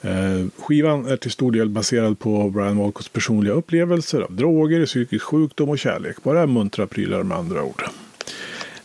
Eh, 0.02 0.46
skivan 0.58 1.06
är 1.06 1.16
till 1.16 1.30
stor 1.30 1.52
del 1.52 1.68
baserad 1.68 2.18
på 2.18 2.50
Brian 2.50 2.76
Walcotts 2.76 3.08
personliga 3.08 3.54
upplevelser 3.54 4.20
av 4.20 4.32
droger, 4.32 4.86
psykisk 4.86 5.24
sjukdom 5.24 5.68
och 5.68 5.78
kärlek. 5.78 6.22
Bara 6.22 6.46
muntra 6.46 6.86
prylar 6.86 7.22
med 7.22 7.38
andra 7.38 7.62
ord. 7.62 7.82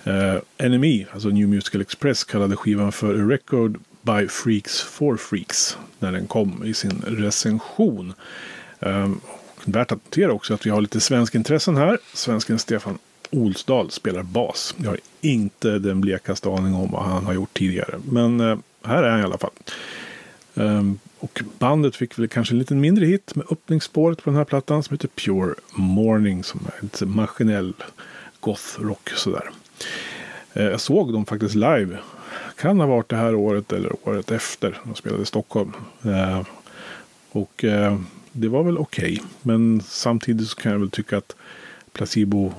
Eh, 0.03 0.69
NME, 0.69 1.05
alltså 1.13 1.29
New 1.29 1.47
Musical 1.47 1.81
Express, 1.81 2.23
kallade 2.23 2.55
skivan 2.55 2.91
för 2.91 3.13
A 3.13 3.27
Record 3.29 3.77
by 4.01 4.27
Freaks 4.27 4.81
for 4.81 5.17
Freaks 5.17 5.77
när 5.99 6.11
den 6.11 6.27
kom 6.27 6.63
i 6.65 6.73
sin 6.73 7.03
recension. 7.07 8.13
Ehm, 8.79 9.19
värt 9.65 9.91
att 9.91 10.05
notera 10.05 10.31
också 10.31 10.53
att 10.53 10.65
vi 10.65 10.69
har 10.69 10.81
lite 10.81 10.99
svensk 10.99 11.35
intressen 11.35 11.77
här. 11.77 11.97
Svensken 12.13 12.59
Stefan 12.59 12.97
Olsdal 13.29 13.91
spelar 13.91 14.23
bas. 14.23 14.75
Jag 14.77 14.89
har 14.89 14.99
inte 15.21 15.79
den 15.79 16.01
blekaste 16.01 16.49
aning 16.49 16.73
om 16.73 16.91
vad 16.91 17.03
han 17.03 17.25
har 17.25 17.33
gjort 17.33 17.53
tidigare. 17.53 17.99
Men 18.09 18.39
eh, 18.39 18.57
här 18.83 19.03
är 19.03 19.09
han 19.09 19.19
i 19.19 19.23
alla 19.23 19.37
fall. 19.37 19.51
Ehm, 20.55 20.99
och 21.19 21.41
bandet 21.59 21.95
fick 21.95 22.19
väl 22.19 22.27
kanske 22.27 22.53
en 22.53 22.59
lite 22.59 22.75
mindre 22.75 23.05
hit 23.05 23.35
med 23.35 23.45
öppningsspåret 23.51 24.23
på 24.23 24.29
den 24.29 24.37
här 24.37 24.45
plattan 24.45 24.83
som 24.83 24.93
heter 24.93 25.07
Pure 25.07 25.55
Morning 25.75 26.43
som 26.43 26.59
är 26.65 26.83
lite 26.83 27.05
maskinell 27.05 27.73
goth-rock 28.39 29.09
sådär. 29.15 29.49
Ehm, 30.53 30.65
jag 30.65 30.79
såg 30.81 31.13
dem 31.13 31.25
faktiskt 31.25 31.55
live. 31.55 31.97
Kan 32.57 32.79
ha 32.79 32.87
varit 32.87 33.09
det 33.09 33.15
här 33.15 33.35
året 33.35 33.73
eller 33.73 33.91
året 34.03 34.31
efter. 34.31 34.79
De 34.83 34.95
spelade 34.95 35.23
i 35.23 35.25
Stockholm. 35.25 35.73
Ehm, 36.03 36.43
och 37.31 37.65
det 38.31 38.47
var 38.47 38.63
väl 38.63 38.77
okej. 38.77 39.13
Okay. 39.13 39.25
Men 39.41 39.81
samtidigt 39.81 40.47
så 40.47 40.55
kan 40.55 40.71
jag 40.71 40.79
väl 40.79 40.89
tycka 40.89 41.17
att 41.17 41.35
Placebo 41.93 42.53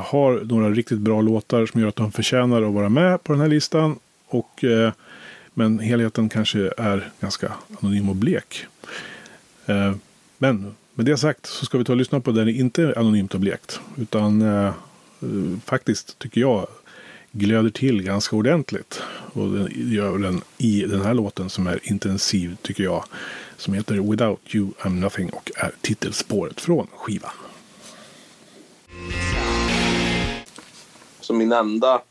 har 0.00 0.44
några 0.44 0.70
riktigt 0.70 0.98
bra 0.98 1.20
låtar 1.20 1.66
som 1.66 1.80
gör 1.80 1.88
att 1.88 1.96
de 1.96 2.12
förtjänar 2.12 2.62
att 2.62 2.72
vara 2.72 2.88
med 2.88 3.24
på 3.24 3.32
den 3.32 3.40
här 3.40 3.48
listan. 3.48 3.98
Och 4.28 4.64
men 5.58 5.78
helheten 5.78 6.28
kanske 6.28 6.72
är 6.76 7.10
ganska 7.20 7.52
anonym 7.80 8.08
och 8.08 8.16
blek. 8.16 8.66
Eh, 9.66 9.94
men 10.38 10.74
med 10.94 11.06
det 11.06 11.16
sagt 11.16 11.46
så 11.46 11.64
ska 11.64 11.78
vi 11.78 11.84
ta 11.84 11.92
och 11.92 11.96
lyssna 11.96 12.20
på 12.20 12.30
den 12.30 12.48
inte 12.48 12.82
är 12.82 12.98
anonymt 12.98 13.34
och 13.34 13.40
blekt. 13.40 13.80
Utan 13.96 14.42
eh, 14.42 14.72
faktiskt 15.64 16.18
tycker 16.18 16.40
jag 16.40 16.66
glöder 17.32 17.70
till 17.70 18.02
ganska 18.02 18.36
ordentligt. 18.36 19.02
Och 19.32 19.50
det 19.50 19.70
gör 19.72 20.18
den 20.18 20.40
i 20.58 20.82
den 20.82 21.00
här 21.00 21.14
låten 21.14 21.50
som 21.50 21.66
är 21.66 21.80
intensiv 21.82 22.56
tycker 22.62 22.84
jag. 22.84 23.04
Som 23.56 23.74
heter 23.74 24.10
Without 24.10 24.54
You 24.54 24.68
I'm 24.80 25.00
Nothing 25.00 25.30
och 25.30 25.50
är 25.56 25.70
titelspåret 25.80 26.60
från 26.60 26.86
skivan. 26.96 27.30
Så 31.20 31.34
min 31.34 31.52
enda 31.52 32.02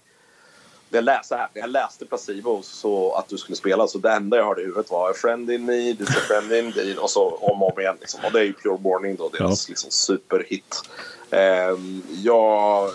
jag 0.96 1.04
läste 1.04 1.36
här, 1.36 1.48
jag 1.54 1.70
läste 1.70 2.06
Placebo 2.06 2.62
så 2.62 3.14
att 3.14 3.28
du 3.30 3.38
skulle 3.38 3.56
spela 3.56 3.88
så 3.88 3.98
det 3.98 4.12
enda 4.12 4.38
jag 4.38 4.46
hörde 4.46 4.62
i 4.62 4.66
huvudet 4.66 4.92
var 4.92 5.12
A 5.12 5.14
friend 5.16 5.52
in 5.52 5.66
me, 5.66 5.96
this 5.96 6.10
a 6.10 6.20
friend 6.28 6.52
in 6.52 6.74
me 6.76 6.96
och 6.96 7.10
så 7.10 7.36
om 7.36 7.64
och 7.64 7.74
om 7.74 7.80
igen. 7.82 7.98
Liksom. 8.00 8.20
Och 8.26 8.32
det 8.32 8.40
är 8.40 8.44
ju 8.44 8.54
Pure 8.54 8.78
Morning 8.78 9.16
då, 9.16 9.30
deras 9.30 9.68
ja. 9.68 9.72
liksom, 9.72 9.92
superhit. 9.92 10.82
Um, 11.30 12.04
jag 12.24 12.90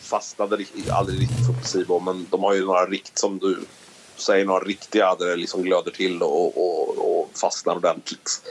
fastnade 0.00 0.64
aldrig 0.90 1.20
riktigt 1.20 1.46
för 1.46 1.52
Placebo 1.52 2.00
men 2.00 2.26
de 2.30 2.42
har 2.42 2.54
ju 2.54 2.64
några 2.64 2.86
rikt 2.86 3.18
som 3.18 3.38
du 3.38 3.58
säger, 4.16 4.44
några 4.44 4.64
riktiga 4.64 5.14
där 5.14 5.26
det 5.26 5.36
liksom 5.36 5.62
glöder 5.62 5.90
till 5.90 6.22
och, 6.22 6.58
och, 6.58 6.98
och 6.98 7.30
fastnar 7.40 7.76
ordentligt. 7.76 8.42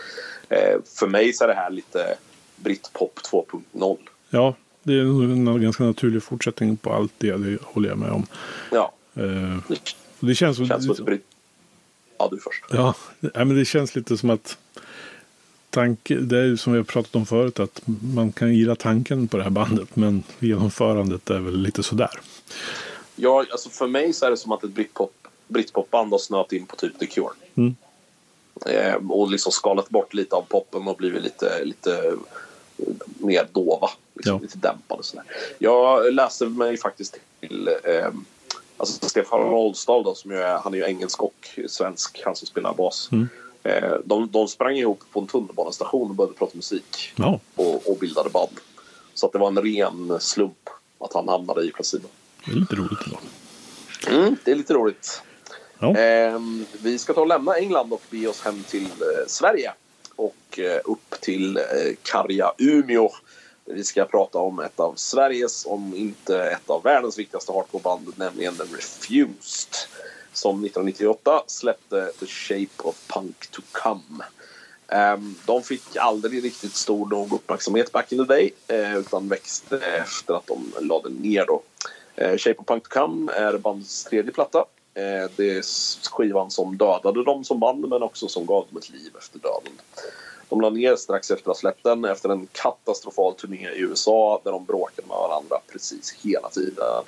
Uh, 0.51 0.81
för 0.95 1.07
mig 1.07 1.33
så 1.33 1.43
är 1.43 1.47
det 1.47 1.53
här 1.53 1.69
lite 1.69 2.17
Britpop 2.55 3.19
2.0. 3.31 3.97
Ja, 4.29 4.55
det 4.89 4.99
är 4.99 5.31
en 5.31 5.61
ganska 5.61 5.83
naturlig 5.83 6.23
fortsättning 6.23 6.77
på 6.77 6.93
allt 6.93 7.11
det, 7.17 7.37
det 7.37 7.61
håller 7.61 7.89
jag 7.89 7.97
med 7.97 8.11
om. 8.11 8.25
Ja. 8.71 8.91
Eh, 9.13 9.75
det 10.19 10.35
känns, 10.35 10.57
känns 10.67 10.97
som 10.97 11.07
ett 11.07 11.21
Ja, 12.17 12.27
du 12.31 12.37
först. 12.39 12.63
Ja, 12.71 12.93
men 13.33 13.55
det 13.55 13.65
känns 13.65 13.95
lite 13.95 14.17
som 14.17 14.29
att 14.29 14.57
tanke, 15.69 16.15
det 16.15 16.37
är 16.37 16.55
som 16.55 16.73
vi 16.73 16.79
har 16.79 16.83
pratat 16.83 17.15
om 17.15 17.25
förut, 17.25 17.59
att 17.59 17.81
man 18.13 18.31
kan 18.31 18.53
gilla 18.53 18.75
tanken 18.75 19.27
på 19.27 19.37
det 19.37 19.43
här 19.43 19.49
bandet, 19.49 19.95
men 19.95 20.23
genomförandet 20.39 21.29
är 21.29 21.39
väl 21.39 21.61
lite 21.61 21.83
sådär. 21.83 22.19
Ja, 23.15 23.45
alltså 23.51 23.69
för 23.69 23.87
mig 23.87 24.13
så 24.13 24.25
är 24.25 24.31
det 24.31 24.37
som 24.37 24.51
att 24.51 24.63
ett 24.63 24.71
britpop, 24.71 25.13
britpopband 25.47 26.11
har 26.11 26.19
snöat 26.19 26.53
in 26.53 26.65
på 26.65 26.75
typ 26.75 26.99
The 26.99 27.05
Cure. 27.05 27.33
Mm. 27.55 27.75
Eh, 28.65 28.95
och 29.09 29.31
liksom 29.31 29.51
skalat 29.51 29.89
bort 29.89 30.13
lite 30.13 30.35
av 30.35 30.41
poppen 30.41 30.87
och 30.87 30.97
blivit 30.97 31.23
lite, 31.23 31.63
lite 31.65 32.13
mer 33.19 33.47
dova. 33.51 33.89
Liksom, 34.13 34.35
ja. 34.35 34.39
Lite 34.41 34.57
dämpade 34.57 35.03
sådär. 35.03 35.25
Jag 35.57 36.13
läste 36.13 36.45
mig 36.45 36.77
faktiskt 36.77 37.17
till 37.39 37.69
eh, 37.83 38.07
alltså 38.77 39.09
Stefan 39.09 39.39
Rolstad 39.39 40.03
då, 40.03 40.15
som 40.15 40.31
är, 40.31 40.57
han 40.57 40.73
är 40.73 40.77
ju 40.77 40.83
engelsk 40.83 41.23
och 41.23 41.59
svensk, 41.67 42.21
han 42.25 42.35
som 42.35 42.47
spelar 42.47 42.73
bas. 42.73 43.09
Mm. 43.11 43.27
Eh, 43.63 43.93
de, 44.05 44.29
de 44.31 44.47
sprang 44.47 44.77
ihop 44.77 45.03
på 45.11 45.19
en 45.19 45.27
tunnelbanestation 45.27 46.09
och 46.09 46.15
började 46.15 46.37
prata 46.37 46.51
musik. 46.55 47.13
Ja. 47.15 47.39
Och, 47.55 47.89
och 47.89 47.97
bildade 47.97 48.29
band. 48.29 48.59
Så 49.13 49.25
att 49.25 49.31
det 49.31 49.39
var 49.39 49.47
en 49.47 49.57
ren 49.57 50.19
slump 50.19 50.69
att 50.99 51.13
han 51.13 51.27
hamnade 51.27 51.63
i 51.63 51.71
Placebo. 51.71 52.07
Det 52.45 52.51
är 52.51 52.55
lite 52.55 52.75
roligt. 52.75 52.99
Mm, 54.07 54.35
det 54.45 54.51
är 54.51 54.55
lite 54.55 54.73
roligt. 54.73 55.21
Ja. 55.79 55.97
Eh, 55.97 56.39
vi 56.81 56.97
ska 56.97 57.13
ta 57.13 57.21
och 57.21 57.27
lämna 57.27 57.53
England 57.53 57.93
och 57.93 58.01
bege 58.09 58.27
oss 58.27 58.41
hem 58.41 58.63
till 58.63 58.85
eh, 58.85 59.27
Sverige 59.27 59.73
och 60.19 60.59
eh, 60.59 60.81
upp 60.85 61.21
till 61.21 61.57
eh, 61.57 61.63
Karja 62.03 62.53
Umeå. 62.57 63.11
Vi 63.65 63.83
ska 63.83 64.05
prata 64.05 64.37
om 64.37 64.59
ett 64.59 64.79
av 64.79 64.93
Sveriges, 64.95 65.65
om 65.65 65.95
inte 65.95 66.43
ett 66.43 66.69
av 66.69 66.83
världens 66.83 67.19
viktigaste 67.19 67.51
hardcoreband, 67.51 68.13
nämligen 68.15 68.55
The 68.55 68.63
Refused. 68.63 69.75
Som 70.33 70.65
1998 70.65 71.43
släppte 71.47 72.11
The 72.19 72.25
Shape 72.25 72.83
of 72.83 73.07
Punk 73.07 73.47
to 73.51 73.61
Come. 73.71 74.23
Ehm, 74.87 75.35
de 75.45 75.63
fick 75.63 75.95
aldrig 75.95 76.43
riktigt 76.43 76.75
stor 76.75 77.09
nog 77.09 77.33
uppmärksamhet 77.33 77.91
back 77.91 78.11
in 78.11 78.17
the 78.17 78.33
day 78.33 78.51
eh, 78.67 78.97
utan 78.97 79.27
växte 79.27 79.77
efter 79.77 80.33
att 80.33 80.47
de 80.47 80.73
lade 80.79 81.09
ner 81.09 81.45
då. 81.45 81.61
Shape 82.37 82.55
of 82.57 82.65
Punk 82.65 82.83
to 82.83 82.89
Come 82.89 83.31
är 83.31 83.57
bandets 83.57 84.03
tredje 84.03 84.31
platta. 84.31 84.65
Eh, 84.93 85.29
det 85.35 85.57
är 85.57 85.63
skivan 86.09 86.51
som 86.51 86.77
dödade 86.77 87.23
dem 87.23 87.43
som 87.43 87.59
band 87.59 87.89
men 87.89 88.03
också 88.03 88.27
som 88.27 88.45
gav 88.45 88.65
dem 88.69 88.77
ett 88.77 88.89
liv 88.89 89.11
efter 89.17 89.39
döden. 89.39 89.73
De 90.49 90.61
la 90.61 90.69
ner 90.69 90.95
strax 90.95 91.31
efter 91.31 91.51
att 91.51 91.55
ha 91.57 91.59
släppt 91.59 91.83
den 91.83 92.05
efter 92.05 92.29
en 92.29 92.47
katastrofal 92.51 93.33
turné 93.33 93.69
i 93.69 93.79
USA 93.79 94.41
där 94.43 94.51
de 94.51 94.65
bråkade 94.65 95.07
med 95.07 95.17
varandra 95.17 95.57
precis 95.71 96.11
hela 96.23 96.49
tiden. 96.49 97.03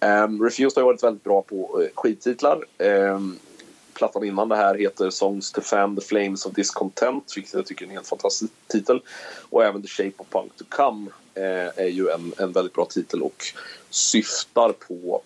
Um, 0.00 0.44
Refused 0.44 0.76
har 0.76 0.84
varit 0.84 1.02
väldigt 1.02 1.24
bra 1.24 1.42
på 1.42 1.80
eh, 1.80 1.84
uh, 1.84 1.90
skittitlar. 1.94 2.56
Um, 2.56 2.86
ehm, 2.88 3.38
plattan 3.94 4.24
innan 4.24 4.48
det 4.48 4.56
här 4.56 4.74
heter 4.74 5.10
Songs 5.10 5.52
to 5.52 5.60
fan 5.60 5.96
the 5.96 6.02
flames 6.02 6.46
of 6.46 6.52
discontent, 6.52 7.32
vilket 7.36 7.54
jag 7.54 7.66
tycker 7.66 7.84
är 7.84 7.88
en 7.88 7.94
helt 7.94 8.08
fantastisk 8.08 8.52
titel. 8.66 9.02
Och 9.50 9.64
även 9.64 9.82
The 9.82 9.88
shape 9.88 10.14
of 10.16 10.26
punk 10.30 10.56
to 10.56 10.64
come 10.68 11.10
uh, 11.36 11.70
är 11.76 11.88
ju 11.88 12.08
en, 12.08 12.32
en 12.38 12.52
väldigt 12.52 12.72
bra 12.72 12.84
titel 12.84 13.22
och 13.22 13.44
syftar 13.90 14.72
på 14.72 15.22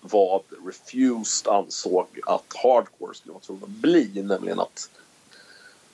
vad 0.00 0.42
Refused 0.66 1.52
ansåg 1.52 2.06
att 2.26 2.56
hardcore 2.62 3.14
skulle 3.14 3.32
vara 3.32 3.42
tvungen 3.42 3.64
att 3.64 3.70
bli, 3.70 4.22
nämligen 4.22 4.60
att 4.60 4.90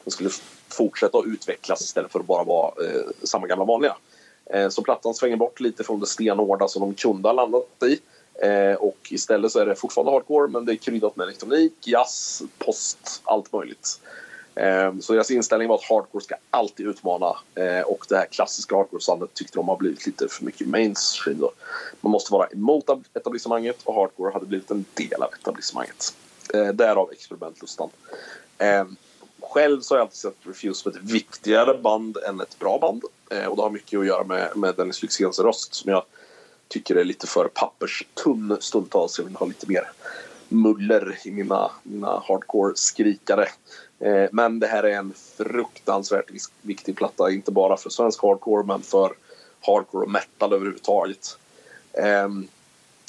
den 0.04 0.10
skulle 0.10 0.30
fortsätta 0.68 1.18
att 1.18 1.26
utvecklas 1.26 1.80
istället 1.80 2.12
för 2.12 2.20
att 2.20 2.26
bara 2.26 2.44
vara 2.44 2.86
eh, 2.86 3.02
samma 3.22 3.46
gamla 3.46 3.64
vanliga. 3.64 3.96
Eh, 4.46 4.68
så 4.68 4.82
plattan 4.82 5.14
svänger 5.14 5.36
bort 5.36 5.60
lite 5.60 5.84
från 5.84 6.00
det 6.00 6.06
stenhårda 6.06 6.68
som 6.68 6.82
de 6.82 6.94
kunde 6.94 7.28
ha 7.28 7.32
landat 7.32 7.82
i. 7.82 8.00
Eh, 8.46 8.74
och 8.74 8.98
istället 9.10 9.52
så 9.52 9.58
är 9.58 9.66
det 9.66 9.74
fortfarande 9.74 10.12
hardcore 10.12 10.48
men 10.48 10.64
det 10.64 10.72
är 10.72 10.76
kryddat 10.76 11.16
med 11.16 11.24
elektronik, 11.24 11.72
jazz, 11.80 12.42
post, 12.58 13.22
allt 13.24 13.52
möjligt. 13.52 14.00
Ehm, 14.56 15.02
så 15.02 15.12
deras 15.12 15.30
inställning 15.30 15.68
var 15.68 15.74
att 15.74 15.84
hardcore 15.84 16.24
ska 16.24 16.34
alltid 16.50 16.86
utmana 16.86 17.36
ehm, 17.54 17.84
och 17.84 18.06
det 18.08 18.16
här 18.16 18.26
klassiska 18.26 18.76
hardcore-soundet 18.76 19.34
tyckte 19.34 19.58
de 19.58 19.68
har 19.68 19.76
blivit 19.76 20.06
lite 20.06 20.28
för 20.28 20.44
mycket 20.44 20.68
mainstream. 20.68 21.38
Då. 21.38 21.52
Man 22.00 22.10
måste 22.10 22.32
vara 22.32 22.46
emot 22.46 22.84
etablissemanget 23.14 23.82
och 23.84 23.94
hardcore 23.94 24.32
hade 24.32 24.46
blivit 24.46 24.70
en 24.70 24.84
del 24.94 25.22
av 25.22 25.28
etablissemanget. 25.40 26.14
Ehm, 26.54 26.76
därav 26.76 27.12
experimentlustan. 27.12 27.90
Själv 29.40 29.80
så 29.80 29.94
har 29.94 29.98
jag 29.98 30.04
alltid 30.04 30.16
sett 30.16 30.36
Refuse 30.42 30.82
som 30.82 30.92
ett 30.92 30.98
viktigare 31.02 31.78
band 31.78 32.16
än 32.16 32.40
ett 32.40 32.58
bra 32.58 32.78
band. 32.78 33.04
Och 33.48 33.56
det 33.56 33.62
har 33.62 33.70
mycket 33.70 34.00
att 34.00 34.06
göra 34.06 34.24
med, 34.24 34.56
med 34.56 34.74
Dennis 34.74 35.02
Lyxzéns 35.02 35.38
röst 35.38 35.74
som 35.74 35.90
jag 35.90 36.02
tycker 36.68 36.96
är 36.96 37.04
lite 37.04 37.26
för 37.26 37.48
papperstunn 37.48 38.56
stundtals. 38.60 39.18
Jag 39.18 39.24
vill 39.24 39.36
ha 39.36 39.46
lite 39.46 39.68
mer 39.68 39.90
muller 40.48 41.18
i 41.24 41.30
mina, 41.30 41.70
mina 41.82 42.22
hardcore-skrikare. 42.28 43.48
Eh, 44.00 44.28
men 44.32 44.58
det 44.58 44.66
här 44.66 44.82
är 44.82 44.96
en 44.96 45.14
fruktansvärt 45.36 46.30
viktig 46.62 46.96
platta, 46.96 47.30
inte 47.30 47.52
bara 47.52 47.76
för 47.76 47.90
svensk 47.90 48.22
hardcore 48.22 48.66
men 48.66 48.82
för 48.82 49.12
hardcore 49.60 50.04
och 50.04 50.10
metal 50.10 50.52
överhuvudtaget. 50.52 51.38
Ehm, 51.92 52.48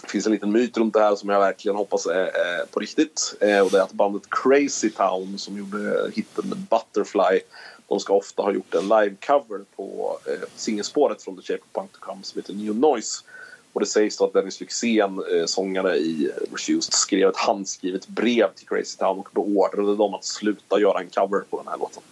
det 0.01 0.09
finns 0.09 0.25
en 0.25 0.31
liten 0.31 0.51
myt 0.51 0.77
runt 0.77 0.93
det 0.93 0.99
här 0.99 1.15
som 1.15 1.29
jag 1.29 1.39
verkligen 1.39 1.77
hoppas 1.77 2.05
är, 2.05 2.65
på 2.71 2.79
riktigt. 2.79 3.35
Eh, 3.41 3.59
och 3.59 3.71
det 3.71 3.77
är 3.77 3.83
att 3.83 3.91
bandet 3.91 4.23
Crazy 4.29 4.89
Town 4.89 5.37
som 5.37 5.57
gjorde 5.57 6.11
hiten 6.13 6.67
Butterfly 6.69 7.39
de 7.87 7.99
ska 7.99 8.13
ofta 8.13 8.43
ha 8.43 8.51
gjort 8.51 8.75
en 8.75 8.87
live-cover 8.87 9.65
på 9.75 10.19
eh, 10.25 10.47
singelspåret 10.55 11.23
från 11.23 11.35
The 11.35 11.41
Shape 11.41 11.63
of 11.63 11.73
Punk 11.73 11.91
to 11.91 11.99
Come 11.99 12.23
som 12.23 12.41
heter 12.41 12.53
New 12.53 12.75
Noise. 12.75 13.23
Och 13.77 13.81
det 13.81 13.87
sägs 13.87 14.17
då 14.17 14.25
att 14.25 14.33
Dennis 14.33 14.59
Lyxzén, 14.59 15.23
eh, 15.31 15.45
sångare 15.45 15.97
i 15.97 16.31
Refused, 16.51 16.93
skrev 16.93 17.29
ett 17.29 17.37
handskrivet 17.37 18.07
brev 18.07 18.53
till 18.55 18.67
Crazy 18.67 18.97
Town 18.97 19.19
och 19.19 19.29
beordrade 19.31 19.95
dem 19.95 20.13
att 20.13 20.25
sluta 20.25 20.79
göra 20.79 20.99
en 20.99 21.09
cover 21.09 21.43
på 21.49 21.57
den 21.57 21.67
här 21.67 21.77
låten. 21.77 22.03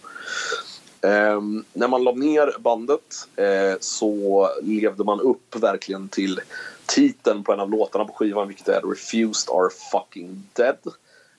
Eh, 1.00 1.40
när 1.72 1.88
man 1.88 2.04
la 2.04 2.12
ner 2.12 2.54
bandet 2.58 3.28
eh, 3.36 3.78
så 3.80 4.48
levde 4.62 5.04
man 5.04 5.20
upp 5.20 5.56
verkligen 5.56 6.08
till 6.08 6.40
titeln 6.86 7.44
på 7.44 7.52
en 7.52 7.60
av 7.60 7.70
låtarna 7.70 8.04
på 8.04 8.12
skivan 8.12 8.48
vilket 8.48 8.68
är 8.68 8.80
Refused 8.80 9.54
are 9.54 9.68
fucking 9.92 10.42
dead. 10.52 10.78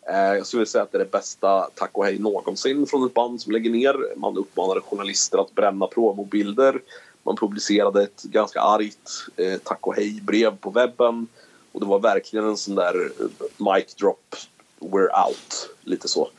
Eh, 0.09 0.35
jag 0.35 0.45
skulle 0.45 0.65
säga 0.65 0.83
att 0.83 0.91
det 0.91 0.97
är 0.97 1.03
det 1.03 1.11
bästa 1.11 1.69
tack 1.75 1.91
och 1.93 2.05
hej 2.05 2.19
någonsin 2.19 2.87
från 2.87 3.05
ett 3.05 3.13
band 3.13 3.41
som 3.41 3.51
lägger 3.51 3.69
ner. 3.69 4.19
Man 4.19 4.37
uppmanade 4.37 4.81
journalister 4.81 5.37
att 5.37 5.55
bränna 5.55 5.87
promobilder. 5.87 6.81
Man 7.27 7.35
publicerade 7.35 8.03
ett 8.03 8.23
ganska 8.23 8.61
argt 8.61 9.27
eh, 9.35 9.57
tack 9.63 9.87
och 9.87 9.95
hej-brev 9.95 10.57
på 10.57 10.69
webben. 10.69 11.27
Och 11.71 11.79
det 11.79 11.85
var 11.85 11.99
verkligen 11.99 12.45
en 12.45 12.57
sån 12.57 12.75
där 12.75 13.11
eh, 13.19 13.73
mic 13.73 13.95
drop, 13.95 14.35
we're 14.79 15.27
out, 15.27 15.69
lite 15.81 16.07
så. 16.07 16.29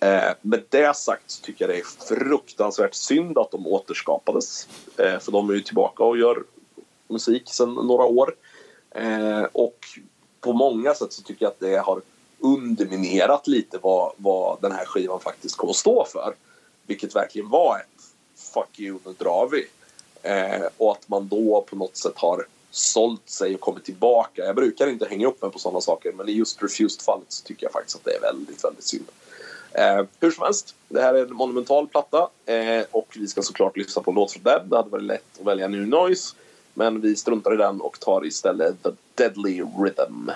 Eh, 0.00 0.32
med 0.40 0.62
det 0.68 0.96
sagt 0.96 1.30
så 1.30 1.42
tycker 1.42 1.64
jag 1.68 1.76
det 1.76 1.80
är 1.80 2.16
fruktansvärt 2.16 2.94
synd 2.94 3.38
att 3.38 3.50
de 3.50 3.66
återskapades. 3.66 4.68
Eh, 4.96 5.18
för 5.18 5.32
de 5.32 5.50
är 5.50 5.54
ju 5.54 5.60
tillbaka 5.60 6.04
och 6.04 6.18
gör 6.18 6.44
musik 7.08 7.42
sedan 7.46 7.74
några 7.74 8.04
år. 8.04 8.34
Eh, 8.90 9.42
och 9.52 9.78
på 10.40 10.52
många 10.52 10.94
sätt 10.94 11.12
så 11.12 11.22
tycker 11.22 11.44
jag 11.44 11.50
att 11.50 11.60
det 11.60 11.76
har 11.76 12.02
underminerat 12.38 13.46
lite 13.46 13.78
vad, 13.82 14.12
vad 14.16 14.62
den 14.62 14.72
här 14.72 14.84
skivan 14.84 15.20
faktiskt 15.20 15.56
kommer 15.56 15.70
att 15.70 15.76
stå 15.76 16.04
för. 16.04 16.34
Vilket 16.86 17.16
verkligen 17.16 17.48
var 17.48 17.78
ett 17.78 18.04
fuck 18.54 18.80
you, 18.80 18.98
nu 19.04 19.14
drar 19.18 19.48
vi. 19.52 19.66
Eh, 20.22 20.62
och 20.76 20.92
att 20.92 21.08
man 21.08 21.28
då 21.28 21.64
på 21.70 21.76
något 21.76 21.96
sätt 21.96 22.12
har 22.16 22.46
sålt 22.70 23.28
sig 23.28 23.54
och 23.54 23.60
kommit 23.60 23.84
tillbaka. 23.84 24.44
Jag 24.44 24.56
brukar 24.56 24.86
inte 24.86 25.06
hänga 25.06 25.26
upp 25.26 25.42
mig 25.42 25.50
på 25.50 25.58
sådana 25.58 25.80
saker 25.80 26.12
men 26.12 26.28
i 26.28 26.32
just 26.32 26.62
Refused-fallet 26.62 27.26
så 27.28 27.44
tycker 27.44 27.66
jag 27.66 27.72
faktiskt 27.72 27.96
att 27.96 28.04
det 28.04 28.16
är 28.16 28.20
väldigt, 28.20 28.64
väldigt 28.64 28.84
synd. 28.84 29.06
Eh, 29.72 30.04
hur 30.20 30.30
som 30.30 30.44
helst, 30.44 30.74
det 30.88 31.02
här 31.02 31.14
är 31.14 31.22
en 31.22 31.34
monumental 31.34 31.88
platta 31.88 32.28
eh, 32.46 32.84
och 32.90 33.16
vi 33.18 33.26
ska 33.26 33.42
såklart 33.42 33.76
lyssna 33.76 34.02
på 34.02 34.10
en 34.10 34.14
låt 34.14 34.32
från 34.32 34.42
den. 34.42 34.68
Det 34.68 34.76
hade 34.76 34.90
varit 34.90 35.04
lätt 35.04 35.40
att 35.40 35.46
välja 35.46 35.68
New 35.68 35.88
Noise 35.88 36.34
men 36.74 37.00
vi 37.00 37.16
struntar 37.16 37.54
i 37.54 37.56
den 37.56 37.80
och 37.80 38.00
tar 38.00 38.26
istället 38.26 38.82
The 38.82 38.90
Deadly 39.14 39.62
Rhythm. 39.62 40.30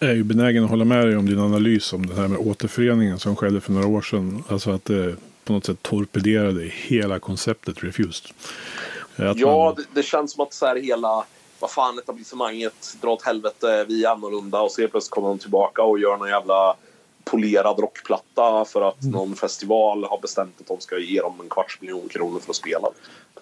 Är 0.00 0.12
ju 0.12 0.24
benägen 0.24 0.64
att 0.64 0.70
hålla 0.70 0.84
med 0.84 1.06
dig 1.06 1.16
om 1.16 1.26
din 1.26 1.38
analys 1.38 1.92
om 1.92 2.06
det 2.06 2.14
här 2.14 2.28
med 2.28 2.38
återföreningen 2.38 3.18
som 3.18 3.36
skedde 3.36 3.60
för 3.60 3.72
några 3.72 3.86
år 3.86 4.02
sedan. 4.02 4.44
Alltså 4.48 4.70
att 4.70 4.84
det 4.84 5.16
på 5.44 5.52
något 5.52 5.64
sätt 5.64 5.82
torpederade 5.82 6.62
hela 6.64 7.18
konceptet 7.18 7.84
Refused. 7.84 8.30
Att 9.16 9.38
ja, 9.38 9.64
man... 9.64 9.74
det, 9.74 9.82
det, 9.94 10.02
känns 10.02 10.32
som 10.32 10.42
att 10.42 10.54
så 10.54 10.66
här 10.66 10.76
hela, 10.76 11.24
vad 11.58 11.70
fan 11.70 11.98
etablissemanget 11.98 12.96
drar 13.00 13.10
åt 13.10 13.22
helvete, 13.22 13.84
vi 13.88 14.04
är 14.04 14.10
annorlunda 14.10 14.60
och 14.60 14.70
så 14.70 14.88
plötsligt 14.88 15.10
kommer 15.10 15.28
de 15.28 15.38
tillbaka 15.38 15.82
och 15.82 15.98
gör 15.98 16.16
någon 16.16 16.28
jävla 16.28 16.76
polerad 17.30 17.78
rockplatta 17.78 18.64
för 18.64 18.88
att 18.88 19.02
mm. 19.02 19.12
någon 19.12 19.36
festival 19.36 20.04
har 20.04 20.20
bestämt 20.20 20.60
att 20.60 20.66
de 20.66 20.80
ska 20.80 20.98
ge 20.98 21.20
dem 21.20 21.40
en 21.40 21.48
kvarts 21.48 21.80
miljon 21.80 22.08
kronor 22.08 22.40
för 22.40 22.50
att 22.50 22.56
spela. 22.56 22.88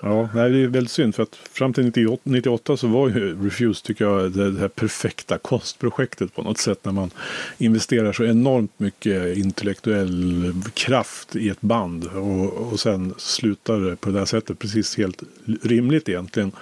Ja, 0.02 0.28
nej, 0.34 0.50
det 0.50 0.58
är 0.58 0.66
väldigt 0.66 0.92
synd 0.92 1.14
för 1.14 1.22
att 1.22 1.34
fram 1.34 1.72
till 1.72 1.84
98, 1.84 2.22
98 2.24 2.76
så 2.76 2.86
var 2.86 3.08
ju 3.08 3.44
Refuse 3.44 3.86
tycker 3.86 4.04
jag 4.04 4.32
det, 4.32 4.50
det 4.50 4.60
här 4.60 4.68
perfekta 4.68 5.38
kostprojektet 5.38 6.34
på 6.34 6.42
något 6.42 6.58
sätt 6.58 6.84
när 6.84 6.92
man 6.92 7.10
investerar 7.58 8.12
så 8.12 8.24
enormt 8.24 8.78
mycket 8.78 9.36
intellektuell 9.36 10.52
kraft 10.74 11.36
i 11.36 11.48
ett 11.48 11.60
band 11.60 12.06
och, 12.06 12.72
och 12.72 12.80
sen 12.80 13.14
slutar 13.18 13.80
det 13.80 13.96
på 13.96 14.10
det 14.10 14.18
här 14.18 14.26
sättet 14.26 14.58
precis 14.58 14.96
helt 14.96 15.22
rimligt 15.62 16.08
egentligen 16.08 16.52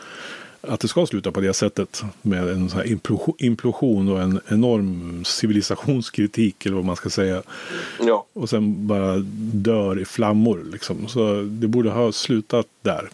att 0.69 0.81
det 0.81 0.89
ska 0.89 1.07
sluta 1.07 1.33
på 1.33 1.41
det 1.41 1.55
sättet 1.55 2.03
med 2.23 2.49
en 2.49 2.71
sån 2.71 2.79
här 2.79 2.99
implosion 3.39 4.09
och 4.09 4.21
en 4.21 4.41
enorm 4.49 5.25
civilisationskritik 5.25 6.67
eller 6.67 6.77
vad 6.77 6.85
man 6.85 6.97
ska 6.97 7.11
säga. 7.11 7.43
Ja. 8.01 8.27
Och 8.33 8.51
sen 8.51 8.87
bara 8.87 9.17
dör 9.53 10.01
i 10.01 10.05
flammor 10.05 10.67
liksom. 10.73 11.09
Så 11.09 11.43
det 11.43 11.69
borde 11.69 11.91
ha 11.91 12.13
slutat 12.13 12.67
där. 12.83 13.11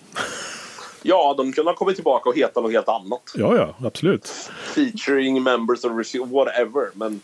Ja, 1.02 1.34
de 1.36 1.52
kunde 1.52 1.70
ha 1.70 1.76
kommit 1.76 1.94
tillbaka 1.94 2.28
och 2.28 2.36
heta 2.36 2.60
något 2.60 2.72
helt 2.72 2.88
annat. 2.88 3.32
Ja, 3.34 3.56
ja, 3.56 3.86
absolut. 3.86 4.28
Featuring 4.74 5.42
members 5.42 5.84
of 5.84 5.92
whatever. 6.30 6.90
Men 6.94 7.20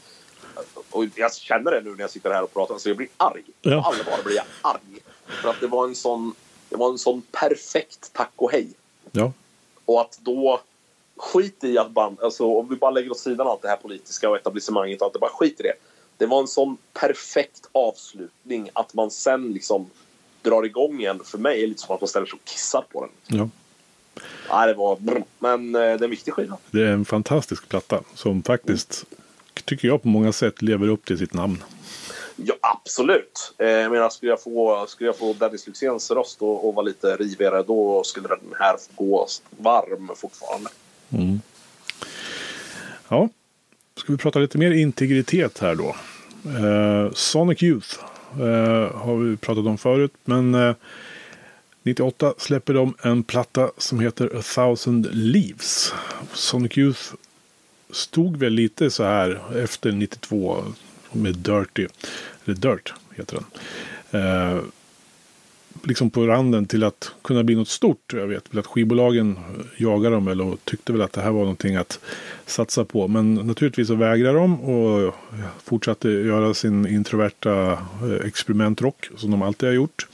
och 0.90 1.04
jag 1.14 1.34
känner 1.34 1.70
det 1.70 1.80
nu 1.84 1.90
när 1.90 2.00
jag 2.00 2.10
sitter 2.10 2.30
här 2.30 2.42
och 2.42 2.54
pratar 2.54 2.78
så 2.78 2.88
jag 2.88 2.96
blir 2.96 3.08
arg. 3.16 3.42
Ja. 3.62 3.82
På 3.82 3.88
allvar 3.88 4.24
blir 4.24 4.36
jag 4.36 4.44
arg. 4.62 5.00
För 5.26 5.50
att 5.50 5.60
det 5.60 5.66
var 5.66 5.84
en 5.84 5.94
sån, 5.94 6.34
det 6.68 6.76
var 6.76 6.90
en 6.90 6.98
sån 6.98 7.22
perfekt 7.32 8.10
tack 8.12 8.32
och 8.36 8.52
hej. 8.52 8.68
Ja. 9.12 9.32
Och 9.86 10.00
att 10.00 10.18
då 10.22 10.60
skit 11.16 11.64
i 11.64 11.78
att 11.78 11.90
band, 11.90 12.20
alltså 12.22 12.46
om 12.46 12.68
vi 12.68 12.76
bara 12.76 12.90
lägger 12.90 13.10
åt 13.10 13.18
sidan 13.18 13.46
allt 13.46 13.62
det 13.62 13.68
här 13.68 13.76
politiska 13.76 14.30
och 14.30 14.36
etablissemanget 14.36 15.00
och 15.00 15.04
allt 15.04 15.12
det, 15.12 15.18
bara 15.18 15.30
skit 15.30 15.60
i 15.60 15.62
det. 15.62 15.74
Det 16.16 16.26
var 16.26 16.40
en 16.40 16.48
sån 16.48 16.76
perfekt 16.92 17.68
avslutning 17.72 18.70
att 18.72 18.94
man 18.94 19.10
sen 19.10 19.52
liksom 19.52 19.90
drar 20.42 20.62
igång 20.62 21.00
igen. 21.00 21.20
För 21.24 21.38
mig 21.38 21.56
är 21.56 21.60
det 21.60 21.66
lite 21.66 21.80
som 21.80 21.94
att 21.94 22.00
man 22.00 22.08
ställer 22.08 22.26
sig 22.26 22.36
och 22.36 22.44
kissar 22.44 22.84
på 22.92 23.00
den. 23.00 23.38
Ja. 23.38 23.48
Nej, 24.50 24.68
det 24.68 24.74
var 24.74 24.98
men 25.38 25.74
eh, 25.74 25.80
det 25.80 25.86
är 25.86 26.04
en 26.04 26.10
viktig 26.10 26.34
skiva. 26.34 26.56
Det 26.70 26.82
är 26.82 26.92
en 26.92 27.04
fantastisk 27.04 27.68
platta 27.68 28.00
som 28.14 28.42
faktiskt, 28.42 29.04
tycker 29.64 29.88
jag 29.88 30.02
på 30.02 30.08
många 30.08 30.32
sätt, 30.32 30.62
lever 30.62 30.88
upp 30.88 31.04
till 31.04 31.18
sitt 31.18 31.34
namn. 31.34 31.62
Ja, 32.36 32.54
absolut. 32.60 33.54
Eh, 33.58 33.68
jag 33.68 33.92
menar, 33.92 34.10
skulle 34.10 34.32
jag 34.32 34.42
få, 34.42 34.86
skulle 34.88 35.08
jag 35.08 35.18
få 35.18 35.32
Dennis 35.32 35.66
Lyxzéns 35.66 36.10
röst 36.10 36.42
och, 36.42 36.68
och 36.68 36.74
vara 36.74 36.86
lite 36.86 37.16
rivigare 37.16 37.62
då 37.62 38.02
skulle 38.04 38.28
den 38.28 38.54
här 38.60 38.76
gå 38.94 39.26
varm 39.50 40.10
fortfarande. 40.16 40.70
Mm. 41.12 41.40
Ja, 43.08 43.28
ska 43.96 44.12
vi 44.12 44.18
prata 44.18 44.38
lite 44.38 44.58
mer 44.58 44.70
integritet 44.70 45.58
här 45.58 45.74
då. 45.74 45.96
Eh, 46.50 47.12
Sonic 47.12 47.62
Youth 47.62 47.96
eh, 48.32 48.96
har 48.96 49.16
vi 49.16 49.36
pratat 49.36 49.66
om 49.66 49.78
förut, 49.78 50.12
men 50.24 50.54
eh, 50.54 50.74
98 51.82 52.34
släpper 52.38 52.74
de 52.74 52.94
en 53.02 53.22
platta 53.22 53.70
som 53.78 54.00
heter 54.00 54.38
A 54.38 54.42
thousand 54.54 55.08
leaves. 55.12 55.92
Sonic 56.32 56.78
Youth 56.78 57.14
stod 57.90 58.36
väl 58.36 58.52
lite 58.52 58.90
så 58.90 59.04
här 59.04 59.40
efter 59.56 59.92
92 59.92 60.64
med 61.12 61.34
Dirty. 61.36 61.86
Eller 62.44 62.56
Dirt 62.56 62.94
heter 63.16 63.38
den. 63.38 63.46
Eh, 64.20 64.60
liksom 65.82 66.10
på 66.10 66.26
randen 66.26 66.66
till 66.66 66.84
att 66.84 67.12
kunna 67.22 67.44
bli 67.44 67.54
något 67.54 67.68
stort. 67.68 68.12
Jag 68.12 68.26
vet 68.26 68.54
väl 68.54 68.58
att 68.58 68.66
skivbolagen 68.66 69.38
jagade 69.76 70.14
dem 70.14 70.28
eller 70.28 70.44
och 70.44 70.64
tyckte 70.64 70.92
väl 70.92 71.02
att 71.02 71.12
det 71.12 71.20
här 71.20 71.30
var 71.30 71.40
någonting 71.40 71.76
att 71.76 72.00
satsa 72.46 72.84
på. 72.84 73.08
Men 73.08 73.34
naturligtvis 73.34 73.88
så 73.88 73.94
vägrade 73.94 74.38
de 74.38 74.60
och 74.60 75.14
fortsatte 75.64 76.08
göra 76.08 76.54
sin 76.54 76.86
introverta 76.86 77.72
eh, 78.02 78.26
experimentrock 78.26 79.08
som 79.16 79.30
de 79.30 79.42
alltid 79.42 79.68
har 79.68 79.74
gjort. 79.74 80.06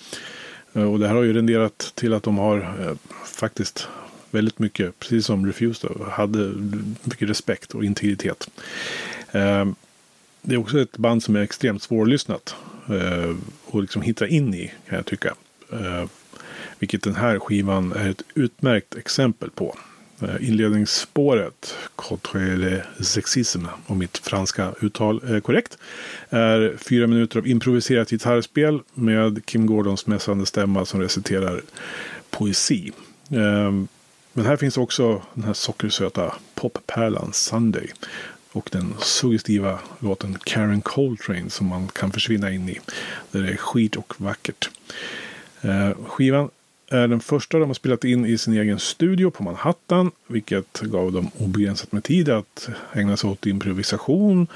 Eh, 0.73 0.93
och 0.93 0.99
det 0.99 1.09
här 1.09 1.15
har 1.15 1.23
ju 1.23 1.33
renderat 1.33 1.93
till 1.95 2.15
att 2.15 2.23
de 2.23 2.39
har 2.39 2.57
eh, 2.59 2.95
faktiskt 3.27 3.89
väldigt 4.31 4.59
mycket, 4.59 4.99
precis 4.99 5.27
som 5.27 5.47
Refused, 5.47 5.91
hade 6.11 6.53
mycket 7.03 7.29
respekt 7.29 7.75
och 7.75 7.85
integritet 7.85 8.51
eh, 9.33 9.65
det 10.43 10.55
är 10.55 10.59
också 10.59 10.81
ett 10.81 10.99
band 10.99 11.23
som 11.23 11.37
är 11.37 11.41
extremt 11.41 11.83
svårlyssnat. 11.83 12.55
Eh, 12.89 13.37
och 13.65 13.83
liksom 13.83 14.03
hitta 14.03 14.27
in 14.27 14.55
i 14.55 14.73
kan 14.89 14.97
jag 14.97 15.07
tycka. 15.07 15.35
Eh, 15.73 16.05
vilket 16.79 17.03
den 17.03 17.15
här 17.15 17.39
skivan 17.39 17.93
är 17.93 18.11
ett 18.11 18.23
utmärkt 18.35 18.95
exempel 18.95 19.51
på. 19.51 19.77
Eh, 20.23 20.49
inledningsspåret, 20.49 21.77
Contre 21.97 22.57
le 22.57 22.83
sexisme, 23.01 23.69
om 23.87 23.99
mitt 23.99 24.19
franska 24.19 24.75
uttal 24.81 25.21
är 25.25 25.41
korrekt, 25.41 25.79
är 26.31 26.77
fyra 26.77 27.07
minuter 27.07 27.39
av 27.39 27.47
improviserat 27.47 28.11
gitarrspel 28.11 28.81
med 28.95 29.47
Kim 29.47 29.67
Gordons 29.67 30.07
mässande 30.07 30.47
stämma 30.47 30.85
som 30.85 31.01
reciterar 31.01 31.63
poesi. 32.31 32.93
Eh, 33.31 33.73
men 34.33 34.47
här 34.47 34.57
finns 34.57 34.79
också 34.79 35.23
den 35.35 35.45
här 35.45 35.53
sockersöta 35.53 36.35
poppärlan 36.55 37.33
Sunday 37.33 37.93
och 38.53 38.69
den 38.73 38.95
suggestiva 38.99 39.79
låten 39.99 40.39
Karen 40.45 40.81
Coltrane 40.81 41.51
som 41.51 41.67
man 41.67 41.89
kan 41.89 42.13
försvinna 42.13 42.51
in 42.51 42.69
i. 42.69 42.79
Där 43.31 43.43
det 43.43 43.49
är 43.49 43.57
skit 43.57 43.97
och 43.97 44.15
vackert. 44.21 44.71
Eh, 45.61 45.91
skivan 46.07 46.51
är 46.89 47.09
den 47.09 47.21
första 47.21 47.59
de 47.59 47.69
har 47.69 47.75
spelat 47.75 48.05
in 48.05 48.27
i 48.27 48.39
sin 48.39 48.55
egen 48.55 48.79
studio 48.79 49.31
på 49.31 49.43
Manhattan. 49.43 50.11
Vilket 50.27 50.81
gav 50.81 51.13
dem 51.13 51.31
obegränsat 51.39 51.93
med 51.93 52.05
tid 52.05 52.29
att 52.29 52.69
ägna 52.93 53.17
sig 53.17 53.31
åt 53.31 53.47
improvisation 53.47 54.47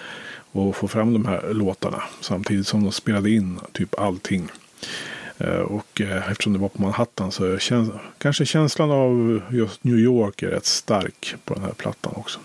och 0.52 0.76
få 0.76 0.88
fram 0.88 1.12
de 1.12 1.26
här 1.26 1.54
låtarna. 1.54 2.02
Samtidigt 2.20 2.66
som 2.66 2.82
de 2.82 2.92
spelade 2.92 3.30
in 3.30 3.58
typ 3.72 3.98
allting. 3.98 4.48
Eh, 5.38 5.48
och 5.48 6.00
eh, 6.00 6.30
eftersom 6.30 6.52
det 6.52 6.58
var 6.58 6.68
på 6.68 6.82
Manhattan 6.82 7.32
så 7.32 7.58
käns 7.58 7.90
kanske 8.18 8.46
känslan 8.46 8.90
av 8.90 9.42
just 9.50 9.84
New 9.84 9.98
York 9.98 10.42
är 10.42 10.48
rätt 10.48 10.66
stark 10.66 11.34
på 11.44 11.54
den 11.54 11.62
här 11.62 11.72
plattan 11.72 12.12
också. 12.16 12.40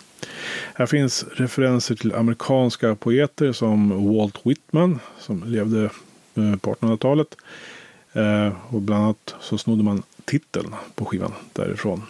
Här 0.73 0.85
finns 0.85 1.25
referenser 1.33 1.95
till 1.95 2.15
amerikanska 2.15 2.95
poeter 2.95 3.51
som 3.51 4.07
Walt 4.17 4.39
Whitman 4.43 4.99
som 5.19 5.43
levde 5.43 5.83
eh, 6.35 6.55
på 6.55 6.73
1800-talet. 6.73 7.35
Eh, 8.13 8.53
och 8.69 8.81
bland 8.81 9.03
annat 9.03 9.35
så 9.39 9.57
snodde 9.57 9.83
man 9.83 10.03
titeln 10.25 10.75
på 10.95 11.05
skivan 11.05 11.33
därifrån. 11.53 12.03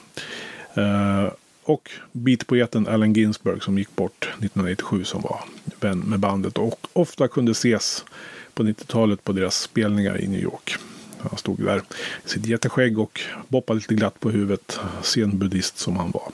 Eh, 0.74 1.34
och 1.64 1.92
beatpoeten 2.12 2.88
Allen 2.88 3.14
Ginsberg 3.14 3.62
som 3.62 3.78
gick 3.78 3.96
bort 3.96 4.24
1997 4.24 5.04
som 5.04 5.22
var 5.22 5.40
vän 5.80 6.00
med 6.00 6.20
bandet 6.20 6.58
och 6.58 6.88
ofta 6.94 7.28
kunde 7.28 7.52
ses 7.52 8.06
på 8.54 8.64
90-talet 8.64 9.24
på 9.24 9.32
deras 9.32 9.62
spelningar 9.62 10.22
i 10.22 10.28
New 10.28 10.42
York. 10.42 10.76
Han 11.18 11.38
stod 11.38 11.66
där 11.66 11.82
i 12.26 12.30
sitt 12.30 12.46
jätteskägg 12.46 13.00
och 13.00 13.22
boppade 13.48 13.80
lite 13.80 13.96
glatt 13.96 14.20
på 14.20 14.30
huvudet. 14.30 14.80
Sen 15.02 15.38
buddhist 15.38 15.78
som 15.78 15.98
han 15.98 16.12
var. 16.12 16.32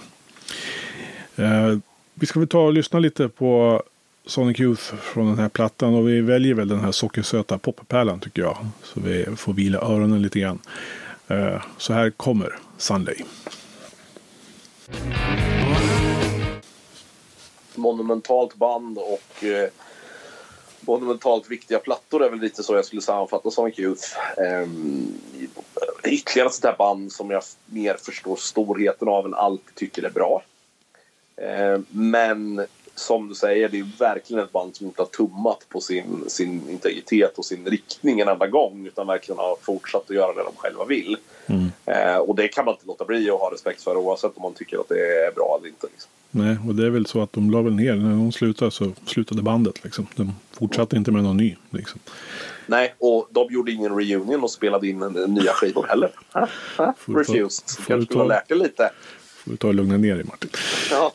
Eh, 1.38 1.78
vi 2.14 2.26
ska 2.26 2.40
väl 2.40 2.50
ta 2.50 2.60
och 2.60 2.74
lyssna 2.74 3.00
lite 3.00 3.30
på 3.30 3.84
Sonic 4.26 4.60
Youth 4.60 4.96
från 4.96 5.28
den 5.28 5.40
här 5.40 5.50
plattan. 5.50 5.96
Och 5.96 6.08
vi 6.08 6.22
väljer 6.22 6.54
väl 6.54 6.68
den 6.68 6.80
här 6.80 6.92
sockersöta 6.92 7.58
poppärlan 7.58 8.20
tycker 8.20 8.42
jag. 8.42 8.58
Så 8.84 9.00
vi 9.00 9.26
får 9.36 9.54
vila 9.54 9.80
öronen 9.80 10.22
lite 10.22 10.40
grann. 10.40 10.60
Eh, 11.28 11.62
så 11.78 11.94
här 11.94 12.10
kommer 12.10 12.60
Sunday. 12.78 13.26
Monumentalt 17.76 18.56
band 18.56 18.98
och 18.98 19.44
eh, 19.44 19.70
monumentalt 20.80 21.52
viktiga 21.52 21.80
plattor 21.80 22.26
är 22.26 22.30
väl 22.30 22.40
lite 22.40 22.64
så 22.64 22.76
jag 22.76 22.86
skulle 22.86 23.02
sammanfatta 23.02 23.52
Sonic 23.52 23.80
Youth. 23.80 24.04
Eh, 24.38 24.68
ytterligare 26.04 26.48
ett 26.48 26.54
sånt 26.54 26.66
här 26.66 26.78
band 26.78 27.12
som 27.12 27.32
jag 27.32 27.44
mer 27.66 27.98
förstår 28.02 28.36
storheten 28.36 29.08
av 29.08 29.26
än 29.26 29.34
alltid 29.34 29.76
tycker 29.76 30.04
är 30.04 30.10
bra. 30.10 30.44
Um, 31.42 31.86
men 31.90 32.66
som 32.96 33.28
du 33.28 33.36
säger, 33.36 33.70
det 33.70 33.80
är 33.80 34.00
verkligen 34.00 34.44
ett 34.44 34.52
band 34.52 34.76
som 34.76 34.88
inte 34.88 35.02
har 35.02 35.08
tummat 35.08 35.66
på 35.70 35.82
sin, 35.82 36.24
sin 36.28 36.70
integritet 36.70 37.38
och 37.38 37.46
sin 37.46 37.66
riktning 37.66 38.20
en 38.20 38.28
enda 38.28 38.48
gång 38.48 38.86
utan 38.88 39.08
verkligen 39.08 39.40
har 39.40 39.56
fortsatt 39.62 40.10
att 40.10 40.16
göra 40.16 40.34
det 40.34 40.44
de 40.44 40.56
själva 40.56 40.86
vill. 40.86 41.18
Mm. 41.46 41.64
Uh, 41.64 42.18
och 42.18 42.36
det 42.36 42.48
kan 42.48 42.66
man 42.66 42.74
inte 42.74 42.88
låta 42.88 43.06
bli 43.06 43.30
att 43.30 43.40
ha 43.40 43.52
respekt 43.54 43.84
för 43.84 43.98
oavsett 43.98 44.32
om 44.36 44.42
man 44.42 44.54
tycker 44.54 44.78
att 44.78 44.90
det 44.90 45.26
är 45.26 45.32
bra 45.36 45.58
eller 45.60 45.70
inte. 45.70 45.88
Liksom. 45.92 46.12
Nej, 46.32 46.58
och 46.68 46.76
det 46.76 46.86
är 46.86 46.90
väl 46.90 47.06
så 47.06 47.22
att 47.22 47.34
de 47.34 47.52
la 47.52 47.62
väl 47.62 47.76
ner. 47.76 47.96
När 47.96 48.10
de 48.10 48.32
slutade 48.32 48.72
så 48.72 48.92
slutade 49.06 49.42
bandet. 49.42 49.84
Liksom. 49.84 50.08
De 50.16 50.32
fortsatte 50.52 50.96
inte 50.96 51.12
med 51.12 51.24
någon 51.24 51.38
ny. 51.38 51.56
Liksom. 51.70 52.00
Nej, 52.66 52.96
och 53.00 53.28
de 53.32 53.48
gjorde 53.50 53.72
ingen 53.72 53.96
reunion 53.96 54.44
och 54.44 54.52
spelade 54.52 54.88
in 54.88 55.00
nya 55.28 55.52
skivor 55.52 55.86
heller. 55.90 56.12
Ha? 56.32 56.48
Ha? 56.78 56.94
Refused. 57.06 57.70
Får 57.70 57.84
Kanske 57.84 58.06
skulle 58.06 58.20
ha 58.20 58.28
lärt 58.28 58.50
dig 58.50 58.58
lite. 58.58 58.92
Får 59.48 59.52
du 59.52 59.58
ta 59.58 59.68
och 59.68 59.76
lugna 59.76 59.98
ner 59.98 60.16
dig 60.16 60.24
Martin. 60.24 60.50
Ja. 60.92 61.12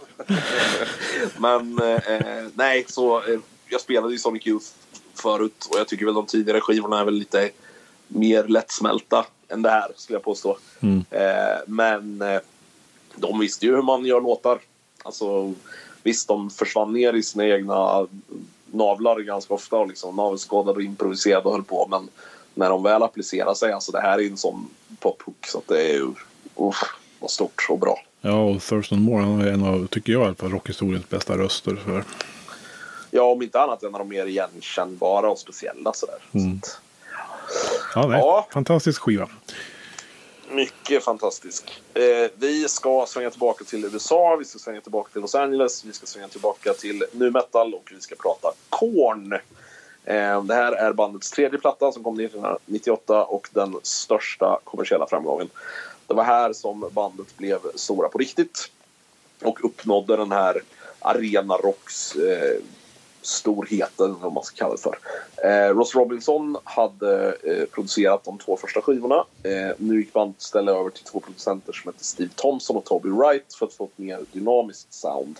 Men 1.39 1.79
eh, 1.79 2.45
nej, 2.55 2.85
så 2.89 3.19
eh, 3.19 3.39
jag 3.69 3.81
spelade 3.81 4.13
ju 4.13 4.19
Sonic 4.19 4.47
Youth 4.47 4.67
förut 5.15 5.67
och 5.71 5.79
jag 5.79 5.89
tycker 5.89 6.05
väl 6.05 6.15
de 6.15 6.27
tidigare 6.27 6.61
skivorna 6.61 7.01
är 7.01 7.05
väl 7.05 7.15
lite 7.15 7.51
mer 8.09 8.45
lättsmälta 8.45 9.27
än 9.49 9.63
det 9.63 9.71
här 9.71 9.89
skulle 9.97 10.17
jag 10.17 10.25
påstå. 10.25 10.59
Mm. 10.81 11.05
Eh, 11.11 11.59
men 11.67 12.23
eh, 12.23 12.41
de 13.17 13.39
visste 13.39 13.67
ju 13.67 13.75
hur 13.75 13.83
man 13.83 14.05
gör 14.05 14.21
låtar. 14.21 14.59
Alltså, 15.03 15.55
visst, 16.03 16.29
de 16.29 16.51
försvann 16.51 16.93
ner 16.93 17.13
i 17.13 17.23
sina 17.23 17.47
egna 17.47 18.07
navlar 18.67 19.21
ganska 19.21 19.55
ofta 19.55 19.77
och 19.77 19.89
liksom 19.89 20.17
navelskådade 20.17 20.77
och 20.77 20.83
improviserade 20.83 21.45
och 21.45 21.53
höll 21.53 21.65
på. 21.65 21.87
Men 21.91 22.09
när 22.55 22.71
de 22.71 22.83
väl 22.83 23.03
applicerar 23.03 23.55
sig, 23.55 23.73
alltså 23.73 23.93
det 23.93 24.01
här 24.01 24.21
är 24.21 24.27
en 24.27 24.37
sån 24.37 24.69
pophook 25.01 25.47
så 25.47 25.59
att 25.59 25.69
det 25.69 25.83
är 25.83 25.95
ju, 25.95 26.09
uff, 26.57 26.83
vad 27.21 27.31
stort 27.31 27.67
och 27.69 27.79
bra. 27.79 27.99
Ja, 28.25 28.45
och 28.45 28.63
Thurston 28.63 29.03
Moore 29.03 29.25
han 29.25 29.41
är 29.41 29.47
en 29.47 29.65
av, 29.65 29.87
tycker 29.87 30.13
jag, 30.13 30.35
rockhistoriens 30.39 31.09
bästa 31.09 31.39
röster. 31.39 31.77
För. 31.77 32.05
Ja, 33.11 33.23
om 33.23 33.43
inte 33.43 33.61
annat 33.61 33.83
en 33.83 33.95
av 33.95 33.99
de 33.99 34.09
mer 34.09 34.27
igenkännbara 34.27 35.31
och 35.31 35.39
speciella 35.39 35.93
sådär. 35.93 36.19
Mm. 36.33 36.61
Så 36.63 36.79
ja, 37.95 38.07
nej, 38.07 38.19
ja, 38.19 38.47
fantastisk 38.53 39.03
skiva. 39.03 39.29
Mycket 40.51 41.05
fantastisk. 41.05 41.83
Eh, 41.95 42.31
vi 42.35 42.69
ska 42.69 43.05
svänga 43.09 43.31
tillbaka 43.31 43.65
till 43.65 43.85
USA, 43.85 44.37
vi 44.37 44.45
ska 44.45 44.59
svänga 44.59 44.81
tillbaka 44.81 45.13
till 45.13 45.21
Los 45.21 45.35
Angeles, 45.35 45.85
vi 45.85 45.93
ska 45.93 46.07
svänga 46.07 46.29
tillbaka 46.29 46.73
till 46.73 47.05
nu 47.13 47.31
metal 47.31 47.75
och 47.75 47.91
vi 47.95 48.01
ska 48.01 48.15
prata 48.15 48.53
Korn. 48.69 49.33
Eh, 50.05 50.45
det 50.45 50.55
här 50.55 50.73
är 50.73 50.93
bandets 50.93 51.31
tredje 51.31 51.59
platta 51.59 51.93
som 51.93 52.05
kom 52.05 52.21
1998 52.21 53.25
och 53.25 53.49
den 53.53 53.77
största 53.83 54.59
kommersiella 54.65 55.07
framgången. 55.07 55.49
Det 56.13 56.17
var 56.17 56.25
här 56.25 56.53
som 56.53 56.91
bandet 56.93 57.37
blev 57.37 57.59
stora 57.75 58.09
på 58.09 58.19
riktigt 58.19 58.71
och 59.43 59.65
uppnådde 59.65 60.17
den 60.17 60.33
här 60.33 60.63
arena 60.99 61.57
rocks 61.57 62.17
eh, 62.17 62.61
storheten, 63.23 64.17
vad 64.21 64.33
man 64.33 64.45
ska 64.45 64.57
kalla 64.57 64.75
det 64.75 64.81
för. 64.81 64.99
Eh, 65.45 65.75
Ross 65.75 65.95
Robinson 65.95 66.57
hade 66.65 67.37
eh, 67.43 67.65
producerat 67.65 68.25
de 68.25 68.39
två 68.39 68.57
första 68.57 68.83
skivorna. 68.83 69.25
Eh, 69.43 69.77
nu 69.79 69.99
gick 70.01 70.13
bandet 70.13 70.43
ställa 70.43 70.73
över 70.73 70.91
till 70.91 71.05
två 71.05 71.21
producenter 71.21 71.73
som 71.73 71.93
heter 71.93 72.05
Steve 72.05 72.31
Thompson 72.37 72.77
och 72.77 72.85
Toby 72.85 73.09
Wright 73.09 73.55
för 73.55 73.67
att 73.67 73.75
få 73.75 73.85
ett 73.85 73.99
mer 73.99 74.21
dynamiskt 74.33 74.95
sound. 74.95 75.39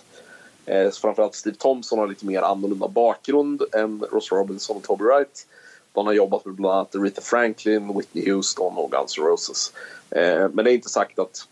Eh, 0.65 0.91
framförallt 0.91 1.35
Steve 1.35 1.55
Thompson 1.55 1.99
har 1.99 2.07
lite 2.07 2.25
mer 2.25 2.41
annorlunda 2.41 2.87
bakgrund 2.87 3.61
än 3.73 4.03
Ross 4.11 4.31
Robinson 4.31 4.77
och 4.77 4.83
Toby 4.83 5.03
Wright. 5.03 5.47
De 5.93 6.05
har 6.05 6.13
jobbat 6.13 6.45
med 6.45 6.55
bland 6.55 6.75
annat 6.75 6.95
Aretha 6.95 7.21
Franklin, 7.21 7.97
Whitney 7.97 8.31
Houston 8.31 8.77
och 8.77 8.91
Guns 8.91 9.17
N' 9.17 9.23
Roses. 9.23 9.73
Eh, 10.09 10.49
men 10.53 10.65
det 10.65 10.71
är 10.71 10.75
inte 10.75 10.89
sagt 10.89 11.19
att 11.19 11.47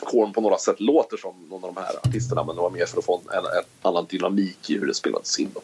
Korn 0.00 0.32
på 0.32 0.40
några 0.40 0.58
sätt 0.58 0.80
låter 0.80 1.16
som 1.16 1.34
någon 1.50 1.64
av 1.64 1.74
de 1.74 1.80
här 1.80 1.96
artisterna 2.08 2.44
men 2.44 2.56
det 2.56 2.62
var 2.62 2.70
mer 2.70 2.86
för 2.86 2.98
att 2.98 3.04
få 3.04 3.20
en, 3.30 3.38
en, 3.38 3.44
en 3.44 3.64
annan 3.82 4.06
dynamik 4.08 4.70
i 4.70 4.78
hur 4.78 4.86
det 4.86 4.94
spelades 4.94 5.38
in. 5.38 5.50
Då. 5.54 5.60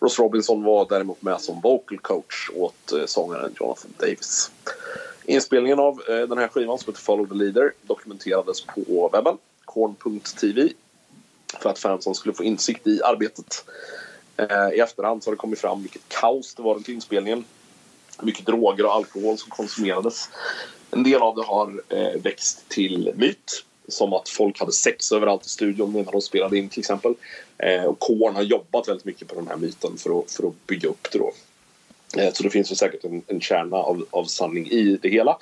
Ross 0.00 0.18
Robinson 0.18 0.62
var 0.62 0.86
däremot 0.88 1.22
med 1.22 1.40
som 1.40 1.60
vocal 1.60 1.98
coach 1.98 2.50
åt 2.54 2.92
eh, 2.92 3.06
sångaren 3.06 3.54
Jonathan 3.60 3.90
Davis. 3.98 4.50
Inspelningen 5.24 5.78
av 5.78 6.02
eh, 6.08 6.28
den 6.28 6.38
här 6.38 6.48
skivan 6.48 6.78
som 6.78 6.92
heter 6.92 7.04
Follow 7.04 7.26
the 7.26 7.34
Leader 7.34 7.72
dokumenterades 7.82 8.60
på 8.60 9.10
webben, 9.12 9.38
korn.tv 9.64 10.68
för 11.60 11.70
att 11.70 11.78
fansen 11.78 12.14
skulle 12.14 12.34
få 12.34 12.44
insikt 12.44 12.86
i 12.86 13.02
arbetet. 13.02 13.64
Eh, 14.36 14.68
I 14.74 14.80
efterhand 14.80 15.22
så 15.22 15.30
har 15.30 15.34
det 15.34 15.40
kommit 15.40 15.58
fram 15.58 15.82
vilket 15.82 16.08
kaos 16.08 16.54
det 16.54 16.62
var 16.62 16.74
runt 16.74 16.88
inspelningen. 16.88 17.44
Mycket 18.22 18.46
droger 18.46 18.86
och 18.86 18.94
alkohol 18.94 19.38
som 19.38 19.50
konsumerades. 19.50 20.28
En 20.90 21.02
del 21.02 21.22
av 21.22 21.36
det 21.36 21.42
har 21.42 21.82
eh, 21.88 22.20
växt 22.22 22.68
till 22.68 23.12
myt. 23.16 23.64
Som 23.88 24.12
att 24.12 24.28
folk 24.28 24.60
hade 24.60 24.72
sex 24.72 25.12
överallt 25.12 25.46
i 25.46 25.48
studion 25.48 25.92
när 25.92 26.12
de 26.12 26.20
spelade 26.20 26.58
in 26.58 26.68
till 26.68 26.80
exempel. 26.80 27.14
Eh, 27.58 27.84
och 27.84 27.98
Korn 27.98 28.36
har 28.36 28.42
jobbat 28.42 28.88
väldigt 28.88 29.04
mycket 29.04 29.28
på 29.28 29.34
den 29.34 29.48
här 29.48 29.56
myten 29.56 29.96
för 29.96 30.18
att, 30.18 30.30
för 30.30 30.48
att 30.48 30.66
bygga 30.66 30.88
upp 30.88 31.08
det 31.12 31.18
då. 31.18 31.32
Eh, 32.16 32.32
så 32.32 32.42
det 32.42 32.50
finns 32.50 32.72
ju 32.72 32.76
säkert 32.76 33.04
en, 33.04 33.22
en 33.26 33.40
kärna 33.40 33.76
av, 33.76 34.06
av 34.10 34.24
sanning 34.24 34.70
i 34.70 34.98
det 35.02 35.08
hela. 35.08 35.38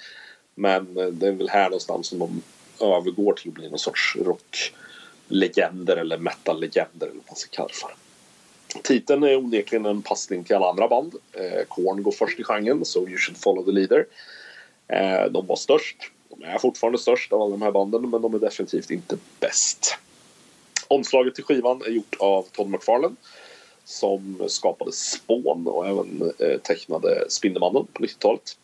Men 0.54 0.96
eh, 0.96 1.06
det 1.06 1.28
är 1.28 1.32
väl 1.32 1.48
här 1.48 1.64
någonstans 1.64 2.06
som 2.06 2.18
de 2.18 2.42
övergår 2.80 3.32
till 3.32 3.48
att 3.48 3.54
bli 3.54 3.68
någon 3.68 3.78
sorts 3.78 4.16
rocklegender 4.16 5.96
eller 5.96 6.18
metallegender 6.18 7.06
eller 7.06 7.16
vad 7.16 7.24
man 7.28 7.36
ska 7.36 7.56
kalla 7.56 7.68
det 7.68 7.74
för. 7.74 7.94
Titeln 8.82 9.22
är 9.22 9.36
onekligen 9.36 9.86
en 9.86 10.02
passning 10.02 10.44
till 10.44 10.56
alla 10.56 10.70
andra 10.70 10.88
band. 10.88 11.14
Eh, 11.32 11.64
Korn 11.68 12.02
går 12.02 12.12
först 12.12 12.40
i 12.40 12.44
genren, 12.44 12.84
so 12.84 13.08
You 13.08 13.18
should 13.18 13.38
follow 13.38 13.64
the 13.64 13.72
leader. 13.72 14.06
Eh, 14.88 15.30
de 15.30 15.46
var 15.46 15.56
störst. 15.56 15.96
De 16.28 16.44
är 16.44 16.58
fortfarande 16.58 16.98
störst 16.98 17.32
av 17.32 17.42
alla 17.42 17.50
de 17.50 17.62
här 17.62 17.72
banden 17.72 18.10
men 18.10 18.22
de 18.22 18.34
är 18.34 18.38
definitivt 18.38 18.90
inte 18.90 19.16
bäst. 19.40 19.98
Omslaget 20.88 21.34
till 21.34 21.44
skivan 21.44 21.82
är 21.86 21.90
gjort 21.90 22.16
av 22.18 22.42
Todd 22.42 22.68
McFarlane 22.68 23.14
som 23.84 24.42
skapade 24.48 24.92
spån 24.92 25.66
och 25.66 25.86
även 25.86 26.32
eh, 26.38 26.58
tecknade 26.58 27.24
Spindelmannen 27.28 27.86
på 27.92 28.02
90-talet. 28.02 28.56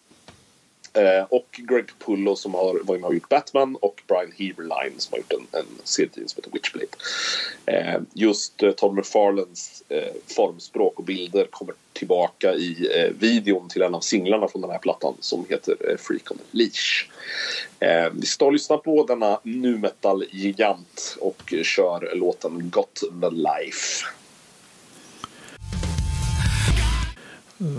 Eh, 0.98 1.24
och 1.30 1.60
Greg 1.68 1.86
Capullo 1.86 2.36
som 2.36 2.54
har 2.54 2.84
varit 2.84 3.00
med 3.00 3.08
och 3.08 3.14
gjort 3.14 3.28
Batman 3.28 3.76
och 3.80 4.02
Brian 4.06 4.32
Heberlein 4.38 4.92
som 4.98 5.12
har 5.12 5.18
gjort 5.18 5.32
en, 5.32 5.60
en 5.60 5.66
serietidning 5.84 6.28
som 6.28 6.42
heter 6.42 6.50
Witchblade. 6.52 6.86
Eh, 7.66 8.00
just 8.12 8.62
eh, 8.62 8.70
Tom 8.70 8.96
McFarlands 8.96 9.82
eh, 9.88 10.12
formspråk 10.36 10.98
och 10.98 11.04
bilder 11.04 11.46
kommer 11.50 11.74
tillbaka 11.92 12.54
i 12.54 12.88
eh, 12.96 13.12
videon 13.18 13.68
till 13.68 13.82
en 13.82 13.94
av 13.94 14.00
singlarna 14.00 14.48
från 14.48 14.62
den 14.62 14.70
här 14.70 14.78
plattan 14.78 15.14
som 15.20 15.44
heter 15.48 15.76
eh, 15.90 15.96
Freak 15.96 16.30
on 16.30 16.38
the 16.38 16.44
Leash. 16.58 17.06
Eh, 17.80 18.12
vi 18.12 18.26
ska 18.26 18.50
lyssna 18.50 18.76
på 18.76 19.04
denna 19.04 19.40
nu 19.42 19.78
metal-gigant 19.78 21.16
och 21.20 21.54
kör 21.62 22.12
låten 22.14 22.70
Got 22.70 22.94
the 22.94 23.30
Life. 23.30 24.06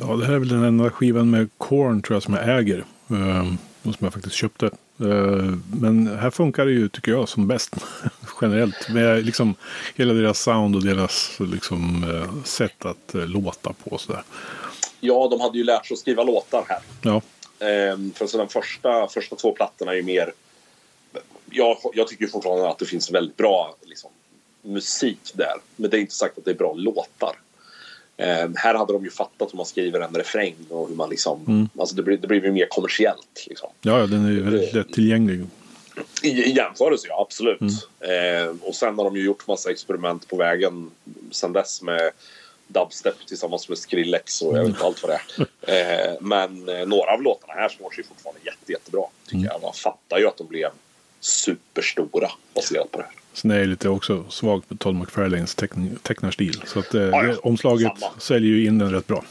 Ja, 0.01 0.15
det 0.15 0.25
här 0.25 0.33
är 0.33 0.39
väl 0.39 0.47
den 0.47 0.63
enda 0.63 0.89
skivan 0.89 1.29
med 1.29 1.49
Korn 1.57 2.01
tror 2.01 2.15
jag 2.15 2.23
som 2.23 2.33
jag 2.33 2.59
äger. 2.59 2.85
Och 3.83 3.95
som 3.95 4.05
jag 4.05 4.13
faktiskt 4.13 4.35
köpte. 4.35 4.65
Eh, 4.99 5.53
Men 5.81 6.17
här 6.17 6.29
funkar 6.29 6.65
det 6.65 6.71
ju, 6.71 6.89
tycker 6.89 7.11
jag, 7.11 7.29
som 7.29 7.47
bäst. 7.47 7.75
Generellt. 8.41 8.89
Med 8.89 9.25
liksom 9.25 9.55
hela 9.95 10.13
deras 10.13 10.39
sound 10.39 10.75
och 10.75 10.83
deras 10.83 11.39
liksom, 11.39 12.03
eh, 12.03 12.43
sätt 12.43 12.85
att 12.85 13.15
eh, 13.15 13.27
låta 13.27 13.73
på. 13.73 13.91
och 13.91 14.01
Sådär. 14.01 14.23
Ja, 14.99 15.27
de 15.31 15.41
hade 15.41 15.57
ju 15.57 15.63
lärt 15.63 15.85
sig 15.85 15.95
att 15.95 15.99
skriva 15.99 16.23
låtar 16.23 16.65
här. 16.67 16.79
Ja. 17.01 17.21
Ehm, 17.65 18.11
för 18.11 18.27
så 18.27 18.37
de 18.37 18.47
första, 18.47 19.07
första 19.07 19.35
två 19.35 19.51
plattorna 19.51 19.91
är 19.91 19.95
ju 19.95 20.03
mer... 20.03 20.33
Jag, 21.49 21.77
jag 21.93 22.07
tycker 22.07 22.27
fortfarande 22.27 22.69
att 22.69 22.79
det 22.79 22.85
finns 22.85 23.11
väldigt 23.11 23.37
bra 23.37 23.75
liksom, 23.85 24.11
musik 24.61 25.31
där. 25.33 25.55
Men 25.75 25.89
det 25.89 25.97
är 25.97 26.01
inte 26.01 26.15
sagt 26.15 26.37
att 26.37 26.45
det 26.45 26.51
är 26.51 26.55
bra 26.55 26.73
låtar. 26.73 27.35
Ehm, 28.19 28.53
här 28.55 28.75
hade 28.75 28.93
de 28.93 29.03
ju 29.03 29.09
fattat 29.09 29.53
hur 29.53 29.57
man 29.57 29.65
skriver 29.65 29.99
en 29.99 30.13
refräng 30.13 30.55
och 30.69 30.89
hur 30.89 30.95
man 30.95 31.09
liksom... 31.09 31.45
Mm. 31.47 31.69
Alltså 31.79 31.95
det 31.95 32.03
blir, 32.03 32.17
det 32.17 32.27
blir 32.27 32.45
ju 32.45 32.51
mer 32.51 32.67
kommersiellt. 32.69 33.45
Liksom. 33.47 33.69
Ja, 33.81 33.99
ja, 33.99 34.07
den 34.07 34.25
är 34.25 34.31
ju 34.31 34.41
väldigt 34.41 34.73
lättillgänglig. 34.73 35.45
I, 36.23 36.27
I 36.29 36.55
jämförelse, 36.55 37.07
ja 37.07 37.21
absolut. 37.21 37.87
Ehm, 37.99 38.59
och 38.63 38.75
sen 38.75 38.97
har 38.97 39.03
de 39.03 39.15
ju 39.15 39.23
gjort 39.23 39.47
massa 39.47 39.71
experiment 39.71 40.27
på 40.27 40.35
vägen 40.35 40.91
sen 41.31 41.53
dess 41.53 41.81
med 41.81 42.11
dubstep 42.67 43.27
tillsammans 43.27 43.69
med 43.69 43.77
Skrillex 43.77 44.41
och 44.41 44.57
jag 44.57 44.61
vet 44.61 44.69
inte 44.69 44.83
allt 44.83 45.03
vad 45.03 45.11
det 45.11 45.19
är. 45.37 45.47
Ehm, 46.11 46.17
men 46.21 46.69
eh, 46.69 46.87
några 46.87 47.13
av 47.13 47.21
låtarna 47.21 47.53
här 47.53 47.69
står 47.69 47.91
sig 47.91 48.03
fortfarande 48.03 48.41
jätte, 48.45 48.71
jättebra. 48.71 49.03
Tycker 49.25 49.45
jag. 49.45 49.61
Man 49.61 49.73
fattar 49.73 50.17
ju 50.19 50.27
att 50.27 50.37
de 50.37 50.47
blev 50.47 50.69
superstora 51.19 52.31
baserat 52.53 52.91
på 52.91 52.97
det 52.97 53.03
här. 53.03 53.13
Sen 53.41 53.51
är 53.51 53.59
jag 53.59 53.67
lite 53.67 53.89
också 53.89 54.25
svag 54.29 54.67
på 54.67 54.75
Todd 54.75 54.95
McFarlanes 54.95 55.57
teckn- 55.57 55.97
tecknarstil. 56.03 56.61
Så 56.65 56.79
att 56.79 56.93
eh, 56.95 57.01
Ja, 57.01 57.25
ja. 57.25 57.35
omslaget 57.43 57.99
Samma. 57.99 58.11
säljer 58.19 58.51
ju 58.51 58.65
in 58.65 58.77
den 58.77 58.91
rätt 58.91 59.07
bra. 59.07 59.23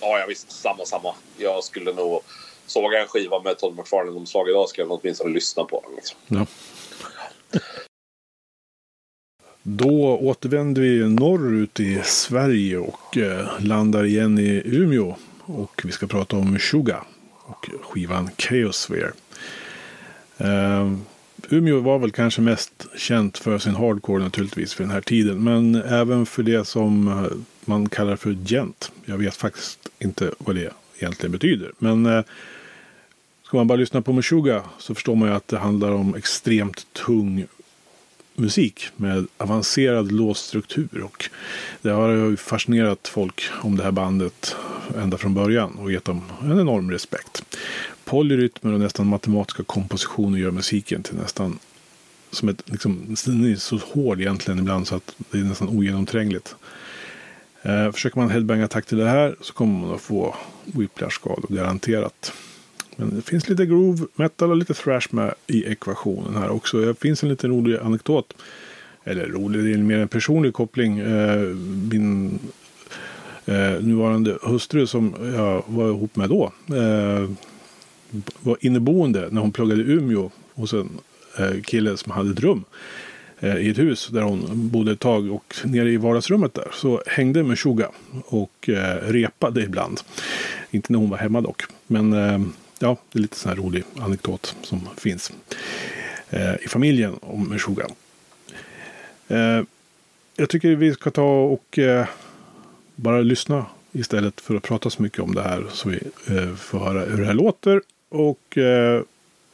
Ja, 0.00 0.18
ja 0.18 0.24
visst. 0.28 0.50
Samma, 0.52 0.84
samma. 0.84 1.14
Jag 1.38 1.64
skulle 1.64 1.92
nog... 1.92 2.20
Såg 2.66 2.94
jag 2.94 3.02
en 3.02 3.08
skiva 3.08 3.42
med 3.42 3.58
Todd 3.58 3.76
McFarlane-omslag 3.76 4.48
idag 4.48 4.68
skulle 4.68 4.86
jag 4.86 5.00
åtminstone 5.00 5.34
lyssna 5.34 5.64
på 5.64 5.82
den. 5.86 5.96
Liksom. 5.96 6.18
Ja. 6.26 6.46
Då 9.62 10.18
återvänder 10.18 10.82
vi 10.82 11.08
norrut 11.08 11.80
i 11.80 12.00
Sverige 12.04 12.78
och 12.78 13.16
eh, 13.16 13.48
landar 13.60 14.04
igen 14.04 14.38
i 14.38 14.62
Umeå. 14.64 15.14
Och 15.46 15.80
vi 15.84 15.92
ska 15.92 16.06
prata 16.06 16.36
om 16.36 16.58
Suga 16.58 17.04
och 17.46 17.68
skivan 17.82 18.30
Chaosphere. 18.38 19.12
Eh, 20.38 20.92
Umeå 21.48 21.80
var 21.80 21.98
väl 21.98 22.10
kanske 22.10 22.40
mest 22.40 22.86
känt 22.96 23.38
för 23.38 23.58
sin 23.58 23.74
hardcore 23.74 24.22
naturligtvis 24.22 24.74
för 24.74 24.84
den 24.84 24.92
här 24.92 25.00
tiden. 25.00 25.44
Men 25.44 25.74
även 25.74 26.26
för 26.26 26.42
det 26.42 26.64
som 26.64 27.08
eh, 27.08 27.24
man 27.64 27.88
kallar 27.88 28.16
för 28.16 28.36
gent. 28.44 28.92
Jag 29.04 29.18
vet 29.18 29.36
faktiskt 29.36 29.88
inte 29.98 30.30
vad 30.38 30.56
det 30.56 30.70
egentligen 30.98 31.32
betyder. 31.32 31.72
Men 31.78 32.06
eh, 32.06 32.22
Ska 33.46 33.56
man 33.56 33.66
bara 33.66 33.76
lyssna 33.76 34.02
på 34.02 34.12
Meshuggah 34.12 34.64
så 34.78 34.94
förstår 34.94 35.14
man 35.14 35.28
ju 35.28 35.34
att 35.34 35.48
det 35.48 35.58
handlar 35.58 35.90
om 35.90 36.14
extremt 36.14 36.86
tung 36.92 37.46
musik 38.34 38.88
med 38.96 39.26
avancerad 39.36 40.12
låsstruktur. 40.12 41.02
Och 41.02 41.30
det 41.82 41.90
har 41.90 42.08
ju 42.08 42.36
fascinerat 42.36 43.08
folk 43.08 43.42
om 43.62 43.76
det 43.76 43.84
här 43.84 43.90
bandet 43.90 44.56
ända 44.96 45.18
från 45.18 45.34
början 45.34 45.78
och 45.78 45.92
gett 45.92 46.04
dem 46.04 46.22
en 46.42 46.60
enorm 46.60 46.90
respekt. 46.90 47.58
Polyrytmer 48.06 48.72
och 48.72 48.80
nästan 48.80 49.06
matematiska 49.06 49.62
kompositioner 49.62 50.38
gör 50.38 50.50
musiken 50.50 51.02
till 51.02 51.16
nästan 51.16 51.58
som 52.30 52.48
ett, 52.48 52.62
liksom, 52.70 53.16
den 53.26 53.52
är 53.52 53.56
så 53.56 53.76
hård 53.76 54.20
egentligen 54.20 54.58
ibland 54.58 54.86
så 54.86 54.94
att 54.96 55.16
det 55.30 55.38
är 55.38 55.42
nästan 55.42 55.68
ogenomträngligt. 55.68 56.56
Eh, 57.62 57.92
försöker 57.92 58.18
man 58.18 58.30
headbanga 58.30 58.68
takt 58.68 58.88
till 58.88 58.98
det 58.98 59.08
här 59.08 59.36
så 59.40 59.52
kommer 59.52 59.80
man 59.80 59.94
att 59.94 60.00
få 60.00 60.34
whiplash-skador 60.64 61.54
garanterat. 61.54 62.32
Men 62.96 63.16
det 63.16 63.22
finns 63.22 63.48
lite 63.48 63.66
groove 63.66 64.06
metal 64.14 64.50
och 64.50 64.56
lite 64.56 64.74
thrash 64.74 65.08
med 65.10 65.34
i 65.46 65.64
ekvationen 65.64 66.34
här 66.34 66.48
också. 66.48 66.80
Det 66.80 67.00
finns 67.00 67.22
en 67.22 67.28
liten 67.28 67.50
rolig 67.50 67.78
anekdot. 67.78 68.34
Eller 69.04 69.26
rolig, 69.26 69.64
det 69.64 69.72
är 69.72 69.78
mer 69.78 69.98
en 69.98 70.08
personlig 70.08 70.52
koppling. 70.52 70.98
Eh, 70.98 71.40
min 71.90 72.38
eh, 73.46 73.80
nuvarande 73.80 74.38
hustru 74.42 74.86
som 74.86 75.14
jag 75.36 75.64
var 75.66 75.88
ihop 75.88 76.16
med 76.16 76.28
då. 76.28 76.52
Eh, 76.76 77.30
var 78.40 78.56
inneboende 78.60 79.28
när 79.30 79.40
hon 79.40 79.52
pluggade 79.52 79.82
i 79.82 79.84
Umeå 79.84 80.30
hos 80.54 80.72
en 80.72 80.90
eh, 81.38 81.60
kille 81.62 81.96
som 81.96 82.12
hade 82.12 82.30
ett 82.30 82.40
rum 82.40 82.64
eh, 83.40 83.56
i 83.56 83.70
ett 83.70 83.78
hus 83.78 84.08
där 84.12 84.22
hon 84.22 84.68
bodde 84.68 84.92
ett 84.92 85.00
tag 85.00 85.32
och 85.32 85.54
nere 85.64 85.90
i 85.90 85.96
vardagsrummet 85.96 86.54
där 86.54 86.68
så 86.72 87.02
hängde 87.06 87.42
med 87.42 87.58
och 88.24 88.68
eh, 88.68 88.96
repade 89.12 89.62
ibland. 89.62 90.00
Inte 90.70 90.92
när 90.92 90.98
hon 90.98 91.10
var 91.10 91.18
hemma 91.18 91.40
dock. 91.40 91.62
Men 91.86 92.12
ja, 92.78 92.96
det 93.12 93.18
är 93.18 93.22
lite 93.22 93.36
sån 93.36 93.48
här 93.48 93.56
rolig 93.56 93.84
anekdot 93.98 94.56
som 94.62 94.88
finns 94.96 95.32
i 96.64 96.68
familjen 96.68 97.14
om 97.20 97.48
Meshuggah. 97.48 97.88
Jag 100.36 100.48
tycker 100.48 100.76
vi 100.76 100.92
ska 100.94 101.10
ta 101.10 101.42
och 101.44 101.78
bara 102.94 103.20
lyssna 103.20 103.66
istället 103.92 104.40
för 104.40 104.54
att 104.54 104.62
prata 104.62 104.90
så 104.90 105.02
mycket 105.02 105.20
om 105.20 105.34
det 105.34 105.42
här 105.42 105.66
så 105.72 105.88
vi 105.88 106.00
får 106.56 106.78
höra 106.78 107.00
hur 107.04 107.20
det 107.20 107.26
här 107.26 107.34
låter. 107.34 107.82
Och 108.08 108.58
eh, 108.58 109.02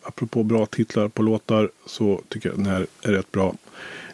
apropå 0.03 0.43
bra 0.43 0.67
titlar 0.67 1.09
på 1.09 1.23
låtar 1.23 1.71
så 1.87 2.21
tycker 2.29 2.49
jag 2.49 2.59
den 2.59 2.67
här 2.67 2.87
är 3.03 3.13
rätt 3.13 3.33
bra. 3.33 3.55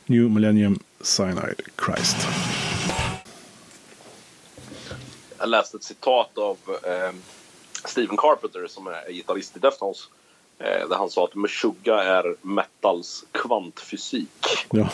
New 0.07 0.31
Millennium 0.31 0.79
Cyanide 1.01 1.63
Christ. 1.85 2.17
Jag 5.39 5.49
läste 5.49 5.77
ett 5.77 5.83
citat 5.83 6.39
av 6.39 6.57
eh, 6.67 7.15
Steven 7.85 8.17
Carpenter 8.17 8.67
som 8.67 8.87
är 8.87 9.13
gitarrist 9.13 9.57
i 9.57 9.59
Deftones. 9.59 10.09
Eh, 10.59 10.89
där 10.89 10.97
han 10.97 11.11
sa 11.11 11.25
att 11.25 11.35
Meshuggah 11.35 12.07
är 12.07 12.35
metals 12.43 13.25
kvantfysik. 13.33 14.67
Ja. 14.71 14.89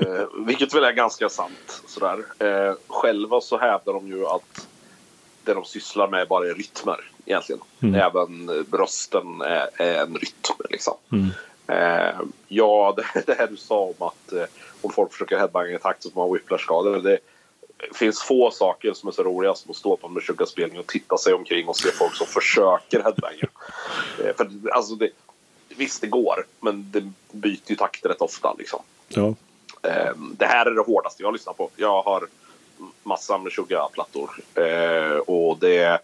Eh, 0.00 0.24
vilket 0.46 0.74
väl 0.74 0.84
är 0.84 0.92
ganska 0.92 1.28
sant. 1.28 1.82
Sådär. 1.86 2.24
Eh, 2.38 2.74
själva 2.86 3.40
så 3.40 3.58
hävdar 3.58 3.92
de 3.92 4.08
ju 4.08 4.26
att 4.26 4.68
det 5.44 5.54
de 5.54 5.64
sysslar 5.64 6.08
med 6.08 6.28
bara 6.28 6.48
är 6.48 6.54
rytmer 6.54 7.10
egentligen. 7.28 7.60
Mm. 7.82 7.94
Även 7.94 8.50
rösten 8.72 9.40
är, 9.40 9.68
är 9.76 10.02
en 10.02 10.14
rytm. 10.14 10.56
Liksom. 10.70 10.94
Mm. 11.12 11.30
Eh, 11.66 12.20
ja, 12.48 12.94
det, 13.14 13.26
det 13.26 13.34
här 13.38 13.46
du 13.46 13.56
sa 13.56 13.80
om 13.80 14.06
att 14.06 14.32
eh, 14.32 14.44
om 14.80 14.92
folk 14.92 15.12
försöker 15.12 15.38
headbanga 15.38 15.70
i 15.70 15.78
takt 15.78 16.02
så 16.02 16.10
får 16.10 16.20
man 16.26 16.32
whiplash-skador. 16.32 17.02
Det 17.02 17.18
finns 17.94 18.22
få 18.22 18.50
saker 18.50 18.92
som 18.92 19.08
är 19.08 19.12
så 19.12 19.22
roliga 19.22 19.54
som 19.54 19.70
att 19.70 19.76
stå 19.76 19.96
på 19.96 20.06
en 20.06 20.12
Meshuggah-spelning 20.12 20.78
och 20.78 20.86
titta 20.86 21.18
sig 21.18 21.34
omkring 21.34 21.68
och 21.68 21.76
se 21.76 21.90
folk 21.90 22.14
som 22.14 22.26
försöker 22.26 23.02
headbanga. 23.02 23.48
Eh, 24.24 24.36
för, 24.36 24.50
alltså 24.72 24.94
det, 24.94 25.10
visst, 25.68 26.00
det 26.00 26.06
går, 26.06 26.46
men 26.60 26.90
det 26.90 27.12
byter 27.32 27.70
ju 27.70 27.76
takt 27.76 28.06
rätt 28.06 28.20
ofta. 28.20 28.54
Liksom. 28.58 28.82
Ja. 29.08 29.34
Eh, 29.82 30.12
det 30.16 30.46
här 30.46 30.66
är 30.66 30.70
det 30.70 30.82
hårdaste 30.82 31.22
jag 31.22 31.32
lyssnar 31.32 31.52
på. 31.52 31.70
Jag 31.76 32.02
har 32.02 32.26
massa 33.02 33.38
Meshuggah-plattor. 33.38 34.30
Eh, 34.54 35.18
och 35.18 35.58
det... 35.58 36.00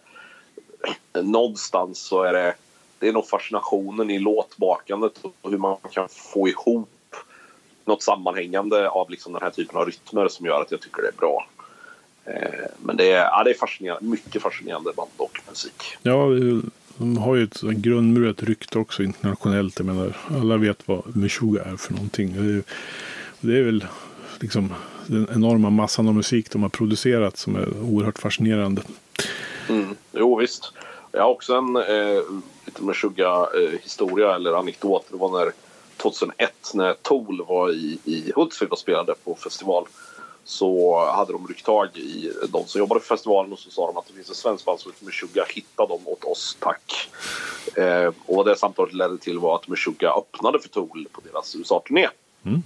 Någonstans 1.23 1.99
så 1.99 2.23
är 2.23 2.33
det... 2.33 2.55
Det 2.99 3.07
är 3.07 3.13
nog 3.13 3.27
fascinationen 3.27 4.09
i 4.09 4.19
låtbakandet 4.19 5.13
och 5.41 5.51
hur 5.51 5.57
man 5.57 5.77
kan 5.91 6.09
få 6.09 6.47
ihop 6.47 6.89
något 7.85 8.03
sammanhängande 8.03 8.89
av 8.89 9.09
liksom 9.09 9.33
den 9.33 9.41
här 9.41 9.49
typen 9.49 9.77
av 9.77 9.85
rytmer 9.85 10.27
som 10.27 10.45
gör 10.45 10.61
att 10.61 10.71
jag 10.71 10.81
tycker 10.81 11.01
det 11.01 11.07
är 11.07 11.17
bra. 11.17 11.47
Eh, 12.25 12.65
men 12.79 12.97
det 12.97 13.11
är, 13.11 13.23
ja, 13.23 13.43
det 13.43 13.49
är 13.49 13.53
fascinerande, 13.53 14.09
mycket 14.09 14.41
fascinerande 14.41 14.91
band 14.95 15.09
och 15.17 15.39
musik. 15.49 15.83
Ja, 16.01 16.29
de 16.97 17.17
har 17.17 17.35
ju 17.35 17.43
ett 17.43 17.61
grundmurat 17.61 18.43
rykte 18.43 18.79
också 18.79 19.03
internationellt. 19.03 19.79
Jag 19.79 19.85
menar, 19.85 20.17
alla 20.29 20.57
vet 20.57 20.87
vad 20.87 21.15
Meshuggah 21.15 21.73
är 21.73 21.77
för 21.77 21.93
någonting. 21.93 22.33
Det 22.33 22.53
är, 22.53 22.63
det 23.39 23.57
är 23.59 23.63
väl 23.63 23.85
liksom 24.39 24.73
den 25.07 25.27
enorma 25.35 25.69
massan 25.69 26.07
av 26.07 26.13
musik 26.13 26.51
de 26.51 26.61
har 26.61 26.69
producerat 26.69 27.37
som 27.37 27.55
är 27.55 27.81
oerhört 27.81 28.19
fascinerande. 28.19 28.81
Mm, 29.69 29.95
jo 30.11 30.35
visst. 30.35 30.71
Jag 31.11 31.21
har 31.21 31.29
också 31.29 31.55
en 31.55 31.75
eh, 31.75 32.21
lite 32.65 32.83
Meshuggah-historia 32.83 34.35
eller 34.35 34.53
anekdot. 34.53 35.05
Det 35.09 35.17
var 35.17 35.29
när 35.29 35.51
2001 35.97 36.71
när 36.73 36.93
Tool 36.93 37.45
var 37.47 37.71
i, 37.71 37.99
i 38.03 38.31
Hultsfred 38.35 38.71
och 38.71 38.79
spelade 38.79 39.15
på 39.23 39.35
festival. 39.35 39.87
Så 40.43 40.99
hade 41.05 41.31
de 41.31 41.47
ryckt 41.47 41.65
tag 41.65 41.97
i 41.97 42.31
de 42.49 42.67
som 42.67 42.79
jobbade 42.79 43.01
för 43.01 43.07
festivalen 43.07 43.53
och 43.53 43.59
så 43.59 43.71
sa 43.71 43.87
de 43.87 43.97
att 43.97 44.07
det 44.07 44.13
finns 44.13 44.29
en 44.29 44.35
svensk 44.35 44.65
band 44.65 44.79
som 44.79 44.91
heter 44.91 45.05
Meshuggah. 45.05 45.45
Hitta 45.49 45.85
dem 45.85 46.01
åt 46.05 46.23
oss, 46.23 46.57
tack. 46.59 47.09
Eh, 47.75 48.07
och 48.25 48.35
vad 48.35 48.45
det 48.45 48.55
samtalet 48.55 48.93
ledde 48.93 49.17
till 49.17 49.39
var 49.39 49.55
att 49.55 49.67
Meshuggah 49.67 50.17
öppnade 50.17 50.59
för 50.59 50.69
Tool 50.69 51.07
på 51.11 51.21
deras 51.31 51.55
USA-turné. 51.55 52.07
Mm. 52.43 52.63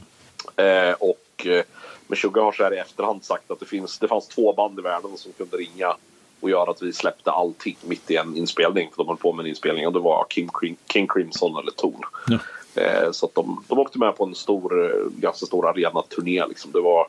Eh, 0.55 0.93
och 0.93 1.45
eh, 1.45 1.63
Meshuggah 2.07 2.43
har 2.43 2.51
så 2.51 2.63
här 2.63 2.73
i 2.73 2.77
efterhand 2.77 3.23
sagt 3.23 3.51
att 3.51 3.59
det, 3.59 3.65
finns, 3.65 3.99
det 3.99 4.07
fanns 4.07 4.27
två 4.27 4.53
band 4.53 4.79
i 4.79 4.81
världen 4.81 5.17
som 5.17 5.31
kunde 5.31 5.57
ringa 5.57 5.95
och 6.39 6.49
göra 6.49 6.71
att 6.71 6.81
vi 6.81 6.93
släppte 6.93 7.31
allting 7.31 7.77
mitt 7.81 8.11
i 8.11 8.15
en 8.15 8.37
inspelning. 8.37 8.89
För 8.89 8.97
de 8.97 9.07
höll 9.07 9.17
på 9.17 9.33
med 9.33 9.43
en 9.43 9.49
inspelning 9.49 9.87
och 9.87 9.93
det 9.93 9.99
var 9.99 10.25
King, 10.29 10.49
King 10.93 11.07
Crimson 11.07 11.57
eller 11.57 11.71
Tool. 11.71 12.05
Ja. 12.27 12.37
Eh, 12.81 13.11
så 13.11 13.29
de, 13.33 13.63
de 13.67 13.79
åkte 13.79 13.99
med 13.99 14.17
på 14.17 14.25
en 14.25 14.35
stor, 14.35 14.85
eh, 14.85 15.11
ganska 15.11 15.45
stor 15.45 15.69
arena-turné. 15.69 16.45
Liksom. 16.47 16.71
Det 16.71 16.81
var 16.81 17.07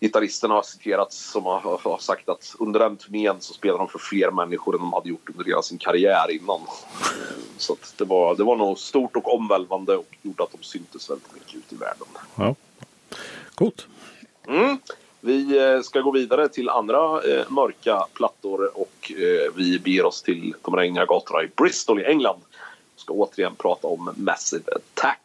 gitarristerna 0.00 0.54
har 0.54 0.62
citerats 0.62 1.30
som 1.30 1.44
har, 1.44 1.80
har 1.82 1.98
sagt 1.98 2.28
att 2.28 2.54
under 2.58 2.80
den 2.80 2.96
turnén 2.96 3.36
så 3.40 3.54
spelade 3.54 3.78
de 3.78 3.88
för 3.88 3.98
fler 3.98 4.30
människor 4.30 4.74
än 4.74 4.80
de 4.80 4.92
hade 4.92 5.08
gjort 5.08 5.30
under 5.30 5.44
hela 5.44 5.62
sin 5.62 5.78
karriär 5.78 6.30
innan. 6.30 6.60
Så 7.58 7.76
det, 7.96 8.04
var, 8.04 8.36
det 8.36 8.44
var 8.44 8.56
nog 8.56 8.78
stort 8.78 9.16
och 9.16 9.34
omvälvande 9.34 9.96
och 9.96 10.16
gjorde 10.22 10.42
att 10.42 10.52
de 10.52 10.62
syntes 10.62 11.10
väldigt 11.10 11.34
mycket 11.34 11.54
ute 11.54 11.74
i 11.74 11.78
världen. 11.78 12.06
Ja, 12.36 12.54
coolt. 13.54 13.86
Mm. 14.48 14.78
Vi 15.20 15.58
eh, 15.58 15.80
ska 15.80 16.00
gå 16.00 16.10
vidare 16.10 16.48
till 16.48 16.68
andra 16.68 17.22
eh, 17.22 17.50
mörka 17.50 18.06
plattor 18.12 18.70
och 18.74 19.12
eh, 19.12 19.52
vi 19.54 19.78
beger 19.78 20.04
oss 20.04 20.22
till 20.22 20.54
de 20.62 20.76
regniga 20.76 21.04
gatorna 21.04 21.42
i 21.42 21.50
Bristol 21.56 22.00
i 22.00 22.04
England. 22.04 22.40
Vi 22.94 23.00
ska 23.00 23.14
återigen 23.14 23.54
prata 23.56 23.86
om 23.88 24.14
Massive 24.16 24.72
Attack. 24.72 25.20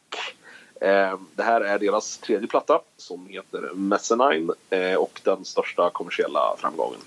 Eh, 0.82 1.20
det 1.36 1.44
här 1.44 1.62
är 1.62 1.80
deras 1.80 2.18
tredje 2.18 2.48
platta 2.48 2.82
som 2.98 3.28
heter 3.28 3.72
Messenine 3.74 4.54
eh, 4.70 4.96
och 4.96 5.22
den 5.24 5.46
största 5.46 5.90
kommersiella 5.90 6.56
framgången. 6.58 7.00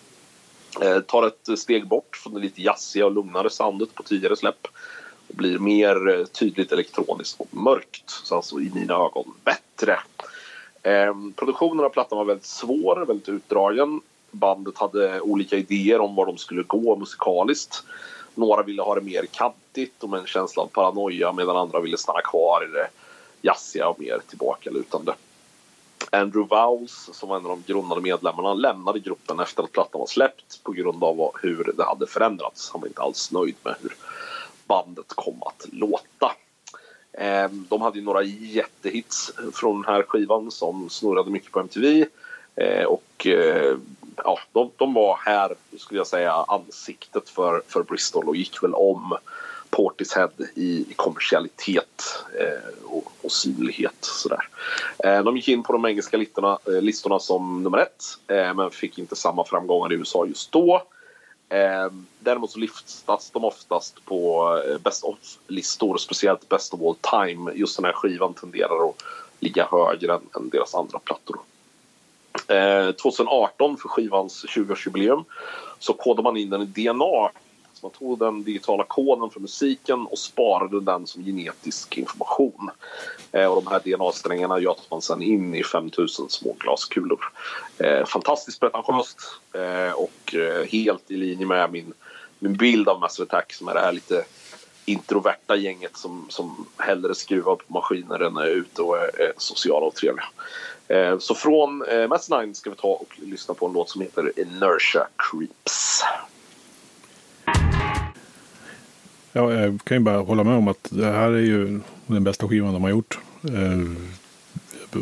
Eh, 0.81 1.01
tar 1.01 1.27
ett 1.27 1.59
steg 1.59 1.86
bort 1.86 2.16
från 2.16 2.35
det 2.35 2.40
lite 2.40 2.62
jazziga 2.62 3.06
och 3.06 3.12
lugnare 3.12 3.51
soundet 3.51 3.94
på 3.94 4.02
tidigare 4.02 4.36
släpp 4.36 4.66
och 5.28 5.35
blir 5.35 5.59
mer 5.59 6.09
eh, 6.09 6.24
tydligt 6.24 6.73
elektroniskt 6.73 7.40
och 7.40 7.48
mörkt. 7.51 8.11
Så 8.11 8.36
alltså 8.36 8.61
i 8.61 8.70
mina 8.74 8.94
ögon 8.94 9.35
bättre. 9.44 9.98
Eh, 10.85 11.15
produktionen 11.36 11.85
av 11.85 11.89
plattan 11.89 12.19
var 12.19 12.24
väldigt 12.24 12.47
svår, 12.47 13.05
väldigt 13.06 13.28
utdragen. 13.28 14.01
Bandet 14.31 14.78
hade 14.78 15.20
olika 15.20 15.56
idéer 15.56 16.01
om 16.01 16.15
var 16.15 16.27
de 16.27 16.39
skulle 16.39 16.62
gå 16.62 16.97
musikaliskt. 16.97 17.82
Några 18.35 18.62
ville 18.62 18.82
ha 18.82 18.94
det 18.94 19.01
mer 19.01 19.27
kantigt 19.32 20.02
och 20.02 20.11
med 20.11 20.20
en 20.20 20.27
känsla 20.27 20.62
av 20.62 20.66
paranoia 20.66 21.32
medan 21.32 21.56
andra 21.56 21.81
ville 21.81 21.97
stanna 21.97 22.20
kvar 22.20 22.65
i 22.69 22.73
det 22.73 22.89
jazziga 23.43 23.89
och 23.89 24.01
mer 24.01 24.20
tillbakalutande. 24.28 25.15
Andrew 26.12 26.56
Vowles, 26.56 27.11
som 27.12 27.28
var 27.28 27.36
en 27.36 27.47
av 27.47 27.51
de 27.66 27.73
grundande 27.73 28.02
medlemmarna, 28.02 28.55
lämnade 28.55 29.01
gruppen 29.01 29.40
efter 29.40 29.62
att 29.62 29.73
plattan 29.73 29.98
var 29.98 30.06
släppt 30.06 30.62
på 30.62 30.73
grund 30.73 31.05
av 31.05 31.31
hur 31.43 31.73
det 31.77 31.85
hade 31.85 32.06
förändrats. 32.06 32.70
Han 32.73 32.81
var 32.81 32.89
inte 32.89 33.02
alls 33.02 33.32
nöjd 33.32 33.56
med 33.62 33.74
hur 33.82 33.94
bandet 34.66 35.09
kom 35.09 35.43
att 35.43 35.66
låta. 35.73 36.32
Ehm, 37.19 37.66
de 37.69 37.82
hade 37.82 37.99
ju 37.99 38.05
några 38.05 38.23
jättehits 38.23 39.32
från 39.53 39.82
den 39.82 39.95
här 39.95 40.03
skivan 40.03 40.51
som 40.51 40.91
snurrade 40.91 41.31
mycket 41.31 41.53
på 41.53 41.61
MTV. 41.61 42.07
Ehm, 42.57 42.86
och 42.86 43.27
eh, 43.27 43.77
ja, 44.16 44.39
de, 44.53 44.70
de, 44.77 44.95
var 44.95 45.19
här, 45.24 45.55
skulle 45.78 46.01
jag 46.01 46.07
säga, 46.07 46.32
ansiktet 46.32 47.28
för, 47.28 47.62
för 47.69 47.82
Bristol 47.82 48.28
och 48.28 48.36
gick 48.36 48.62
väl 48.62 48.74
om 48.74 49.16
Portishead 49.70 50.31
i, 50.55 50.86
i 50.91 50.95
kommersialitet 50.97 52.03
eh, 52.41 52.85
och, 52.85 53.12
och 53.23 53.32
synlighet. 53.32 53.97
Sådär. 54.01 54.49
Eh, 55.05 55.23
de 55.23 55.36
gick 55.36 55.49
in 55.49 55.62
på 55.62 55.73
de 55.73 55.86
engelska 55.86 56.16
listorna, 56.16 56.59
eh, 56.66 56.82
listorna 56.82 57.19
som 57.19 57.62
nummer 57.62 57.78
ett 57.78 58.05
eh, 58.27 58.55
men 58.55 58.70
fick 58.70 58.99
inte 58.99 59.16
samma 59.16 59.45
framgångar 59.45 59.93
i 59.93 59.97
USA 59.97 60.27
just 60.27 60.53
då. 60.53 60.82
Eh, 61.49 61.91
däremot 62.19 62.51
så 62.51 62.59
lyftas 62.59 63.31
de 63.31 63.45
oftast 63.45 64.05
på 64.05 64.49
eh, 64.69 64.79
Best 64.79 65.05
of-listor, 65.05 65.99
speciellt 65.99 66.49
Best 66.49 66.75
of 66.75 66.81
all 66.81 67.27
time. 67.27 67.53
Just 67.55 67.77
den 67.77 67.85
här 67.85 67.93
skivan 67.93 68.35
tenderar 68.35 68.89
att 68.89 69.03
ligga 69.41 69.69
högre 69.71 70.15
än, 70.15 70.23
än 70.37 70.49
deras 70.49 70.75
andra 70.75 70.99
plattor. 70.99 71.41
Ehm, 72.49 72.93
2018 72.93 73.77
för 73.77 73.89
skivans 73.89 74.45
20-årsjubileum 74.49 75.25
så 75.79 75.93
kodade 75.93 76.23
man 76.23 76.37
in 76.37 76.51
den 76.51 76.62
i 76.62 76.66
DNA 76.66 77.31
man 77.85 77.90
tog 77.90 78.19
den 78.19 78.44
digitala 78.44 78.85
koden 78.85 79.31
för 79.31 79.40
musiken 79.40 80.06
och 80.06 80.19
sparade 80.19 80.81
den 80.81 81.06
som 81.06 81.24
genetisk 81.24 81.98
information. 81.98 82.70
Eh, 83.32 83.47
och 83.47 83.62
de 83.65 83.70
här 83.70 83.81
DNA-strängarna 83.85 84.61
göt 84.61 84.90
man 84.90 85.02
sen 85.02 85.23
in 85.23 85.55
i 85.55 85.65
5000 85.65 86.28
små 86.28 86.56
glaskulor. 86.59 87.20
Eh, 87.78 88.05
fantastiskt 88.06 88.61
pretentiöst 88.61 89.19
eh, 89.52 89.93
och 89.93 90.35
eh, 90.35 90.66
helt 90.66 91.11
i 91.11 91.16
linje 91.16 91.47
med 91.47 91.73
min, 91.73 91.93
min 92.39 92.56
bild 92.56 92.89
av 92.89 93.01
Master 93.01 93.23
Attack 93.23 93.52
som 93.52 93.69
är 93.69 93.74
det 93.74 93.81
här 93.81 93.93
lite 93.93 94.24
introverta 94.85 95.56
gänget 95.56 95.97
som, 95.97 96.27
som 96.28 96.66
hellre 96.78 97.15
skruvar 97.15 97.55
på 97.55 97.73
maskiner 97.73 98.20
än 98.20 98.36
är 98.36 98.47
ute 98.47 98.82
och 98.82 98.98
är, 98.98 99.20
är 99.20 99.32
sociala 99.36 99.86
och 99.86 99.94
trevliga. 99.94 100.27
Eh, 100.89 101.19
så 101.19 101.35
från 101.35 101.82
eh, 101.89 102.43
9 102.43 102.55
ska 102.55 102.70
vi 102.70 102.77
ta 102.77 102.89
och 102.89 103.19
lyssna 103.23 103.55
på 103.55 103.66
en 103.66 103.73
låt 103.73 103.90
som 103.90 104.01
heter 104.01 104.32
Inertia 104.36 105.06
Creeps. 105.16 106.02
Ja, 109.36 109.52
jag 109.52 109.78
kan 109.85 109.97
ju 109.97 110.01
bara 110.01 110.19
hålla 110.19 110.44
med 110.44 110.56
om 110.56 110.69
att 110.69 110.89
det 110.90 111.06
här 111.06 111.31
är 111.31 111.40
ju 111.40 111.81
den 112.06 112.24
bästa 112.24 112.48
skivan 112.48 112.73
de 112.73 112.82
har 112.82 112.90
gjort. 112.90 113.19
Eh, 113.48 113.89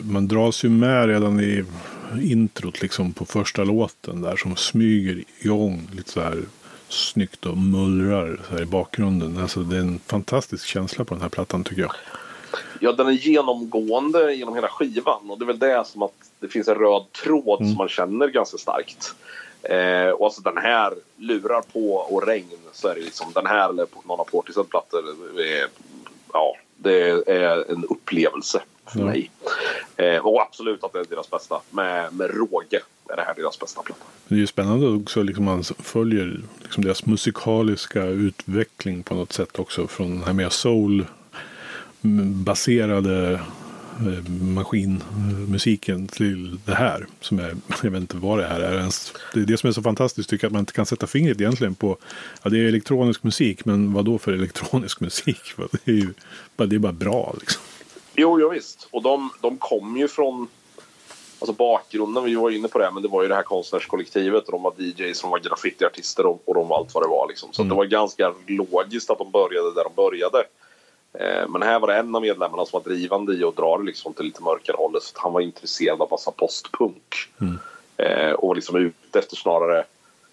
man 0.02 0.28
dras 0.28 0.64
ju 0.64 0.68
med 0.68 1.06
redan 1.06 1.40
i 1.40 1.64
introt 2.22 2.82
liksom 2.82 3.12
på 3.12 3.24
första 3.24 3.64
låten 3.64 4.22
där 4.22 4.36
som 4.36 4.56
smyger 4.56 5.24
igång 5.38 5.88
lite 5.92 6.10
så 6.10 6.20
här 6.20 6.42
snyggt 6.88 7.46
och 7.46 7.58
mullrar 7.58 8.40
så 8.48 8.58
i 8.58 8.66
bakgrunden. 8.66 9.38
Alltså 9.38 9.60
det 9.60 9.76
är 9.76 9.80
en 9.80 10.00
fantastisk 10.06 10.66
känsla 10.66 11.04
på 11.04 11.14
den 11.14 11.22
här 11.22 11.28
plattan 11.28 11.64
tycker 11.64 11.82
jag. 11.82 11.92
Ja, 12.80 12.92
den 12.92 13.06
är 13.06 13.12
genomgående 13.12 14.34
genom 14.34 14.54
hela 14.54 14.68
skivan 14.68 15.30
och 15.30 15.38
det 15.38 15.44
är 15.44 15.46
väl 15.46 15.58
det 15.58 15.86
som 15.86 16.02
att 16.02 16.12
det 16.40 16.48
finns 16.48 16.68
en 16.68 16.74
röd 16.74 17.12
tråd 17.24 17.60
mm. 17.60 17.72
som 17.72 17.78
man 17.78 17.88
känner 17.88 18.28
ganska 18.28 18.58
starkt. 18.58 19.14
Eh, 19.62 20.10
och 20.10 20.24
alltså 20.26 20.42
den 20.42 20.58
här 20.58 20.94
lurar 21.16 21.62
på 21.72 21.94
och 21.94 22.26
regn 22.26 22.58
så 22.72 22.88
är 22.88 22.94
det 22.94 23.00
liksom 23.00 23.32
den 23.34 23.46
här 23.46 23.68
eller 23.68 23.86
någon 24.04 24.20
av 24.20 24.24
Portisens 24.24 24.68
plattor. 24.68 25.04
ja, 26.32 26.56
det 26.76 27.28
är 27.28 27.70
en 27.70 27.84
upplevelse 27.84 28.62
för 28.86 29.00
mm. 29.00 29.10
mig. 29.10 29.30
Eh, 29.96 30.26
och 30.26 30.42
absolut 30.42 30.84
att 30.84 30.92
det 30.92 30.98
är 30.98 31.04
deras 31.04 31.30
bästa. 31.30 31.60
Med, 31.70 32.14
med 32.14 32.30
råge 32.30 32.80
är 33.08 33.16
det 33.16 33.22
här 33.22 33.34
deras 33.34 33.58
bästa 33.58 33.82
platta. 33.82 34.04
Det 34.28 34.34
är 34.34 34.38
ju 34.38 34.46
spännande 34.46 34.88
också 34.88 35.22
liksom 35.22 35.44
man 35.44 35.64
följer 35.64 36.40
liksom 36.62 36.84
deras 36.84 37.06
musikaliska 37.06 38.04
utveckling 38.04 39.02
på 39.02 39.14
något 39.14 39.32
sätt 39.32 39.58
också. 39.58 39.86
Från 39.86 40.10
den 40.10 40.24
här 40.24 40.32
mer 40.32 40.48
soul 40.48 41.06
baserade 42.44 43.32
Eh, 43.32 43.40
maskinmusiken 44.54 46.08
till 46.08 46.58
det 46.64 46.74
här. 46.74 47.06
Som 47.20 47.38
är, 47.38 47.56
jag 47.82 47.90
vet 47.90 48.00
inte 48.00 48.16
vad 48.16 48.38
det 48.38 48.46
här 48.46 48.60
är 48.60 48.78
ens. 48.78 49.12
Det 49.34 49.40
är 49.40 49.44
det 49.44 49.58
som 49.58 49.68
är 49.68 49.72
så 49.72 49.82
fantastiskt 49.82 50.30
tycker 50.30 50.44
jag 50.44 50.48
att 50.48 50.52
man 50.52 50.60
inte 50.60 50.72
kan 50.72 50.86
sätta 50.86 51.06
fingret 51.06 51.40
egentligen 51.40 51.74
på. 51.74 51.96
Ja, 52.42 52.50
det 52.50 52.58
är 52.58 52.64
elektronisk 52.64 53.22
musik, 53.22 53.64
men 53.64 53.92
vad 53.92 54.04
då 54.04 54.18
för 54.18 54.32
elektronisk 54.32 55.00
musik? 55.06 55.40
Det 55.84 55.92
är 55.92 55.96
ju 55.96 56.14
det 56.56 56.76
är 56.76 56.78
bara 56.78 56.92
bra 56.92 57.34
liksom. 57.40 57.62
Jo, 58.14 58.40
jo 58.40 58.48
visst. 58.48 58.88
Och 58.90 59.02
de, 59.02 59.30
de 59.40 59.58
kom 59.58 59.96
ju 59.96 60.08
från 60.08 60.48
Alltså 61.42 61.52
bakgrunden, 61.52 62.24
vi 62.24 62.34
var 62.34 62.50
inne 62.50 62.68
på 62.68 62.78
det, 62.78 62.90
men 62.90 63.02
det 63.02 63.08
var 63.08 63.22
ju 63.22 63.28
det 63.28 63.34
här 63.34 63.42
konstnärskollektivet 63.42 64.46
och 64.46 64.52
de 64.52 64.62
var 64.62 64.72
DJs, 64.76 65.20
de 65.20 65.30
var 65.30 65.38
graffitiartister 65.38 66.26
och, 66.26 66.42
och 66.44 66.54
de 66.54 66.68
var 66.68 66.78
allt 66.78 66.94
vad 66.94 67.02
det 67.04 67.08
var 67.08 67.28
liksom. 67.28 67.52
Så 67.52 67.62
mm. 67.62 67.68
det 67.68 67.74
var 67.74 67.84
ganska 67.84 68.34
logiskt 68.46 69.10
att 69.10 69.18
de 69.18 69.30
började 69.30 69.74
där 69.74 69.84
de 69.84 69.92
började. 69.96 70.44
Eh, 71.18 71.48
men 71.48 71.62
här 71.62 71.80
var 71.80 71.88
det 71.88 71.94
en 71.94 72.14
av 72.14 72.22
medlemmarna 72.22 72.66
som 72.66 72.80
var 72.80 72.90
drivande 72.90 73.34
i 73.34 73.44
att 73.44 73.56
dra 73.56 73.78
det 73.78 73.84
liksom 73.84 74.14
till 74.14 74.24
lite 74.24 74.42
mörkare 74.42 74.76
hållet. 74.76 75.02
Så 75.02 75.12
han 75.14 75.32
var 75.32 75.40
intresserad 75.40 76.02
av 76.02 76.08
massa 76.10 76.30
postpunk. 76.30 77.14
Mm. 77.40 77.58
Eh, 77.96 78.32
och 78.32 78.48
var 78.48 78.54
liksom 78.54 78.76
ute 78.76 79.18
efter 79.18 79.36
snarare, 79.36 79.84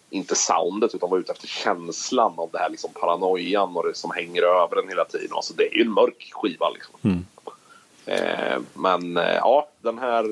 inte 0.10 0.36
soundet, 0.36 0.96
utan 0.96 1.10
var 1.10 1.18
ute 1.18 1.32
efter 1.32 1.48
känslan 1.48 2.34
av 2.38 2.50
det 2.52 2.58
här 2.58 2.70
liksom 2.70 2.94
paranoian 2.94 3.78
och 3.78 3.88
det 3.88 3.96
som 3.96 4.12
hänger 4.12 4.42
över 4.42 4.76
den 4.76 4.90
hela 4.90 5.06
tiden. 5.06 5.30
Alltså 5.32 5.54
det 5.54 5.64
är 5.64 5.76
ju 5.76 5.82
en 5.82 5.92
mörk 5.92 6.30
skiva 6.32 6.70
liksom. 6.70 6.96
Mm. 7.02 7.26
Eh, 8.06 8.60
men 8.74 9.16
ja, 9.16 9.70
den 9.82 9.98
här 9.98 10.24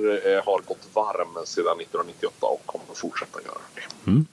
har 0.46 0.62
gått 0.66 0.88
varm 0.94 1.46
sedan 1.46 1.80
1998 1.80 2.46
och 2.46 2.66
kommer 2.66 2.86
fortsätta 2.94 3.42
göra 3.42 3.62
det. 3.76 4.10
Mm. 4.12 4.26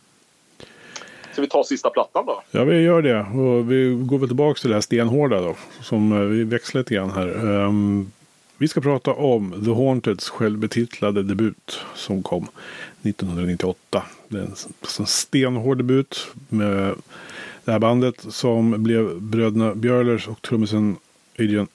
Ska 1.35 1.43
vi 1.43 1.49
ta 1.49 1.65
sista 1.65 1.91
plattan 1.91 2.27
då? 2.27 2.43
Ja, 2.51 2.65
vi 2.65 2.81
gör 2.81 3.03
det. 3.03 3.21
Och 3.21 3.73
vi 3.73 3.95
går 3.95 4.19
väl 4.19 4.29
tillbaka 4.29 4.61
till 4.61 4.69
det 4.69 4.77
här 4.77 4.81
stenhårda 4.81 5.41
då. 5.41 5.57
Som 5.81 6.13
eh, 6.13 6.19
vi 6.19 6.45
växlar 6.45 6.81
lite 6.81 6.95
grann 6.95 7.11
här. 7.11 7.45
Um, 7.45 8.13
vi 8.59 8.69
ska 8.69 8.81
prata 8.81 9.13
om 9.13 9.65
The 9.65 9.71
Haunteds 9.71 10.29
självbetitlade 10.29 11.23
debut 11.23 11.81
som 11.95 12.23
kom 12.23 12.49
1998. 13.03 14.03
Det 14.29 14.39
är 14.39 14.43
alltså 14.43 15.03
en 15.03 15.07
stenhård 15.07 15.77
debut 15.77 16.27
med 16.49 16.95
det 17.65 17.73
här 17.73 17.79
bandet 17.79 18.27
som 18.29 18.83
blev 18.83 19.21
bröderna 19.21 19.75
Björlers 19.75 20.29
och 20.29 20.43
trummisen 20.43 20.97
Adrian, 21.39 21.69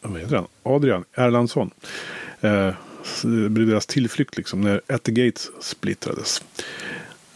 vad 0.00 0.20
heter 0.20 0.36
han? 0.36 0.46
Adrian 0.62 1.04
Erlandsson. 1.14 1.70
Eh, 2.40 2.74
det 3.22 3.48
blev 3.48 3.66
deras 3.66 3.86
tillflykt 3.86 4.36
liksom 4.36 4.60
när 4.60 4.80
At 4.88 5.02
the 5.02 5.12
Gates 5.12 5.50
splittrades. 5.60 6.42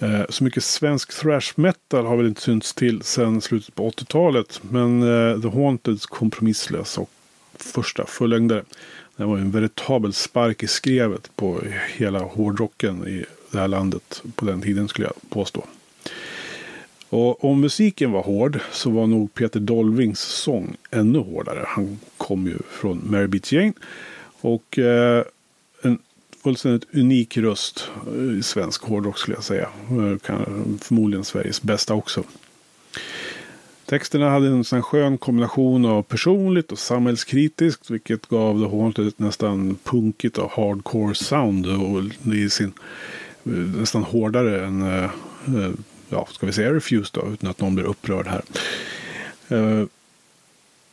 Eh, 0.00 0.22
så 0.28 0.44
mycket 0.44 0.64
svensk 0.64 1.20
thrash 1.20 1.52
metal 1.54 2.06
har 2.06 2.16
väl 2.16 2.26
inte 2.26 2.40
synts 2.40 2.74
till 2.74 3.02
sedan 3.02 3.40
slutet 3.40 3.74
på 3.74 3.90
80-talet. 3.90 4.60
Men 4.70 5.02
eh, 5.02 5.40
The 5.40 5.48
Haunteds 5.48 6.06
kompromisslös 6.06 6.98
och 6.98 7.10
första 7.54 8.06
fullängdare. 8.06 8.62
Det 9.16 9.24
var 9.24 9.38
en 9.38 9.50
veritabel 9.50 10.12
spark 10.12 10.62
i 10.62 10.66
skrevet 10.66 11.36
på 11.36 11.60
hela 11.96 12.18
hårdrocken 12.18 13.08
i 13.08 13.24
det 13.50 13.58
här 13.58 13.68
landet 13.68 14.22
på 14.34 14.44
den 14.44 14.62
tiden 14.62 14.88
skulle 14.88 15.06
jag 15.06 15.30
påstå. 15.30 15.64
Och 17.08 17.44
om 17.44 17.60
musiken 17.60 18.12
var 18.12 18.22
hård 18.22 18.60
så 18.72 18.90
var 18.90 19.06
nog 19.06 19.34
Peter 19.34 19.60
Dolvings 19.60 20.20
sång 20.20 20.76
ännu 20.90 21.18
hårdare. 21.18 21.64
Han 21.66 21.98
kom 22.16 22.46
ju 22.46 22.58
från 22.70 23.02
Mary 23.10 23.26
Beat 23.26 23.52
Jane. 23.52 23.72
Och 24.40 24.78
eh, 24.78 25.24
fullständigt 26.42 26.94
unik 26.94 27.36
röst 27.36 27.90
eh, 28.06 28.38
i 28.38 28.42
svensk 28.42 28.82
hårdrock 28.82 29.18
skulle 29.18 29.36
jag 29.36 29.44
säga. 29.44 29.68
Eh, 29.90 30.38
förmodligen 30.80 31.24
Sveriges 31.24 31.62
bästa 31.62 31.94
också. 31.94 32.22
Texterna 33.86 34.30
hade 34.30 34.46
en 34.46 34.64
sån 34.64 34.82
skön 34.82 35.18
kombination 35.18 35.84
av 35.84 36.02
personligt 36.02 36.72
och 36.72 36.78
samhällskritiskt. 36.78 37.90
Vilket 37.90 38.26
gav 38.26 38.60
The 38.60 38.76
Haunted 38.76 39.06
ett 39.08 39.18
nästan 39.18 39.76
punkigt 39.84 40.38
och 40.38 40.50
hardcore 40.50 41.14
sound. 41.14 41.66
Och 41.66 42.02
i 42.34 42.50
sin, 42.50 42.72
eh, 43.44 43.52
nästan 43.52 44.02
hårdare 44.02 44.66
än, 44.66 45.08
ja, 46.08 46.28
ska 46.30 46.46
vi 46.46 46.52
säga 46.52 46.74
Refused 46.74 47.22
då, 47.22 47.32
utan 47.32 47.50
att 47.50 47.60
någon 47.60 47.74
blir 47.74 47.84
upprörd 47.84 48.26
här. 48.26 48.42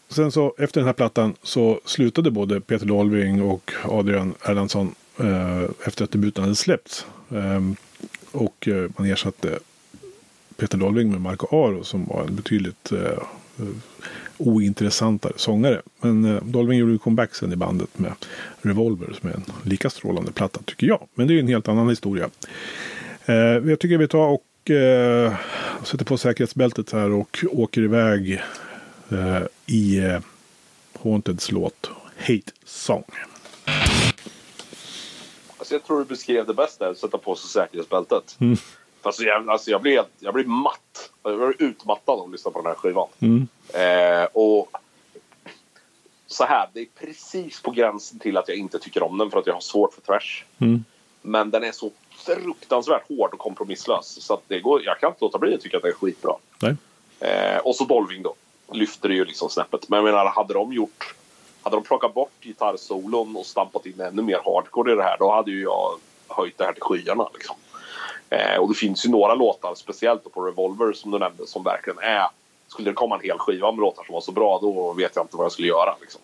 Sen 0.10 0.32
så 0.32 0.56
efter 0.58 0.82
den 0.82 0.86
här 0.86 0.94
plattan 0.94 1.36
så 1.44 1.80
slutade 1.86 2.32
både 2.32 2.62
Peter 2.62 2.86
Dolving 2.86 3.42
och 3.42 3.72
Adrian 3.84 4.34
Erlandsson 4.42 4.96
Eh, 5.20 5.64
efter 5.86 6.04
att 6.04 6.12
debuten 6.12 6.44
hade 6.44 6.56
släppts. 6.56 7.06
Ehm, 7.32 7.76
och 8.32 8.68
eh, 8.68 8.90
man 8.98 9.08
ersatte 9.08 9.60
Peter 10.58 10.78
Dolving 10.78 11.12
med 11.12 11.22
Marco 11.22 11.48
Aro 11.52 11.84
som 11.84 12.06
var 12.06 12.24
en 12.24 12.36
betydligt 12.36 12.92
eh, 12.92 13.24
ointressantare 14.38 15.34
sångare. 15.36 15.82
Men 16.02 16.26
eh, 16.26 16.44
Dolving 16.44 16.80
gjorde 16.80 16.98
comeback 16.98 17.36
sen 17.36 17.54
i 17.54 17.56
bandet 17.56 18.00
med 18.00 18.12
Revolver 18.62 19.14
som 19.20 19.30
är 19.30 19.34
en 19.34 19.44
lika 19.64 19.90
strålande 19.90 20.32
platta 20.32 20.60
tycker 20.66 20.88
jag. 20.88 21.08
Men 21.16 21.28
det 21.28 21.34
är 21.34 21.40
en 21.40 21.48
helt 21.48 21.68
annan 21.68 21.90
historia. 21.90 22.30
Eh, 23.26 23.36
jag 23.36 23.80
tycker 23.80 23.98
vi 23.98 24.08
tar 24.08 24.28
och 24.28 24.72
eh, 24.72 25.36
sätter 25.84 26.06
på 26.06 26.18
säkerhetsbältet 26.18 26.92
här 26.92 27.12
och 27.12 27.46
åker 27.52 27.82
iväg 27.82 28.42
eh, 29.10 29.42
i 29.66 30.00
eh, 30.00 30.20
Haunteds 31.04 31.52
låt 31.52 31.90
Hate 32.18 32.52
Song. 32.66 33.04
Alltså 35.68 35.76
jag 35.76 35.84
tror 35.84 36.00
du 36.00 36.06
beskrev 36.06 36.46
det 36.46 36.54
bäst 36.54 36.80
där, 36.80 36.94
sätta 36.94 37.18
på 37.18 37.36
sig 37.36 37.50
säkerhetsbältet. 37.50 38.38
Mm. 38.40 38.58
Fast 39.02 39.20
jag, 39.20 39.50
alltså 39.50 39.72
jag, 39.72 39.82
blir, 39.82 40.04
jag 40.20 40.34
blir 40.34 40.46
matt. 40.46 41.12
Jag 41.24 41.38
blir 41.38 41.62
utmattad 41.70 42.20
av 42.20 42.26
att 42.26 42.32
lyssna 42.32 42.52
på 42.52 42.62
den 42.62 42.68
här 42.68 42.76
skivan. 42.76 43.08
Mm. 43.20 43.48
Eh, 43.74 44.28
och 44.34 44.72
så 46.28 46.44
här, 46.44 46.70
det 46.74 46.80
är 46.80 46.88
precis 47.00 47.62
på 47.62 47.72
gränsen 47.72 48.20
till 48.20 48.38
att 48.38 48.48
jag 48.48 48.58
inte 48.58 48.80
tycker 48.80 49.04
om 49.04 49.18
den 49.18 49.32
för 49.32 49.40
att 49.40 49.48
jag 49.48 49.54
har 49.54 49.62
svårt 49.62 49.94
för 49.94 50.02
thrash. 50.02 50.44
Mm. 50.60 50.84
Men 51.22 51.52
den 51.52 51.64
är 51.64 51.72
så 51.72 51.92
fruktansvärt 52.12 53.08
hård 53.10 53.34
och 53.34 53.40
kompromisslös. 53.40 54.24
Så 54.24 54.34
att 54.34 54.42
det 54.48 54.60
går, 54.60 54.84
jag 54.84 55.00
kan 55.00 55.10
inte 55.10 55.26
låta 55.26 55.38
bli 55.38 55.56
att 55.56 55.62
tycka 55.62 55.78
att 55.78 55.84
den 55.84 55.92
är 55.92 55.96
skitbra. 55.96 56.36
Eh, 57.20 57.58
och 57.58 57.76
så 57.76 57.84
Dolving 57.84 58.24
då. 58.24 58.36
Lyfter 58.72 59.10
det 59.10 59.16
ju 59.16 59.26
liksom 59.26 59.50
snäppet. 59.50 59.90
Men 59.90 59.98
jag 59.98 60.06
menar, 60.06 60.26
hade 60.26 60.54
de 60.54 60.74
gjort... 60.74 61.14
Hade 61.68 61.78
de 61.78 61.84
plockat 61.84 62.14
bort 62.14 62.32
gitarrsolon 62.42 63.36
och 63.36 63.46
stampat 63.46 63.86
in 63.86 64.02
ännu 64.02 64.22
mer 64.22 64.40
hardcore 64.46 64.92
i 64.92 64.96
det 64.96 65.04
här, 65.04 65.18
då 65.20 65.32
hade 65.32 65.52
ju 65.52 65.62
jag 65.62 66.00
höjt 66.28 66.58
det 66.58 66.64
här 66.64 66.74
till 66.74 66.82
skyarna. 66.82 67.30
Liksom. 67.34 67.56
Eh, 68.30 68.60
och 68.60 68.70
det 68.70 68.74
finns 68.74 69.06
ju 69.06 69.10
några 69.10 69.36
låtar, 69.36 69.76
speciellt 69.76 70.34
på 70.34 70.42
Revolver 70.42 70.94
som 70.94 71.12
du 71.12 71.20
nämnde, 71.20 71.48
som 71.48 71.64
verkligen 71.64 72.00
är... 72.00 72.28
Skulle 72.68 72.90
det 72.90 72.94
komma 72.94 73.16
en 73.16 73.22
hel 73.22 73.38
skiva 73.38 73.72
med 73.72 73.80
låtar 73.80 74.04
som 74.04 74.14
var 74.14 74.22
så 74.22 74.32
bra, 74.32 74.60
då 74.62 74.94
vet 74.94 75.16
jag 75.16 75.24
inte 75.24 75.38
vad 75.38 75.46
jag 75.46 75.52
skulle 75.52 75.68
göra. 75.68 75.96
Liksom. 76.02 76.22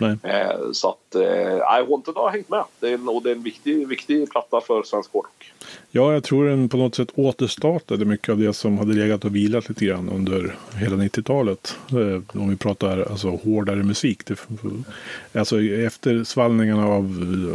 Nej. 0.00 0.16
Eh, 0.22 0.72
så 0.72 0.88
att, 0.88 1.14
eh, 1.14 1.86
Haunted 1.88 2.14
har 2.14 2.30
hängt 2.30 2.48
med. 2.48 2.64
Det 2.80 2.88
är 2.88 2.94
en, 2.94 3.08
och 3.08 3.22
det 3.22 3.30
är 3.30 3.34
en 3.34 3.42
viktig, 3.42 3.88
viktig 3.88 4.30
platta 4.30 4.60
för 4.60 4.82
svensk 4.82 5.12
hårdrock. 5.12 5.52
Ja, 5.90 6.12
jag 6.12 6.24
tror 6.24 6.48
den 6.48 6.68
på 6.68 6.76
något 6.76 6.94
sätt 6.94 7.08
återstartade 7.14 8.04
mycket 8.04 8.28
av 8.28 8.38
det 8.38 8.52
som 8.52 8.78
hade 8.78 8.94
legat 8.94 9.24
och 9.24 9.36
vilat 9.36 9.68
lite 9.68 9.84
grann 9.84 10.08
under 10.08 10.56
hela 10.74 10.96
90-talet. 10.96 11.76
Eh, 11.90 12.40
Om 12.40 12.50
vi 12.50 12.56
pratar 12.56 13.06
alltså 13.10 13.28
hårdare 13.28 13.82
musik. 13.82 14.26
Det, 14.26 14.36
alltså 15.38 15.62
efter 15.62 16.24
svallningarna 16.24 16.86
av 16.86 17.04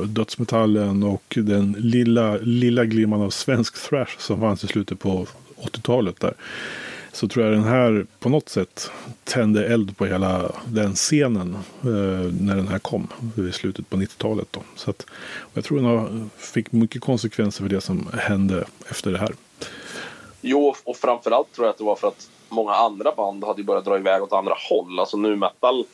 dödsmetallen 0.07 1.03
och 1.03 1.37
den 1.37 1.75
lilla, 1.79 2.37
lilla 2.37 2.85
glimman 2.85 3.21
av 3.21 3.29
svensk 3.29 3.89
thrash 3.89 4.17
som 4.19 4.39
fanns 4.39 4.63
i 4.63 4.67
slutet 4.67 4.99
på 4.99 5.27
80-talet 5.57 6.19
där. 6.19 6.33
Så 7.15 7.27
tror 7.27 7.45
jag 7.45 7.53
den 7.53 7.63
här 7.63 8.05
på 8.19 8.29
något 8.29 8.49
sätt 8.49 8.91
tände 9.23 9.67
eld 9.67 9.97
på 9.97 10.05
hela 10.05 10.51
den 10.65 10.93
scenen 10.93 11.57
eh, 11.81 12.33
när 12.41 12.55
den 12.55 12.67
här 12.67 12.79
kom 12.79 13.07
i 13.49 13.51
slutet 13.51 13.89
på 13.89 13.97
90-talet. 13.97 14.47
Då. 14.51 14.59
Så 14.75 14.89
att, 14.89 15.05
jag 15.53 15.63
tror 15.63 15.77
den 15.77 15.85
har, 15.85 16.29
fick 16.37 16.71
mycket 16.71 17.01
konsekvenser 17.01 17.63
för 17.63 17.69
det 17.69 17.81
som 17.81 18.09
hände 18.13 18.65
efter 18.89 19.11
det 19.11 19.17
här. 19.17 19.33
Jo, 20.41 20.75
och 20.83 20.97
framförallt 20.97 21.53
tror 21.53 21.67
jag 21.67 21.71
att 21.71 21.77
det 21.77 21.83
var 21.83 21.95
för 21.95 22.07
att 22.07 22.29
många 22.49 22.71
andra 22.71 23.11
band 23.11 23.43
hade 23.43 23.63
börjat 23.63 23.85
dra 23.85 23.97
iväg 23.97 24.23
åt 24.23 24.33
andra 24.33 24.53
håll. 24.69 24.99
Alltså 24.99 25.17
nu 25.17 25.35
metal 25.35 25.85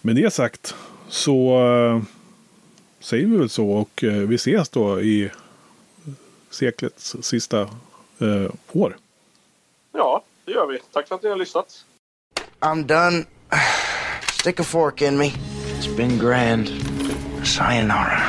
Med 0.00 0.16
det 0.16 0.32
sagt 0.32 0.74
så 1.08 1.58
eh, 1.66 2.02
säger 3.00 3.26
vi 3.26 3.36
väl 3.36 3.48
så 3.48 3.70
och 3.70 4.04
eh, 4.04 4.12
vi 4.12 4.34
ses 4.34 4.68
då 4.68 5.00
i 5.00 5.30
seklets 6.50 7.16
sista 7.22 7.60
eh, 8.18 8.50
år. 8.72 8.96
Ja, 9.92 10.22
det 10.44 10.52
gör 10.52 10.66
vi. 10.66 10.78
Tack 10.92 11.08
för 11.08 11.14
att 11.14 11.22
ni 11.22 11.28
har 11.28 11.36
lyssnat. 11.36 11.84
I'm 12.60 12.86
done. 12.86 13.24
Stick 14.32 14.60
a 14.60 14.64
fork 14.64 15.02
in 15.02 15.16
me. 15.16 15.32
It's 15.78 15.96
been 15.96 16.18
grand. 16.18 16.68
Sayonara. 17.44 18.20